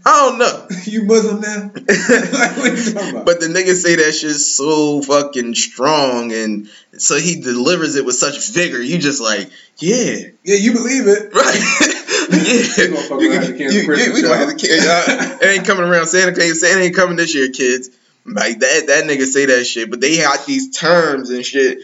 I 0.04 0.28
don't 0.28 0.38
know. 0.38 0.66
You 0.86 1.02
Muslim 1.04 1.40
now? 1.40 1.70
like, 1.74 2.56
what 2.56 2.70
are 2.70 2.76
you 2.76 2.92
talking 2.92 3.10
about? 3.10 3.26
But 3.26 3.40
the 3.40 3.46
nigga 3.46 3.74
say 3.74 3.96
that 3.96 4.12
shit 4.14 4.36
so 4.36 5.02
fucking 5.02 5.54
strong, 5.54 6.32
and 6.32 6.68
so 6.96 7.18
he 7.18 7.40
delivers 7.40 7.96
it 7.96 8.04
with 8.04 8.14
such 8.14 8.50
vigor. 8.50 8.80
You 8.80 8.98
just 8.98 9.20
like, 9.20 9.50
yeah, 9.78 10.28
yeah, 10.44 10.56
you 10.56 10.72
believe 10.72 11.06
it. 11.08 11.34
right, 11.34 11.54
yeah. 12.30 13.16
We 13.16 13.28
gonna 13.28 13.46
You 13.46 13.54
can- 13.54 13.72
you- 13.72 13.80
you- 13.96 14.12
we 14.14 14.22
gonna 14.22 14.36
have 14.36 14.56
to 14.56 14.66
can- 14.66 15.38
It 15.42 15.44
ain't 15.58 15.66
coming 15.66 15.84
around. 15.84 16.06
Santa 16.06 16.32
Claus. 16.32 16.60
Santa 16.60 16.82
ain't 16.82 16.94
coming 16.94 17.16
this 17.16 17.34
year, 17.34 17.48
kids. 17.50 17.90
Like 18.24 18.58
that. 18.60 18.86
That 18.88 19.04
nigga 19.04 19.24
say 19.26 19.46
that 19.46 19.64
shit, 19.66 19.90
but 19.90 20.00
they 20.00 20.16
got 20.18 20.46
these 20.46 20.76
terms 20.76 21.30
and 21.30 21.44
shit. 21.44 21.78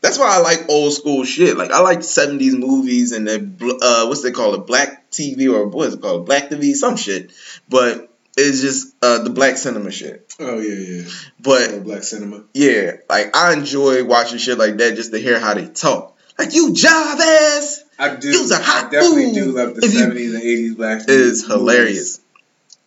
That's 0.00 0.18
why 0.18 0.36
I 0.36 0.40
like 0.40 0.68
old 0.68 0.92
school 0.92 1.24
shit. 1.24 1.56
Like 1.56 1.70
I 1.70 1.80
like 1.80 2.00
'70s 2.00 2.58
movies 2.58 3.12
and 3.12 3.26
the 3.26 3.78
uh, 3.82 4.08
what's 4.08 4.22
they 4.22 4.30
call 4.32 4.54
it, 4.54 4.66
black 4.66 5.01
TV 5.12 5.52
or 5.52 5.68
what 5.68 5.88
is 5.88 5.94
it 5.94 6.00
called, 6.02 6.26
black 6.26 6.48
TV, 6.50 6.74
some 6.74 6.96
shit. 6.96 7.32
But 7.68 8.08
it's 8.36 8.60
just 8.62 8.94
uh, 9.02 9.22
the 9.22 9.30
black 9.30 9.56
cinema 9.58 9.90
shit. 9.90 10.34
Oh 10.40 10.58
yeah, 10.58 10.74
yeah. 11.02 11.10
But 11.40 11.70
Oh, 11.70 11.80
black 11.80 12.02
cinema. 12.02 12.44
yeah, 12.54 12.92
like 13.08 13.36
I 13.36 13.52
enjoy 13.52 14.04
watching 14.04 14.38
shit 14.38 14.58
like 14.58 14.78
that 14.78 14.96
just 14.96 15.12
to 15.12 15.18
hear 15.18 15.38
how 15.38 15.54
they 15.54 15.66
talk. 15.66 16.16
Like 16.38 16.54
you 16.54 16.70
jive 16.72 17.20
ass 17.20 17.84
I 17.98 18.16
do. 18.16 18.28
You's 18.28 18.50
a 18.50 18.56
hot 18.58 18.86
I 18.86 18.90
definitely 18.90 19.24
fool. 19.26 19.34
do 19.34 19.44
love 19.52 19.74
the 19.76 19.82
seventies 19.82 20.32
and 20.34 20.42
eighties 20.42 20.74
black. 20.74 21.00
is 21.00 21.06
movies. 21.06 21.46
hilarious. 21.46 22.20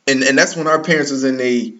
And 0.07 0.23
and 0.23 0.38
that's 0.38 0.55
when 0.55 0.67
our 0.67 0.82
parents 0.84 1.11
was 1.11 1.23
in 1.23 1.38
the 1.38 1.78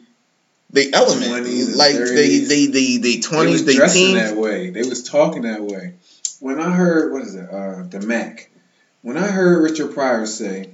the 0.72 0.94
element. 0.94 1.26
20s 1.32 1.68
and 1.68 1.76
Like 1.76 1.94
they 1.96 2.00
30s. 2.40 2.48
they 2.50 2.66
they 2.68 2.98
they 2.98 2.98
They 2.98 3.20
twenties, 3.22 3.66
they 3.66 3.76
dressing 3.76 4.02
teens. 4.14 4.20
that 4.32 4.38
way. 4.38 4.70
They 4.70 4.82
was 4.84 5.04
talking 5.04 5.42
that 5.44 5.62
way. 5.62 5.94
When 6.40 6.60
I 6.60 6.72
heard 6.72 7.12
what 7.14 7.22
is 7.24 7.34
it, 7.36 7.50
uh, 7.50 7.84
the 7.90 8.02
Mack. 8.02 8.52
When 9.06 9.18
I 9.18 9.28
heard 9.28 9.62
Richard 9.62 9.94
Pryor 9.94 10.26
say, 10.26 10.72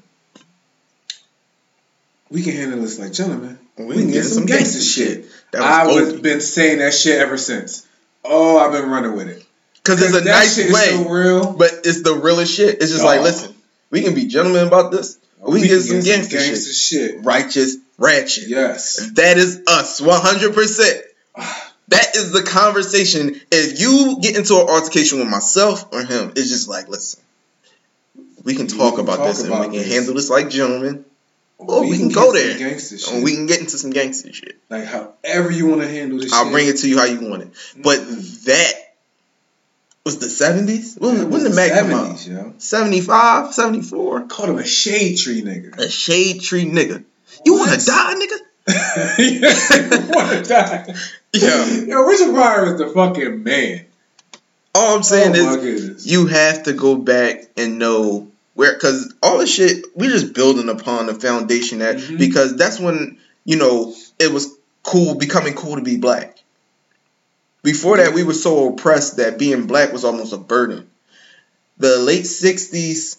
we 2.29 2.43
can 2.43 2.53
handle 2.53 2.79
this 2.79 2.97
like 2.97 3.11
gentlemen. 3.11 3.59
We 3.77 3.95
can 3.95 4.09
get 4.09 4.23
some 4.23 4.45
gangster 4.45 4.79
shit. 4.79 5.25
That 5.51 5.61
I 5.61 5.83
gold. 5.83 6.21
been 6.21 6.39
saying 6.39 6.77
that 6.79 6.93
shit 6.93 7.19
ever 7.19 7.35
since. 7.37 7.85
Oh, 8.23 8.57
I've 8.57 8.71
been 8.71 8.89
running 8.89 9.17
with 9.17 9.27
it. 9.27 9.45
Because 9.75 10.01
it's 10.01 10.15
a 10.15 10.23
nice 10.23 10.57
way. 10.57 11.03
so 11.03 11.09
real. 11.09 11.51
But 11.51 11.71
it's 11.83 12.03
the 12.03 12.13
realest 12.13 12.55
shit. 12.55 12.75
It's 12.81 12.91
just 12.93 13.03
like, 13.03 13.19
Oh. 13.19 13.23
listen, 13.23 13.53
we 13.89 14.01
can 14.01 14.15
be 14.15 14.27
gentlemen 14.27 14.65
about 14.65 14.93
this. 14.93 15.17
Or 15.41 15.51
we, 15.51 15.59
can 15.59 15.67
get 15.67 15.81
some 15.81 15.99
gangster, 15.99 16.39
shit. 16.39 16.47
gangster 16.47 16.73
shit. 16.73 17.25
Righteous, 17.25 17.75
ratchet. 17.97 18.47
Yes. 18.47 19.11
That 19.15 19.37
is 19.37 19.61
us, 19.67 19.99
100%. 19.99 21.01
That 21.89 22.15
is 22.15 22.31
the 22.31 22.43
conversation. 22.43 23.41
If 23.51 23.81
you 23.81 24.19
get 24.21 24.37
into 24.37 24.53
an 24.55 24.69
altercation 24.69 25.19
with 25.19 25.27
myself 25.27 25.91
or 25.91 26.05
him, 26.05 26.31
it's 26.37 26.47
just 26.47 26.69
like, 26.69 26.87
listen, 26.87 27.21
we 28.43 28.55
can 28.55 28.67
We 28.67 28.71
talk 28.77 28.95
can 28.95 29.03
about 29.03 29.17
talk 29.17 29.27
this 29.27 29.45
about 29.45 29.63
and 29.63 29.71
we 29.71 29.77
can 29.77 29.87
this. 29.87 29.95
handle 29.95 30.13
this 30.15 30.29
like 30.29 30.49
gentlemen. 30.49 31.05
Or 31.57 31.87
we, 31.87 31.97
can, 31.99 32.09
go 32.09 32.33
there. 32.33 32.57
And 33.13 33.23
we 33.23 33.35
can 33.35 33.45
get 33.45 33.59
into 33.59 33.77
some 33.77 33.91
gangster 33.91 34.33
shit. 34.33 34.57
like 34.67 34.85
however 34.85 35.51
you 35.51 35.67
want 35.67 35.81
to 35.81 35.87
handle 35.87 36.17
this. 36.17 36.33
I'll 36.33 36.45
shit. 36.45 36.53
bring 36.53 36.67
it 36.67 36.77
to 36.77 36.89
you 36.89 36.97
how 36.97 37.05
you 37.05 37.29
want 37.29 37.43
it. 37.43 37.53
Mm. 37.53 37.83
But 37.83 37.97
that 38.45 38.71
was 40.03 40.17
the 40.17 40.25
70s? 40.25 40.99
When, 40.99 41.17
It 41.17 41.27
when 41.27 41.43
did 41.43 41.53
Mack 41.53 41.71
come 41.73 41.91
out? 41.91 42.25
yo. 42.25 42.55
75, 42.57 43.53
74? 43.53 44.21
Called 44.27 44.49
him 44.49 44.57
a 44.57 44.65
shade 44.65 45.17
tree 45.19 45.43
nigga. 45.43 45.77
A 45.77 45.87
shade 45.87 46.41
tree 46.41 46.65
nigga. 46.65 47.03
You 47.45 47.53
want 47.53 47.79
to 47.79 47.85
die, 47.85 48.15
nigga? 48.15 48.37
you 49.19 50.09
want 50.09 50.43
to 50.45 50.49
die? 50.49 50.95
Yeah. 51.33 51.65
Yo, 51.65 52.01
Richard 52.03 52.33
Pryor 52.33 52.73
is 52.73 52.79
the 52.79 52.87
fucking 52.89 53.43
man. 53.43 53.85
All 54.73 54.95
I'm 54.95 55.03
saying 55.03 55.33
oh 55.35 55.57
is 55.59 56.07
you 56.09 56.27
have 56.27 56.63
to 56.63 56.73
go 56.73 56.95
back 56.95 57.45
and 57.57 57.77
know 57.77 58.31
where, 58.53 58.73
because 58.73 59.13
all 59.21 59.39
the 59.39 59.47
shit, 59.47 59.85
we're 59.95 60.09
just 60.09 60.33
building 60.33 60.69
upon 60.69 61.07
the 61.07 61.13
foundation 61.13 61.79
that, 61.79 61.97
Mhm. 61.97 62.17
because 62.17 62.55
that's 62.55 62.79
when, 62.79 63.17
you 63.45 63.57
know, 63.57 63.93
it 64.19 64.31
was 64.31 64.49
cool, 64.83 65.15
becoming 65.15 65.53
cool 65.53 65.75
to 65.75 65.81
be 65.81 65.97
black. 65.97 66.37
Before 67.63 67.97
that, 67.97 68.13
we 68.13 68.23
were 68.23 68.33
so 68.33 68.69
oppressed 68.69 69.17
that 69.17 69.37
being 69.37 69.67
black 69.67 69.93
was 69.93 70.03
almost 70.03 70.33
a 70.33 70.37
burden. 70.37 70.87
The 71.77 71.97
late 71.97 72.25
60s, 72.25 73.17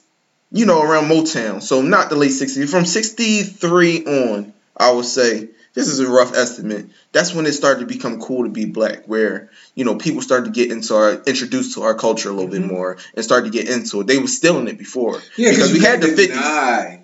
you 0.50 0.66
know, 0.66 0.82
around 0.82 1.08
Motown, 1.08 1.62
so 1.62 1.82
not 1.82 2.10
the 2.10 2.16
late 2.16 2.32
60s, 2.32 2.68
from 2.70 2.84
63 2.84 4.04
on, 4.04 4.52
I 4.76 4.90
would 4.92 5.04
say, 5.06 5.48
this 5.74 5.88
is 5.88 6.00
a 6.00 6.08
rough 6.08 6.34
estimate. 6.34 6.86
That's 7.12 7.34
when 7.34 7.46
it 7.46 7.52
started 7.52 7.80
to 7.80 7.86
become 7.86 8.20
cool 8.20 8.44
to 8.44 8.50
be 8.50 8.64
black, 8.66 9.04
where 9.06 9.50
you 9.74 9.84
know 9.84 9.96
people 9.96 10.22
started 10.22 10.46
to 10.46 10.50
get 10.50 10.70
into 10.70 10.94
our 10.94 11.12
introduced 11.26 11.74
to 11.74 11.82
our 11.82 11.94
culture 11.94 12.28
a 12.28 12.32
little 12.32 12.50
bit 12.50 12.62
Mhm. 12.62 12.68
more 12.70 12.98
and 13.14 13.24
started 13.24 13.52
to 13.52 13.58
get 13.58 13.68
into 13.70 14.00
it. 14.00 14.06
They 14.06 14.18
were 14.18 14.26
still 14.28 14.58
in 14.58 14.68
it 14.68 14.78
before 14.78 15.22
Yeah, 15.36 15.50
because 15.50 15.72
we 15.72 15.80
had 15.80 16.00
the 16.00 16.06
can't 16.08 16.18
50s. 16.18 16.28
deny 16.36 17.00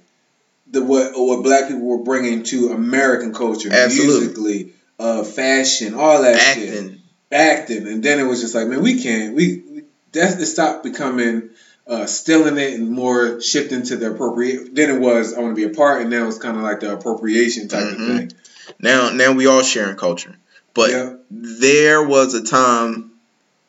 the 0.71 0.83
what 0.85 1.13
what 1.17 1.43
black 1.43 1.69
people 1.69 1.87
were 1.87 2.05
bringing 2.05 2.43
to 2.45 2.73
American 2.73 3.33
culture, 3.33 3.71
Absolutely. 3.73 4.21
musically, 4.27 4.73
uh, 4.99 5.23
fashion, 5.25 5.95
all 5.95 6.23
that 6.23 6.37
shit, 6.39 6.69
acting. 6.69 7.01
acting, 7.33 7.89
and 7.89 8.03
then 8.03 8.19
it 8.21 8.25
was 8.25 8.41
just 8.43 8.55
like, 8.55 8.67
man, 8.69 8.83
we 8.83 9.03
can't, 9.03 9.35
we, 9.35 9.63
we 9.71 9.83
that's 10.13 10.37
it 10.37 10.47
stopped 10.47 10.83
becoming. 10.85 11.51
Uh, 11.87 12.05
stealing 12.05 12.59
it 12.59 12.75
and 12.75 12.91
more 12.91 13.41
shifting 13.41 13.83
to 13.83 13.97
the 13.97 14.11
appropriate. 14.11 14.75
Then 14.75 14.91
it 14.95 15.01
was 15.01 15.33
I 15.33 15.41
want 15.41 15.57
to 15.57 15.67
be 15.67 15.73
a 15.73 15.75
part, 15.75 16.03
and 16.03 16.11
now 16.11 16.29
it's 16.29 16.37
kind 16.37 16.55
of 16.59 16.63
like 16.63 16.81
the 16.81 16.93
appropriation 16.93 17.67
type 17.69 17.87
Mhm. 17.87 17.93
of 17.93 17.97
thing. 18.19 18.33
Now, 18.81 19.11
now 19.11 19.33
we 19.33 19.47
all 19.47 19.63
sharing 19.63 19.97
culture, 19.97 20.37
but 20.75 20.91
Yeah. 20.91 21.15
there 21.31 22.03
was 22.03 22.35
a 22.35 22.43
time 22.43 23.13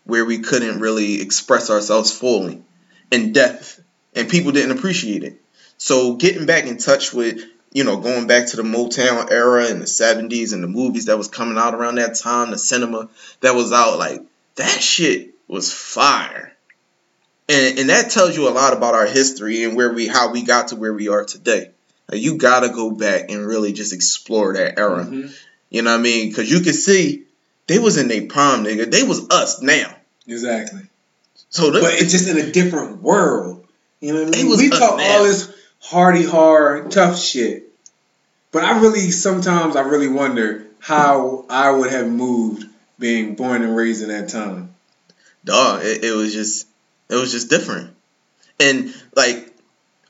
where 0.06 0.26
we 0.26 0.40
couldn't 0.40 0.80
really 0.80 1.22
express 1.22 1.70
ourselves 1.70 2.12
fully, 2.12 2.62
in 3.12 3.32
depth, 3.32 3.82
and 4.16 4.30
people 4.30 4.52
didn't 4.52 4.78
appreciate 4.78 5.24
it. 5.24 5.40
So 5.78 6.16
getting 6.16 6.46
back 6.46 6.66
in 6.66 6.78
touch 6.78 7.14
with, 7.14 7.42
you 7.72 7.84
know, 7.84 7.98
going 7.98 8.28
back 8.28 8.48
to 8.48 8.58
the 8.58 8.64
Motown 8.64 9.32
era 9.32 9.66
and 9.68 9.82
the 9.82 9.86
'70s 9.88 10.54
and 10.54 10.64
the 10.64 10.68
movies 10.68 11.06
that 11.06 11.18
was 11.18 11.28
coming 11.28 11.58
out 11.58 11.76
around 11.76 11.96
that 11.96 12.16
time, 12.16 12.52
the 12.52 12.58
cinema 12.58 13.10
that 13.42 13.56
was 13.56 13.72
out, 13.72 13.98
like 14.00 14.22
that 14.56 14.82
shit 14.82 15.36
was 15.48 15.72
fire. 15.72 16.54
And, 17.48 17.80
and 17.80 17.90
that 17.90 18.12
tells 18.12 18.36
you 18.38 18.48
a 18.48 18.52
lot 18.52 18.74
about 18.74 18.94
our 18.94 19.08
history 19.08 19.64
and 19.64 19.76
where 19.76 19.92
we 19.92 20.08
how 20.08 20.32
we 20.32 20.44
got 20.44 20.70
to 20.70 20.76
where 20.76 20.94
we 20.94 21.08
are 21.08 21.26
today. 21.26 21.72
You 22.14 22.38
gotta 22.38 22.70
go 22.70 22.92
back 22.92 23.30
and 23.30 23.46
really 23.46 23.74
just 23.74 23.94
explore 23.94 24.54
that 24.54 24.80
era. 24.80 25.06
Mhm. 25.06 25.34
You 25.70 25.82
know 25.84 25.92
what 25.92 26.00
I 26.00 26.04
mean? 26.04 26.30
Because 26.30 26.50
you 26.50 26.62
can 26.62 26.74
see 26.74 27.24
they 27.68 27.80
was 27.80 27.98
in 27.98 28.08
their 28.08 28.26
prime, 28.26 28.64
nigga. 28.64 28.90
They 28.90 29.04
was 29.04 29.28
us 29.30 29.62
now. 29.62 29.96
Exactly. 30.28 30.82
So 31.50 31.72
but 31.72 31.94
it's 31.94 32.12
just 32.12 32.28
in 32.28 32.38
a 32.38 32.52
different 32.52 33.02
world. 33.02 33.66
You 34.02 34.14
know 34.14 34.24
what 34.24 34.36
I 34.36 34.44
mean? 34.44 34.58
We 34.58 34.70
talk 34.70 34.98
now. 34.98 35.04
all 35.04 35.24
this 35.24 35.54
hardy, 35.82 36.24
hard, 36.24 36.92
tough 36.92 37.20
shit. 37.20 37.70
But 38.52 38.64
I 38.64 38.80
really, 38.80 39.12
sometimes 39.12 39.76
I 39.76 39.82
really 39.82 40.08
wonder 40.08 40.66
how 40.80 41.46
I 41.50 41.72
would 41.72 41.92
have 41.92 42.08
moved 42.08 42.66
being 42.98 43.36
born 43.36 43.64
and 43.64 43.76
raised 43.76 44.02
in 44.02 44.10
that 44.10 44.30
time. 44.30 44.74
dog, 45.46 45.84
it, 45.84 46.04
it 46.04 46.12
was 46.12 46.34
just 46.34 46.68
it 47.10 47.16
was 47.16 47.32
just 47.32 47.50
different. 47.50 47.92
And 48.60 48.94
like 49.16 49.49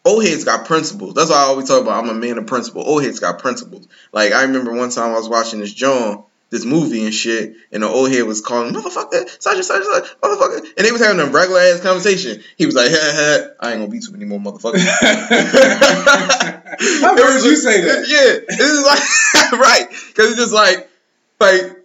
old 0.09 0.25
heads 0.25 0.43
got 0.43 0.65
principles. 0.65 1.13
That's 1.13 1.29
why 1.29 1.37
I 1.37 1.43
always 1.47 1.67
talk 1.67 1.81
about 1.81 2.03
I'm 2.03 2.09
a 2.09 2.13
man 2.13 2.37
of 2.37 2.47
principle. 2.47 2.83
Old 2.83 3.03
heads 3.03 3.19
got 3.19 3.39
principles. 3.39 3.87
Like 4.11 4.33
I 4.33 4.43
remember 4.43 4.73
one 4.73 4.89
time 4.89 5.11
I 5.11 5.17
was 5.17 5.29
watching 5.29 5.59
this 5.59 5.73
John, 5.73 6.23
this 6.49 6.65
movie 6.65 7.03
and 7.05 7.13
shit, 7.13 7.53
and 7.71 7.83
the 7.83 7.87
old 7.87 8.11
head 8.11 8.23
was 8.23 8.41
calling 8.41 8.73
motherfucker, 8.73 9.29
such 9.41 9.55
and 9.55 9.65
such, 9.65 9.83
such, 9.83 10.19
motherfucker, 10.21 10.57
and 10.77 10.85
they 10.85 10.91
was 10.91 11.01
having 11.01 11.19
a 11.19 11.25
regular 11.25 11.59
ass 11.59 11.81
conversation. 11.81 12.41
He 12.57 12.65
was 12.65 12.75
like, 12.75 12.89
ha, 12.89 12.97
ha, 12.97 13.47
I 13.59 13.71
ain't 13.71 13.79
gonna 13.79 13.91
be 13.91 13.99
too 13.99 14.11
many 14.11 14.25
more 14.25 14.39
motherfuckers. 14.39 14.85
I've 16.01 17.17
It 17.17 17.23
heard 17.23 17.35
was 17.35 17.45
you 17.45 17.55
say 17.55 17.81
that. 17.81 18.07
Yeah, 18.07 18.55
it's 18.57 18.85
like 18.85 19.51
right, 19.59 19.87
because 19.89 20.31
it's 20.31 20.39
just 20.39 20.53
like 20.53 20.89
like 21.39 21.77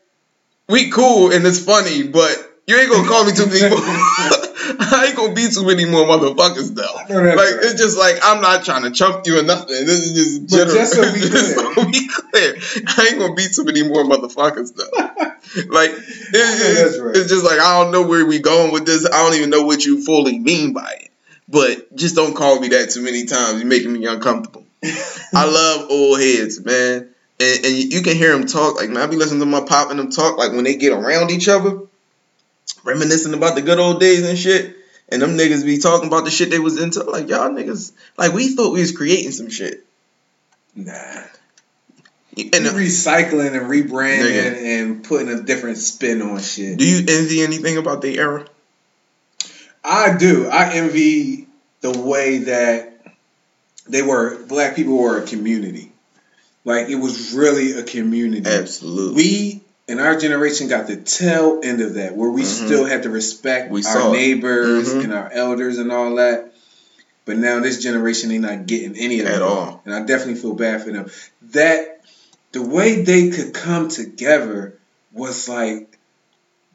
we 0.68 0.90
cool 0.90 1.32
and 1.32 1.46
it's 1.46 1.62
funny, 1.62 2.04
but 2.08 2.53
you 2.66 2.76
ain't 2.78 2.90
gonna 2.90 3.08
call 3.08 3.24
me 3.24 3.32
too 3.32 3.46
many 3.46 3.68
more. 3.68 3.78
I 3.84 5.04
ain't 5.08 5.16
gonna 5.16 5.34
be 5.34 5.48
too 5.48 5.66
many 5.66 5.84
more 5.84 6.04
motherfuckers 6.04 6.74
though. 6.74 6.82
know 7.14 7.22
that's 7.22 7.36
Like 7.36 7.54
right. 7.54 7.64
it's 7.64 7.74
just 7.80 7.98
like 7.98 8.16
I'm 8.22 8.40
not 8.40 8.64
trying 8.64 8.82
to 8.84 8.90
chump 8.90 9.26
you 9.26 9.38
or 9.38 9.42
nothing. 9.42 9.68
This 9.86 10.00
is 10.10 10.12
just 10.48 10.50
But 10.50 10.72
just 10.72 10.94
so 10.94 11.02
we 11.12 11.20
Just 11.20 11.54
clear. 11.56 11.74
so 11.74 11.84
we 11.86 12.08
clear. 12.08 12.56
I 12.86 13.08
ain't 13.10 13.18
gonna 13.18 13.34
be 13.34 13.46
too 13.54 13.64
many 13.64 13.82
more 13.82 14.04
motherfuckers 14.04 14.74
though. 14.74 14.90
like 15.68 15.90
it- 15.90 16.32
that's 16.32 16.60
it's, 16.62 16.98
right. 16.98 17.16
it's 17.16 17.28
just 17.28 17.44
like 17.44 17.60
I 17.60 17.82
don't 17.82 17.92
know 17.92 18.06
where 18.06 18.24
we 18.26 18.38
going 18.38 18.72
with 18.72 18.86
this. 18.86 19.04
I 19.06 19.22
don't 19.24 19.34
even 19.34 19.50
know 19.50 19.62
what 19.62 19.84
you 19.84 20.02
fully 20.02 20.38
mean 20.38 20.72
by 20.72 20.90
it. 21.00 21.10
But 21.46 21.94
just 21.94 22.16
don't 22.16 22.34
call 22.34 22.58
me 22.58 22.68
that 22.68 22.90
too 22.90 23.02
many 23.02 23.26
times. 23.26 23.58
You're 23.60 23.68
making 23.68 23.92
me 23.92 24.06
uncomfortable. 24.06 24.64
I 25.34 25.44
love 25.44 25.90
old 25.90 26.18
heads, 26.20 26.64
man. 26.64 27.10
And, 27.38 27.64
and 27.66 27.92
you 27.92 28.00
can 28.02 28.16
hear 28.16 28.32
them 28.32 28.46
talk. 28.46 28.76
Like, 28.76 28.88
man, 28.88 29.02
I 29.02 29.06
be 29.06 29.16
listening 29.16 29.40
to 29.40 29.46
my 29.46 29.60
pop 29.60 29.90
and 29.90 29.98
them 29.98 30.10
talk. 30.10 30.38
Like, 30.38 30.52
when 30.52 30.64
they 30.64 30.76
get 30.76 30.92
around 30.92 31.30
each 31.30 31.48
other, 31.48 31.80
reminiscing 32.84 33.34
about 33.34 33.54
the 33.56 33.62
good 33.62 33.78
old 33.78 34.00
days 34.00 34.26
and 34.28 34.38
shit. 34.38 34.76
And 35.08 35.20
them 35.20 35.36
niggas 35.36 35.64
be 35.64 35.78
talking 35.78 36.08
about 36.08 36.24
the 36.24 36.30
shit 36.30 36.50
they 36.50 36.58
was 36.58 36.80
into. 36.80 37.02
Like, 37.02 37.28
y'all 37.28 37.50
niggas, 37.50 37.92
like, 38.16 38.32
we 38.32 38.48
thought 38.54 38.72
we 38.72 38.80
was 38.80 38.96
creating 38.96 39.32
some 39.32 39.50
shit. 39.50 39.84
Nah. 40.74 40.92
And 42.36 42.54
And 42.54 42.66
uh, 42.66 42.72
recycling 42.72 43.54
and 43.56 43.70
rebranding 43.70 44.22
Nigga. 44.22 44.80
and 44.80 45.04
putting 45.04 45.28
a 45.28 45.42
different 45.42 45.76
spin 45.78 46.22
on 46.22 46.40
shit. 46.40 46.78
do 46.78 46.84
you 46.86 47.04
envy 47.06 47.42
anything 47.42 47.76
about 47.76 48.00
the 48.02 48.18
era? 48.18 48.46
I 49.84 50.16
do. 50.16 50.48
I 50.48 50.72
envy 50.74 51.46
the 51.82 51.90
way 51.96 52.38
that 52.38 52.94
they 53.86 54.02
were. 54.02 54.42
Black 54.46 54.74
people 54.74 54.96
were 54.98 55.22
a 55.22 55.26
community. 55.26 55.92
Like 56.64 56.88
it 56.88 56.96
was 56.96 57.34
really 57.34 57.72
a 57.78 57.82
community. 57.82 58.48
Absolutely. 58.48 59.14
We 59.14 59.60
in 59.86 60.00
our 60.00 60.16
generation 60.18 60.68
got 60.68 60.86
the 60.86 60.96
tail 60.96 61.60
end 61.62 61.80
of 61.80 61.94
that, 61.94 62.16
where 62.16 62.30
we 62.30 62.42
Mhm. 62.42 62.66
still 62.66 62.84
had 62.84 63.02
to 63.02 63.10
respect 63.10 63.70
We 63.70 63.84
our 63.84 64.12
neighbors 64.12 64.88
Mhm. 64.88 65.04
and 65.04 65.14
our 65.14 65.30
elders 65.32 65.78
and 65.78 65.92
all 65.92 66.14
that. 66.16 66.52
But 67.26 67.38
now 67.38 67.60
this 67.60 67.78
generation, 67.78 68.28
they 68.30 68.38
not 68.38 68.66
getting 68.66 68.96
any 68.98 69.20
of 69.20 69.26
that 69.26 69.34
At 69.34 69.38
that, 69.40 69.44
all. 69.44 69.82
and 69.84 69.94
I 69.94 70.00
definitely 70.00 70.40
feel 70.40 70.54
bad 70.54 70.82
for 70.84 70.90
them. 70.92 71.06
That 71.52 72.00
the 72.52 72.62
way 72.62 73.02
they 73.02 73.30
could 73.30 73.52
come 73.54 73.88
together 73.88 74.74
was 75.12 75.48
like, 75.48 75.98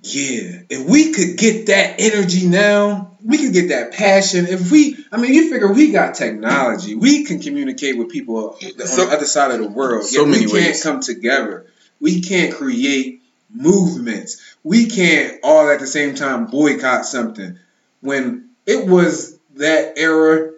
yeah, 0.03 0.59
if 0.69 0.85
we 0.85 1.11
could 1.11 1.37
get 1.37 1.67
that 1.67 1.95
energy 1.99 2.47
now, 2.47 3.11
we 3.23 3.37
could 3.37 3.53
get 3.53 3.69
that 3.69 3.91
passion. 3.91 4.47
If 4.47 4.71
we, 4.71 4.97
I 5.11 5.17
mean, 5.17 5.33
you 5.33 5.49
figure 5.51 5.71
we 5.71 5.91
got 5.91 6.15
technology, 6.15 6.95
we 6.95 7.25
can 7.25 7.39
communicate 7.39 7.97
with 7.97 8.09
people 8.09 8.55
on 8.61 8.87
So- 8.87 9.05
the 9.05 9.11
other 9.11 9.25
side 9.25 9.51
of 9.51 9.59
the 9.59 9.67
world. 9.67 10.05
so 10.07 10.25
many 10.25 10.45
we 10.45 10.51
can't 10.53 10.67
ways. 10.67 10.83
come 10.83 10.99
together. 11.01 11.65
We 11.99 12.21
can't 12.21 12.53
create 12.53 13.21
movements. 13.49 14.55
We 14.63 14.87
can't 14.87 15.39
all 15.43 15.69
at 15.69 15.79
the 15.79 15.87
same 15.87 16.15
time 16.15 16.47
boycott 16.47 17.05
something. 17.05 17.57
When 18.01 18.49
it 18.65 18.87
was 18.87 19.37
that 19.55 19.93
era, 19.97 20.51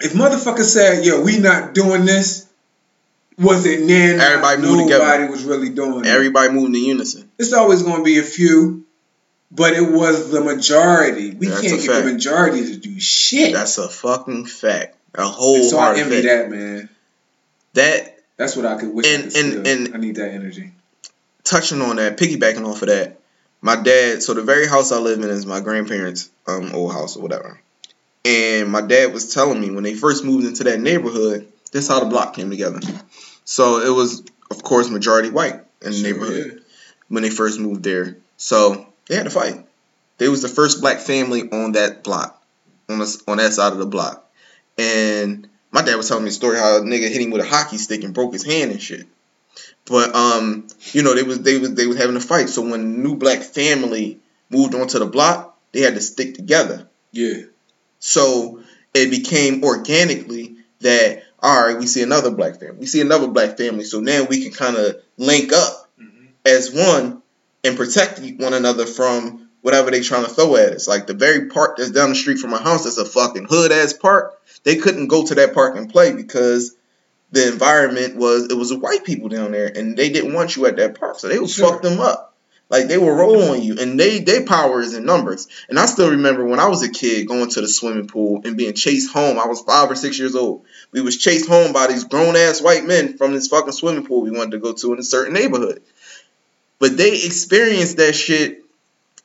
if 0.00 0.12
motherfuckers 0.12 0.72
said, 0.72 1.04
"Yo, 1.04 1.20
we 1.22 1.38
not 1.38 1.74
doing 1.74 2.04
this," 2.04 2.46
was 3.38 3.66
it 3.66 3.86
then? 3.86 4.20
Everybody 4.20 4.62
moved 4.62 4.90
nobody 4.90 5.24
together. 5.24 5.30
was 5.30 5.44
really 5.44 5.70
doing 5.70 6.04
it. 6.04 6.08
Everybody 6.08 6.52
moving 6.52 6.74
in 6.74 6.84
unison. 6.84 7.30
It's 7.38 7.52
always 7.52 7.82
going 7.82 7.98
to 7.98 8.04
be 8.04 8.18
a 8.18 8.22
few, 8.22 8.84
but 9.50 9.72
it 9.72 9.90
was 9.90 10.30
the 10.30 10.40
majority. 10.40 11.32
We 11.32 11.48
That's 11.48 11.60
can't 11.60 11.82
get 11.82 12.04
the 12.04 12.12
majority 12.12 12.66
to 12.66 12.76
do 12.76 13.00
shit. 13.00 13.52
That's 13.52 13.78
a 13.78 13.88
fucking 13.88 14.46
fact. 14.46 14.96
A 15.14 15.24
whole 15.24 15.62
so 15.64 15.78
I 15.78 15.96
envy 15.96 16.22
fact. 16.22 16.24
that, 16.24 16.50
man. 16.50 16.88
That 17.74 18.09
That's 18.40 18.56
what 18.56 18.64
I 18.64 18.76
could 18.80 18.94
wish. 18.94 19.06
I 19.06 19.20
could 19.20 19.36
and- 19.36 19.66
and- 19.66 19.94
I 19.94 19.98
need 19.98 20.14
that 20.16 20.30
energy. 20.30 20.72
touching 21.44 21.82
on 21.82 21.96
that, 21.96 22.16
piggybacking 22.16 22.66
off 22.66 22.80
of 22.80 22.88
that, 22.88 23.18
my 23.60 23.76
dad. 23.76 24.22
So 24.22 24.32
the 24.32 24.40
very 24.40 24.66
house 24.66 24.92
I 24.92 24.98
live 24.98 25.20
in 25.20 25.28
is 25.28 25.44
my 25.44 25.60
grandparents' 25.60 26.30
um 26.46 26.70
old 26.74 26.92
house 26.92 27.16
or 27.16 27.22
whatever. 27.22 27.60
And 28.24 28.70
my 28.70 28.80
dad 28.80 29.12
was 29.12 29.34
telling 29.34 29.60
me 29.60 29.70
when 29.70 29.84
they 29.84 29.92
first 29.92 30.24
moved 30.24 30.46
into 30.46 30.64
that 30.64 30.80
neighborhood, 30.80 31.52
this 31.72 31.88
how 31.88 32.00
the 32.00 32.06
block 32.06 32.34
came 32.34 32.48
together. 32.48 32.80
So 33.44 33.80
it 33.80 33.90
was, 33.90 34.22
of 34.50 34.62
course, 34.62 34.88
majority 34.88 35.28
white 35.28 35.60
in 35.82 35.90
the 35.90 35.98
Sure, 35.98 36.12
neighborhood 36.12 36.62
when 37.08 37.22
they 37.22 37.30
first 37.30 37.60
moved 37.60 37.82
there. 37.82 38.16
So 38.38 38.86
they 39.08 39.16
had 39.16 39.24
to 39.24 39.30
fight. 39.30 39.66
They 40.16 40.30
was 40.30 40.40
the 40.40 40.48
first 40.48 40.80
black 40.80 41.00
family 41.00 41.50
on 41.50 41.72
that 41.72 42.04
block, 42.04 42.42
on 42.88 43.00
this, 43.00 43.22
on 43.28 43.36
that 43.36 43.52
side 43.52 43.72
of 43.72 43.78
the 43.78 43.86
block. 43.86 44.30
And 44.78 45.46
my 45.72 45.82
dad 45.82 45.96
was 45.96 46.08
telling 46.08 46.24
me 46.24 46.30
a 46.30 46.32
story 46.32 46.58
how 46.58 46.78
a 46.78 46.80
nigga 46.80 47.08
hit 47.08 47.20
him 47.20 47.30
with 47.30 47.42
a 47.42 47.48
hockey 47.48 47.78
stick 47.78 48.04
and 48.04 48.14
broke 48.14 48.32
his 48.32 48.44
hand 48.44 48.70
and 48.72 48.82
shit. 48.82 49.06
But 49.86 50.14
um, 50.14 50.66
you 50.92 51.02
know, 51.02 51.14
they 51.14 51.22
was 51.22 51.40
they 51.40 51.58
was 51.58 51.74
they 51.74 51.86
was 51.86 51.96
having 51.98 52.16
a 52.16 52.20
fight. 52.20 52.48
So 52.48 52.62
when 52.62 53.02
new 53.02 53.16
black 53.16 53.42
family 53.42 54.20
moved 54.50 54.74
onto 54.74 54.98
the 54.98 55.06
block, 55.06 55.58
they 55.72 55.80
had 55.80 55.94
to 55.94 56.00
stick 56.00 56.34
together. 56.34 56.88
Yeah. 57.12 57.42
So 57.98 58.62
it 58.94 59.10
became 59.10 59.64
organically 59.64 60.56
that 60.80 61.22
all 61.42 61.66
right, 61.66 61.78
we 61.78 61.86
see 61.86 62.02
another 62.02 62.30
black 62.30 62.60
family, 62.60 62.78
we 62.80 62.86
see 62.86 63.00
another 63.00 63.28
black 63.28 63.56
family. 63.56 63.84
So 63.84 64.00
now 64.00 64.24
we 64.24 64.42
can 64.42 64.52
kind 64.52 64.76
of 64.76 64.96
link 65.16 65.52
up 65.52 65.90
Mhm. 65.98 66.28
as 66.44 66.70
one 66.70 67.22
and 67.64 67.76
protect 67.76 68.20
one 68.38 68.52
another 68.54 68.86
from 68.86 69.49
whatever 69.62 69.90
they 69.90 70.00
trying 70.00 70.24
to 70.24 70.30
throw 70.30 70.56
at 70.56 70.72
us. 70.72 70.88
Like 70.88 71.06
the 71.06 71.14
very 71.14 71.48
park 71.48 71.76
that's 71.76 71.90
down 71.90 72.10
the 72.10 72.14
street 72.14 72.38
from 72.38 72.50
my 72.50 72.60
house, 72.62 72.84
that's 72.84 72.98
a 72.98 73.04
fucking 73.04 73.46
hood 73.48 73.72
ass 73.72 73.92
park. 73.92 74.38
They 74.64 74.76
couldn't 74.76 75.08
go 75.08 75.26
to 75.26 75.34
that 75.36 75.54
park 75.54 75.76
and 75.76 75.90
play 75.90 76.12
because 76.12 76.74
the 77.32 77.46
environment 77.48 78.16
was 78.16 78.50
it 78.50 78.56
was 78.56 78.74
white 78.74 79.04
people 79.04 79.28
down 79.28 79.52
there 79.52 79.66
and 79.74 79.96
they 79.96 80.10
didn't 80.10 80.32
want 80.34 80.56
you 80.56 80.66
at 80.66 80.76
that 80.76 80.98
park, 80.98 81.18
so 81.18 81.28
they 81.28 81.38
would 81.38 81.50
Sure. 81.50 81.72
fuck 81.72 81.82
them 81.82 82.00
up. 82.00 82.26
Like 82.68 82.86
they 82.86 82.98
will 82.98 83.10
roll 83.10 83.50
on 83.50 83.60
you, 83.62 83.76
and 83.80 83.98
they 83.98 84.20
they 84.20 84.44
power 84.44 84.80
is 84.80 84.94
in 84.94 85.04
numbers. 85.04 85.48
And 85.68 85.76
I 85.76 85.86
still 85.86 86.10
remember 86.12 86.44
when 86.44 86.60
I 86.60 86.68
was 86.68 86.84
a 86.84 86.88
kid 86.88 87.26
going 87.26 87.50
to 87.50 87.60
the 87.60 87.66
swimming 87.68 88.06
pool 88.06 88.42
and 88.44 88.56
being 88.56 88.74
chased 88.74 89.12
home. 89.12 89.40
I 89.40 89.46
was 89.46 89.60
five 89.62 89.90
or 89.90 89.96
six 89.96 90.20
years 90.20 90.36
old. 90.36 90.64
We 90.92 91.00
was 91.00 91.16
chased 91.16 91.48
home 91.48 91.72
by 91.72 91.88
these 91.88 92.04
grown 92.04 92.36
ass 92.36 92.62
white 92.62 92.84
men 92.84 93.16
from 93.18 93.32
this 93.32 93.48
fucking 93.48 93.72
swimming 93.72 94.06
pool 94.06 94.22
we 94.22 94.30
wanted 94.30 94.52
to 94.52 94.58
go 94.58 94.72
to 94.72 94.92
in 94.92 95.00
a 95.00 95.02
certain 95.02 95.34
neighborhood. 95.34 95.82
But 96.78 96.96
they 96.96 97.12
experienced 97.24 97.96
that 97.96 98.14
shit 98.14 98.62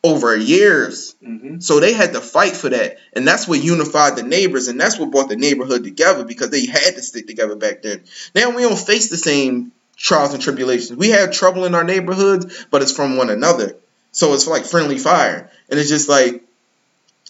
over 0.06 0.38
years. 0.38 1.16
Mm-hmm. 1.24 1.60
So 1.60 1.80
they 1.80 1.94
had 1.94 2.14
to 2.14 2.22
fight 2.22 2.56
for 2.56 2.70
that. 2.70 2.98
And 3.14 3.28
that's 3.28 3.48
what 3.48 3.64
unified 3.64 4.16
the 4.16 4.22
neighbors 4.24 4.68
and 4.68 4.80
that's 4.80 5.00
what 5.00 5.10
brought 5.10 5.30
the 5.30 5.36
neighborhood 5.36 5.84
together 5.84 6.24
because 6.24 6.52
they 6.52 6.68
had 6.68 6.94
to 6.94 7.02
stick 7.02 7.26
together 7.26 7.56
back 7.56 7.82
then. 7.82 8.04
Now 8.36 8.52
we 8.52 8.62
don't 8.62 8.78
face 8.78 9.10
the 9.10 9.18
same 9.18 9.72
trials 9.98 10.36
and 10.36 10.44
tribulations. 10.44 11.00
We 11.00 11.10
have 11.10 11.32
trouble 11.32 11.66
in 11.66 11.74
our 11.74 11.84
neighborhoods, 11.84 12.68
but 12.70 12.84
it's 12.84 12.96
from 12.96 13.18
one 13.18 13.32
another. 13.32 13.78
So 14.12 14.36
it's 14.36 14.46
like 14.46 14.66
friendly 14.66 15.00
fire. 15.00 15.50
And 15.70 15.80
it's 15.80 15.90
just 15.90 16.08
like 16.08 16.44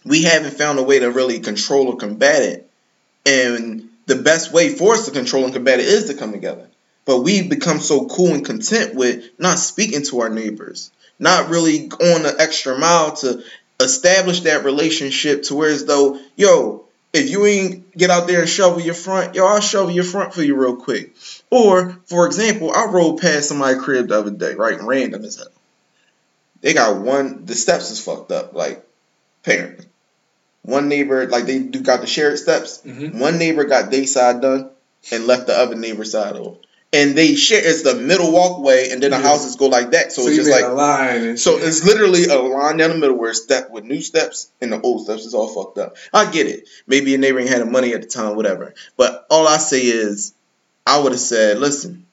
we 0.04 0.24
haven't 0.24 0.58
found 0.58 0.78
a 0.78 0.84
way 0.84 1.00
to 1.00 1.12
really 1.12 1.40
control 1.40 1.88
or 1.88 1.96
combat 1.96 2.42
it. 2.42 2.70
And 3.26 3.88
the 4.06 4.18
best 4.18 4.52
way 4.52 4.68
for 4.68 4.96
us 4.96 5.06
to 5.06 5.12
control 5.12 5.46
and 5.46 5.54
combat 5.54 5.80
it 5.80 5.86
is 5.86 6.10
to 6.10 6.14
come 6.14 6.34
together. 6.34 6.68
But 7.06 7.20
we've 7.20 7.50
become 7.50 7.80
so 7.80 8.08
cool 8.08 8.34
and 8.34 8.44
content 8.44 8.96
with 8.96 9.24
not 9.40 9.60
speaking 9.60 10.04
to 10.08 10.22
our 10.22 10.30
neighbors, 10.30 10.92
not 11.20 11.50
really 11.50 11.88
going 11.88 12.24
the 12.24 12.36
extra 12.40 12.78
mile 12.78 13.16
to 13.18 13.44
establish 13.80 14.42
that 14.42 14.64
relationship 14.64 15.44
to 15.44 15.56
where 15.56 15.70
as 15.70 15.86
though, 15.86 16.20
yo, 16.36 16.86
if 17.14 17.30
you 17.30 17.46
ain't 17.46 17.96
get 17.98 18.10
out 18.10 18.28
there 18.28 18.42
and 18.42 18.50
shovel 18.50 18.82
your 18.82 18.94
front, 18.94 19.36
yo, 19.36 19.46
I'll 19.46 19.62
shovel 19.62 19.92
your 19.92 20.04
front 20.04 20.34
for 20.34 20.44
you 20.44 20.56
real 20.56 20.76
quick. 20.76 21.16
Or, 21.50 21.98
for 22.06 22.26
example, 22.26 22.72
I 22.76 22.86
rode 22.86 23.22
past 23.22 23.48
somebody's 23.48 23.82
crib 23.82 24.10
the 24.10 24.20
other 24.20 24.32
day, 24.32 24.54
right? 24.54 24.82
Random 24.82 25.24
as 25.24 25.38
hell. 25.38 25.48
They 26.62 26.74
got 26.74 27.02
one, 27.02 27.46
the 27.46 27.56
steps 27.56 27.92
is 27.92 28.04
fucked 28.04 28.32
up, 28.32 28.54
like, 28.54 28.86
parent. 29.44 29.86
One 30.64 30.90
neighbor, 30.90 31.28
like, 31.28 31.46
they 31.46 31.60
do 31.60 31.80
got 31.82 32.02
the 32.02 32.08
shared 32.08 32.40
steps. 32.40 32.82
Mm-hmm. 32.82 33.20
One 33.20 33.38
neighbor 33.38 33.66
got 33.66 33.92
their 33.92 34.08
side 34.08 34.42
done 34.42 34.72
and 35.12 35.28
left 35.28 35.48
the 35.48 35.54
other 35.54 35.76
neighbor's 35.76 36.12
side 36.12 36.36
over. 36.36 36.58
And 36.96 37.18
they 37.18 37.36
share, 37.36 37.62
it's 37.64 37.84
the 37.84 37.96
middle 37.96 38.32
walkway, 38.32 38.90
and 38.90 39.04
then 39.04 39.12
the 39.12 39.18
Yeah. 39.18 39.24
houses 39.24 39.58
go 39.58 39.68
like 39.68 39.92
that. 39.92 40.14
So, 40.14 40.22
So, 40.22 40.28
it's 40.30 40.38
just 40.38 40.50
like, 40.50 40.64
a 40.64 40.70
line 40.70 41.38
so 41.38 41.58
it's 41.58 41.84
literally 41.84 42.26
a 42.26 42.38
line 42.38 42.78
down 42.78 42.92
the 42.92 42.98
middle 42.98 43.18
where 43.18 43.32
it's 43.32 43.44
step 43.44 43.70
with 43.70 43.84
new 43.84 44.02
steps 44.02 44.48
and 44.62 44.72
the 44.72 44.80
old 44.80 45.04
steps 45.04 45.26
is 45.26 45.34
all 45.34 45.48
fucked 45.48 45.78
up. 45.78 45.98
I 46.14 46.32
get 46.32 46.48
it. 46.48 46.70
Maybe 46.88 47.12
your 47.12 47.20
neighbor 47.20 47.40
ain't 47.40 47.50
had 47.50 47.62
the 47.62 47.66
money 47.66 47.94
at 47.94 48.02
the 48.02 48.08
time, 48.08 48.36
whatever. 48.36 48.74
But 48.96 49.26
all 49.30 49.48
I 49.48 49.58
say 49.58 49.82
is, 49.82 50.34
I 50.88 51.00
would 51.00 51.12
have 51.12 51.22
said, 51.22 51.60
listen, 51.60 52.06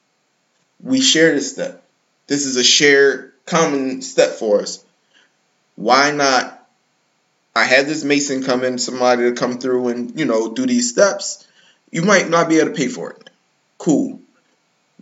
we 0.81 0.99
share 0.99 1.33
this 1.33 1.51
step. 1.51 1.83
This 2.27 2.45
is 2.45 2.57
a 2.57 2.63
shared 2.63 3.31
common 3.45 4.01
step 4.01 4.31
for 4.31 4.61
us. 4.61 4.83
Why 5.75 6.11
not? 6.11 6.59
I 7.55 7.65
had 7.65 7.85
this 7.85 8.03
mason 8.03 8.43
come 8.43 8.63
in, 8.63 8.79
somebody 8.79 9.23
to 9.23 9.33
come 9.33 9.59
through 9.59 9.89
and 9.89 10.19
you 10.19 10.25
know 10.25 10.53
do 10.53 10.65
these 10.65 10.89
steps. 10.89 11.47
You 11.91 12.01
might 12.01 12.29
not 12.29 12.49
be 12.49 12.57
able 12.59 12.71
to 12.71 12.75
pay 12.75 12.87
for 12.87 13.11
it. 13.11 13.29
Cool. 13.77 14.19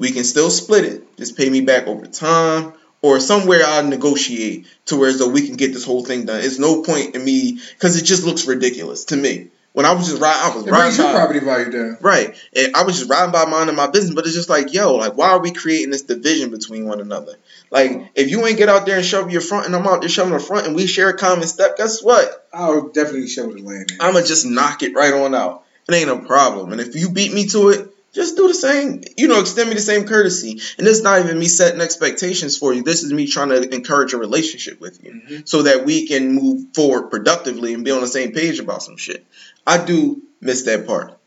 We 0.01 0.11
can 0.11 0.23
still 0.23 0.49
split 0.49 0.85
it. 0.85 1.17
Just 1.17 1.37
pay 1.37 1.47
me 1.47 1.61
back 1.61 1.85
over 1.85 2.07
time 2.07 2.73
or 3.03 3.19
somewhere 3.19 3.61
I'll 3.63 3.85
negotiate 3.85 4.65
to 4.87 4.97
where 4.97 5.13
though 5.13 5.29
we 5.29 5.45
can 5.45 5.57
get 5.57 5.73
this 5.73 5.85
whole 5.85 6.03
thing 6.03 6.25
done. 6.25 6.41
It's 6.41 6.57
no 6.57 6.81
point 6.81 7.15
in 7.15 7.23
me 7.23 7.59
because 7.73 8.01
it 8.01 8.03
just 8.03 8.23
looks 8.23 8.47
ridiculous 8.47 9.05
to 9.05 9.15
me. 9.15 9.49
When 9.73 9.85
I 9.85 9.93
was 9.93 10.09
just 10.09 10.19
riding, 10.19 10.41
I 10.41 10.55
was 10.55 10.65
it 10.65 10.71
riding 10.71 10.83
brings 10.85 10.97
your 10.97 11.07
by, 11.07 11.13
property 11.13 11.39
value 11.39 11.71
down. 11.71 11.97
right, 12.01 12.35
and 12.53 12.75
I 12.75 12.83
was 12.83 12.97
just 12.97 13.11
riding 13.11 13.31
by 13.31 13.45
minding 13.45 13.75
my 13.75 13.87
business, 13.87 14.15
but 14.15 14.25
it's 14.25 14.33
just 14.33 14.49
like, 14.49 14.73
yo, 14.73 14.95
like 14.95 15.15
why 15.15 15.29
are 15.29 15.39
we 15.39 15.51
creating 15.51 15.91
this 15.91 16.01
division 16.01 16.49
between 16.49 16.87
one 16.87 16.99
another? 16.99 17.35
Like 17.69 18.11
if 18.15 18.31
you 18.31 18.43
ain't 18.47 18.57
get 18.57 18.69
out 18.69 18.87
there 18.87 18.97
and 18.97 19.05
shovel 19.05 19.31
your 19.31 19.39
front, 19.39 19.67
and 19.67 19.75
I'm 19.75 19.85
out 19.87 20.01
there 20.01 20.09
shoveling 20.09 20.39
the 20.39 20.43
front, 20.43 20.65
and 20.65 20.75
we 20.75 20.87
share 20.87 21.09
a 21.09 21.17
common 21.17 21.47
step, 21.47 21.77
guess 21.77 22.01
what? 22.01 22.47
I'll 22.51 22.87
definitely 22.89 23.27
shovel 23.27 23.53
the 23.53 23.61
land. 23.61 23.91
I'ma 23.99 24.21
just 24.21 24.47
knock 24.47 24.81
it 24.81 24.95
right 24.95 25.13
on 25.13 25.35
out. 25.35 25.63
It 25.87 25.93
ain't 25.93 26.09
a 26.09 26.17
problem. 26.17 26.71
And 26.71 26.81
if 26.81 26.95
you 26.95 27.09
beat 27.09 27.33
me 27.33 27.45
to 27.47 27.69
it, 27.69 27.90
just 28.13 28.35
do 28.35 28.47
the 28.47 28.53
same. 28.53 29.03
You 29.17 29.27
know, 29.27 29.39
extend 29.39 29.69
me 29.69 29.75
the 29.75 29.81
same 29.81 30.05
courtesy. 30.05 30.59
And 30.77 30.87
it's 30.87 31.01
not 31.01 31.19
even 31.21 31.39
me 31.39 31.47
setting 31.47 31.81
expectations 31.81 32.57
for 32.57 32.73
you. 32.73 32.83
This 32.83 33.03
is 33.03 33.13
me 33.13 33.27
trying 33.27 33.49
to 33.49 33.73
encourage 33.73 34.13
a 34.13 34.17
relationship 34.17 34.79
with 34.81 35.03
you, 35.03 35.11
Mhm. 35.13 35.47
so 35.47 35.63
that 35.63 35.85
we 35.85 36.07
can 36.07 36.33
move 36.33 36.65
forward 36.75 37.09
productively 37.09 37.73
and 37.73 37.83
be 37.85 37.91
on 37.91 38.01
the 38.01 38.07
same 38.07 38.31
page 38.33 38.59
about 38.59 38.83
some 38.83 38.97
shit. 38.97 39.23
I 39.65 39.77
do 39.77 40.21
miss 40.41 40.63
that 40.63 40.85
part. 40.87 41.17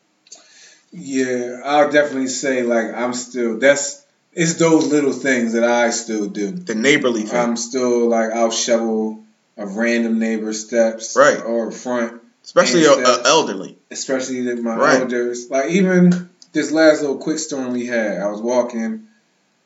Yeah, 0.93 1.61
I'll 1.65 1.91
definitely 1.91 2.29
say 2.29 2.63
like 2.63 2.95
I'm 2.95 3.15
still 3.15 3.59
that's 3.59 4.03
it's 4.33 4.55
those 4.55 4.87
little 4.89 5.13
things 5.13 5.53
that 5.55 5.65
I 5.65 5.91
still 5.91 6.27
do. 6.27 6.51
The 6.53 6.75
neighborly 6.75 7.23
thing. 7.23 7.39
I'm 7.39 7.57
still 7.57 8.09
like 8.09 8.31
I'll 8.33 8.51
shovel 8.51 9.25
a 9.57 9.67
random 9.67 10.19
neighbor's 10.19 10.65
steps 10.67 11.15
Right. 11.17 11.41
or 11.41 11.71
front, 11.71 12.21
Especially 12.45 12.85
a, 12.85 12.93
and 12.95 13.07
a 13.07 13.23
elderly. 13.27 13.79
especially 13.91 14.43
the, 14.43 14.57
my 14.57 14.77
Right. 14.77 15.01
elders. 15.01 15.49
Like 15.51 15.71
even 15.71 16.24
this 16.55 16.71
last 16.71 17.03
little 17.03 17.19
quick 17.19 17.39
storm 17.39 17.73
we 17.73 17.87
had, 17.87 18.21
I 18.21 18.29
was 18.29 18.41
walking 18.41 19.09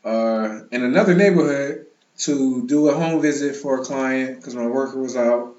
uh, 0.05 0.60
in 0.73 0.82
another 0.82 1.15
neighborhood 1.15 1.86
to 2.19 2.66
do 2.66 2.89
a 2.89 2.94
home 2.94 3.23
visit 3.23 3.55
for 3.55 3.81
a 3.81 3.85
client 3.85 4.36
because 4.36 4.56
my 4.56 4.66
worker 4.66 4.98
was 4.98 5.16
out, 5.16 5.55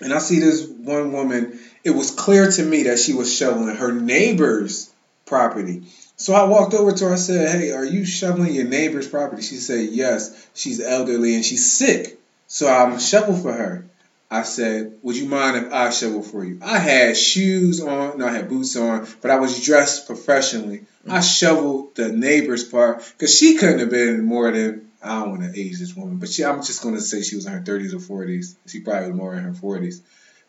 and 0.00 0.14
I 0.14 0.18
see 0.18 0.38
this 0.38 0.66
one 0.66 1.12
woman. 1.12 1.58
It 1.82 1.90
was 1.90 2.10
clear 2.10 2.50
to 2.50 2.64
me 2.64 2.84
that 2.84 2.98
she 2.98 3.12
was 3.12 3.34
shoveling 3.34 3.76
her 3.76 3.92
neighbor's 3.92 4.90
property. 5.26 5.82
So 6.16 6.32
I 6.34 6.44
walked 6.44 6.72
over 6.72 6.92
to 6.92 7.04
her. 7.06 7.12
I 7.14 7.16
said, 7.16 7.50
"Hey, 7.50 7.72
are 7.72 7.84
you 7.84 8.04
shoveling 8.04 8.54
your 8.54 8.64
neighbor's 8.64 9.08
property?" 9.08 9.42
She 9.42 9.56
said, 9.56 9.88
"Yes." 9.90 10.46
She's 10.54 10.80
elderly 10.80 11.34
and 11.34 11.44
she's 11.44 11.70
sick, 11.70 12.18
so 12.46 12.68
I'm 12.68 12.98
shovel 13.00 13.36
for 13.36 13.52
her. 13.52 13.84
I 14.30 14.42
said, 14.42 14.98
"Would 15.02 15.16
you 15.16 15.26
mind 15.26 15.56
if 15.56 15.72
I 15.72 15.90
shovel 15.90 16.22
for 16.22 16.44
you?" 16.44 16.58
I 16.62 16.78
had 16.78 17.16
shoes 17.16 17.80
on, 17.80 18.18
no, 18.18 18.26
I 18.26 18.32
had 18.32 18.48
boots 18.48 18.76
on, 18.76 19.06
but 19.20 19.30
I 19.30 19.36
was 19.36 19.64
dressed 19.64 20.06
professionally. 20.06 20.84
Mm. 21.06 21.12
I 21.12 21.20
shoveled 21.20 21.94
the 21.94 22.10
neighbor's 22.10 22.64
part 22.64 23.04
because 23.12 23.36
she 23.36 23.56
couldn't 23.56 23.80
have 23.80 23.90
been 23.90 24.24
more 24.24 24.50
than 24.50 24.90
I 25.04 25.20
don't 25.20 25.38
want 25.38 25.54
to 25.54 25.60
age 25.60 25.78
this 25.78 25.94
woman, 25.94 26.16
but 26.16 26.30
she, 26.30 26.44
I'm 26.44 26.62
just 26.62 26.82
going 26.82 26.94
to 26.94 27.00
say 27.00 27.22
she 27.22 27.36
was 27.36 27.44
in 27.44 27.52
her 27.52 27.60
30s 27.60 27.92
or 27.92 28.24
40s. 28.24 28.56
She 28.66 28.80
probably 28.80 29.10
was 29.10 29.16
more 29.16 29.34
in 29.34 29.44
her 29.44 29.52
40s. 29.52 30.00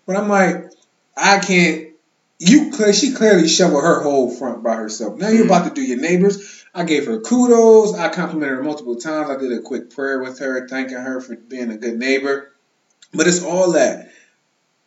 But 0.05 0.15
I'm 0.15 0.29
like, 0.29 0.71
I 1.17 1.39
can't. 1.39 1.89
You 2.37 2.71
she 2.93 3.13
clearly 3.13 3.47
shoveled 3.47 3.83
her 3.83 4.01
whole 4.01 4.29
front 4.29 4.61
by 4.61 4.75
herself. 4.75 5.17
Now 5.17 5.29
you're 5.29 5.43
mm. 5.43 5.47
about 5.47 5.67
to 5.67 5.73
do 5.73 5.81
your 5.81 5.99
neighbors. 5.99 6.65
I 6.73 6.83
gave 6.83 7.05
her 7.05 7.19
kudos. 7.19 7.93
I 7.97 8.09
complimented 8.09 8.57
her 8.57 8.63
multiple 8.63 8.97
times. 8.97 9.29
I 9.29 9.37
did 9.37 9.53
a 9.53 9.61
quick 9.61 9.89
prayer 9.91 10.21
with 10.21 10.39
her, 10.39 10.67
thanking 10.67 10.97
her 10.97 11.21
for 11.21 11.35
being 11.35 11.71
a 11.71 11.77
good 11.77 11.97
neighbor. 11.97 12.51
But 13.15 13.27
it's 13.27 13.43
all 13.43 13.71
that. 13.73 14.11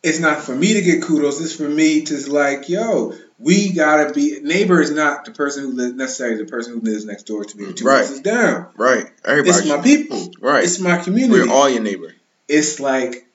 It's 0.01 0.19
not 0.19 0.41
for 0.41 0.55
me 0.55 0.73
to 0.75 0.81
get 0.81 1.03
kudos. 1.03 1.41
It's 1.41 1.55
for 1.55 1.67
me 1.67 2.03
to 2.05 2.31
like, 2.31 2.69
yo, 2.69 3.13
we 3.37 3.73
gotta 3.73 4.13
be. 4.13 4.39
Neighbor 4.41 4.81
is 4.81 4.91
not 4.91 5.25
the 5.25 5.31
person 5.31 5.63
who 5.63 5.71
lives 5.73 5.93
necessarily 5.95 6.37
the 6.43 6.49
person 6.49 6.73
who 6.73 6.79
lives 6.81 7.05
next 7.05 7.23
door 7.23 7.43
to 7.43 7.57
me 7.57 7.65
or 7.65 7.73
two 7.73 7.85
Right. 7.85 7.97
houses 7.99 8.21
down. 8.21 8.67
Right. 8.77 9.07
It's 9.25 9.65
my 9.67 9.81
people. 9.81 10.31
right. 10.39 10.63
It's 10.63 10.79
my 10.79 10.97
community 10.97 11.47
We're 11.47 11.53
all 11.53 11.69
your 11.69 11.81
neighbor. 11.81 12.13
it's 12.47 12.79
like 12.79 13.25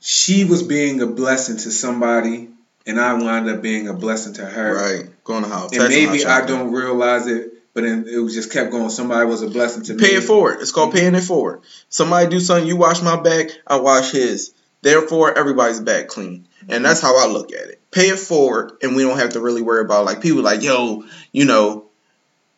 she 0.00 0.44
was 0.44 0.62
being 0.62 1.00
a 1.02 1.06
blessing 1.06 1.56
to 1.58 1.70
somebody 1.70 2.48
and 2.86 2.98
I 3.00 3.14
wound 3.14 3.48
up 3.48 3.62
being 3.62 3.88
a 3.88 3.92
blessing 3.94 4.34
to 4.34 4.44
her. 4.46 4.74
Right. 4.74 5.24
Going 5.24 5.44
to 5.44 5.48
house. 5.48 5.72
And 5.72 5.88
maybe 5.88 6.24
I 6.24 6.44
don't 6.46 6.72
realize 6.72 7.26
it 7.26 7.49
but 7.74 7.82
then 7.84 8.06
it 8.08 8.18
was 8.18 8.34
just 8.34 8.52
kept 8.52 8.70
going. 8.70 8.90
Somebody 8.90 9.26
was 9.26 9.42
a 9.42 9.48
blessing 9.48 9.82
to 9.84 9.94
me. 9.94 10.00
Pay 10.00 10.16
it 10.16 10.24
forward. 10.24 10.60
It's 10.60 10.72
called 10.72 10.92
paying 10.92 11.14
it 11.14 11.22
forward. 11.22 11.62
Somebody 11.88 12.28
do 12.28 12.40
something, 12.40 12.66
you 12.66 12.76
wash 12.76 13.02
my 13.02 13.20
back, 13.20 13.50
I 13.66 13.76
wash 13.76 14.12
his. 14.12 14.54
Therefore, 14.82 15.36
everybody's 15.36 15.80
back 15.80 16.08
clean. 16.08 16.48
And 16.68 16.84
that's 16.84 17.00
how 17.00 17.18
I 17.18 17.30
look 17.30 17.52
at 17.52 17.68
it. 17.68 17.80
Pay 17.90 18.08
it 18.08 18.18
forward, 18.18 18.72
and 18.82 18.94
we 18.94 19.02
don't 19.02 19.18
have 19.18 19.30
to 19.30 19.40
really 19.40 19.62
worry 19.62 19.84
about 19.84 20.04
like 20.04 20.20
people 20.20 20.42
like, 20.42 20.62
yo, 20.62 21.04
you 21.32 21.44
know, 21.44 21.86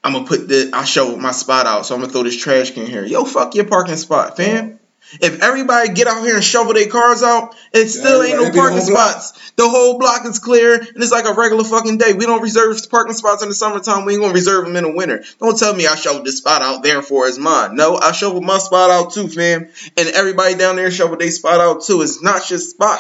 I'm 0.05 0.13
gonna 0.13 0.27
put 0.27 0.49
this. 0.49 0.73
I 0.73 0.85
show 0.85 1.17
my 1.17 1.33
spot 1.33 1.67
out, 1.67 1.87
so 1.87 1.95
I'm 1.95 2.01
gonna 2.01 2.13
throw 2.13 2.25
this 2.25 2.37
trash 2.37 2.73
can 2.73 2.87
here. 2.87 3.05
Yo, 3.05 3.25
fuck 3.25 3.55
your 3.55 3.67
parking 3.67 3.97
spot, 3.97 4.37
fam. 4.37 4.81
If 5.21 5.43
everybody 5.43 5.91
get 5.93 6.07
out 6.07 6.23
here 6.25 6.35
and 6.37 6.45
shovel 6.45 6.73
their 6.75 6.89
cars 6.89 7.23
out, 7.23 7.55
it 7.73 7.89
still 7.89 8.23
ain't 8.23 8.37
no 8.37 8.45
everybody 8.47 8.51
be 8.51 8.53
the 8.53 8.61
parking 8.61 8.95
block. 8.95 9.11
spots. 9.23 9.51
The 9.57 9.69
whole 9.69 9.99
block 9.99 10.25
is 10.25 10.39
clear, 10.39 10.75
and 10.75 10.89
it's 10.97 11.13
like 11.13 11.27
a 11.27 11.35
regular 11.35 11.65
fucking 11.65 11.99
day. 11.99 12.15
We 12.15 12.25
don't 12.25 12.43
reserve 12.43 12.77
parking 12.91 13.15
spots 13.15 13.43
in 13.43 13.49
the 13.51 13.55
summertime. 13.55 14.05
We 14.07 14.15
ain't 14.15 14.23
gonna 14.23 14.33
reserve 14.35 14.65
them 14.65 14.77
in 14.77 14.85
the 14.85 14.93
winter. 14.93 15.23
Don't 15.39 15.59
tell 15.59 15.75
me 15.75 15.87
I 15.87 15.95
shoveled 15.97 16.25
this 16.25 16.39
spot 16.39 16.63
out, 16.63 16.83
therefore 16.83 17.29
it's 17.29 17.39
mine. 17.39 17.77
No, 17.77 17.97
I 17.97 18.13
shoveled 18.13 18.45
my 18.45 18.59
spot 18.59 18.91
out 18.91 19.13
too, 19.13 19.29
fam. 19.29 19.69
And 19.97 20.09
everybody 20.09 20.55
down 20.55 20.77
there 20.77 20.91
shoveled 20.91 21.21
their 21.21 21.31
spot 21.31 21.61
out 21.61 21.83
too. 21.85 22.01
It's 22.03 22.23
not 22.23 22.49
your 22.49 22.59
spot. 22.59 22.99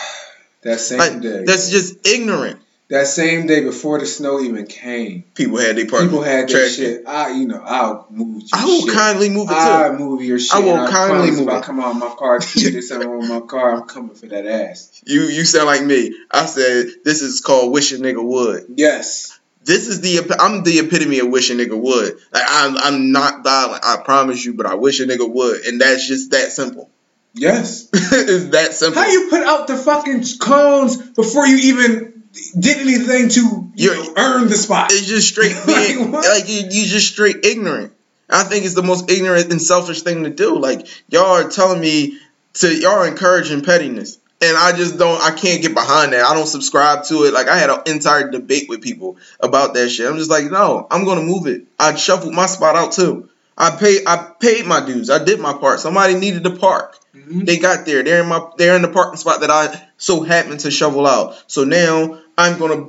That 0.63 0.79
same 0.81 0.99
Like, 0.99 1.21
day. 1.21 1.45
that's 1.45 1.71
just 1.71 2.07
ignorant. 2.07 2.61
That 2.93 3.07
same 3.07 3.47
day 3.47 3.65
before 3.65 3.99
the 3.99 4.05
snow 4.05 4.39
even 4.39 4.67
came. 4.67 5.23
People 5.35 5.57
had 5.57 5.77
their 5.77 5.87
parking. 5.87 6.11
People 6.11 6.23
had 6.23 6.47
their 6.47 6.69
shit. 6.69 7.07
I, 7.07 7.31
you 7.31 7.47
know, 7.47 7.63
I'll 7.65 8.07
move. 8.11 8.43
Your 8.43 8.49
I 8.53 8.65
will 8.67 8.85
shit. 8.85 8.95
kindly 8.95 9.31
move 9.31 9.49
it 9.49 9.55
too. 9.55 9.59
I 9.59 9.91
move 9.93 10.23
your 10.23 10.39
shit. 10.39 10.55
I 10.55 10.59
will 10.59 10.87
kindly 10.87 11.31
move 11.31 11.49
if 11.49 11.55
I 11.55 11.61
come 11.63 11.81
out 11.81 11.93
of 11.93 11.97
my 11.97 12.15
car, 12.15 12.41
to 12.41 12.71
get 12.71 12.83
something 12.83 13.09
wrong 13.09 13.21
with 13.21 13.31
my 13.31 13.41
car. 13.41 13.77
I'm 13.77 13.89
coming 13.89 14.15
for 14.15 14.27
that 14.27 14.45
ass. 14.45 15.03
You 15.07 15.23
you 15.23 15.47
sound 15.47 15.67
like 15.67 15.83
me. 15.83 16.15
I 16.31 16.45
said 16.45 16.87
this 17.03 17.23
is 17.23 17.41
called 17.41 17.73
wish 17.73 17.93
a 17.93 17.97
nigga 17.97 18.23
would. 18.23 18.67
Yes. 18.77 19.41
This 19.65 19.89
is 19.89 20.03
the 20.03 20.37
I'm 20.39 20.63
the 20.63 20.81
epitome 20.81 21.21
of 21.21 21.29
wish 21.29 21.49
a 21.49 21.55
nigga 21.55 21.81
would. 21.81 22.19
Like 22.31 22.45
I'm 22.47 22.77
I'm 22.77 23.11
not 23.11 23.43
violent. 23.43 23.83
I 23.87 24.03
promise 24.05 24.45
you, 24.45 24.53
but 24.53 24.67
I 24.67 24.75
wish 24.75 25.01
a 25.01 25.07
nigga 25.07 25.33
would, 25.33 25.65
and 25.65 25.81
that's 25.81 26.07
just 26.07 26.33
that 26.33 26.53
simple. 26.53 26.91
Yes. 27.33 27.89
it's 27.95 28.49
that 28.49 28.75
simple. 28.75 29.01
How 29.01 29.09
you 29.09 29.29
put 29.31 29.43
out 29.43 29.67
the 29.67 29.79
fucking 29.79 30.25
cones 30.39 30.99
before 30.99 31.47
you 31.47 31.57
even 31.57 32.12
did 32.59 32.79
anything 32.79 33.29
to 33.31 33.71
you 33.75 33.95
know, 33.95 34.15
earn 34.17 34.49
the 34.49 34.55
spot? 34.55 34.93
It's 34.93 35.07
just 35.07 35.29
straight 35.29 35.57
being 35.67 36.11
Like, 36.11 36.29
like 36.29 36.49
you 36.49 36.63
you 36.71 36.87
just 36.87 37.13
straight 37.13 37.45
ignorant. 37.45 37.93
I 38.31 38.45
think 38.45 38.65
it's 38.65 38.75
the 38.75 38.83
most 38.83 39.11
ignorant 39.11 39.51
and 39.51 39.61
selfish 39.61 40.03
thing 40.03 40.25
to 40.25 40.31
do. 40.31 40.59
Like 40.59 40.87
y'all 41.09 41.27
are 41.37 41.49
telling 41.51 41.81
me 41.81 42.19
to 42.55 42.75
y'all 42.75 42.93
are 42.93 43.09
encouraging 43.09 43.63
pettiness. 43.63 44.19
And 44.41 44.57
I 44.57 44.73
just 44.77 44.99
don't 44.99 45.21
I 45.23 45.31
can't 45.31 45.63
get 45.63 45.75
behind 45.75 46.13
that. 46.13 46.25
I 46.25 46.35
don't 46.35 46.47
subscribe 46.47 47.05
to 47.05 47.25
it. 47.25 47.35
Like 47.35 47.49
I 47.49 47.57
had 47.57 47.71
an 47.71 47.83
entire 47.87 48.31
debate 48.31 48.69
with 48.69 48.83
people 48.83 49.19
about 49.39 49.75
that 49.75 49.91
shit. 49.91 50.09
I'm 50.09 50.17
just 50.17 50.31
like, 50.31 50.51
no, 50.51 50.87
I'm 50.91 51.05
gonna 51.05 51.23
move 51.23 51.47
it. 51.47 51.65
I 51.79 51.95
shuffled 51.95 52.35
my 52.35 52.47
spot 52.47 52.75
out 52.77 52.93
too. 52.93 53.29
I 53.57 53.71
paid 53.77 54.03
I 54.07 54.33
paid 54.41 54.67
my 54.67 54.85
dues. 54.85 55.11
I 55.11 55.23
did 55.23 55.39
my 55.39 55.53
part. 55.53 55.81
Somebody 55.81 56.15
needed 56.15 56.45
to 56.45 56.51
park. 56.51 56.99
Mhm. 57.15 57.45
They 57.45 57.59
got 57.59 57.85
there. 57.85 58.03
They're 58.03 58.23
in 58.23 58.29
my 58.29 58.43
they're 58.57 58.75
in 58.75 58.83
the 58.83 58.89
parking 58.89 59.19
spot 59.19 59.43
that 59.43 59.51
I 59.51 59.89
so 59.99 60.23
happened 60.23 60.61
to 60.61 60.71
shovel 60.71 61.07
out. 61.07 61.37
So 61.47 61.65
now 61.65 62.19
I'm 62.37 62.59
gonna 62.59 62.89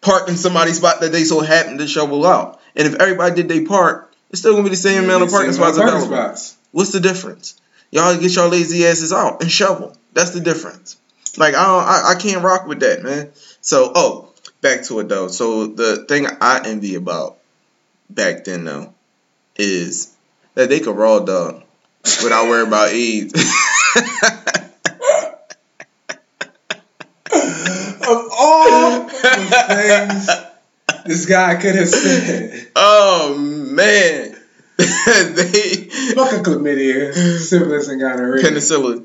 park 0.00 0.28
in 0.28 0.36
somebody's 0.36 0.78
spot 0.78 1.00
that 1.00 1.12
they 1.12 1.24
so 1.24 1.40
happen 1.40 1.78
to 1.78 1.86
shovel 1.86 2.26
out. 2.26 2.60
And 2.74 2.86
if 2.86 2.94
everybody 2.94 3.34
did 3.34 3.48
their 3.48 3.66
part, 3.66 4.12
it's 4.30 4.40
still 4.40 4.52
gonna 4.52 4.64
be 4.64 4.70
the 4.70 4.76
same 4.76 5.04
amount 5.04 5.22
of 5.22 5.30
parking 5.30 5.52
spots 5.52 5.78
available. 5.78 6.06
spots. 6.06 6.56
What's 6.72 6.92
the 6.92 7.00
difference? 7.00 7.60
Y'all 7.90 8.16
get 8.18 8.34
y'all 8.34 8.48
lazy 8.48 8.86
asses 8.86 9.12
out 9.12 9.42
and 9.42 9.50
shovel. 9.50 9.96
That's 10.12 10.30
the 10.30 10.40
difference. 10.40 10.96
Like 11.36 11.54
I 11.54 11.64
don't, 11.64 11.84
I, 11.84 12.12
I 12.12 12.14
can't 12.20 12.42
rock 12.42 12.66
with 12.66 12.80
that, 12.80 13.02
man. 13.02 13.30
So 13.60 13.92
oh, 13.94 14.32
back 14.60 14.84
to 14.84 15.00
it 15.00 15.08
though. 15.08 15.28
So 15.28 15.66
the 15.66 16.04
thing 16.06 16.26
I 16.40 16.62
envy 16.64 16.94
about 16.94 17.38
back 18.10 18.44
then 18.44 18.64
though 18.64 18.94
is 19.56 20.14
that 20.54 20.68
they 20.68 20.80
could 20.80 20.96
raw 20.96 21.20
dog 21.20 21.62
without 22.22 22.48
worrying 22.48 22.68
about 22.68 22.88
AIDS. 22.90 23.34
Of 28.02 28.28
all 28.36 28.64
the 28.64 29.12
things 29.68 30.28
this 31.06 31.26
guy 31.26 31.54
could 31.56 31.74
have 31.74 31.88
said, 31.88 32.68
oh 32.76 33.36
man, 33.38 34.36
they 34.78 35.88
fuck 36.14 36.32
a 36.32 36.42
chlamydia, 36.42 37.12
syphilis, 37.38 37.88
and 37.88 38.00
gonorrhea. 38.00 38.44
penicillin, 38.44 39.04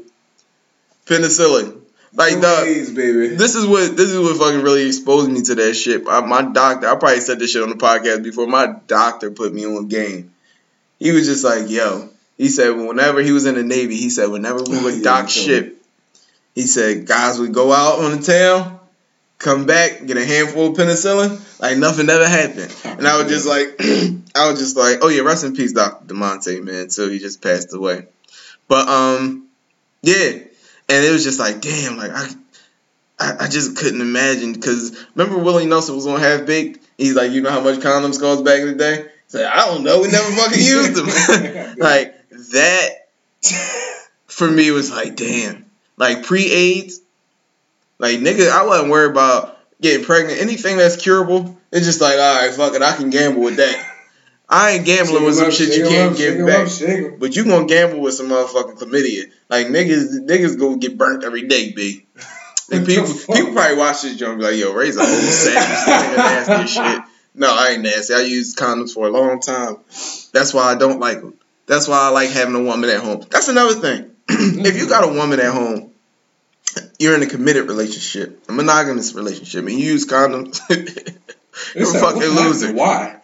penicillin. 1.06 1.82
Like 2.14 2.34
oh, 2.34 2.40
No 2.40 2.42
dog, 2.42 2.96
baby. 2.96 3.28
this 3.36 3.56
is 3.56 3.66
what 3.68 3.96
this 3.98 4.10
is 4.10 4.20
what 4.20 4.38
fucking 4.38 4.62
really 4.62 4.88
exposed 4.88 5.30
me 5.30 5.42
to 5.44 5.56
that 5.56 5.74
shit. 5.76 6.08
I, 6.08 6.22
my 6.22 6.42
doctor, 6.42 6.88
I 6.88 6.96
probably 6.96 7.20
said 7.20 7.38
this 7.38 7.52
shit 7.52 7.62
on 7.62 7.70
the 7.70 7.76
podcast 7.76 8.24
before. 8.24 8.48
My 8.48 8.76
doctor 8.88 9.30
put 9.30 9.54
me 9.54 9.66
on 9.66 9.88
game. 9.88 10.34
He 11.00 11.12
was 11.12 11.28
just 11.28 11.44
like, 11.44 11.70
yo. 11.70 12.10
He 12.38 12.50
said 12.50 12.70
whenever 12.72 13.22
he 13.22 13.32
was 13.32 13.46
in 13.46 13.56
the 13.56 13.64
Navy, 13.64 13.98
he 13.98 14.10
said 14.10 14.30
whenever 14.30 14.60
we 14.64 14.78
Oh, 14.78 14.84
would 14.86 14.96
yeah, 14.98 15.04
dock 15.04 15.30
ship, 15.30 15.84
he 16.56 16.62
said 16.62 17.06
guys 17.06 17.40
would 17.40 17.54
go 17.54 17.72
out 17.74 18.00
on 18.00 18.18
the 18.18 18.24
town, 18.24 18.77
come 19.40 19.66
back, 19.66 20.06
get 20.06 20.18
a 20.18 20.26
handful 20.26 20.68
of 20.68 20.78
penicillin, 20.78 21.60
like 21.60 21.78
nothing 21.78 22.10
ever 22.10 22.28
happened. 22.28 22.76
And 22.84 23.08
I 23.08 23.22
was 23.22 23.32
just 23.32 23.48
like, 23.48 23.76
I 24.36 24.50
was 24.50 24.60
just 24.60 24.76
like, 24.76 25.00
oh 25.02 25.10
yeah, 25.10 25.22
rest 25.22 25.44
in 25.44 25.56
peace, 25.56 25.74
Doctor 25.74 26.14
Demonte, 26.14 26.64
man. 26.64 26.90
So 26.90 27.10
he 27.10 27.20
just 27.20 27.42
passed 27.42 27.74
away. 27.74 28.08
But 28.68 28.88
um, 28.88 29.48
yeah, 30.02 30.30
and 30.90 31.06
it 31.06 31.12
was 31.12 31.24
just 31.24 31.40
like, 31.40 31.62
damn, 31.62 31.98
like 31.98 32.12
I, 32.12 32.28
I, 33.20 33.34
I 33.42 33.48
just 33.48 33.78
couldn't 33.78 34.02
imagine 34.02 34.54
because 34.54 35.06
remember 35.16 35.42
Willie 35.42 35.66
Nelson 35.66 35.96
was 35.96 36.08
on 36.08 36.20
Half 36.20 36.46
Baked. 36.46 36.86
He's 36.98 37.16
like, 37.16 37.32
you 37.32 37.42
know 37.42 37.52
how 37.52 37.62
much 37.62 37.80
condoms 37.80 38.20
cost 38.20 38.44
back 38.44 38.62
in 38.62 38.68
the 38.68 38.76
day? 38.76 39.06
He's 39.26 39.36
like, 39.36 39.46
I 39.46 39.66
don't 39.66 39.84
know, 39.84 40.02
we 40.02 40.10
never 40.10 40.32
fucking 40.32 40.60
used 40.64 40.96
them. 40.96 41.76
like 41.78 42.16
that 42.52 42.90
for 44.26 44.50
me 44.50 44.72
was 44.72 44.92
like, 44.92 45.16
damn, 45.16 45.66
like 45.98 46.24
pre-AIDS, 46.24 47.02
like 48.00 48.20
nigga, 48.20 48.50
I 48.50 48.66
wasn't 48.66 48.90
worried 48.90 49.12
about 49.12 49.58
getting 49.82 50.06
pregnant. 50.06 50.42
Anything 50.42 50.78
that's 50.78 50.98
curable, 50.98 51.58
it's 51.72 51.86
just 51.86 52.02
like, 52.02 52.18
all 52.18 52.42
right, 52.42 52.54
fuck 52.54 52.74
it, 52.74 52.82
I 52.82 52.96
can 52.96 53.10
gamble 53.10 53.42
with 53.42 53.58
that. 53.58 53.94
I 54.50 54.72
ain't 54.72 54.86
gambling 54.86 55.26
with 55.26 55.36
some 55.36 55.52
shit 55.52 55.78
you 55.78 55.88
can't 55.88 56.16
give 56.16 56.46
back. 56.46 56.70
But 57.20 57.36
you 57.36 57.44
gonna 57.44 57.66
gamble 57.66 58.00
with 58.00 58.14
some 58.14 58.30
motherfucking 58.30 58.78
chlamydia. 58.78 59.26
Like 59.50 59.68
niggas 59.68 60.26
niggas 60.26 60.58
gonna 60.58 60.78
get 60.78 60.98
burnt 60.98 61.24
every 61.24 61.48
day, 61.48 61.74
B. 61.74 62.06
People 62.70 63.06
people 63.06 63.54
probably 63.54 63.78
watch 63.78 64.02
this 64.02 64.18
joint 64.18 64.34
and 64.34 64.40
be 64.42 64.46
like, 64.46 64.58
yo, 64.58 64.74
Ray's 64.74 64.98
a 64.98 65.06
whole 65.06 65.10
savage. 65.10 66.18
Nasty 66.18 66.68
shit. 66.68 67.02
No, 67.34 67.48
I 67.50 67.70
ain't 67.70 67.84
nasty. 67.84 68.14
I 68.14 68.22
used 68.22 68.58
condoms 68.58 68.94
for 68.94 69.08
a 69.08 69.10
long 69.10 69.40
time. 69.40 69.78
That's 70.34 70.54
why 70.54 70.64
I 70.64 70.76
don't 70.76 71.00
like 71.00 71.22
them. 71.22 71.36
That's 71.66 71.88
why 71.88 71.98
I 71.98 72.10
like 72.10 72.30
having 72.30 72.56
a 72.56 72.64
woman 72.64 72.90
at 72.90 73.00
home. 73.00 73.24
That's 73.30 73.48
another 73.48 73.76
thing. 73.76 74.12
if 74.28 74.78
you 74.78 74.90
got 74.90 75.06
a 75.06 75.14
woman 75.14 75.40
at 75.40 75.54
home, 75.54 75.94
you're 77.00 77.16
in 77.16 77.24
a 77.24 77.28
committed 77.28 77.68
relationship, 77.68 78.44
a 78.50 78.52
monogamous 78.52 79.14
relationship, 79.14 79.66
and 79.66 79.72
you 79.80 79.86
use 79.86 80.06
condoms, 80.06 80.60
you're 81.76 81.96
a 81.96 82.00
fucking 82.00 82.22
loser. 82.22 82.74
Why? 82.74 83.20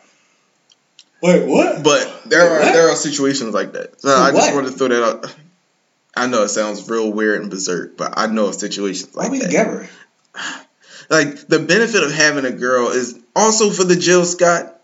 Wait, 1.22 1.48
what? 1.48 1.84
But 1.84 2.24
there 2.30 2.42
are 2.50 2.60
What? 2.60 2.74
there 2.74 2.90
are 2.90 2.96
situations 2.96 3.54
like 3.54 3.74
that. 3.74 4.02
So 4.02 4.10
I 4.14 4.32
just 4.32 4.54
wanted 4.54 4.72
to 4.72 4.78
throw 4.78 4.88
that 4.90 5.04
out. 5.04 5.36
I 6.16 6.28
know 6.28 6.44
it 6.44 6.50
sounds 6.50 6.88
real 6.90 7.12
weird 7.12 7.42
and 7.42 7.50
berserk, 7.50 7.98
but 7.98 8.14
I 8.18 8.28
know 8.28 8.48
of 8.48 8.56
situations 8.56 9.16
like 9.16 9.28
Why 9.30 9.32
we 9.32 9.40
that. 9.40 9.46
together? 9.48 9.90
Like 11.10 11.48
the 11.48 11.60
benefit 11.60 12.04
of 12.04 12.12
having 12.12 12.46
a 12.46 12.52
girl 12.52 12.90
is 12.90 13.20
also 13.36 13.70
for 13.72 13.84
the 13.84 13.96
Jill 13.96 14.26
Scott, 14.26 14.80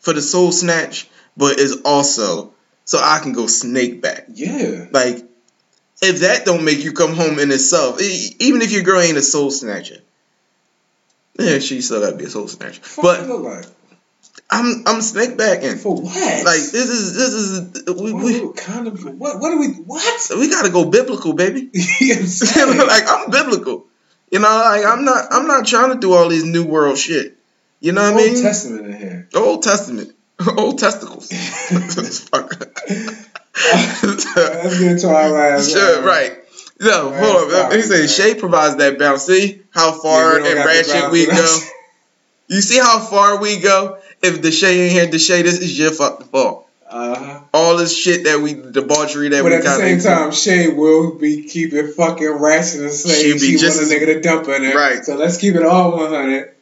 for 0.00 0.12
the 0.12 0.22
soul 0.22 0.50
snatch, 0.52 1.08
but 1.36 1.58
is 1.58 1.82
also 1.84 2.52
so 2.84 2.98
I 3.00 3.20
can 3.20 3.32
go 3.32 3.46
snake 3.46 4.02
back. 4.02 4.26
Yeah. 4.32 4.86
Like 4.90 5.24
if 6.02 6.20
that 6.20 6.44
don't 6.44 6.64
make 6.64 6.82
you 6.84 6.92
come 6.92 7.14
home 7.14 7.38
in 7.38 7.50
itself, 7.50 8.00
even 8.00 8.62
if 8.62 8.72
your 8.72 8.82
girl 8.82 9.00
ain't 9.00 9.18
a 9.18 9.22
soul 9.22 9.50
snatcher, 9.50 9.98
yeah, 11.38 11.58
she 11.58 11.80
still 11.80 12.00
gotta 12.00 12.16
be 12.16 12.24
a 12.24 12.30
soul 12.30 12.48
snatcher. 12.48 12.82
Fuck 12.82 13.02
But 13.02 13.28
look 13.28 13.42
like? 13.42 13.66
I'm 14.50 14.82
I'm 14.86 15.00
snake 15.00 15.36
backing. 15.36 15.76
For 15.76 15.94
what? 15.94 16.44
Like 16.44 16.58
this 16.58 16.74
is 16.74 17.14
this 17.14 17.32
is 17.32 17.84
we 17.86 18.12
what, 18.12 18.24
we, 18.24 18.52
kind 18.54 18.86
of 18.88 19.04
what? 19.18 19.40
What 19.40 19.52
are 19.52 19.58
we? 19.58 19.68
What? 19.68 20.30
we 20.36 20.48
gotta 20.48 20.70
go 20.70 20.84
biblical, 20.86 21.34
baby. 21.34 21.70
What 22.00 22.56
I'm 22.56 22.76
like 22.86 23.04
I'm 23.06 23.30
biblical. 23.30 23.86
You 24.30 24.40
know, 24.40 24.48
like 24.48 24.84
I'm 24.84 25.04
not 25.04 25.26
I'm 25.30 25.46
not 25.46 25.66
trying 25.66 25.92
to 25.92 25.98
do 25.98 26.12
all 26.12 26.28
these 26.28 26.44
new 26.44 26.64
world 26.64 26.98
shit. 26.98 27.36
You 27.80 27.92
know 27.92 28.02
what 28.02 28.14
I 28.14 28.16
mean? 28.16 28.34
Old? 28.34 28.42
Testament 28.42 28.86
in 28.86 28.96
here. 28.96 29.28
Old 29.34 29.62
Testament. 29.62 30.12
Old 30.56 30.78
testicles. 30.78 31.30
Let's 34.02 34.78
get 34.78 34.92
into 34.92 35.08
our 35.08 35.30
last. 35.30 35.70
sure, 35.72 36.02
right. 36.02 36.36
No, 36.80 37.10
Right, 37.10 37.22
hold 37.22 37.52
on. 37.52 37.72
He 37.72 37.82
said. 37.82 38.08
Shay 38.08 38.34
provides 38.34 38.76
that 38.76 38.98
balance. 38.98 39.24
See 39.24 39.60
how 39.70 39.92
far 39.92 40.38
don't 40.38 40.46
and 40.46 40.64
ratchet 40.64 41.10
we 41.10 41.26
go. 41.26 41.58
You 42.48 42.60
see 42.62 42.78
how 42.78 42.98
far 42.98 43.38
we 43.40 43.60
go? 43.60 43.98
If 44.22 44.42
the 44.42 44.50
Shay 44.50 44.80
ain't 44.80 44.92
here, 44.92 45.06
the 45.06 45.20
Shay, 45.20 45.42
this 45.42 45.60
is 45.60 45.78
your 45.78 45.92
fucking 45.92 46.26
fault. 46.26 46.66
Uh-huh. 46.90 47.40
All 47.54 47.76
this 47.76 47.96
shit 47.96 48.24
that 48.24 48.40
we 48.40 48.54
debauchery 48.54 49.28
that 49.28 49.44
But 49.44 49.52
we 49.52 49.58
at 49.58 49.62
the 49.62 49.76
same 49.76 50.00
time, 50.00 50.32
Shay 50.32 50.66
will 50.66 51.16
be 51.16 51.44
keeping 51.44 51.92
fucking 51.92 52.28
ratchet 52.28 52.80
and 52.80 52.90
saying 52.90 53.22
She'll 53.22 53.34
be 53.34 53.52
she 53.52 53.56
just 53.56 53.80
want 53.80 53.92
a 53.92 53.94
nigga 53.94 54.14
to 54.14 54.20
dump 54.20 54.48
in 54.48 54.64
it. 54.64 54.74
Right. 54.74 55.04
So 55.04 55.14
let's 55.14 55.36
keep 55.36 55.54
it 55.54 55.64
all 55.64 55.96
100. 55.96 56.52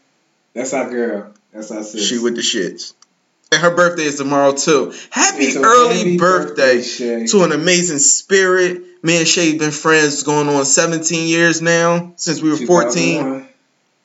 That's 0.52 0.74
our 0.74 0.90
girl. 0.90 1.32
That's 1.54 1.70
our 1.70 1.82
sis. 1.82 2.06
she 2.06 2.18
with 2.18 2.36
the 2.36 2.42
shits. 2.42 2.92
And 3.50 3.62
her 3.62 3.74
birthday 3.74 4.04
is 4.04 4.16
tomorrow 4.16 4.52
too. 4.52 4.92
Happy 5.10 5.56
early 5.56 5.96
happy 5.98 6.18
birthday, 6.18 6.82
Shay. 6.82 7.26
to 7.28 7.44
an 7.44 7.52
amazing 7.52 7.98
spirit. 7.98 8.82
Me 9.02 9.18
and 9.18 9.26
Shay 9.28 9.50
have 9.50 9.58
been 9.58 9.70
friends 9.70 10.22
going 10.22 10.48
on 10.48 10.64
17 10.64 11.28
years 11.28 11.62
now 11.62 12.12
since 12.16 12.42
we 12.42 12.50
were 12.50 12.56
14. 12.56 13.48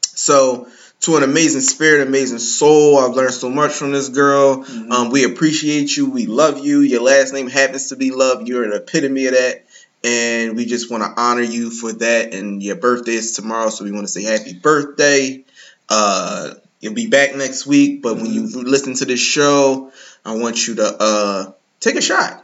So 0.02 0.68
to 1.02 1.18
an 1.18 1.24
amazing 1.24 1.62
spirit, 1.62 2.08
amazing 2.08 2.40
soul. 2.40 2.98
I've 3.00 3.16
learned 3.16 3.34
so 3.34 3.50
much 3.50 3.74
from 3.74 3.92
this 3.92 4.08
girl. 4.08 4.64
Mhm. 4.64 4.92
Um, 4.92 5.10
we 5.10 5.26
appreciate 5.26 5.98
you. 5.98 6.06
We 6.06 6.28
love 6.28 6.64
you. 6.64 6.80
Your 6.80 7.02
last 7.02 7.34
name 7.34 7.50
happens 7.50 7.90
to 7.90 7.98
be 7.98 8.12
love. 8.12 8.48
You're 8.48 8.64
an 8.64 8.72
epitome 8.72 9.26
of 9.26 9.34
that. 9.34 9.66
And 10.06 10.56
we 10.56 10.66
just 10.66 10.90
want 10.90 11.04
to 11.04 11.22
honor 11.22 11.42
you 11.42 11.70
for 11.70 11.92
that. 11.92 12.34
And 12.34 12.64
your 12.64 12.76
birthday 12.76 13.16
is 13.16 13.34
tomorrow, 13.34 13.70
so 13.70 13.84
we 13.84 13.92
want 13.92 14.06
to 14.08 14.12
say 14.12 14.24
happy 14.24 14.54
birthday. 14.54 15.44
Uh, 15.90 16.52
you'll 16.84 16.94
be 16.94 17.08
back 17.08 17.36
next 17.36 17.66
week, 17.66 18.02
but 18.02 18.16
when 18.18 18.26
you 18.28 18.44
listen 18.48 18.94
to 18.96 19.06
this 19.06 19.20
show, 19.20 19.92
I 20.26 20.36
want 20.36 20.68
you 20.68 20.76
to 20.76 20.96
uh, 21.00 21.52
take 21.80 21.96
a 21.96 22.02
shot. 22.02 22.40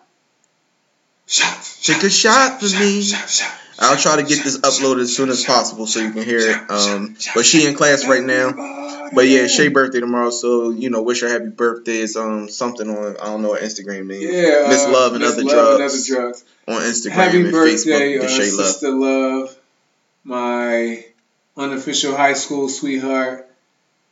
Shot, 1.28 1.64
Take 1.84 2.04
a 2.04 2.10
shot 2.10 2.60
for 2.60 2.66
me. 2.80 3.04
I'll 3.82 3.98
try 3.98 4.16
to 4.18 4.24
get 4.24 4.44
this 4.44 4.58
uploaded 4.60 5.02
as 5.02 5.16
soon 5.16 5.30
as 5.30 5.46
possible 5.46 5.86
so 5.88 6.00
you 6.00 6.12
can 6.12 6.24
hear 6.24 6.40
it. 6.40 6.72
Um, 6.72 7.16
but 7.36 7.46
she 7.46 7.68
in 7.68 7.76
class 7.76 8.06
right 8.08 8.24
now. 8.24 8.52
But 9.14 9.28
yeah, 9.28 9.48
Shay 9.48 9.70
birthday 9.70 10.00
tomorrow, 10.00 10.30
so 10.30 10.70
you 10.72 10.90
know, 10.90 11.02
wish 11.02 11.22
her 11.22 11.30
happy 11.30 11.50
birthday. 11.50 11.98
Is 11.98 12.16
um 12.16 12.50
something 12.50 12.88
on 12.90 13.18
I 13.18 13.26
don't 13.26 13.42
know 13.42 13.50
what 13.50 13.62
Instagram 13.62 14.06
name. 14.08 14.22
Yeah, 14.22 14.68
Miss 14.70 14.86
uh, 14.86 14.92
Love 14.92 15.14
and 15.14 15.22
Miss 15.22 15.34
Other 15.34 15.44
Love 15.44 15.70
and 15.70 15.78
Drugs. 15.80 16.12
Other 16.12 16.22
drugs. 16.22 16.46
on 16.68 16.82
Instagram 16.82 17.12
Happy 17.12 17.42
and 17.42 17.52
birthday, 17.52 18.18
Facebook. 18.18 18.24
uh, 18.24 18.28
Shay 18.28 18.52
Love. 18.52 18.66
Sister 18.68 18.92
Love, 18.92 19.58
my 20.24 21.06
unofficial 21.58 22.16
high 22.16 22.34
school 22.34 22.70
sweetheart, 22.70 23.49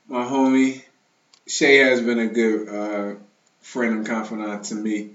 my 0.08 0.24
homie. 0.24 0.84
Shay 1.48 1.78
has 1.78 2.02
been 2.02 2.20
a 2.20 2.28
good 2.28 2.68
uh, 2.68 3.16
friend 3.62 3.98
and 3.98 4.06
confidant 4.08 4.66
to 4.66 4.76
me. 4.76 5.12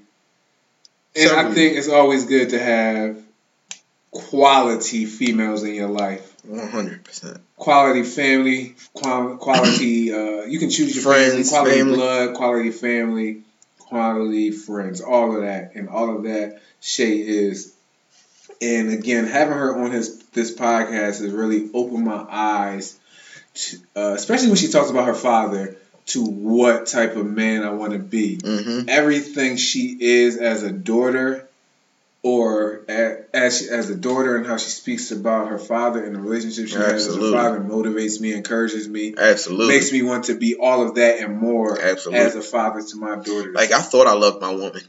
And 1.15 1.31
I 1.31 1.53
think 1.53 1.77
it's 1.77 1.91
always 1.91 2.25
good 2.25 2.51
to 2.51 2.59
have 2.59 3.23
quality 4.11 5.05
females 5.05 5.63
in 5.63 5.75
your 5.75 5.89
life. 5.91 6.35
One 6.45 6.69
hundred 6.69 7.05
percent. 7.05 7.39
Quality 7.57 8.03
family, 8.03 8.75
quality. 8.95 10.13
Uh, 10.13 10.45
you 10.45 10.59
can 10.59 10.71
choose 10.71 10.95
your 10.95 11.05
family, 11.05 11.31
Friends, 11.31 11.51
quality 11.51 11.79
family. 11.79 11.95
blood, 11.95 12.35
quality 12.35 12.71
family, 12.71 13.43
quality 13.79 14.51
friends, 14.51 15.01
all 15.03 15.37
of 15.37 15.43
that, 15.43 15.75
and 15.75 15.89
all 15.89 16.17
of 16.17 16.23
that. 16.25 16.61
Shay 16.81 17.19
is, 17.19 17.75
and 18.61 18.91
again, 18.91 19.27
having 19.27 19.55
her 19.55 19.85
on 19.85 19.93
his 19.93 20.19
this 20.33 20.53
podcast 20.55 21.21
has 21.21 21.31
really 21.31 21.69
opened 21.75 22.05
my 22.05 22.27
eyes, 22.29 22.99
to, 23.55 23.77
uh, 23.97 24.13
especially 24.15 24.49
when 24.49 24.57
she 24.57 24.69
talks 24.69 24.91
about 24.91 25.07
her 25.07 25.15
father, 25.15 25.77
to 26.07 26.25
what 26.25 26.87
type 26.87 27.17
of 27.17 27.27
man 27.27 27.63
I 27.63 27.71
want 27.71 27.93
to 27.93 27.99
be 27.99 28.37
Mm-hmm. 28.39 28.89
everything 28.89 29.57
she 29.57 29.97
is 30.01 30.37
as 30.37 30.63
a 30.63 30.73
daughter 30.73 31.49
or 32.25 32.83
as 32.89 33.67
as 33.69 33.91
a 33.91 33.97
daughter 33.97 34.37
and 34.37 34.47
how 34.47 34.57
she 34.57 34.71
speaks 34.71 35.11
about 35.11 35.49
her 35.49 35.59
father 35.59 36.05
and 36.05 36.15
the 36.15 36.21
relationship 36.21 36.69
she 36.69 36.75
has 36.75 37.09
with 37.09 37.17
her 37.17 37.31
father 37.33 37.61
motivates 37.61 38.21
me 38.21 38.33
encourages 38.33 38.89
me 38.89 39.15
Absolutely. 39.19 39.75
makes 39.75 39.93
me 39.93 40.03
want 40.03 40.25
to 40.27 40.35
be 40.35 40.55
all 40.55 40.87
of 40.87 40.95
that 40.97 41.19
and 41.19 41.39
more 41.39 41.81
Absolutely. 41.81 42.25
as 42.25 42.35
a 42.37 42.43
father 42.43 42.81
to 42.83 42.97
my 42.97 43.17
daughter 43.17 43.53
like 43.53 43.73
I 43.73 43.81
thought 43.81 44.07
I 44.07 44.15
loved 44.15 44.41
my 44.41 44.55
woman. 44.55 44.83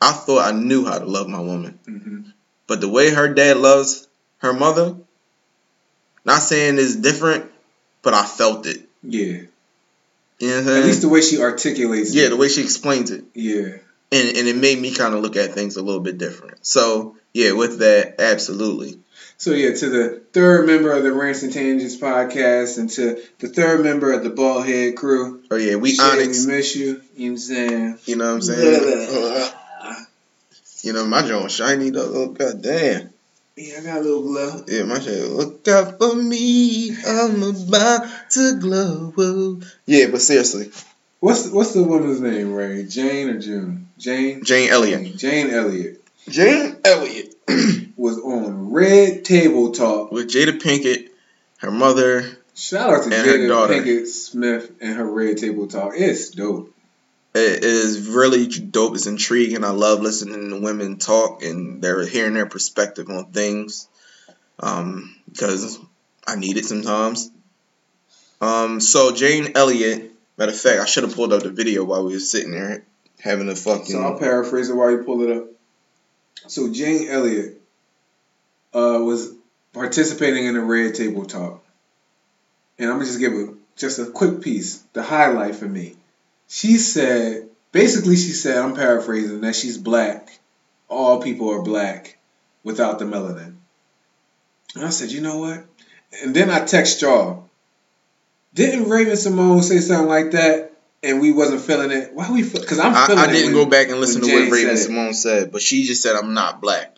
I 0.00 0.12
thought 0.12 0.52
I 0.54 0.56
knew 0.56 0.84
how 0.84 0.98
to 0.98 1.04
love 1.04 1.28
my 1.28 1.40
woman, 1.40 1.78
hmm 1.84 2.20
but 2.66 2.80
the 2.80 2.88
way 2.88 3.10
her 3.10 3.32
dad 3.32 3.56
loves 3.56 4.06
her 4.38 4.52
mother, 4.52 4.96
not 6.24 6.42
saying 6.42 6.78
it's 6.78 6.96
different, 6.96 7.50
but 8.02 8.14
I 8.14 8.24
felt 8.24 8.66
it. 8.66 8.80
yeah 9.02 9.42
You 10.38 10.48
know 10.48 10.62
what 10.62 10.72
I'm 10.72 10.78
at 10.80 10.84
least 10.84 11.02
the 11.02 11.08
way 11.08 11.20
she 11.20 11.40
articulates 11.40 12.14
yeah, 12.14 12.26
it 12.26 12.30
the 12.30 12.36
way 12.36 12.48
she 12.48 12.62
explains 12.62 13.10
it. 13.10 13.24
yeah 13.34 13.78
and 14.10 14.36
and 14.36 14.48
it 14.48 14.56
made 14.56 14.78
me 14.80 14.94
kind 14.94 15.14
of 15.14 15.20
look 15.22 15.36
at 15.36 15.52
things 15.52 15.76
a 15.76 15.82
little 15.82 16.00
bit 16.00 16.16
different. 16.18 16.64
So 16.66 17.16
yeah, 17.34 17.52
with 17.52 17.80
that, 17.80 18.20
absolutely. 18.20 18.98
so 19.36 19.50
yeah 19.52 19.74
to 19.74 19.88
the 19.90 20.22
third 20.32 20.66
member 20.66 20.92
of 20.92 21.02
the 21.02 21.12
Rants 21.12 21.42
and 21.42 21.52
Tangents 21.52 21.96
podcast 21.96 22.78
and 22.78 22.88
to 22.90 23.20
the 23.38 23.48
third 23.48 23.82
member 23.84 24.12
of 24.12 24.24
the 24.24 24.30
Ballhead 24.30 24.96
crew 24.96 25.42
Oh 25.50 25.56
yeah, 25.56 25.76
we 25.76 25.92
Shay, 25.92 26.02
onyx. 26.02 26.46
we 26.46 26.52
miss 26.52 26.74
you 26.76 27.02
you 27.16 27.26
know 27.28 27.32
what 27.32 27.32
I'm 27.32 27.38
saying 27.38 27.98
You 28.06 28.16
know 28.16 28.24
what 28.28 28.34
I'm 28.34 28.42
saying? 28.42 29.52
you 30.82 30.92
know 30.94 31.06
my 31.06 31.22
joint 31.26 31.50
shiny 31.50 31.90
though. 31.90 32.12
Oh 32.14 32.28
god 32.28 32.62
damn. 32.62 33.10
Yeah 33.58 33.78
I 33.80 33.82
got 33.82 33.96
a 33.98 34.00
little 34.00 34.22
glow 34.22 34.64
Yeah, 34.68 34.84
my 34.84 35.00
shit. 35.00 35.28
Look 35.30 35.66
out 35.68 35.98
for 35.98 36.14
me, 36.14 36.96
I'm 37.06 37.42
about 37.42 38.06
to 38.30 38.58
glow. 38.60 39.60
Yeah, 39.86 40.06
but 40.10 40.20
seriously, 40.22 40.70
What's 41.20 41.48
what's 41.50 41.72
the 41.74 41.82
woman's 41.82 42.20
name, 42.20 42.54
Ray? 42.54 42.84
Jane 42.86 43.28
or 43.30 43.40
June? 43.40 43.88
Jane. 43.98 44.44
Jane 44.44 44.70
Elliott. 44.70 45.16
Jane 45.16 45.50
Elliott 45.50 46.00
Jane 46.28 46.76
Elliott 46.84 47.34
was 47.96 48.18
on 48.20 48.70
Red 48.70 49.24
Table 49.24 49.72
Talk. 49.72 50.12
with 50.12 50.28
Jada 50.30 50.60
Pinkett, 50.60 51.08
her 51.58 51.70
mother. 51.72 52.24
Shout 52.54 52.90
out 52.92 53.04
to 53.04 53.14
And 53.16 53.26
her 53.26 53.38
Jada 53.38 53.48
daughter. 53.48 53.74
Pinkett 53.74 54.06
Smith 54.06 54.70
and 54.80 54.94
her 54.96 55.04
Red 55.10 55.38
Table 55.38 55.66
Talk. 55.66 55.94
It's 55.96 56.30
dope. 56.30 56.72
It 57.38 57.64
is 57.64 58.08
really 58.08 58.46
dope. 58.46 58.94
It's 58.94 59.06
intriguing. 59.06 59.64
I 59.64 59.70
love 59.70 60.00
listening 60.00 60.50
to 60.50 60.60
women 60.60 60.98
talk 60.98 61.42
and 61.42 61.82
they're 61.82 62.06
hearing 62.06 62.34
their 62.34 62.46
perspective 62.46 63.08
on 63.08 63.32
things. 63.32 63.88
Um, 64.60 65.14
because 65.30 65.78
I 66.26 66.36
need 66.36 66.56
it 66.56 66.64
sometimes. 66.64 67.30
Um, 68.40 68.80
so 68.80 69.12
Jane 69.14 69.52
Elliott, 69.54 70.12
matter 70.36 70.52
of 70.52 70.60
fact, 70.60 70.80
I 70.80 70.84
should 70.84 71.04
have 71.04 71.14
pulled 71.14 71.32
up 71.32 71.42
the 71.42 71.50
video 71.50 71.84
while 71.84 72.04
we 72.04 72.14
were 72.14 72.20
sitting 72.20 72.52
there 72.52 72.84
having 73.20 73.48
a 73.48 73.54
fucking. 73.54 73.86
So 73.86 74.02
I'll 74.02 74.18
paraphrase 74.18 74.68
it 74.68 74.76
while 74.76 74.90
you 74.90 75.04
pull 75.04 75.22
it 75.22 75.36
up. 75.36 75.44
So 76.46 76.72
Jane 76.72 77.08
Elliott 77.08 77.60
uh, 78.72 79.00
was 79.02 79.32
participating 79.72 80.46
in 80.46 80.56
a 80.56 80.60
Red 80.60 80.94
Table 80.94 81.24
Talk, 81.24 81.64
and 82.78 82.88
I'm 82.88 82.96
gonna 82.96 83.06
just 83.06 83.18
give 83.18 83.32
a 83.32 83.54
just 83.76 83.98
a 83.98 84.06
quick 84.06 84.40
piece, 84.40 84.78
the 84.92 85.02
highlight 85.02 85.56
for 85.56 85.66
me. 85.66 85.96
She 86.48 86.78
said, 86.78 87.50
basically, 87.72 88.16
she 88.16 88.32
said, 88.32 88.56
I'm 88.56 88.74
paraphrasing 88.74 89.42
that 89.42 89.54
she's 89.54 89.78
black. 89.78 90.38
All 90.88 91.20
people 91.20 91.50
are 91.52 91.62
black 91.62 92.18
without 92.64 92.98
the 92.98 93.04
melanin. 93.04 93.56
And 94.74 94.84
I 94.84 94.90
said, 94.90 95.10
you 95.12 95.20
know 95.20 95.38
what? 95.38 95.64
And 96.22 96.34
then 96.34 96.50
I 96.50 96.64
text 96.64 97.02
y'all. 97.02 97.48
Didn't 98.54 98.88
Raven-Symoné 98.88 99.62
say 99.62 99.78
something 99.78 100.08
like 100.08 100.30
that? 100.32 100.72
And 101.02 101.20
we 101.20 101.32
wasn't 101.32 101.60
feeling 101.60 101.92
it. 101.92 102.12
Why 102.12 102.30
we? 102.32 102.42
Because 102.42 102.78
I'm 102.80 102.94
I, 102.94 103.06
feeling 103.06 103.22
I 103.22 103.30
didn't 103.30 103.54
when- 103.54 103.64
go 103.64 103.70
back 103.70 103.88
and 103.88 104.00
listen 104.00 104.22
to 104.22 104.32
what 104.32 104.50
Raven 104.50 104.76
said. 104.76 104.90
Symoné 104.90 105.14
said, 105.14 105.52
but 105.52 105.62
she 105.62 105.84
just 105.84 106.02
said 106.02 106.16
I'm 106.16 106.34
not 106.34 106.60
black. 106.60 106.96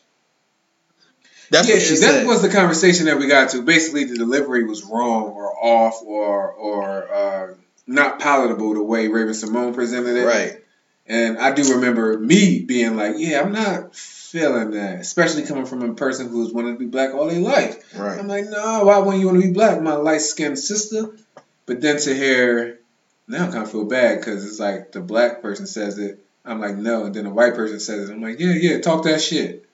That's 1.51 1.68
yeah, 1.68 1.74
what 1.74 1.82
she 1.82 1.94
that 1.97 2.01
said. 2.01 2.27
was 2.27 2.43
the 2.43 2.48
conversation 2.48 3.06
that 3.06 3.18
we 3.18 3.27
got 3.27 3.51
to. 3.51 3.62
Basically, 3.62 4.05
the 4.05 4.16
delivery 4.16 4.64
was 4.64 4.85
wrong 4.85 5.24
or 5.24 5.52
off 5.52 6.01
or 6.02 6.52
or 6.52 7.12
uh, 7.12 7.55
not 7.90 8.20
palatable 8.20 8.74
the 8.74 8.82
way 8.82 9.08
Raven-Symoné 9.08 9.74
presented 9.74 10.16
it. 10.16 10.24
right. 10.24 10.56
And 11.06 11.38
I 11.38 11.52
do 11.52 11.74
remember 11.74 12.18
me 12.20 12.60
being 12.60 12.96
like, 12.96 13.14
"Yeah, 13.16 13.40
I'm 13.40 13.50
not 13.52 13.96
feeling 13.96 14.70
that," 14.72 15.00
especially 15.00 15.42
coming 15.42 15.66
from 15.66 15.82
a 15.82 15.94
person 15.94 16.28
who's 16.28 16.52
wanted 16.52 16.72
to 16.72 16.78
be 16.78 16.86
black 16.86 17.14
all 17.14 17.26
their 17.26 17.40
life. 17.40 17.76
Right. 17.98 18.16
I'm 18.16 18.28
like, 18.28 18.48
"No, 18.48 18.84
why 18.84 18.98
wouldn't 18.98 19.18
you 19.18 19.26
want 19.26 19.40
to 19.40 19.48
be 19.48 19.52
black, 19.52 19.82
my 19.82 19.94
light 19.94 20.20
skinned 20.20 20.58
sister?" 20.58 21.10
But 21.66 21.80
then 21.80 21.98
to 21.98 22.14
hear 22.14 22.78
now, 23.26 23.44
I 23.48 23.50
kind 23.50 23.62
of 23.62 23.70
feel 23.70 23.84
bad 23.84 24.18
because 24.18 24.44
it's 24.44 24.60
like 24.60 24.92
the 24.92 25.00
black 25.00 25.42
person 25.42 25.66
says 25.66 25.98
it. 25.98 26.24
I'm 26.44 26.60
like, 26.60 26.76
no, 26.76 27.04
and 27.04 27.14
then 27.14 27.24
the 27.24 27.30
white 27.30 27.54
person 27.54 27.78
says 27.78 28.08
it. 28.08 28.12
I'm 28.12 28.22
like, 28.22 28.40
yeah, 28.40 28.52
yeah, 28.52 28.80
talk 28.80 29.04
that 29.04 29.20
shit. 29.20 29.66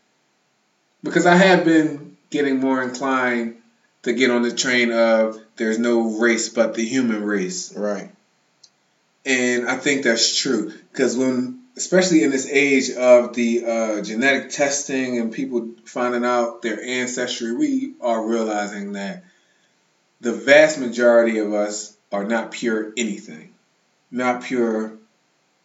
Because 1.03 1.27
I 1.27 1.37
have 1.37 1.65
been 1.65 2.17
getting 2.31 2.61
more 2.61 2.83
inclined 2.83 3.57
to 4.03 4.13
get 4.13 4.31
on 4.31 4.43
the 4.43 4.53
train 4.53 4.93
of 4.93 5.41
there's 5.57 5.79
no 5.79 6.19
race 6.19 6.49
but 6.49 6.75
the 6.75 6.85
human 6.85 7.23
race. 7.25 7.75
Right. 7.77 8.11
And 9.25 9.69
I 9.69 9.77
think 9.77 10.05
that's 10.05 10.39
true 10.39 10.73
because 10.93 11.17
when, 11.17 11.63
especially 11.77 12.23
in 12.23 12.31
this 12.31 12.47
age 12.49 12.91
of 12.91 13.35
the 13.35 13.65
uh, 13.65 14.03
genetic 14.03 14.51
testing 14.51 15.19
and 15.19 15.33
people 15.33 15.71
finding 15.85 16.25
out 16.25 16.63
their 16.63 16.83
ancestry, 16.83 17.53
we 17.53 17.95
are 18.01 18.25
realizing 18.25 18.93
that 18.93 19.25
the 20.21 20.33
vast 20.33 20.79
majority 20.79 21.39
of 21.39 21.53
us 21.53 21.97
are 22.13 22.25
not 22.25 22.53
pure 22.53 22.93
anything, 22.97 23.53
not 24.11 24.45
pure 24.45 24.97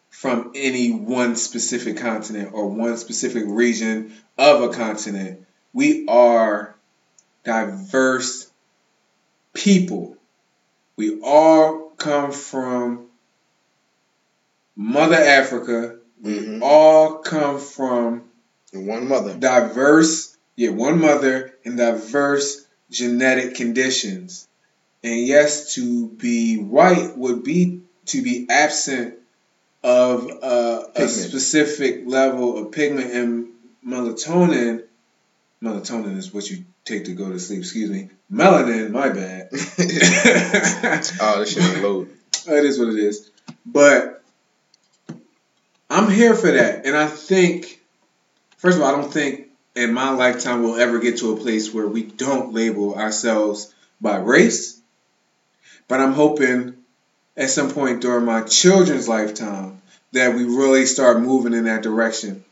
from 0.10 0.52
any 0.56 0.92
one 0.92 1.36
specific 1.36 1.98
continent 1.98 2.50
or 2.54 2.68
one 2.68 2.98
specific 2.98 3.44
region 3.48 4.14
of 4.38 4.62
a 4.62 4.74
continent. 4.74 5.46
We 5.72 6.06
are 6.08 6.76
diverse 7.44 8.51
people. 9.54 10.16
We 10.96 11.20
all 11.22 11.92
come 11.98 12.32
from 12.32 13.08
Mother 14.76 15.16
Africa. 15.16 15.98
We 16.22 16.34
Mhm. 16.40 16.62
all 16.62 17.18
come 17.20 17.60
from 17.60 18.24
One 18.74 19.08
mother. 19.08 19.34
diverse, 19.38 20.38
yeah, 20.56 20.70
one 20.70 21.00
mother 21.02 21.54
and 21.66 21.78
diverse 21.78 22.66
genetic 22.90 23.56
conditions. 23.56 24.48
And 25.04 25.26
yes, 25.28 25.74
to 25.76 26.08
be 26.08 26.58
white 26.58 27.18
would 27.18 27.44
be 27.44 27.82
to 28.08 28.22
be 28.22 28.48
absent 28.50 29.16
of 29.84 30.30
uh, 30.42 30.84
a 30.96 31.08
specific 31.08 32.04
level 32.06 32.58
of 32.58 32.72
pigment 32.72 33.12
and 33.14 33.48
melatonin. 33.86 34.84
Melatonin 35.64 36.18
is 36.18 36.34
what 36.34 36.50
you 36.50 36.66
take 36.86 37.06
to 37.06 37.14
go 37.14 37.32
to 37.32 37.40
sleep. 37.40 37.60
Excuse 37.60 37.90
me. 37.90 38.10
Melanin, 38.32 38.90
my 38.90 39.10
bad. 39.10 39.50
oh, 39.54 41.40
this 41.40 41.54
shit 41.54 41.64
ain't 41.64 41.84
load. 41.84 42.10
It 42.48 42.66
is 42.66 42.80
what 42.80 42.88
it 42.90 42.98
is. 42.98 43.30
But 43.66 44.24
I'm 45.90 46.10
here 46.10 46.34
for 46.34 46.52
that. 46.52 46.86
And 46.86 46.98
I 46.98 47.06
think, 47.06 47.80
first 48.58 48.78
of 48.78 48.84
all, 48.84 48.90
I 48.90 49.00
don't 49.00 49.14
think 49.14 49.50
in 49.76 49.94
my 49.94 50.10
lifetime 50.12 50.64
we'll 50.64 50.80
ever 50.80 51.00
get 51.00 51.18
to 51.18 51.34
a 51.34 51.38
place 51.38 51.72
where 51.72 51.88
we 51.88 52.04
don't 52.04 52.54
label 52.54 52.96
ourselves 52.96 53.74
by 54.00 54.18
race. 54.18 54.82
But 55.88 56.00
I'm 56.00 56.14
hoping 56.14 56.78
at 57.38 57.52
some 57.52 57.70
point 57.72 58.02
during 58.02 58.26
my 58.26 58.42
children's 58.42 59.08
lifetime 59.08 59.82
that 60.14 60.36
we 60.36 60.44
really 60.44 60.88
start 60.88 61.22
moving 61.22 61.54
in 61.54 61.66
that 61.66 61.84
direction. 61.84 62.44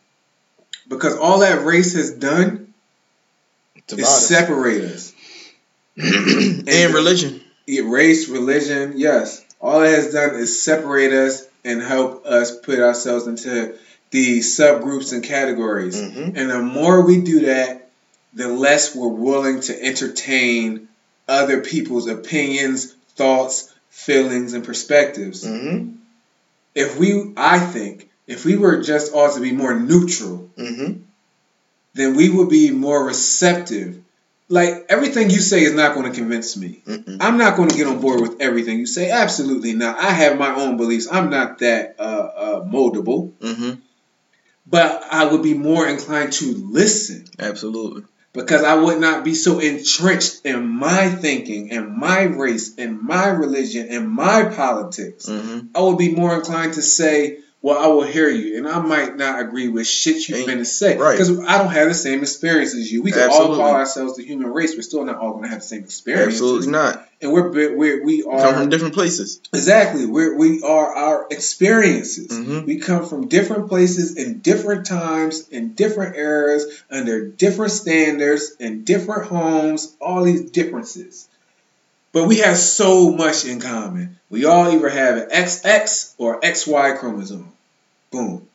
Because 0.87 1.17
all 1.17 1.39
that 1.39 1.65
race 1.65 1.93
has 1.95 2.11
done 2.11 2.68
Divide 3.89 4.01
is 4.03 4.07
us. 4.07 4.27
separate 4.27 4.83
us. 4.93 5.13
and 5.97 6.93
religion. 6.93 7.41
Yeah, 7.67 7.83
race, 7.85 8.29
religion, 8.29 8.93
yes. 8.95 9.43
All 9.61 9.81
it 9.83 9.89
has 9.89 10.13
done 10.13 10.35
is 10.35 10.61
separate 10.61 11.11
us 11.11 11.45
and 11.65 11.81
help 11.81 12.25
us 12.25 12.57
put 12.57 12.79
ourselves 12.79 13.27
into 13.27 13.75
the 14.11 14.39
subgroups 14.39 15.13
and 15.13 15.23
categories. 15.23 15.95
Mhm. 16.01 16.33
And 16.35 16.49
the 16.49 16.61
more 16.61 17.05
we 17.05 17.21
do 17.21 17.41
that, 17.47 17.89
the 18.33 18.47
less 18.47 18.95
we're 18.95 19.07
willing 19.07 19.59
to 19.61 19.83
entertain 19.83 20.87
other 21.27 21.61
people's 21.61 22.07
opinions, 22.07 22.93
thoughts, 23.15 23.71
feelings, 23.89 24.53
and 24.53 24.63
perspectives. 24.63 25.45
Mm-hmm. 25.45 25.91
If 26.73 26.97
we, 26.97 27.33
I 27.37 27.59
think, 27.59 28.09
if 28.25 28.45
we 28.45 28.55
were 28.55 28.81
just 28.81 29.13
all 29.13 29.31
to 29.33 29.41
be 29.41 29.51
more 29.51 29.77
neutral, 29.79 30.49
Mm-hmm. 30.57 31.01
Then 31.93 32.15
we 32.15 32.29
would 32.29 32.49
be 32.49 32.71
more 32.71 33.03
receptive. 33.05 34.01
Like 34.51 34.85
everything 34.89 35.29
you 35.29 35.39
say 35.41 35.61
is 35.63 35.73
not 35.73 35.93
going 35.93 36.11
to 36.11 36.17
convince 36.17 36.57
me. 36.57 36.81
Mm-mm. 36.85 37.17
I'm 37.19 37.37
not 37.37 37.55
going 37.55 37.69
to 37.69 37.75
get 37.77 37.85
on 37.87 37.99
board 38.01 38.19
with 38.21 38.41
everything 38.41 38.79
you 38.79 38.87
say. 38.87 39.11
Absolutely 39.11 39.73
not. 39.73 39.99
I 39.99 40.09
have 40.11 40.39
my 40.39 40.55
own 40.55 40.77
beliefs. 40.77 41.07
I'm 41.11 41.29
not 41.29 41.59
that 41.59 41.95
uh, 41.99 42.01
uh, 42.01 42.63
moldable, 42.65 43.33
Mm-hmm. 43.33 43.79
but 44.65 45.03
I 45.11 45.25
would 45.25 45.43
be 45.43 45.53
more 45.53 45.87
inclined 45.87 46.33
to 46.33 46.45
listen 46.55 47.25
Absolutely. 47.37 48.03
because 48.33 48.63
I 48.63 48.73
would 48.75 48.99
not 48.99 49.23
be 49.23 49.35
so 49.35 49.59
entrenched 49.59 50.45
in 50.45 50.67
my 50.67 51.09
thinking 51.09 51.71
and 51.71 51.95
my 51.95 52.23
race 52.23 52.75
and 52.77 53.01
my 53.01 53.27
religion 53.27 53.87
and 53.91 54.09
my 54.09 54.45
politics. 54.45 55.27
Mm-hmm. 55.27 55.67
I 55.75 55.81
would 55.81 55.97
be 55.99 56.15
more 56.15 56.33
inclined 56.35 56.73
to 56.73 56.81
say, 56.81 57.39
"Well, 57.61 57.77
I 57.77 57.87
will 57.87 58.03
hear 58.03 58.29
you," 58.29 58.57
and 58.57 58.67
I 58.67 58.79
might 58.79 59.17
not 59.17 59.39
agree 59.41 59.67
with 59.67 59.85
shit 59.85 60.27
you're 60.29 60.37
Ain't- 60.37 60.47
going 60.47 60.59
to 60.59 60.65
say 60.65 60.97
right. 60.97 61.11
because 61.11 61.37
I 61.39 61.57
don't 61.57 61.71
have 61.71 61.89
the 61.89 61.93
same 61.93 62.21
experience 62.21 62.73
as 62.73 62.91
you. 62.91 63.01
We 63.01 63.11
can 63.11 63.29
all 63.29 63.55
call 63.55 63.71
ourselves 63.71 64.15
the 64.17 64.23
human 64.23 64.51
race. 64.53 64.75
We're 64.75 64.81
still 64.81 65.03
not 65.03 65.17
all 65.17 65.31
going 65.31 65.43
to 65.43 65.49
have 65.49 65.59
the 65.59 65.65
same 65.67 65.83
experience. 65.83 66.33
Absolutely 66.35 66.67
not. 66.71 67.05
And 67.21 67.33
we're 67.33 67.51
we're 67.75 68.03
we 68.05 68.23
Come 68.23 68.53
from 68.55 68.69
different 68.69 68.93
places. 68.93 69.41
exactly 69.53 70.05
we're 70.05 70.37
we 70.37 70.61
are 70.63 70.95
our 70.95 71.27
experiences. 71.29 72.27
Mhm. 72.31 72.65
We 72.65 72.77
come 72.79 73.05
from 73.05 73.27
different 73.27 73.67
places 73.67 74.15
in 74.15 74.39
different 74.39 74.85
times 74.85 75.45
in 75.51 75.73
different 75.73 76.15
eras 76.15 76.65
under 76.89 77.25
different 77.27 77.73
standards 77.73 78.55
in 78.59 78.83
different 78.85 79.25
homes. 79.27 79.95
All 79.99 80.23
these 80.23 80.49
differences. 80.51 81.27
But 82.11 82.27
we 82.27 82.37
have 82.39 82.57
so 82.57 83.11
much 83.11 83.45
in 83.45 83.59
common. 83.59 84.19
We 84.29 84.45
all 84.45 84.71
either 84.71 84.89
have 84.89 85.17
an 85.17 85.29
XX 85.29 86.15
or 86.17 86.41
XY 86.41 86.97
chromosome. 86.97 87.51
Boom. 88.11 88.47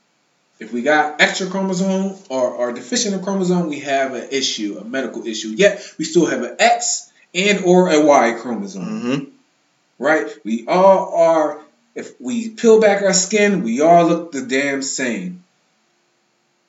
If 0.59 0.72
we 0.72 0.82
got 0.82 1.20
extra 1.20 1.48
chromosome 1.48 2.16
or 2.28 2.56
are 2.56 2.72
deficient 2.72 3.14
in 3.14 3.22
chromosome, 3.22 3.68
we 3.68 3.81
have 3.81 4.14
an 4.14 4.28
issue, 4.31 4.78
a 4.81 4.85
medical 4.85 5.26
issue. 5.26 5.48
Yet 5.48 5.85
we 5.98 6.05
still 6.05 6.26
have 6.26 6.43
an 6.43 6.56
X 6.59 7.10
and 7.35 7.64
or 7.64 7.90
a 7.90 8.05
Y 8.05 8.32
chromosome. 8.40 8.85
Mm-hmm. 8.85 9.24
Right? 9.98 10.28
We 10.44 10.66
all 10.66 11.14
are 11.14 11.60
if 11.94 12.20
we 12.20 12.51
peel 12.51 12.81
back 12.81 13.02
our 13.02 13.12
skin, 13.12 13.62
we 13.62 13.81
all 13.81 14.06
look 14.06 14.32
the 14.32 14.43
damn 14.43 14.82
same. 14.82 15.44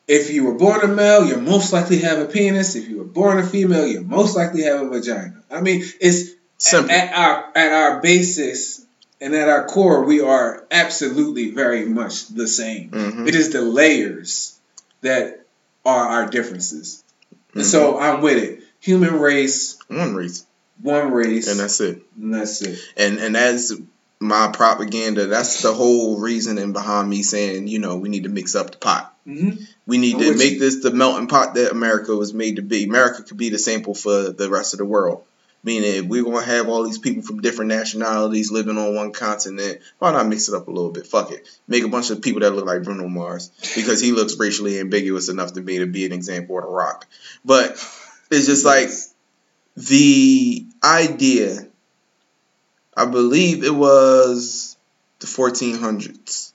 If 0.08 0.30
you 0.30 0.46
were 0.46 0.54
born 0.54 0.82
a 0.82 0.88
male, 0.88 1.26
you're 1.26 1.40
most 1.40 1.74
likely 1.74 2.00
have 2.00 2.20
a 2.20 2.26
penis. 2.26 2.76
If 2.76 2.88
you 2.88 3.00
were 3.00 3.06
born 3.06 3.40
a 3.40 3.46
female, 3.46 3.88
you're 3.88 4.04
most 4.04 4.36
likely 4.36 4.62
have 4.64 4.82
a 4.82 4.90
vagina. 4.90 5.42
I 5.50 5.62
mean, 5.62 5.84
it's 6.00 6.35
Simple. 6.58 6.92
at, 6.92 7.10
at 7.10 7.14
our 7.18 7.52
at 7.56 7.72
our 7.74 8.02
basis 8.02 8.86
and 9.22 9.34
at 9.36 9.50
our 9.50 9.66
core, 9.68 10.04
we 10.06 10.22
are 10.22 10.66
absolutely 10.72 11.52
very 11.52 11.86
much 11.86 12.28
the 12.30 12.48
same. 12.48 12.90
Mhm. 12.92 13.28
It 13.28 13.36
is 13.36 13.50
the 13.52 13.62
layers 13.62 14.58
that 15.02 15.46
are 15.86 16.08
our 16.08 16.26
differences. 16.30 17.04
And 17.54 17.66
so 17.66 17.98
I'm 18.00 18.22
with 18.22 18.38
it. 18.38 18.60
Human 18.82 19.20
race, 19.20 19.78
One 19.88 20.14
race, 20.16 20.46
one 20.82 21.12
race, 21.12 21.48
and 21.48 21.60
that's 21.60 21.80
it. 21.80 22.02
and 22.20 22.34
that's 22.34 22.62
it. 22.62 22.80
And 22.98 23.18
and 23.20 23.36
that's 23.36 23.74
my 24.20 24.50
propaganda. 24.52 25.28
That's 25.28 25.62
the 25.62 25.74
whole 25.74 26.20
reasoning 26.20 26.74
behind 26.74 27.10
me 27.10 27.22
saying, 27.24 27.68
you 27.68 27.80
know, 27.80 27.98
we 27.98 28.10
need 28.10 28.24
to 28.24 28.30
mix 28.30 28.56
up 28.56 28.72
the 28.72 28.78
pot. 28.78 29.14
Mm-hmm. 29.28 29.62
We 29.88 29.98
need 29.98 30.20
to 30.20 30.36
make 30.38 30.54
you. 30.54 30.60
this 30.60 30.82
the 30.84 30.92
melting 30.92 31.28
pot 31.28 31.56
that 31.56 31.72
America 31.72 32.16
was 32.16 32.34
made 32.34 32.58
to 32.58 32.62
be. 32.62 32.84
America 32.86 33.24
could 33.24 33.38
be 33.38 33.50
the 33.50 33.60
sample 33.60 33.94
for 33.94 34.30
the 34.30 34.50
rest 34.50 34.74
of 34.74 34.80
the 34.80 34.86
world. 34.86 35.24
Meaning, 35.66 35.96
if 35.96 36.06
we're 36.06 36.24
gonna 36.24 36.46
have 36.46 36.70
all 36.70 36.84
these 36.84 37.00
people 37.00 37.24
from 37.24 37.42
different 37.42 37.70
nationalities 37.70 38.52
living 38.52 38.78
on 38.78 38.94
one 38.94 39.12
continent, 39.12 39.82
why 39.98 40.12
not 40.12 40.28
mix 40.28 40.48
it 40.48 40.54
up 40.54 40.68
a 40.68 40.72
little 40.72 40.92
bit? 40.92 41.08
Fuck 41.08 41.32
it, 41.32 41.48
make 41.68 41.84
a 41.84 41.88
bunch 41.88 42.12
of 42.12 42.22
people 42.22 42.42
that 42.42 42.52
look 42.52 42.68
like 42.68 42.84
Bruno 42.84 43.08
Mars 43.08 43.50
because 43.76 44.00
he 44.00 44.12
looks 44.12 44.38
racially 44.38 44.80
ambiguous 44.80 45.28
enough 45.28 45.54
to 45.54 45.62
me 45.62 45.80
to 45.80 45.88
be 45.88 46.06
an 46.06 46.14
example 46.14 46.60
of 46.60 46.66
The 46.66 46.70
Rock. 46.70 47.08
But 47.44 47.72
it's 48.30 48.46
just 48.46 48.64
like 48.64 48.90
the 49.76 50.68
idea. 50.84 51.68
I 52.96 53.06
believe 53.06 53.64
it 53.64 53.74
was 53.74 54.78
the 55.20 55.26
1400s, 55.26 56.54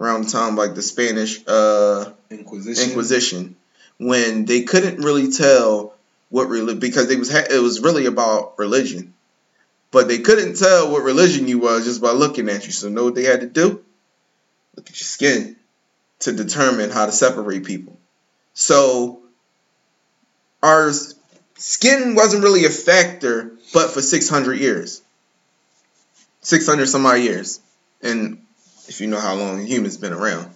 around 0.00 0.24
the 0.24 0.30
time 0.30 0.56
like 0.56 0.74
the 0.74 0.82
Spanish. 0.82 1.40
Uh, 1.46 2.12
Inquisition. 2.30 2.88
Inquisition 2.88 3.56
when 4.00 4.46
they 4.46 4.62
couldn't 4.62 5.04
really 5.04 5.30
tell 5.30 5.94
what 6.30 6.48
religion 6.48 6.78
because 6.78 7.08
they 7.08 7.16
was 7.16 7.32
it 7.32 7.62
was 7.62 7.80
really 7.80 8.06
about 8.06 8.58
religion, 8.58 9.14
but 9.90 10.08
they 10.08 10.18
couldn't 10.18 10.56
tell 10.56 10.90
what 10.90 11.02
religion 11.02 11.48
you 11.48 11.58
was 11.58 11.84
just 11.84 12.00
by 12.00 12.12
looking 12.12 12.48
at 12.48 12.64
you. 12.64 12.72
So 12.72 12.88
know 12.88 13.04
what 13.04 13.14
they 13.14 13.24
had 13.24 13.40
to 13.40 13.46
do? 13.46 13.84
Look 14.76 14.88
at 14.88 14.98
your 14.98 15.06
skin 15.06 15.56
to 16.20 16.32
determine 16.32 16.90
how 16.90 17.06
to 17.06 17.12
separate 17.12 17.64
people. 17.64 17.98
So 18.54 19.20
our 20.62 20.92
skin 21.56 22.14
wasn't 22.14 22.44
really 22.44 22.64
a 22.64 22.70
factor, 22.70 23.52
but 23.74 23.90
for 23.90 24.00
six 24.00 24.28
hundred 24.28 24.60
years, 24.60 25.02
six 26.40 26.66
hundred 26.66 26.88
some 26.88 27.06
odd 27.06 27.20
years, 27.20 27.60
and 28.02 28.44
if 28.86 29.00
you 29.00 29.08
know 29.08 29.20
how 29.20 29.34
long 29.34 29.66
humans 29.66 29.96
been 29.96 30.12
around. 30.12 30.50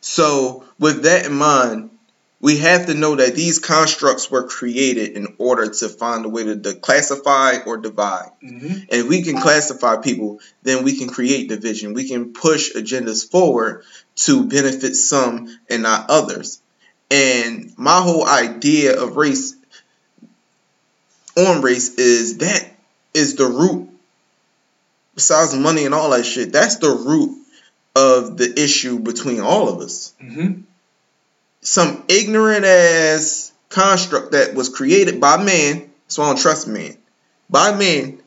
So, 0.00 0.64
with 0.78 1.02
that 1.02 1.26
in 1.26 1.34
mind, 1.34 1.90
we 2.40 2.58
have 2.58 2.86
to 2.86 2.94
know 2.94 3.16
that 3.16 3.34
these 3.34 3.58
constructs 3.58 4.30
were 4.30 4.46
created 4.46 5.12
in 5.12 5.36
order 5.38 5.68
to 5.68 5.88
find 5.88 6.24
a 6.24 6.28
way 6.28 6.44
to 6.44 6.74
classify 6.74 7.58
or 7.66 7.78
divide. 7.78 8.30
Mm-hmm. 8.44 8.66
And 8.66 8.88
if 8.90 9.08
we 9.08 9.22
can 9.22 9.40
classify 9.40 9.96
people, 9.96 10.40
then 10.62 10.84
we 10.84 10.96
can 10.96 11.08
create 11.08 11.48
division. 11.48 11.94
We 11.94 12.08
can 12.08 12.34
push 12.34 12.74
agendas 12.74 13.28
forward 13.28 13.84
to 14.16 14.44
benefit 14.44 14.94
some 14.94 15.48
and 15.70 15.82
not 15.82 16.10
others. 16.10 16.60
And 17.10 17.72
my 17.78 18.00
whole 18.00 18.26
idea 18.26 19.00
of 19.02 19.16
race 19.16 19.54
on 21.36 21.62
race 21.62 21.94
is 21.94 22.38
that 22.38 22.70
is 23.14 23.36
the 23.36 23.46
root, 23.46 23.88
besides 25.14 25.54
money 25.54 25.84
and 25.86 25.94
all 25.94 26.10
that 26.10 26.24
shit, 26.24 26.52
that's 26.52 26.76
the 26.76 26.90
root 26.90 27.36
of 27.94 28.36
the 28.36 28.62
issue 28.62 28.98
between 28.98 29.40
all 29.40 29.68
of 29.68 29.80
us 29.80 30.14
Mm-hmm. 30.22 30.62
Some 31.60 32.04
ignorant 32.08 32.64
ass 32.64 33.52
construct 33.68 34.32
that 34.32 34.54
was 34.54 34.68
created 34.68 35.20
by 35.20 35.42
man. 35.42 35.90
So 36.08 36.22
I 36.22 36.28
don't 36.28 36.38
trust 36.38 36.68
man. 36.68 36.96
By 37.50 37.74
man 37.74 38.18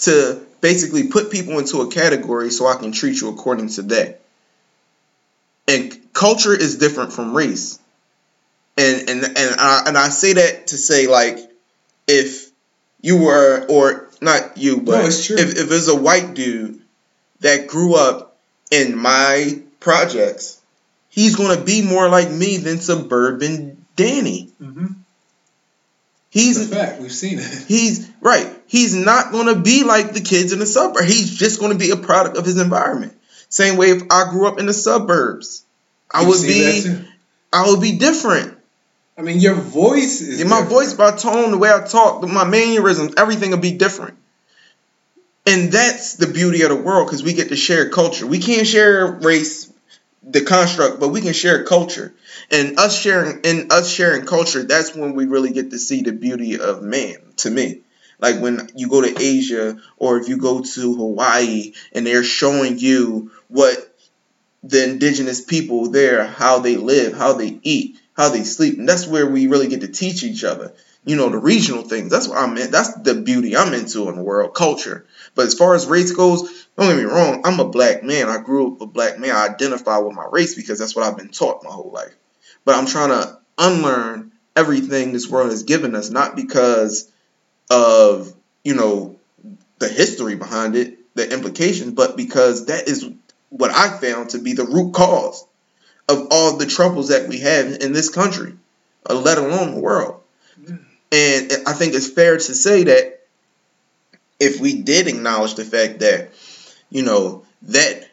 to 0.00 0.44
basically 0.60 1.08
put 1.08 1.30
people 1.30 1.58
into 1.58 1.80
a 1.80 1.90
category 1.90 2.50
so 2.50 2.66
I 2.66 2.76
can 2.76 2.92
treat 2.92 3.20
you 3.20 3.28
according 3.28 3.68
to 3.70 3.82
that. 3.82 4.20
And 5.68 5.96
culture 6.12 6.54
is 6.54 6.78
different 6.78 7.12
from 7.12 7.36
race. 7.36 7.78
And 8.76 9.08
and 9.08 9.24
and 9.24 9.60
I 9.60 9.82
and 9.86 9.98
I 9.98 10.08
say 10.08 10.32
that 10.34 10.68
to 10.68 10.78
say 10.78 11.06
like 11.06 11.38
if 12.06 12.50
you 13.00 13.18
were 13.18 13.66
or 13.68 14.08
not 14.20 14.56
you, 14.56 14.80
but 14.80 15.02
No, 15.02 15.06
if 15.06 15.30
if 15.30 15.70
it's 15.70 15.88
a 15.88 15.96
white 15.96 16.34
dude 16.34 16.80
that 17.40 17.66
grew 17.66 17.94
up 17.94 18.38
in 18.70 18.96
my 18.96 19.60
projects, 19.80 20.61
he's 21.12 21.36
gonna 21.36 21.60
be 21.60 21.82
more 21.82 22.08
like 22.08 22.30
me 22.30 22.56
than 22.56 22.78
suburban 22.80 23.86
Danny. 23.94 24.50
Mm-hmm. 24.60 24.86
He's 26.30 26.72
a 26.72 26.74
fact. 26.74 27.00
We've 27.00 27.12
seen 27.12 27.38
it. 27.38 27.64
He's 27.68 28.10
right. 28.22 28.48
He's 28.66 28.94
not 28.94 29.32
going 29.32 29.54
to 29.54 29.60
be 29.60 29.84
like 29.84 30.14
the 30.14 30.22
kids 30.22 30.54
in 30.54 30.60
the 30.60 30.66
suburb. 30.66 31.04
He's 31.04 31.36
just 31.36 31.60
going 31.60 31.72
to 31.72 31.78
be 31.78 31.90
a 31.90 31.96
product 31.96 32.38
of 32.38 32.46
his 32.46 32.58
environment. 32.58 33.12
Same 33.50 33.76
way 33.76 33.90
if 33.90 34.04
I 34.10 34.30
grew 34.30 34.48
up 34.48 34.58
in 34.58 34.64
the 34.64 34.72
suburbs, 34.72 35.62
I 36.10 36.26
would 36.26 36.40
be. 36.40 36.86
I 37.52 37.68
would 37.68 37.82
be 37.82 37.98
different. 37.98 38.56
I 39.18 39.20
mean, 39.20 39.40
your 39.40 39.54
voice 39.54 40.22
is 40.22 40.40
In 40.40 40.48
my 40.48 40.62
different. 40.62 40.70
voice, 40.72 40.96
my 40.98 41.10
tone, 41.10 41.50
the 41.50 41.58
way 41.58 41.70
I 41.70 41.84
talk, 41.86 42.26
my 42.26 42.44
mannerisms, 42.44 43.12
everything 43.18 43.50
will 43.50 43.58
be 43.58 43.72
different. 43.72 44.16
And 45.46 45.70
that's 45.70 46.14
the 46.14 46.28
beauty 46.28 46.62
of 46.62 46.70
the 46.70 46.76
world 46.76 47.08
because 47.08 47.22
we 47.22 47.34
get 47.34 47.50
to 47.50 47.56
share 47.56 47.90
culture. 47.90 48.26
We 48.26 48.38
can't 48.38 48.66
share 48.66 49.06
race, 49.06 49.70
the 50.22 50.42
construct, 50.42 51.00
but 51.00 51.08
we 51.08 51.20
can 51.20 51.32
share 51.32 51.64
culture. 51.64 52.14
And 52.50 52.78
us 52.78 52.98
sharing 52.98 53.40
in 53.42 53.68
us 53.70 53.90
sharing 53.90 54.26
culture, 54.26 54.62
that's 54.62 54.94
when 54.94 55.14
we 55.14 55.26
really 55.26 55.50
get 55.50 55.70
to 55.70 55.78
see 55.78 56.02
the 56.02 56.12
beauty 56.12 56.58
of 56.58 56.82
man. 56.82 57.16
To 57.38 57.50
me, 57.50 57.80
like 58.20 58.40
when 58.40 58.70
you 58.74 58.88
go 58.88 59.00
to 59.00 59.20
Asia 59.20 59.78
or 59.96 60.18
if 60.18 60.28
you 60.28 60.36
go 60.36 60.62
to 60.62 60.94
Hawaii 60.94 61.72
and 61.92 62.06
they're 62.06 62.24
showing 62.24 62.78
you 62.78 63.32
what 63.48 63.76
the 64.62 64.84
indigenous 64.84 65.40
people 65.40 65.90
there, 65.90 66.24
how 66.24 66.60
they 66.60 66.76
live, 66.76 67.16
how 67.16 67.32
they 67.32 67.58
eat, 67.62 67.98
how 68.16 68.28
they 68.28 68.44
sleep, 68.44 68.78
and 68.78 68.88
that's 68.88 69.06
where 69.06 69.26
we 69.26 69.48
really 69.48 69.68
get 69.68 69.80
to 69.80 69.88
teach 69.88 70.22
each 70.22 70.44
other. 70.44 70.72
You 71.04 71.16
know, 71.16 71.28
the 71.28 71.38
regional 71.38 71.82
things. 71.82 72.10
That's 72.10 72.28
what 72.28 72.38
I'm 72.38 72.56
in. 72.56 72.70
That's 72.70 72.94
the 72.94 73.14
beauty 73.14 73.56
I'm 73.56 73.74
into 73.74 74.08
in 74.08 74.16
the 74.16 74.22
world, 74.22 74.54
culture. 74.54 75.06
But 75.34 75.46
as 75.46 75.54
far 75.54 75.74
as 75.74 75.86
race 75.86 76.12
goes, 76.12 76.42
don't 76.76 76.88
get 76.88 76.96
me 76.96 77.04
wrong. 77.04 77.42
I'm 77.44 77.58
a 77.58 77.68
black 77.68 78.04
man. 78.04 78.28
I 78.28 78.38
grew 78.38 78.74
up 78.74 78.80
a 78.80 78.86
black 78.86 79.18
man. 79.18 79.34
I 79.34 79.48
identify 79.48 79.98
with 79.98 80.14
my 80.14 80.26
race 80.30 80.54
because 80.54 80.78
that's 80.78 80.94
what 80.94 81.04
I've 81.04 81.18
been 81.18 81.30
taught 81.30 81.64
my 81.64 81.70
whole 81.70 81.90
life. 81.90 82.14
But 82.64 82.76
I'm 82.76 82.86
trying 82.86 83.10
to 83.10 83.38
unlearn 83.58 84.32
everything 84.54 85.12
this 85.12 85.28
world 85.28 85.50
has 85.50 85.64
given 85.64 85.94
us, 85.94 86.10
not 86.10 86.36
because 86.36 87.10
of 87.70 88.32
you 88.62 88.74
know 88.74 89.16
the 89.78 89.88
history 89.88 90.36
behind 90.36 90.76
it, 90.76 90.98
the 91.14 91.32
implications, 91.32 91.92
but 91.92 92.16
because 92.16 92.66
that 92.66 92.88
is 92.88 93.08
what 93.48 93.70
I 93.70 93.88
found 93.98 94.30
to 94.30 94.38
be 94.38 94.52
the 94.52 94.64
root 94.64 94.94
cause 94.94 95.44
of 96.08 96.28
all 96.30 96.56
the 96.56 96.66
troubles 96.66 97.08
that 97.08 97.28
we 97.28 97.40
have 97.40 97.66
in 97.80 97.92
this 97.92 98.08
country, 98.08 98.54
let 99.08 99.38
alone 99.38 99.74
the 99.74 99.80
world. 99.80 100.20
Mm. 100.60 100.84
And 101.12 101.52
I 101.66 101.74
think 101.74 101.94
it's 101.94 102.08
fair 102.08 102.36
to 102.38 102.54
say 102.54 102.84
that 102.84 103.20
if 104.40 104.60
we 104.60 104.80
did 104.80 105.08
acknowledge 105.08 105.54
the 105.54 105.64
fact 105.64 106.00
that, 106.00 106.30
you 106.88 107.02
know, 107.02 107.44
that 107.62 108.08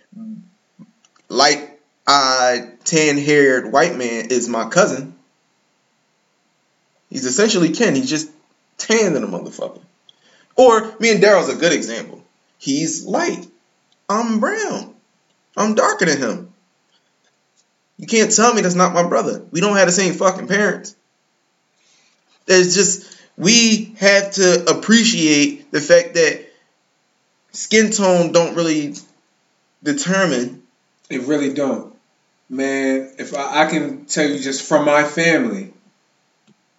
light 1.30 1.80
eyed, 2.06 2.84
tan 2.84 3.18
haired 3.18 3.72
white 3.72 3.96
man 3.96 4.28
is 4.30 4.50
my 4.50 4.68
cousin, 4.68 5.16
he's 7.10 7.26
essentially 7.26 7.70
kin. 7.70 7.96
He's 7.96 8.10
just 8.10 8.30
tan 8.78 9.14
than 9.14 9.24
a 9.24 9.28
motherfucker. 9.28 9.82
Or 10.58 10.94
me 11.00 11.12
and 11.12 11.24
Daryl's 11.24 11.48
a 11.48 11.56
good 11.56 11.72
example. 11.72 12.22
He's 12.58 13.06
light. 13.06 13.48
I'm 14.10 14.42
brown. 14.42 14.94
I'm 15.56 15.74
darker 15.76 16.06
than 16.06 16.18
him. 16.18 16.54
You 17.98 18.08
can't 18.08 18.36
tell 18.36 18.54
me 18.54 18.62
that's 18.62 18.76
not 18.76 18.94
my 18.94 19.08
brother. 19.08 19.46
We 19.52 19.62
don't 19.62 19.78
have 19.78 19.88
the 19.88 19.94
same 19.94 20.14
fucking 20.14 20.48
parents. 20.48 20.96
There's 22.50 22.74
just 22.74 23.16
we 23.38 23.94
have 24.00 24.32
to 24.32 24.66
appreciate 24.68 25.70
the 25.70 25.80
fact 25.80 26.16
that 26.16 26.52
skin 27.52 27.92
tone 27.92 28.32
don't 28.32 28.56
really 28.56 28.96
determine. 29.84 30.64
It 31.12 31.22
really 31.22 31.54
don't. 31.54 31.94
Man, 32.50 33.14
if 33.20 33.36
I, 33.36 33.66
I 33.66 33.70
can 33.70 34.06
tell 34.06 34.28
you 34.28 34.40
just 34.40 34.68
from 34.68 34.84
my 34.84 35.04
family, 35.04 35.72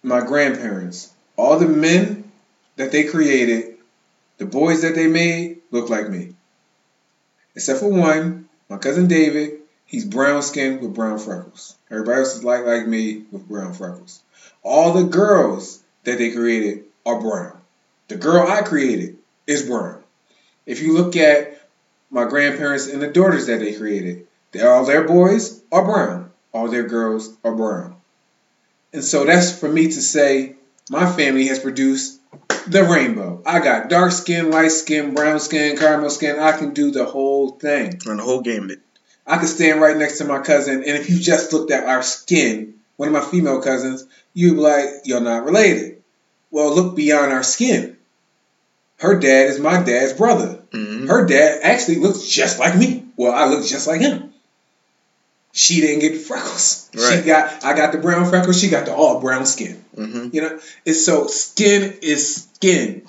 my 0.03 0.19
grandparents, 0.19 1.13
all 1.37 1.57
the 1.57 1.69
men 1.69 2.29
that 2.75 2.91
they 2.91 3.05
created, 3.05 3.77
the 4.39 4.45
boys 4.45 4.81
that 4.81 4.93
they 4.93 5.07
made 5.07 5.61
look 5.71 5.89
like 5.89 6.09
me. 6.09 6.35
Except 7.55 7.79
for 7.79 7.89
one, 7.89 8.49
my 8.69 8.77
cousin 8.77 9.07
David, 9.07 9.61
he's 9.85 10.03
brown 10.03 10.41
skinned 10.41 10.81
with 10.81 10.93
brown 10.93 11.17
freckles. 11.17 11.77
Everybody 11.89 12.19
else 12.19 12.35
is 12.35 12.43
like 12.43 12.65
like 12.65 12.85
me 12.85 13.23
with 13.31 13.47
brown 13.47 13.71
freckles. 13.71 14.21
All 14.63 14.93
the 14.93 15.03
girls 15.03 15.81
that 16.03 16.17
they 16.17 16.31
created 16.31 16.85
are 17.05 17.19
brown. 17.19 17.59
The 18.07 18.15
girl 18.15 18.47
I 18.47 18.61
created 18.61 19.17
is 19.47 19.63
brown. 19.63 20.03
If 20.65 20.81
you 20.81 20.93
look 20.93 21.15
at 21.15 21.67
my 22.09 22.25
grandparents 22.25 22.87
and 22.87 23.01
the 23.01 23.07
daughters 23.07 23.47
that 23.47 23.59
they 23.59 23.73
created, 23.73 24.27
they 24.51 24.61
all 24.61 24.85
their 24.85 25.03
boys 25.03 25.61
are 25.71 25.85
brown. 25.85 26.31
All 26.53 26.67
their 26.67 26.83
girls 26.83 27.33
are 27.43 27.55
brown. 27.55 27.95
And 28.93 29.03
so 29.03 29.25
that's 29.25 29.57
for 29.57 29.69
me 29.69 29.85
to 29.85 30.01
say 30.01 30.55
my 30.89 31.11
family 31.11 31.47
has 31.47 31.59
produced 31.59 32.19
the 32.67 32.83
rainbow. 32.83 33.41
I 33.45 33.59
got 33.59 33.89
dark 33.89 34.11
skin, 34.11 34.51
light 34.51 34.71
skin, 34.71 35.13
brown 35.13 35.39
skin, 35.39 35.77
caramel 35.77 36.09
skin. 36.09 36.39
I 36.39 36.51
can 36.57 36.73
do 36.73 36.91
the 36.91 37.05
whole 37.05 37.51
thing. 37.51 37.99
The 38.03 38.17
whole 38.17 38.41
gambit. 38.41 38.81
I 39.25 39.37
could 39.37 39.47
stand 39.47 39.79
right 39.79 39.95
next 39.95 40.17
to 40.17 40.25
my 40.25 40.39
cousin, 40.39 40.75
and 40.75 40.97
if 40.97 41.09
you 41.09 41.19
just 41.19 41.53
looked 41.53 41.71
at 41.71 41.85
our 41.85 42.03
skin, 42.03 42.75
one 42.97 43.07
of 43.07 43.13
my 43.13 43.21
female 43.21 43.61
cousins, 43.61 44.05
you'd 44.33 44.55
be 44.55 44.59
like, 44.61 44.85
you're 45.05 45.19
not 45.21 45.45
related. 45.45 46.01
Well, 46.51 46.73
look 46.75 46.95
beyond 46.95 47.31
our 47.31 47.43
skin. 47.43 47.97
Her 48.99 49.19
dad 49.19 49.47
is 49.47 49.59
my 49.59 49.81
dad's 49.81 50.13
brother. 50.13 50.61
hmm 50.71 51.07
Her 51.07 51.25
dad 51.25 51.61
actually 51.63 51.97
looks 51.97 52.27
just 52.27 52.59
like 52.59 52.77
me. 52.77 53.05
Well, 53.15 53.33
I 53.33 53.45
look 53.45 53.65
just 53.65 53.87
like 53.87 54.01
him. 54.01 54.33
She 55.53 55.81
didn't 55.81 55.99
get 55.99 56.21
freckles. 56.21 56.89
She 56.93 57.21
got 57.23 57.63
I 57.65 57.75
got 57.75 57.91
the 57.91 57.97
brown 57.97 58.29
freckles. 58.29 58.59
She 58.61 58.69
got 58.69 58.85
the 58.85 58.93
all 58.95 59.19
brown 59.19 59.45
skin. 59.45 59.83
hmm 59.95 60.29
You 60.31 60.41
know, 60.41 60.59
it's 60.85 61.05
so 61.05 61.27
skin 61.27 61.97
is 62.01 62.43
skin. 62.55 63.01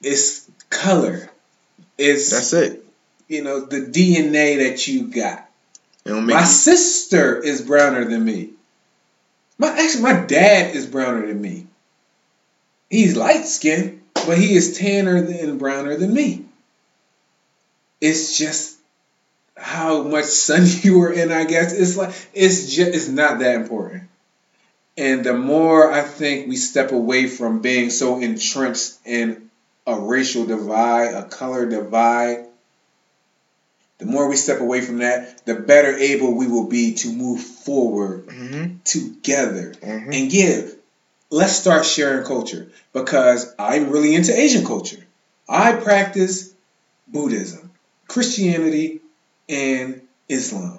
It's 0.00 0.48
color. 0.70 1.30
It's 1.98 2.30
That's 2.30 2.52
it. 2.52 2.84
you 3.28 3.42
know 3.42 3.60
the 3.66 3.80
DNA 3.80 4.68
that 4.68 4.86
you 4.88 5.08
got. 5.08 5.48
It 6.04 6.10
don't 6.10 6.26
make 6.26 6.34
My 6.36 6.40
you- 6.42 6.46
sister 6.46 7.38
is 7.42 7.60
browner 7.62 8.04
than 8.04 8.24
me. 8.24 8.50
My 9.58 9.68
actually 9.68 10.02
my 10.02 10.20
dad 10.20 10.74
is 10.74 10.86
browner 10.86 11.26
than 11.26 11.40
me. 11.40 11.66
He's 12.90 13.16
light 13.16 13.46
skinned, 13.46 14.02
but 14.14 14.38
he 14.38 14.54
is 14.54 14.78
tanner 14.78 15.16
and 15.16 15.58
browner 15.58 15.96
than 15.96 16.12
me. 16.12 16.44
It's 18.00 18.36
just 18.36 18.76
how 19.56 20.02
much 20.02 20.26
sun 20.26 20.66
you 20.82 20.98
were 20.98 21.12
in, 21.12 21.32
I 21.32 21.44
guess. 21.44 21.72
It's 21.72 21.96
like 21.96 22.14
it's 22.34 22.74
just 22.74 22.94
it's 22.94 23.08
not 23.08 23.38
that 23.40 23.54
important. 23.56 24.04
And 24.98 25.24
the 25.24 25.34
more 25.34 25.92
I 25.92 26.02
think 26.02 26.48
we 26.48 26.56
step 26.56 26.92
away 26.92 27.26
from 27.26 27.60
being 27.60 27.90
so 27.90 28.18
entrenched 28.18 28.94
in 29.04 29.50
a 29.86 29.98
racial 29.98 30.46
divide, 30.46 31.12
a 31.12 31.24
color 31.24 31.68
divide, 31.68 32.45
the 33.98 34.06
more 34.06 34.28
we 34.28 34.36
step 34.36 34.60
away 34.60 34.80
from 34.82 34.98
that, 34.98 35.44
the 35.46 35.54
better 35.54 35.96
able 35.96 36.34
we 36.34 36.46
will 36.46 36.66
be 36.66 36.94
to 36.94 37.12
move 37.12 37.40
forward 37.40 38.26
Mhm. 38.26 38.76
together 38.84 39.74
Mhm. 39.80 40.14
and 40.14 40.30
give. 40.30 40.76
Let's 41.30 41.54
start 41.54 41.84
sharing 41.84 42.24
culture 42.24 42.70
because 42.92 43.46
I'm 43.58 43.90
really 43.90 44.14
into 44.14 44.38
Asian 44.38 44.64
culture. 44.64 45.04
I 45.48 45.72
practice 45.72 46.52
Buddhism, 47.08 47.70
Christianity, 48.06 49.00
and 49.48 50.02
Islam. 50.28 50.78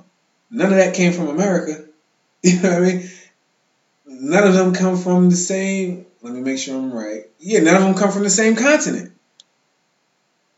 None 0.49 0.71
of 0.71 0.77
that 0.77 0.93
came 0.93 1.13
from 1.13 1.27
America. 1.29 1.83
You 2.43 2.61
know 2.61 2.69
what 2.69 2.83
I 2.83 2.93
mean? 2.93 3.09
None 4.05 4.47
of 4.47 4.53
them 4.53 4.73
come 4.73 4.95
from 4.95 5.29
the 5.29 5.35
same. 5.35 6.05
Let 6.21 6.33
me 6.33 6.39
make 6.39 6.59
sure 6.59 6.75
I'm 6.77 6.93
right. 6.93 7.23
Yeah, 7.39 7.59
none 7.59 7.75
of 7.75 7.81
them 7.81 7.95
come 7.95 8.11
from 8.11 8.23
the 8.23 8.29
same 8.29 8.55
continent. 8.55 9.11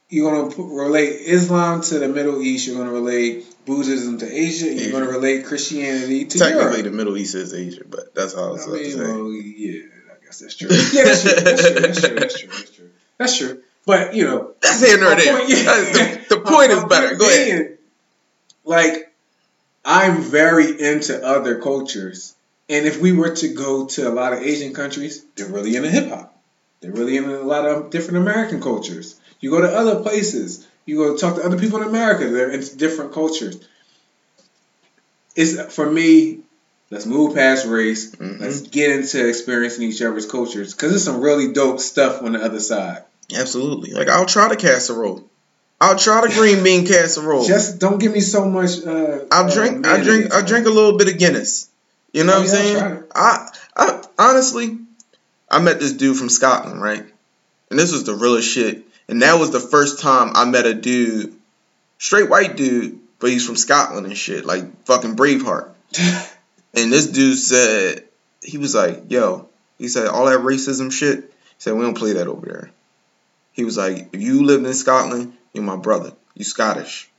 You're 0.09 0.31
gonna 0.49 0.63
relate 0.73 1.09
Islam 1.25 1.81
to 1.83 1.99
the 1.99 2.07
Middle 2.07 2.41
East. 2.41 2.67
You're 2.67 2.77
gonna 2.77 2.91
relate 2.91 3.45
Buddhism 3.65 4.17
to 4.19 4.25
Asia. 4.31 4.69
and 4.69 4.79
You're 4.79 4.91
gonna 4.91 5.11
relate 5.11 5.45
Christianity 5.45 6.25
to 6.25 6.39
Technically, 6.39 6.77
Europe. 6.77 6.83
the 6.83 6.91
Middle 6.91 7.17
East 7.17 7.35
is 7.35 7.53
Asia, 7.53 7.83
but 7.87 8.13
that's 8.15 8.33
how 8.33 8.55
it's 8.55 8.63
I 8.63 8.71
to 8.71 8.73
mean, 8.73 8.91
say. 8.91 8.97
well, 8.99 9.31
yeah, 9.31 9.81
I 10.11 10.25
guess 10.25 10.39
that's 10.39 10.55
true. 10.55 10.69
Yeah, 10.71 11.03
that's 11.03 11.23
true. 11.23 11.31
That's 11.43 11.61
true. 11.61 11.79
That's 11.79 12.01
true. 12.01 12.15
That's 12.15 12.39
true. 12.39 12.49
That's 12.49 12.71
true. 12.71 12.89
That's 13.19 13.37
true. 13.37 13.61
But 13.85 14.15
you 14.15 14.25
know, 14.25 14.51
That's 14.61 14.83
here 14.85 14.99
nor 14.99 15.15
there. 15.15 15.37
point- 15.37 15.49
yeah. 15.49 15.63
The, 15.65 16.25
the 16.29 16.37
point 16.41 16.71
My- 16.71 16.75
is 16.77 16.81
my 16.83 16.87
better. 16.87 17.15
Go 17.15 17.27
ahead. 17.27 17.45
being, 17.65 17.77
Like, 18.65 19.13
I'm 19.85 20.21
very 20.21 20.81
into 20.81 21.23
other 21.23 21.59
cultures, 21.61 22.35
and 22.67 22.85
if 22.87 22.99
we 22.99 23.11
were 23.11 23.35
to 23.35 23.47
go 23.53 23.85
to 23.87 24.07
a 24.07 24.13
lot 24.13 24.33
of 24.33 24.39
Asian 24.39 24.73
countries, 24.73 25.23
they're 25.35 25.47
really 25.47 25.75
into 25.75 25.89
hip 25.89 26.09
hop. 26.09 26.35
They're 26.81 26.91
really 26.91 27.17
into 27.17 27.39
a 27.39 27.43
lot 27.43 27.65
of 27.67 27.89
different 27.91 28.17
American 28.17 28.61
cultures. 28.61 29.15
You 29.39 29.49
go 29.51 29.61
to 29.61 29.69
other 29.73 30.01
places, 30.01 30.67
you 30.85 30.97
go 30.97 31.15
talk 31.15 31.35
to 31.35 31.43
other 31.43 31.57
people 31.57 31.81
in 31.81 31.87
America. 31.87 32.29
They're 32.29 32.51
in 32.51 32.61
different 32.77 33.13
cultures. 33.13 33.57
It's 35.35 35.73
for 35.73 35.89
me. 35.89 36.39
Let's 36.91 37.05
move 37.05 37.35
past 37.35 37.67
race. 37.67 38.11
Mhm. 38.15 38.39
Let's 38.39 38.61
get 38.61 38.89
into 38.89 39.27
experiencing 39.27 39.83
each 39.83 40.01
other's 40.01 40.25
cultures 40.25 40.73
because 40.73 40.89
there's 40.91 41.03
some 41.03 41.21
really 41.21 41.53
dope 41.53 41.79
stuff 41.79 42.23
on 42.23 42.33
the 42.33 42.43
other 42.43 42.59
side. 42.59 43.03
Absolutely. 43.33 43.91
Like 43.91 44.09
I'll 44.09 44.25
try 44.25 44.47
the 44.49 44.55
casserole. 44.55 45.23
I'll 45.79 45.95
try 45.97 46.21
the 46.27 46.33
green 46.33 46.63
bean 46.63 46.87
casserole. 46.87 47.45
Just 47.45 47.79
don't 47.79 47.99
give 47.99 48.11
me 48.11 48.21
so 48.21 48.45
much. 48.49 48.83
Uh, 48.85 49.19
I'll 49.31 49.45
uh, 49.45 49.53
drink. 49.53 49.85
I 49.85 50.01
drink. 50.01 50.33
I 50.33 50.41
drink 50.41 50.65
a 50.65 50.71
little 50.71 50.97
bit 50.97 51.07
of 51.09 51.17
Guinness. 51.19 51.69
You 52.11 52.23
know 52.23 52.33
Oh, 52.37 52.41
what 52.41 52.49
I'm 52.49 52.55
yeah, 52.55 52.61
saying? 52.61 52.75
I'll 52.77 52.89
try 52.89 52.97
it. 52.97 53.03
I, 53.15 53.49
I 54.17 54.31
honestly, 54.31 54.77
I 55.49 55.59
met 55.59 55.79
this 55.79 55.93
dude 55.93 56.17
from 56.17 56.29
Scotland, 56.29 56.81
right? 56.81 57.05
And 57.69 57.77
this 57.77 57.91
was 57.91 58.03
the 58.03 58.15
realest 58.15 58.49
shit. 58.49 58.83
And 59.09 59.23
that 59.23 59.39
was 59.39 59.49
the 59.49 59.59
first 59.59 59.99
time 59.99 60.33
I 60.35 60.45
met 60.45 60.67
a 60.67 60.73
dude, 60.75 61.33
straight 61.97 62.29
white 62.29 62.55
dude, 62.55 62.99
but 63.17 63.31
he's 63.31 63.45
from 63.45 63.55
Scotland 63.55 64.05
and 64.05 64.15
shit, 64.15 64.45
like 64.45 64.85
fucking 64.85 65.15
Braveheart. 65.15 65.71
and 66.75 66.93
this 66.93 67.07
dude 67.07 67.39
said, 67.39 68.03
he 68.43 68.59
was 68.59 68.75
like, 68.75 69.05
yo, 69.09 69.49
he 69.79 69.87
said, 69.87 70.07
all 70.07 70.27
that 70.27 70.41
racism 70.41 70.91
shit, 70.91 71.21
he 71.21 71.55
said, 71.57 71.73
we 71.73 71.81
don't 71.81 71.97
play 71.97 72.13
that 72.13 72.27
over 72.27 72.45
there. 72.45 72.71
He 73.51 73.63
was 73.63 73.77
like, 73.77 74.09
if 74.13 74.21
you 74.21 74.43
lived 74.43 74.67
in 74.67 74.75
Scotland, 74.75 75.33
you're 75.53 75.63
my 75.63 75.75
brother. 75.75 76.13
You 76.35 76.45
Scottish. 76.45 77.09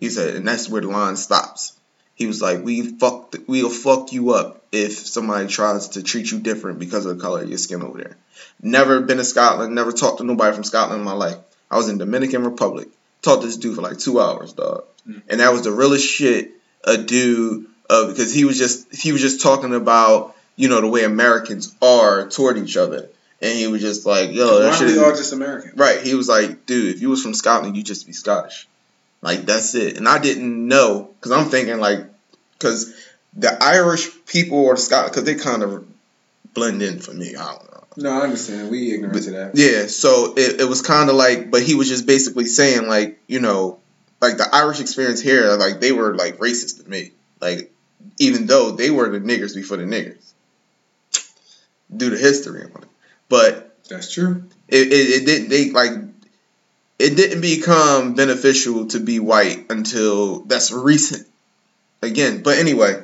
He 0.00 0.10
said, 0.10 0.34
and 0.34 0.46
that's 0.46 0.68
where 0.68 0.82
the 0.82 0.88
line 0.88 1.16
stops. 1.16 1.72
He 2.16 2.26
was 2.26 2.42
like, 2.42 2.64
we 2.64 2.82
fuck, 2.82 3.36
we'll 3.46 3.70
fuck 3.70 4.12
you 4.12 4.32
up 4.34 4.64
if 4.72 4.98
somebody 4.98 5.46
tries 5.46 5.90
to 5.90 6.02
treat 6.02 6.32
you 6.32 6.40
different 6.40 6.80
because 6.80 7.06
of 7.06 7.16
the 7.16 7.22
color 7.22 7.42
of 7.42 7.48
your 7.48 7.58
skin 7.58 7.82
over 7.82 7.98
there. 7.98 8.16
Never 8.60 9.00
been 9.00 9.18
to 9.18 9.24
Scotland, 9.24 9.74
never 9.74 9.92
talked 9.92 10.18
to 10.18 10.24
nobody 10.24 10.54
from 10.54 10.64
Scotland 10.64 11.00
in 11.00 11.04
my 11.04 11.12
life. 11.12 11.36
I 11.70 11.76
was 11.76 11.88
in 11.88 11.98
Dominican 11.98 12.44
Republic. 12.44 12.88
Talked 13.22 13.42
to 13.42 13.46
this 13.46 13.56
dude 13.56 13.76
for 13.76 13.82
like 13.82 13.98
two 13.98 14.20
hours, 14.20 14.52
dog. 14.52 14.84
Mm. 15.08 15.22
And 15.28 15.40
that 15.40 15.52
was 15.52 15.62
the 15.62 15.72
realest 15.72 16.08
shit 16.08 16.52
a 16.84 16.96
dude 16.96 17.66
uh, 17.90 18.08
because 18.08 18.32
he 18.32 18.44
was 18.44 18.58
just 18.58 18.94
he 18.94 19.12
was 19.12 19.20
just 19.20 19.42
talking 19.42 19.74
about, 19.74 20.34
you 20.56 20.68
know, 20.68 20.80
the 20.80 20.88
way 20.88 21.04
Americans 21.04 21.74
are 21.82 22.28
toward 22.28 22.58
each 22.58 22.76
other. 22.76 23.08
And 23.40 23.56
he 23.56 23.68
was 23.68 23.80
just 23.80 24.04
like, 24.04 24.32
yo, 24.32 24.60
that 24.60 24.70
Why 24.70 24.76
shit 24.76 24.88
are 24.88 25.00
we 25.00 25.04
all 25.04 25.10
just 25.12 25.32
American? 25.32 25.72
Right. 25.76 26.02
He 26.02 26.14
was 26.14 26.28
like, 26.28 26.66
dude, 26.66 26.94
if 26.94 27.02
you 27.02 27.08
was 27.10 27.22
from 27.22 27.34
Scotland, 27.34 27.76
you'd 27.76 27.86
just 27.86 28.06
be 28.06 28.12
Scottish. 28.12 28.66
Like 29.22 29.42
that's 29.42 29.74
it. 29.74 29.96
And 29.96 30.08
I 30.08 30.18
didn't 30.18 30.66
know 30.66 31.10
because 31.14 31.32
I'm 31.32 31.46
thinking 31.46 31.78
like, 31.78 32.06
because 32.52 32.94
the 33.34 33.56
Irish 33.62 34.08
people 34.26 34.58
or 34.58 34.74
the 34.74 34.80
Scotland, 34.80 35.12
because 35.12 35.24
they 35.24 35.34
kind 35.36 35.62
of 35.62 35.86
blend 36.54 36.82
in 36.82 36.98
for 36.98 37.12
me. 37.12 37.36
I 37.36 37.52
don't 37.52 37.72
know. 37.72 37.84
No, 38.00 38.10
I 38.12 38.20
understand. 38.22 38.70
We 38.70 38.92
ignorant 38.94 39.22
to 39.24 39.30
that. 39.32 39.50
Yeah. 39.54 39.86
So 39.88 40.34
it, 40.36 40.60
it 40.60 40.68
was 40.68 40.82
kind 40.82 41.10
of 41.10 41.16
like, 41.16 41.50
but 41.50 41.62
he 41.62 41.74
was 41.74 41.88
just 41.88 42.06
basically 42.06 42.46
saying 42.46 42.86
like, 42.86 43.18
you 43.26 43.40
know, 43.40 43.80
like 44.20 44.36
the 44.36 44.46
Irish 44.52 44.80
experience 44.80 45.20
here, 45.20 45.52
like 45.56 45.80
they 45.80 45.90
were 45.92 46.14
like 46.14 46.38
racist 46.38 46.82
to 46.82 46.88
me. 46.88 47.10
Like 47.40 47.72
even 48.20 48.46
though 48.46 48.70
they 48.70 48.90
were 48.90 49.08
the 49.10 49.18
niggers 49.20 49.54
before 49.54 49.76
the 49.78 49.84
niggers, 49.84 50.32
due 51.94 52.10
to 52.10 52.16
history 52.16 52.62
on 52.64 52.82
it. 52.82 52.88
But 53.28 53.76
That's 53.88 54.12
true. 54.12 54.44
it, 54.68 54.92
it, 54.92 54.92
it 55.22 55.26
didn't 55.26 55.48
they 55.48 55.70
like 55.70 55.92
it 56.98 57.16
didn't 57.16 57.40
become 57.40 58.14
beneficial 58.14 58.86
to 58.88 59.00
be 59.00 59.18
white 59.20 59.66
until 59.70 60.40
that's 60.40 60.72
recent 60.72 61.26
again 62.02 62.42
but 62.42 62.58
anyway 62.58 62.94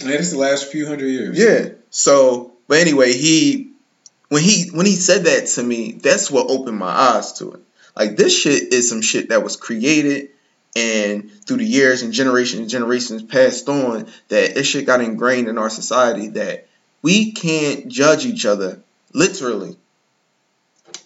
And 0.00 0.10
it's 0.10 0.30
the 0.30 0.38
last 0.38 0.70
few 0.72 0.86
hundred 0.86 1.08
years. 1.08 1.38
yeah 1.38 1.74
so 1.90 2.52
but 2.68 2.78
anyway 2.78 3.12
he 3.12 3.72
when 4.28 4.42
he 4.42 4.70
when 4.72 4.86
he 4.86 4.96
said 4.96 5.24
that 5.24 5.46
to 5.46 5.62
me 5.62 5.92
that's 5.92 6.30
what 6.30 6.50
opened 6.50 6.78
my 6.78 6.90
eyes 6.90 7.34
to 7.34 7.52
it 7.52 7.60
like 7.96 8.16
this 8.16 8.36
shit 8.36 8.72
is 8.72 8.88
some 8.88 9.02
shit 9.02 9.28
that 9.28 9.42
was 9.42 9.56
created 9.56 10.30
and 10.76 11.30
through 11.46 11.58
the 11.58 11.64
years 11.64 12.02
and 12.02 12.12
generations 12.12 12.60
and 12.60 12.70
generations 12.70 13.22
passed 13.22 13.68
on 13.68 14.06
that 14.28 14.54
this 14.54 14.66
shit 14.66 14.86
got 14.86 15.00
ingrained 15.00 15.48
in 15.48 15.58
our 15.58 15.70
society 15.70 16.28
that 16.28 16.66
we 17.02 17.32
can't 17.32 17.88
judge 17.88 18.24
each 18.24 18.46
other 18.46 18.80
literally 19.12 19.76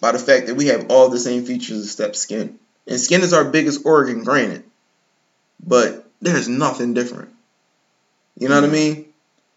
by 0.01 0.11
the 0.11 0.19
fact 0.19 0.47
that 0.47 0.55
we 0.55 0.67
have 0.67 0.89
all 0.89 1.09
the 1.09 1.19
same 1.19 1.45
features 1.45 1.83
except 1.83 2.15
skin. 2.15 2.57
And 2.87 2.99
skin 2.99 3.21
is 3.21 3.33
our 3.33 3.45
biggest 3.45 3.85
organ, 3.85 4.23
granted. 4.23 4.63
But 5.65 6.09
there's 6.21 6.47
nothing 6.47 6.93
different. 6.93 7.29
You 8.37 8.49
know 8.49 8.55
what 8.55 8.63
I 8.63 8.67
mm. 8.67 8.95
mean? 8.95 9.05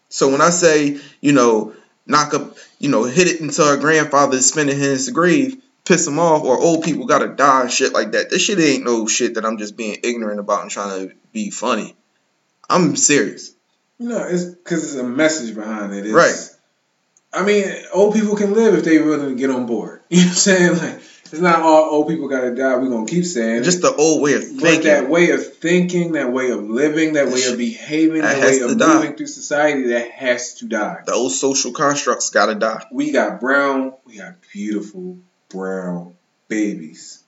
So 0.09 0.29
when 0.29 0.41
I 0.41 0.49
say, 0.49 0.99
you 1.21 1.31
know, 1.31 1.73
knock 2.05 2.33
up, 2.33 2.52
you 2.83 2.89
know, 2.89 3.05
hit 3.05 3.29
it 3.29 3.39
until 3.39 3.63
our 3.63 3.77
grandfather 3.77 4.35
is 4.35 4.49
spinning 4.49 4.77
his 4.77 5.09
grave, 5.09 5.55
piss 5.85 6.05
him 6.05 6.19
off, 6.19 6.43
or 6.43 6.59
old 6.59 6.83
people 6.83 7.05
gotta 7.05 7.29
die 7.29 7.61
and 7.61 7.71
shit 7.71 7.93
like 7.93 8.11
that. 8.11 8.29
This 8.29 8.41
shit 8.41 8.59
ain't 8.59 8.83
no 8.83 9.07
shit 9.07 9.35
that 9.35 9.45
I'm 9.45 9.57
just 9.57 9.77
being 9.77 9.99
ignorant 10.03 10.41
about 10.41 10.63
and 10.63 10.69
trying 10.69 11.07
to 11.07 11.15
be 11.31 11.49
funny. 11.49 11.95
I'm 12.69 12.97
serious. 12.97 13.55
No, 13.99 14.27
it's 14.27 14.43
because 14.43 14.83
it's 14.83 14.95
a 14.95 15.03
message 15.03 15.55
behind 15.55 15.93
it. 15.93 16.05
It's, 16.05 16.13
Right. 16.13 16.35
I 17.31 17.45
mean, 17.45 17.73
old 17.93 18.13
people 18.15 18.35
can 18.35 18.53
live 18.53 18.73
if 18.73 18.83
they 18.83 18.99
willing 18.99 19.29
to 19.29 19.35
get 19.35 19.49
on 19.49 19.65
board. 19.65 20.01
You 20.09 20.17
know 20.17 20.25
what 20.25 20.31
I'm 20.31 20.35
saying? 20.35 20.77
Like, 20.77 21.02
it's 21.33 21.41
not 21.41 21.61
all 21.63 21.89
old 21.95 22.07
people 22.07 22.27
gotta 22.27 22.53
die. 22.53 22.75
We're 22.75 22.89
gonna 22.89 23.07
keep 23.07 23.25
saying 23.25 23.63
Just 23.63 23.81
the 23.81 23.91
old 23.95 24.21
way 24.21 24.35
of 24.35 24.41
But 24.53 24.61
thinking. 24.61 24.83
that 24.83 25.09
way 25.09 25.31
of 25.31 25.57
thinking, 25.57 26.11
that 26.11 26.31
way 26.31 26.51
of 26.51 26.63
living, 26.69 27.13
that 27.13 27.27
way 27.29 27.43
of 27.45 27.57
behaving, 27.57 28.21
That 28.21 28.39
that 28.39 28.51
way 28.51 28.59
of 28.59 28.77
die. 28.77 28.93
moving 28.93 29.15
through 29.15 29.25
society, 29.25 29.87
that 29.87 30.11
has 30.11 30.53
to 30.59 30.67
die. 30.67 30.99
the 31.07 31.13
old 31.13 31.31
social 31.31 31.71
constructs 31.71 32.29
gotta 32.29 32.53
die. 32.53 32.85
We 32.91 33.11
got 33.11 33.39
brown, 33.41 33.93
we 34.05 34.17
got 34.19 34.35
beautiful 34.53 35.17
brown 35.49 36.13
babies. 36.49 37.23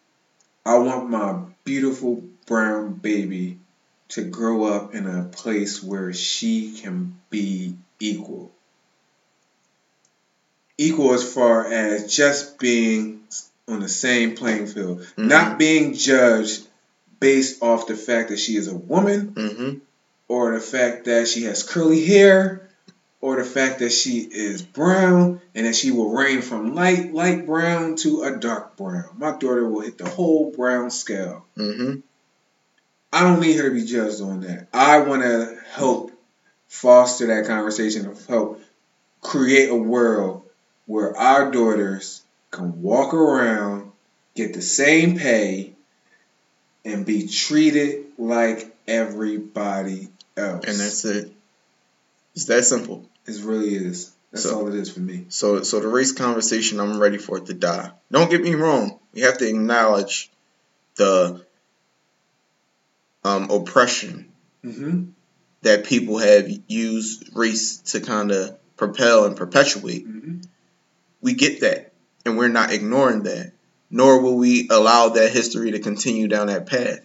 I 0.64 0.78
want 0.78 1.10
my 1.10 1.40
beautiful 1.64 2.24
brown 2.46 2.94
baby 2.94 3.58
to 4.10 4.24
grow 4.24 4.66
up 4.66 4.94
in 4.94 5.08
a 5.08 5.24
place 5.24 5.82
where 5.82 6.14
she 6.14 6.74
can 6.80 7.18
be 7.32 7.76
equal. 8.00 8.52
Equal 10.78 11.14
as 11.16 11.24
far 11.34 11.66
as 11.66 12.14
just 12.16 12.60
being 12.60 13.15
on 13.68 13.80
the 13.80 13.90
same 13.90 14.36
playing 14.36 14.68
field, 14.68 15.02
Mhm. 15.18 15.28
not 15.28 15.58
being 15.58 15.94
judged 15.94 16.68
based 17.20 17.64
off 17.64 17.88
the 17.88 17.96
fact 17.96 18.30
that 18.30 18.40
she 18.40 18.56
is 18.56 18.68
a 18.68 18.76
woman 18.76 19.34
hmm 19.36 19.72
or 20.28 20.54
the 20.54 20.60
fact 20.60 21.06
that 21.06 21.28
she 21.28 21.44
has 21.44 21.62
curly 21.64 22.04
hair, 22.04 22.68
or 23.22 23.36
the 23.38 23.44
fact 23.44 23.80
that 23.80 23.92
she 23.92 24.20
is 24.20 24.62
brown 24.64 25.40
and 25.54 25.66
that 25.68 25.76
she 25.76 25.92
will 25.92 26.12
range 26.12 26.44
from 26.44 26.74
light 26.76 27.14
light 27.14 27.46
brown 27.46 27.96
to 27.96 28.24
a 28.24 28.36
dark 28.38 28.76
brown. 28.76 29.06
My 29.18 29.32
daughter 29.32 29.68
will 29.68 29.82
hit 29.82 29.98
the 29.98 30.10
whole 30.10 30.52
brown 30.52 30.90
scale. 30.92 31.46
hmm 31.56 31.94
I 33.14 33.22
don't 33.24 33.40
need 33.40 33.56
her 33.58 33.70
to 33.70 33.74
be 33.76 33.86
judged 33.86 34.20
on 34.22 34.42
that. 34.42 34.68
I 34.74 35.00
want 35.00 35.22
to 35.22 35.58
help 35.72 36.12
foster 36.68 37.28
that 37.28 37.46
conversation, 37.46 38.08
of 38.08 38.26
help 38.26 38.62
create 39.22 39.70
a 39.70 39.76
world 39.76 40.44
where 40.86 41.16
our 41.16 41.50
daughters 41.50 42.22
can 42.56 42.82
walk 42.82 43.14
around, 43.14 43.92
get 44.36 44.54
the 44.54 44.62
same 44.62 45.18
pay, 45.18 45.74
and 46.84 47.06
be 47.06 47.28
treated 47.28 48.06
like 48.18 48.76
everybody 48.88 50.10
else. 50.38 50.66
And 50.66 50.80
that's 50.80 51.06
it. 51.06 51.32
It's 52.36 52.46
that 52.46 52.64
simple. 52.66 53.10
It 53.26 53.42
really 53.44 53.76
is. 53.76 54.12
That's 54.32 54.44
So- 54.44 54.56
all 54.60 54.68
it 54.68 54.76
is 54.76 54.92
for 54.92 55.00
me. 55.00 55.26
So, 55.30 55.64
so 55.64 55.80
the 55.80 55.88
race 55.88 56.12
conversation, 56.12 56.80
I'm 56.80 57.00
ready 57.00 57.18
for 57.18 57.38
it 57.38 57.46
to 57.48 57.54
die. 57.54 57.92
Don't 58.12 58.30
get 58.30 58.42
me 58.42 58.54
wrong. 58.56 59.00
We 59.14 59.22
have 59.22 59.38
to 59.40 59.48
acknowledge 59.48 60.30
the 60.96 61.44
um, 63.24 63.50
oppression 63.52 64.32
Mm-hmm. 64.64 65.04
that 65.62 65.86
people 65.86 66.18
have 66.18 66.50
used 66.68 67.30
race 67.36 67.78
to 67.92 68.00
kind 68.00 68.32
of 68.32 68.58
propel 68.78 69.26
and 69.26 69.38
perpetuate. 69.38 70.08
Mm-hmm. 70.08 70.38
We 71.22 71.34
get 71.36 71.62
that, 71.62 71.94
and 72.26 72.38
we're 72.38 72.48
not 72.48 72.72
ignoring 72.72 73.24
that. 73.24 73.52
Nor 73.92 74.22
will 74.22 74.36
we 74.38 74.68
allow 74.70 75.10
that 75.10 75.32
history 75.32 75.72
to 75.72 75.80
continue 75.80 76.28
down 76.28 76.48
that 76.48 76.66
path. 76.66 77.00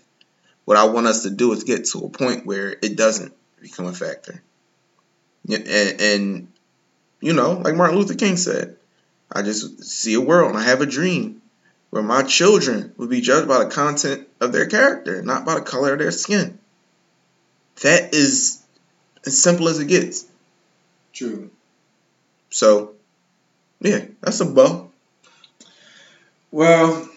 What 0.64 0.76
I 0.76 0.84
want 0.84 1.06
us 1.06 1.24
to 1.24 1.30
do 1.30 1.52
is 1.52 1.64
get 1.64 1.84
to 1.86 1.98
a 2.00 2.08
point 2.08 2.46
where 2.46 2.70
it 2.70 2.96
doesn't 2.96 3.34
become 3.60 3.86
a 3.86 3.92
factor. 3.92 4.42
And, 5.48 5.66
and 6.00 6.48
you 7.20 7.32
know, 7.34 7.52
like 7.52 7.74
Martin 7.74 7.98
Luther 7.98 8.14
King 8.14 8.36
said, 8.36 8.76
I 9.30 9.42
just 9.42 9.84
see 9.84 10.14
a 10.14 10.20
world 10.20 10.50
and 10.50 10.58
I 10.58 10.64
have 10.64 10.80
a 10.80 10.86
dream 10.86 11.42
where 11.90 12.02
my 12.02 12.22
children 12.22 12.94
will 12.96 13.08
be 13.08 13.20
judged 13.20 13.48
by 13.48 13.62
the 13.62 13.70
content 13.70 14.28
of 14.40 14.52
their 14.52 14.66
character, 14.66 15.22
not 15.22 15.44
by 15.44 15.56
the 15.56 15.62
color 15.62 15.92
of 15.92 15.98
their 15.98 16.10
skin. 16.12 16.58
That 17.82 18.14
is 18.14 18.62
as 19.26 19.40
simple 19.40 19.68
as 19.68 19.78
it 19.78 19.86
gets. 19.86 20.26
True. 21.12 21.50
So, 22.50 22.94
yeah, 23.80 24.04
that's 24.20 24.40
a 24.40 24.46
bow. 24.46 24.89
Well, 26.50 27.08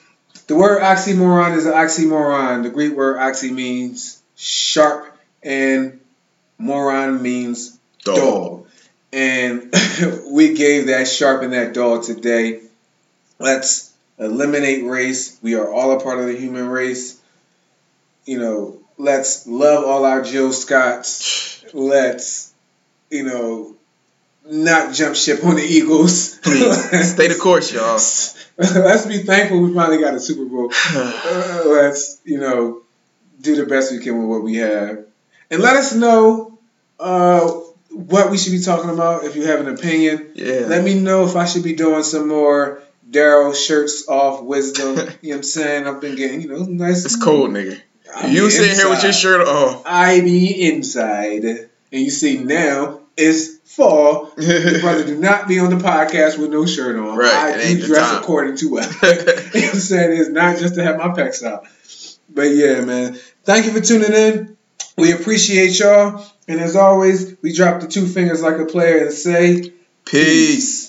the 0.48 0.56
word 0.56 0.82
oxymoron 0.82 1.56
is 1.56 1.66
an 1.66 1.74
oxymoron. 1.74 2.64
The 2.64 2.70
Greek 2.70 2.96
word 2.96 3.18
oxy 3.18 3.52
means 3.52 4.22
sharp, 4.36 5.18
and 5.42 6.00
moron 6.58 7.22
means 7.22 7.78
Dog. 8.04 8.16
dull. 8.16 8.68
And 9.12 9.74
we 10.32 10.54
gave 10.54 10.88
that 10.88 11.08
sharp 11.08 11.44
and 11.44 11.54
that 11.54 11.74
dull 11.74 12.02
today. 12.02 12.62
Let's 13.40 13.92
eliminate 14.18 14.84
race. 14.86 15.38
We 15.42 15.56
are 15.56 15.72
all 15.72 15.92
a 15.92 16.04
part 16.04 16.20
of 16.20 16.28
the 16.28 16.36
human 16.36 16.68
race. 16.68 17.20
You 18.26 18.40
know, 18.40 18.80
let's 18.98 19.48
love 19.48 19.84
all 19.84 20.06
our 20.06 20.24
Jill 20.24 20.54
Scotts. 20.54 21.64
Let's, 21.74 22.54
you 23.10 23.24
know, 23.24 23.76
not 24.50 24.94
jump 24.94 25.16
ship 25.16 25.44
on 25.44 25.56
the 25.56 25.64
Eagles. 25.64 26.38
Please, 26.40 27.14
stay 27.14 27.28
the 27.28 27.36
course, 27.36 27.72
y'all. 27.72 28.00
Let's 28.58 29.06
be 29.06 29.20
thankful 29.20 29.62
we 29.62 29.74
finally 29.74 30.00
got 30.00 30.14
a 30.14 30.20
Super 30.20 30.46
Bowl. 30.46 30.72
Uh, 30.96 31.64
let's, 31.66 32.20
you 32.24 32.40
know, 32.40 32.82
do 33.42 33.56
the 33.56 33.66
best 33.66 33.92
we 33.92 34.00
can 34.00 34.20
with 34.20 34.28
what 34.28 34.44
we 34.44 34.58
have. 34.58 35.06
And 35.50 35.62
let 35.62 35.76
us 35.76 35.94
know 35.94 36.60
uh, 37.00 37.50
what 37.90 38.30
we 38.30 38.38
should 38.38 38.52
be 38.52 38.62
talking 38.62 38.90
about. 38.90 39.24
If 39.24 39.36
you 39.36 39.48
have 39.48 39.60
an 39.60 39.74
opinion, 39.74 40.32
Yeah. 40.36 40.66
let 40.68 40.84
me 40.84 41.00
know 41.00 41.26
if 41.26 41.36
I 41.36 41.46
should 41.46 41.64
be 41.64 41.74
doing 41.74 42.04
some 42.04 42.28
more 42.28 42.82
Daryl 43.10 43.56
shirts 43.56 44.08
off 44.08 44.44
wisdom. 44.44 44.96
you 44.96 44.96
know 44.98 45.08
what 45.22 45.36
I'm 45.38 45.44
saying? 45.44 45.88
I've 45.88 46.02
been 46.02 46.16
getting, 46.16 46.42
you 46.42 46.50
know, 46.50 46.64
nice. 46.64 47.06
It's 47.06 47.22
cold, 47.22 47.50
nigga. 47.52 47.80
I 48.16 48.28
you 48.28 48.50
sitting 48.50 48.76
here 48.76 48.90
with 48.90 49.04
your 49.04 49.14
shirt 49.14 49.48
off. 49.48 49.84
I 49.86 50.22
be 50.22 50.68
inside, 50.68 51.44
and 51.46 51.70
you 51.92 52.12
see 52.12 52.38
now 52.38 53.00
it's 53.18 53.53
fall. 53.76 54.32
The 54.36 54.80
brother 54.82 55.06
do 55.06 55.18
not 55.18 55.48
be 55.48 55.60
on 55.60 55.70
the 55.70 55.84
podcast 55.84 56.38
with 56.38 56.52
no 56.52 56.66
shirt 56.66 56.96
on. 56.96 57.18
Right, 57.18 57.56
I 57.56 57.74
do 57.74 57.86
dress 57.86 58.20
according 58.20 58.58
to 58.58 58.72
weather. 58.72 58.94
you 59.04 59.62
know 59.62 59.68
what 59.68 59.74
I'm 59.74 59.80
saying? 59.80 60.20
It's 60.20 60.30
not 60.30 60.58
just 60.58 60.76
to 60.76 60.84
have 60.84 60.98
my 60.98 61.10
pecs 61.10 61.44
out. 61.44 61.66
But 62.30 62.50
yeah, 62.52 62.82
man. 62.82 63.18
Thank 63.44 63.66
you 63.66 63.72
for 63.72 63.82
tuning 63.82 64.14
in. 64.14 64.58
We 64.98 65.12
appreciate 65.12 65.78
y'all. 65.80 66.26
And 66.48 66.60
as 66.60 66.76
always, 66.76 67.36
we 67.42 67.54
drop 67.54 67.82
the 67.82 67.88
two 67.88 68.06
fingers 68.06 68.42
like 68.42 68.58
a 68.58 68.66
player 68.66 69.06
and 69.06 69.14
say 69.14 69.74
Peace. 70.06 70.83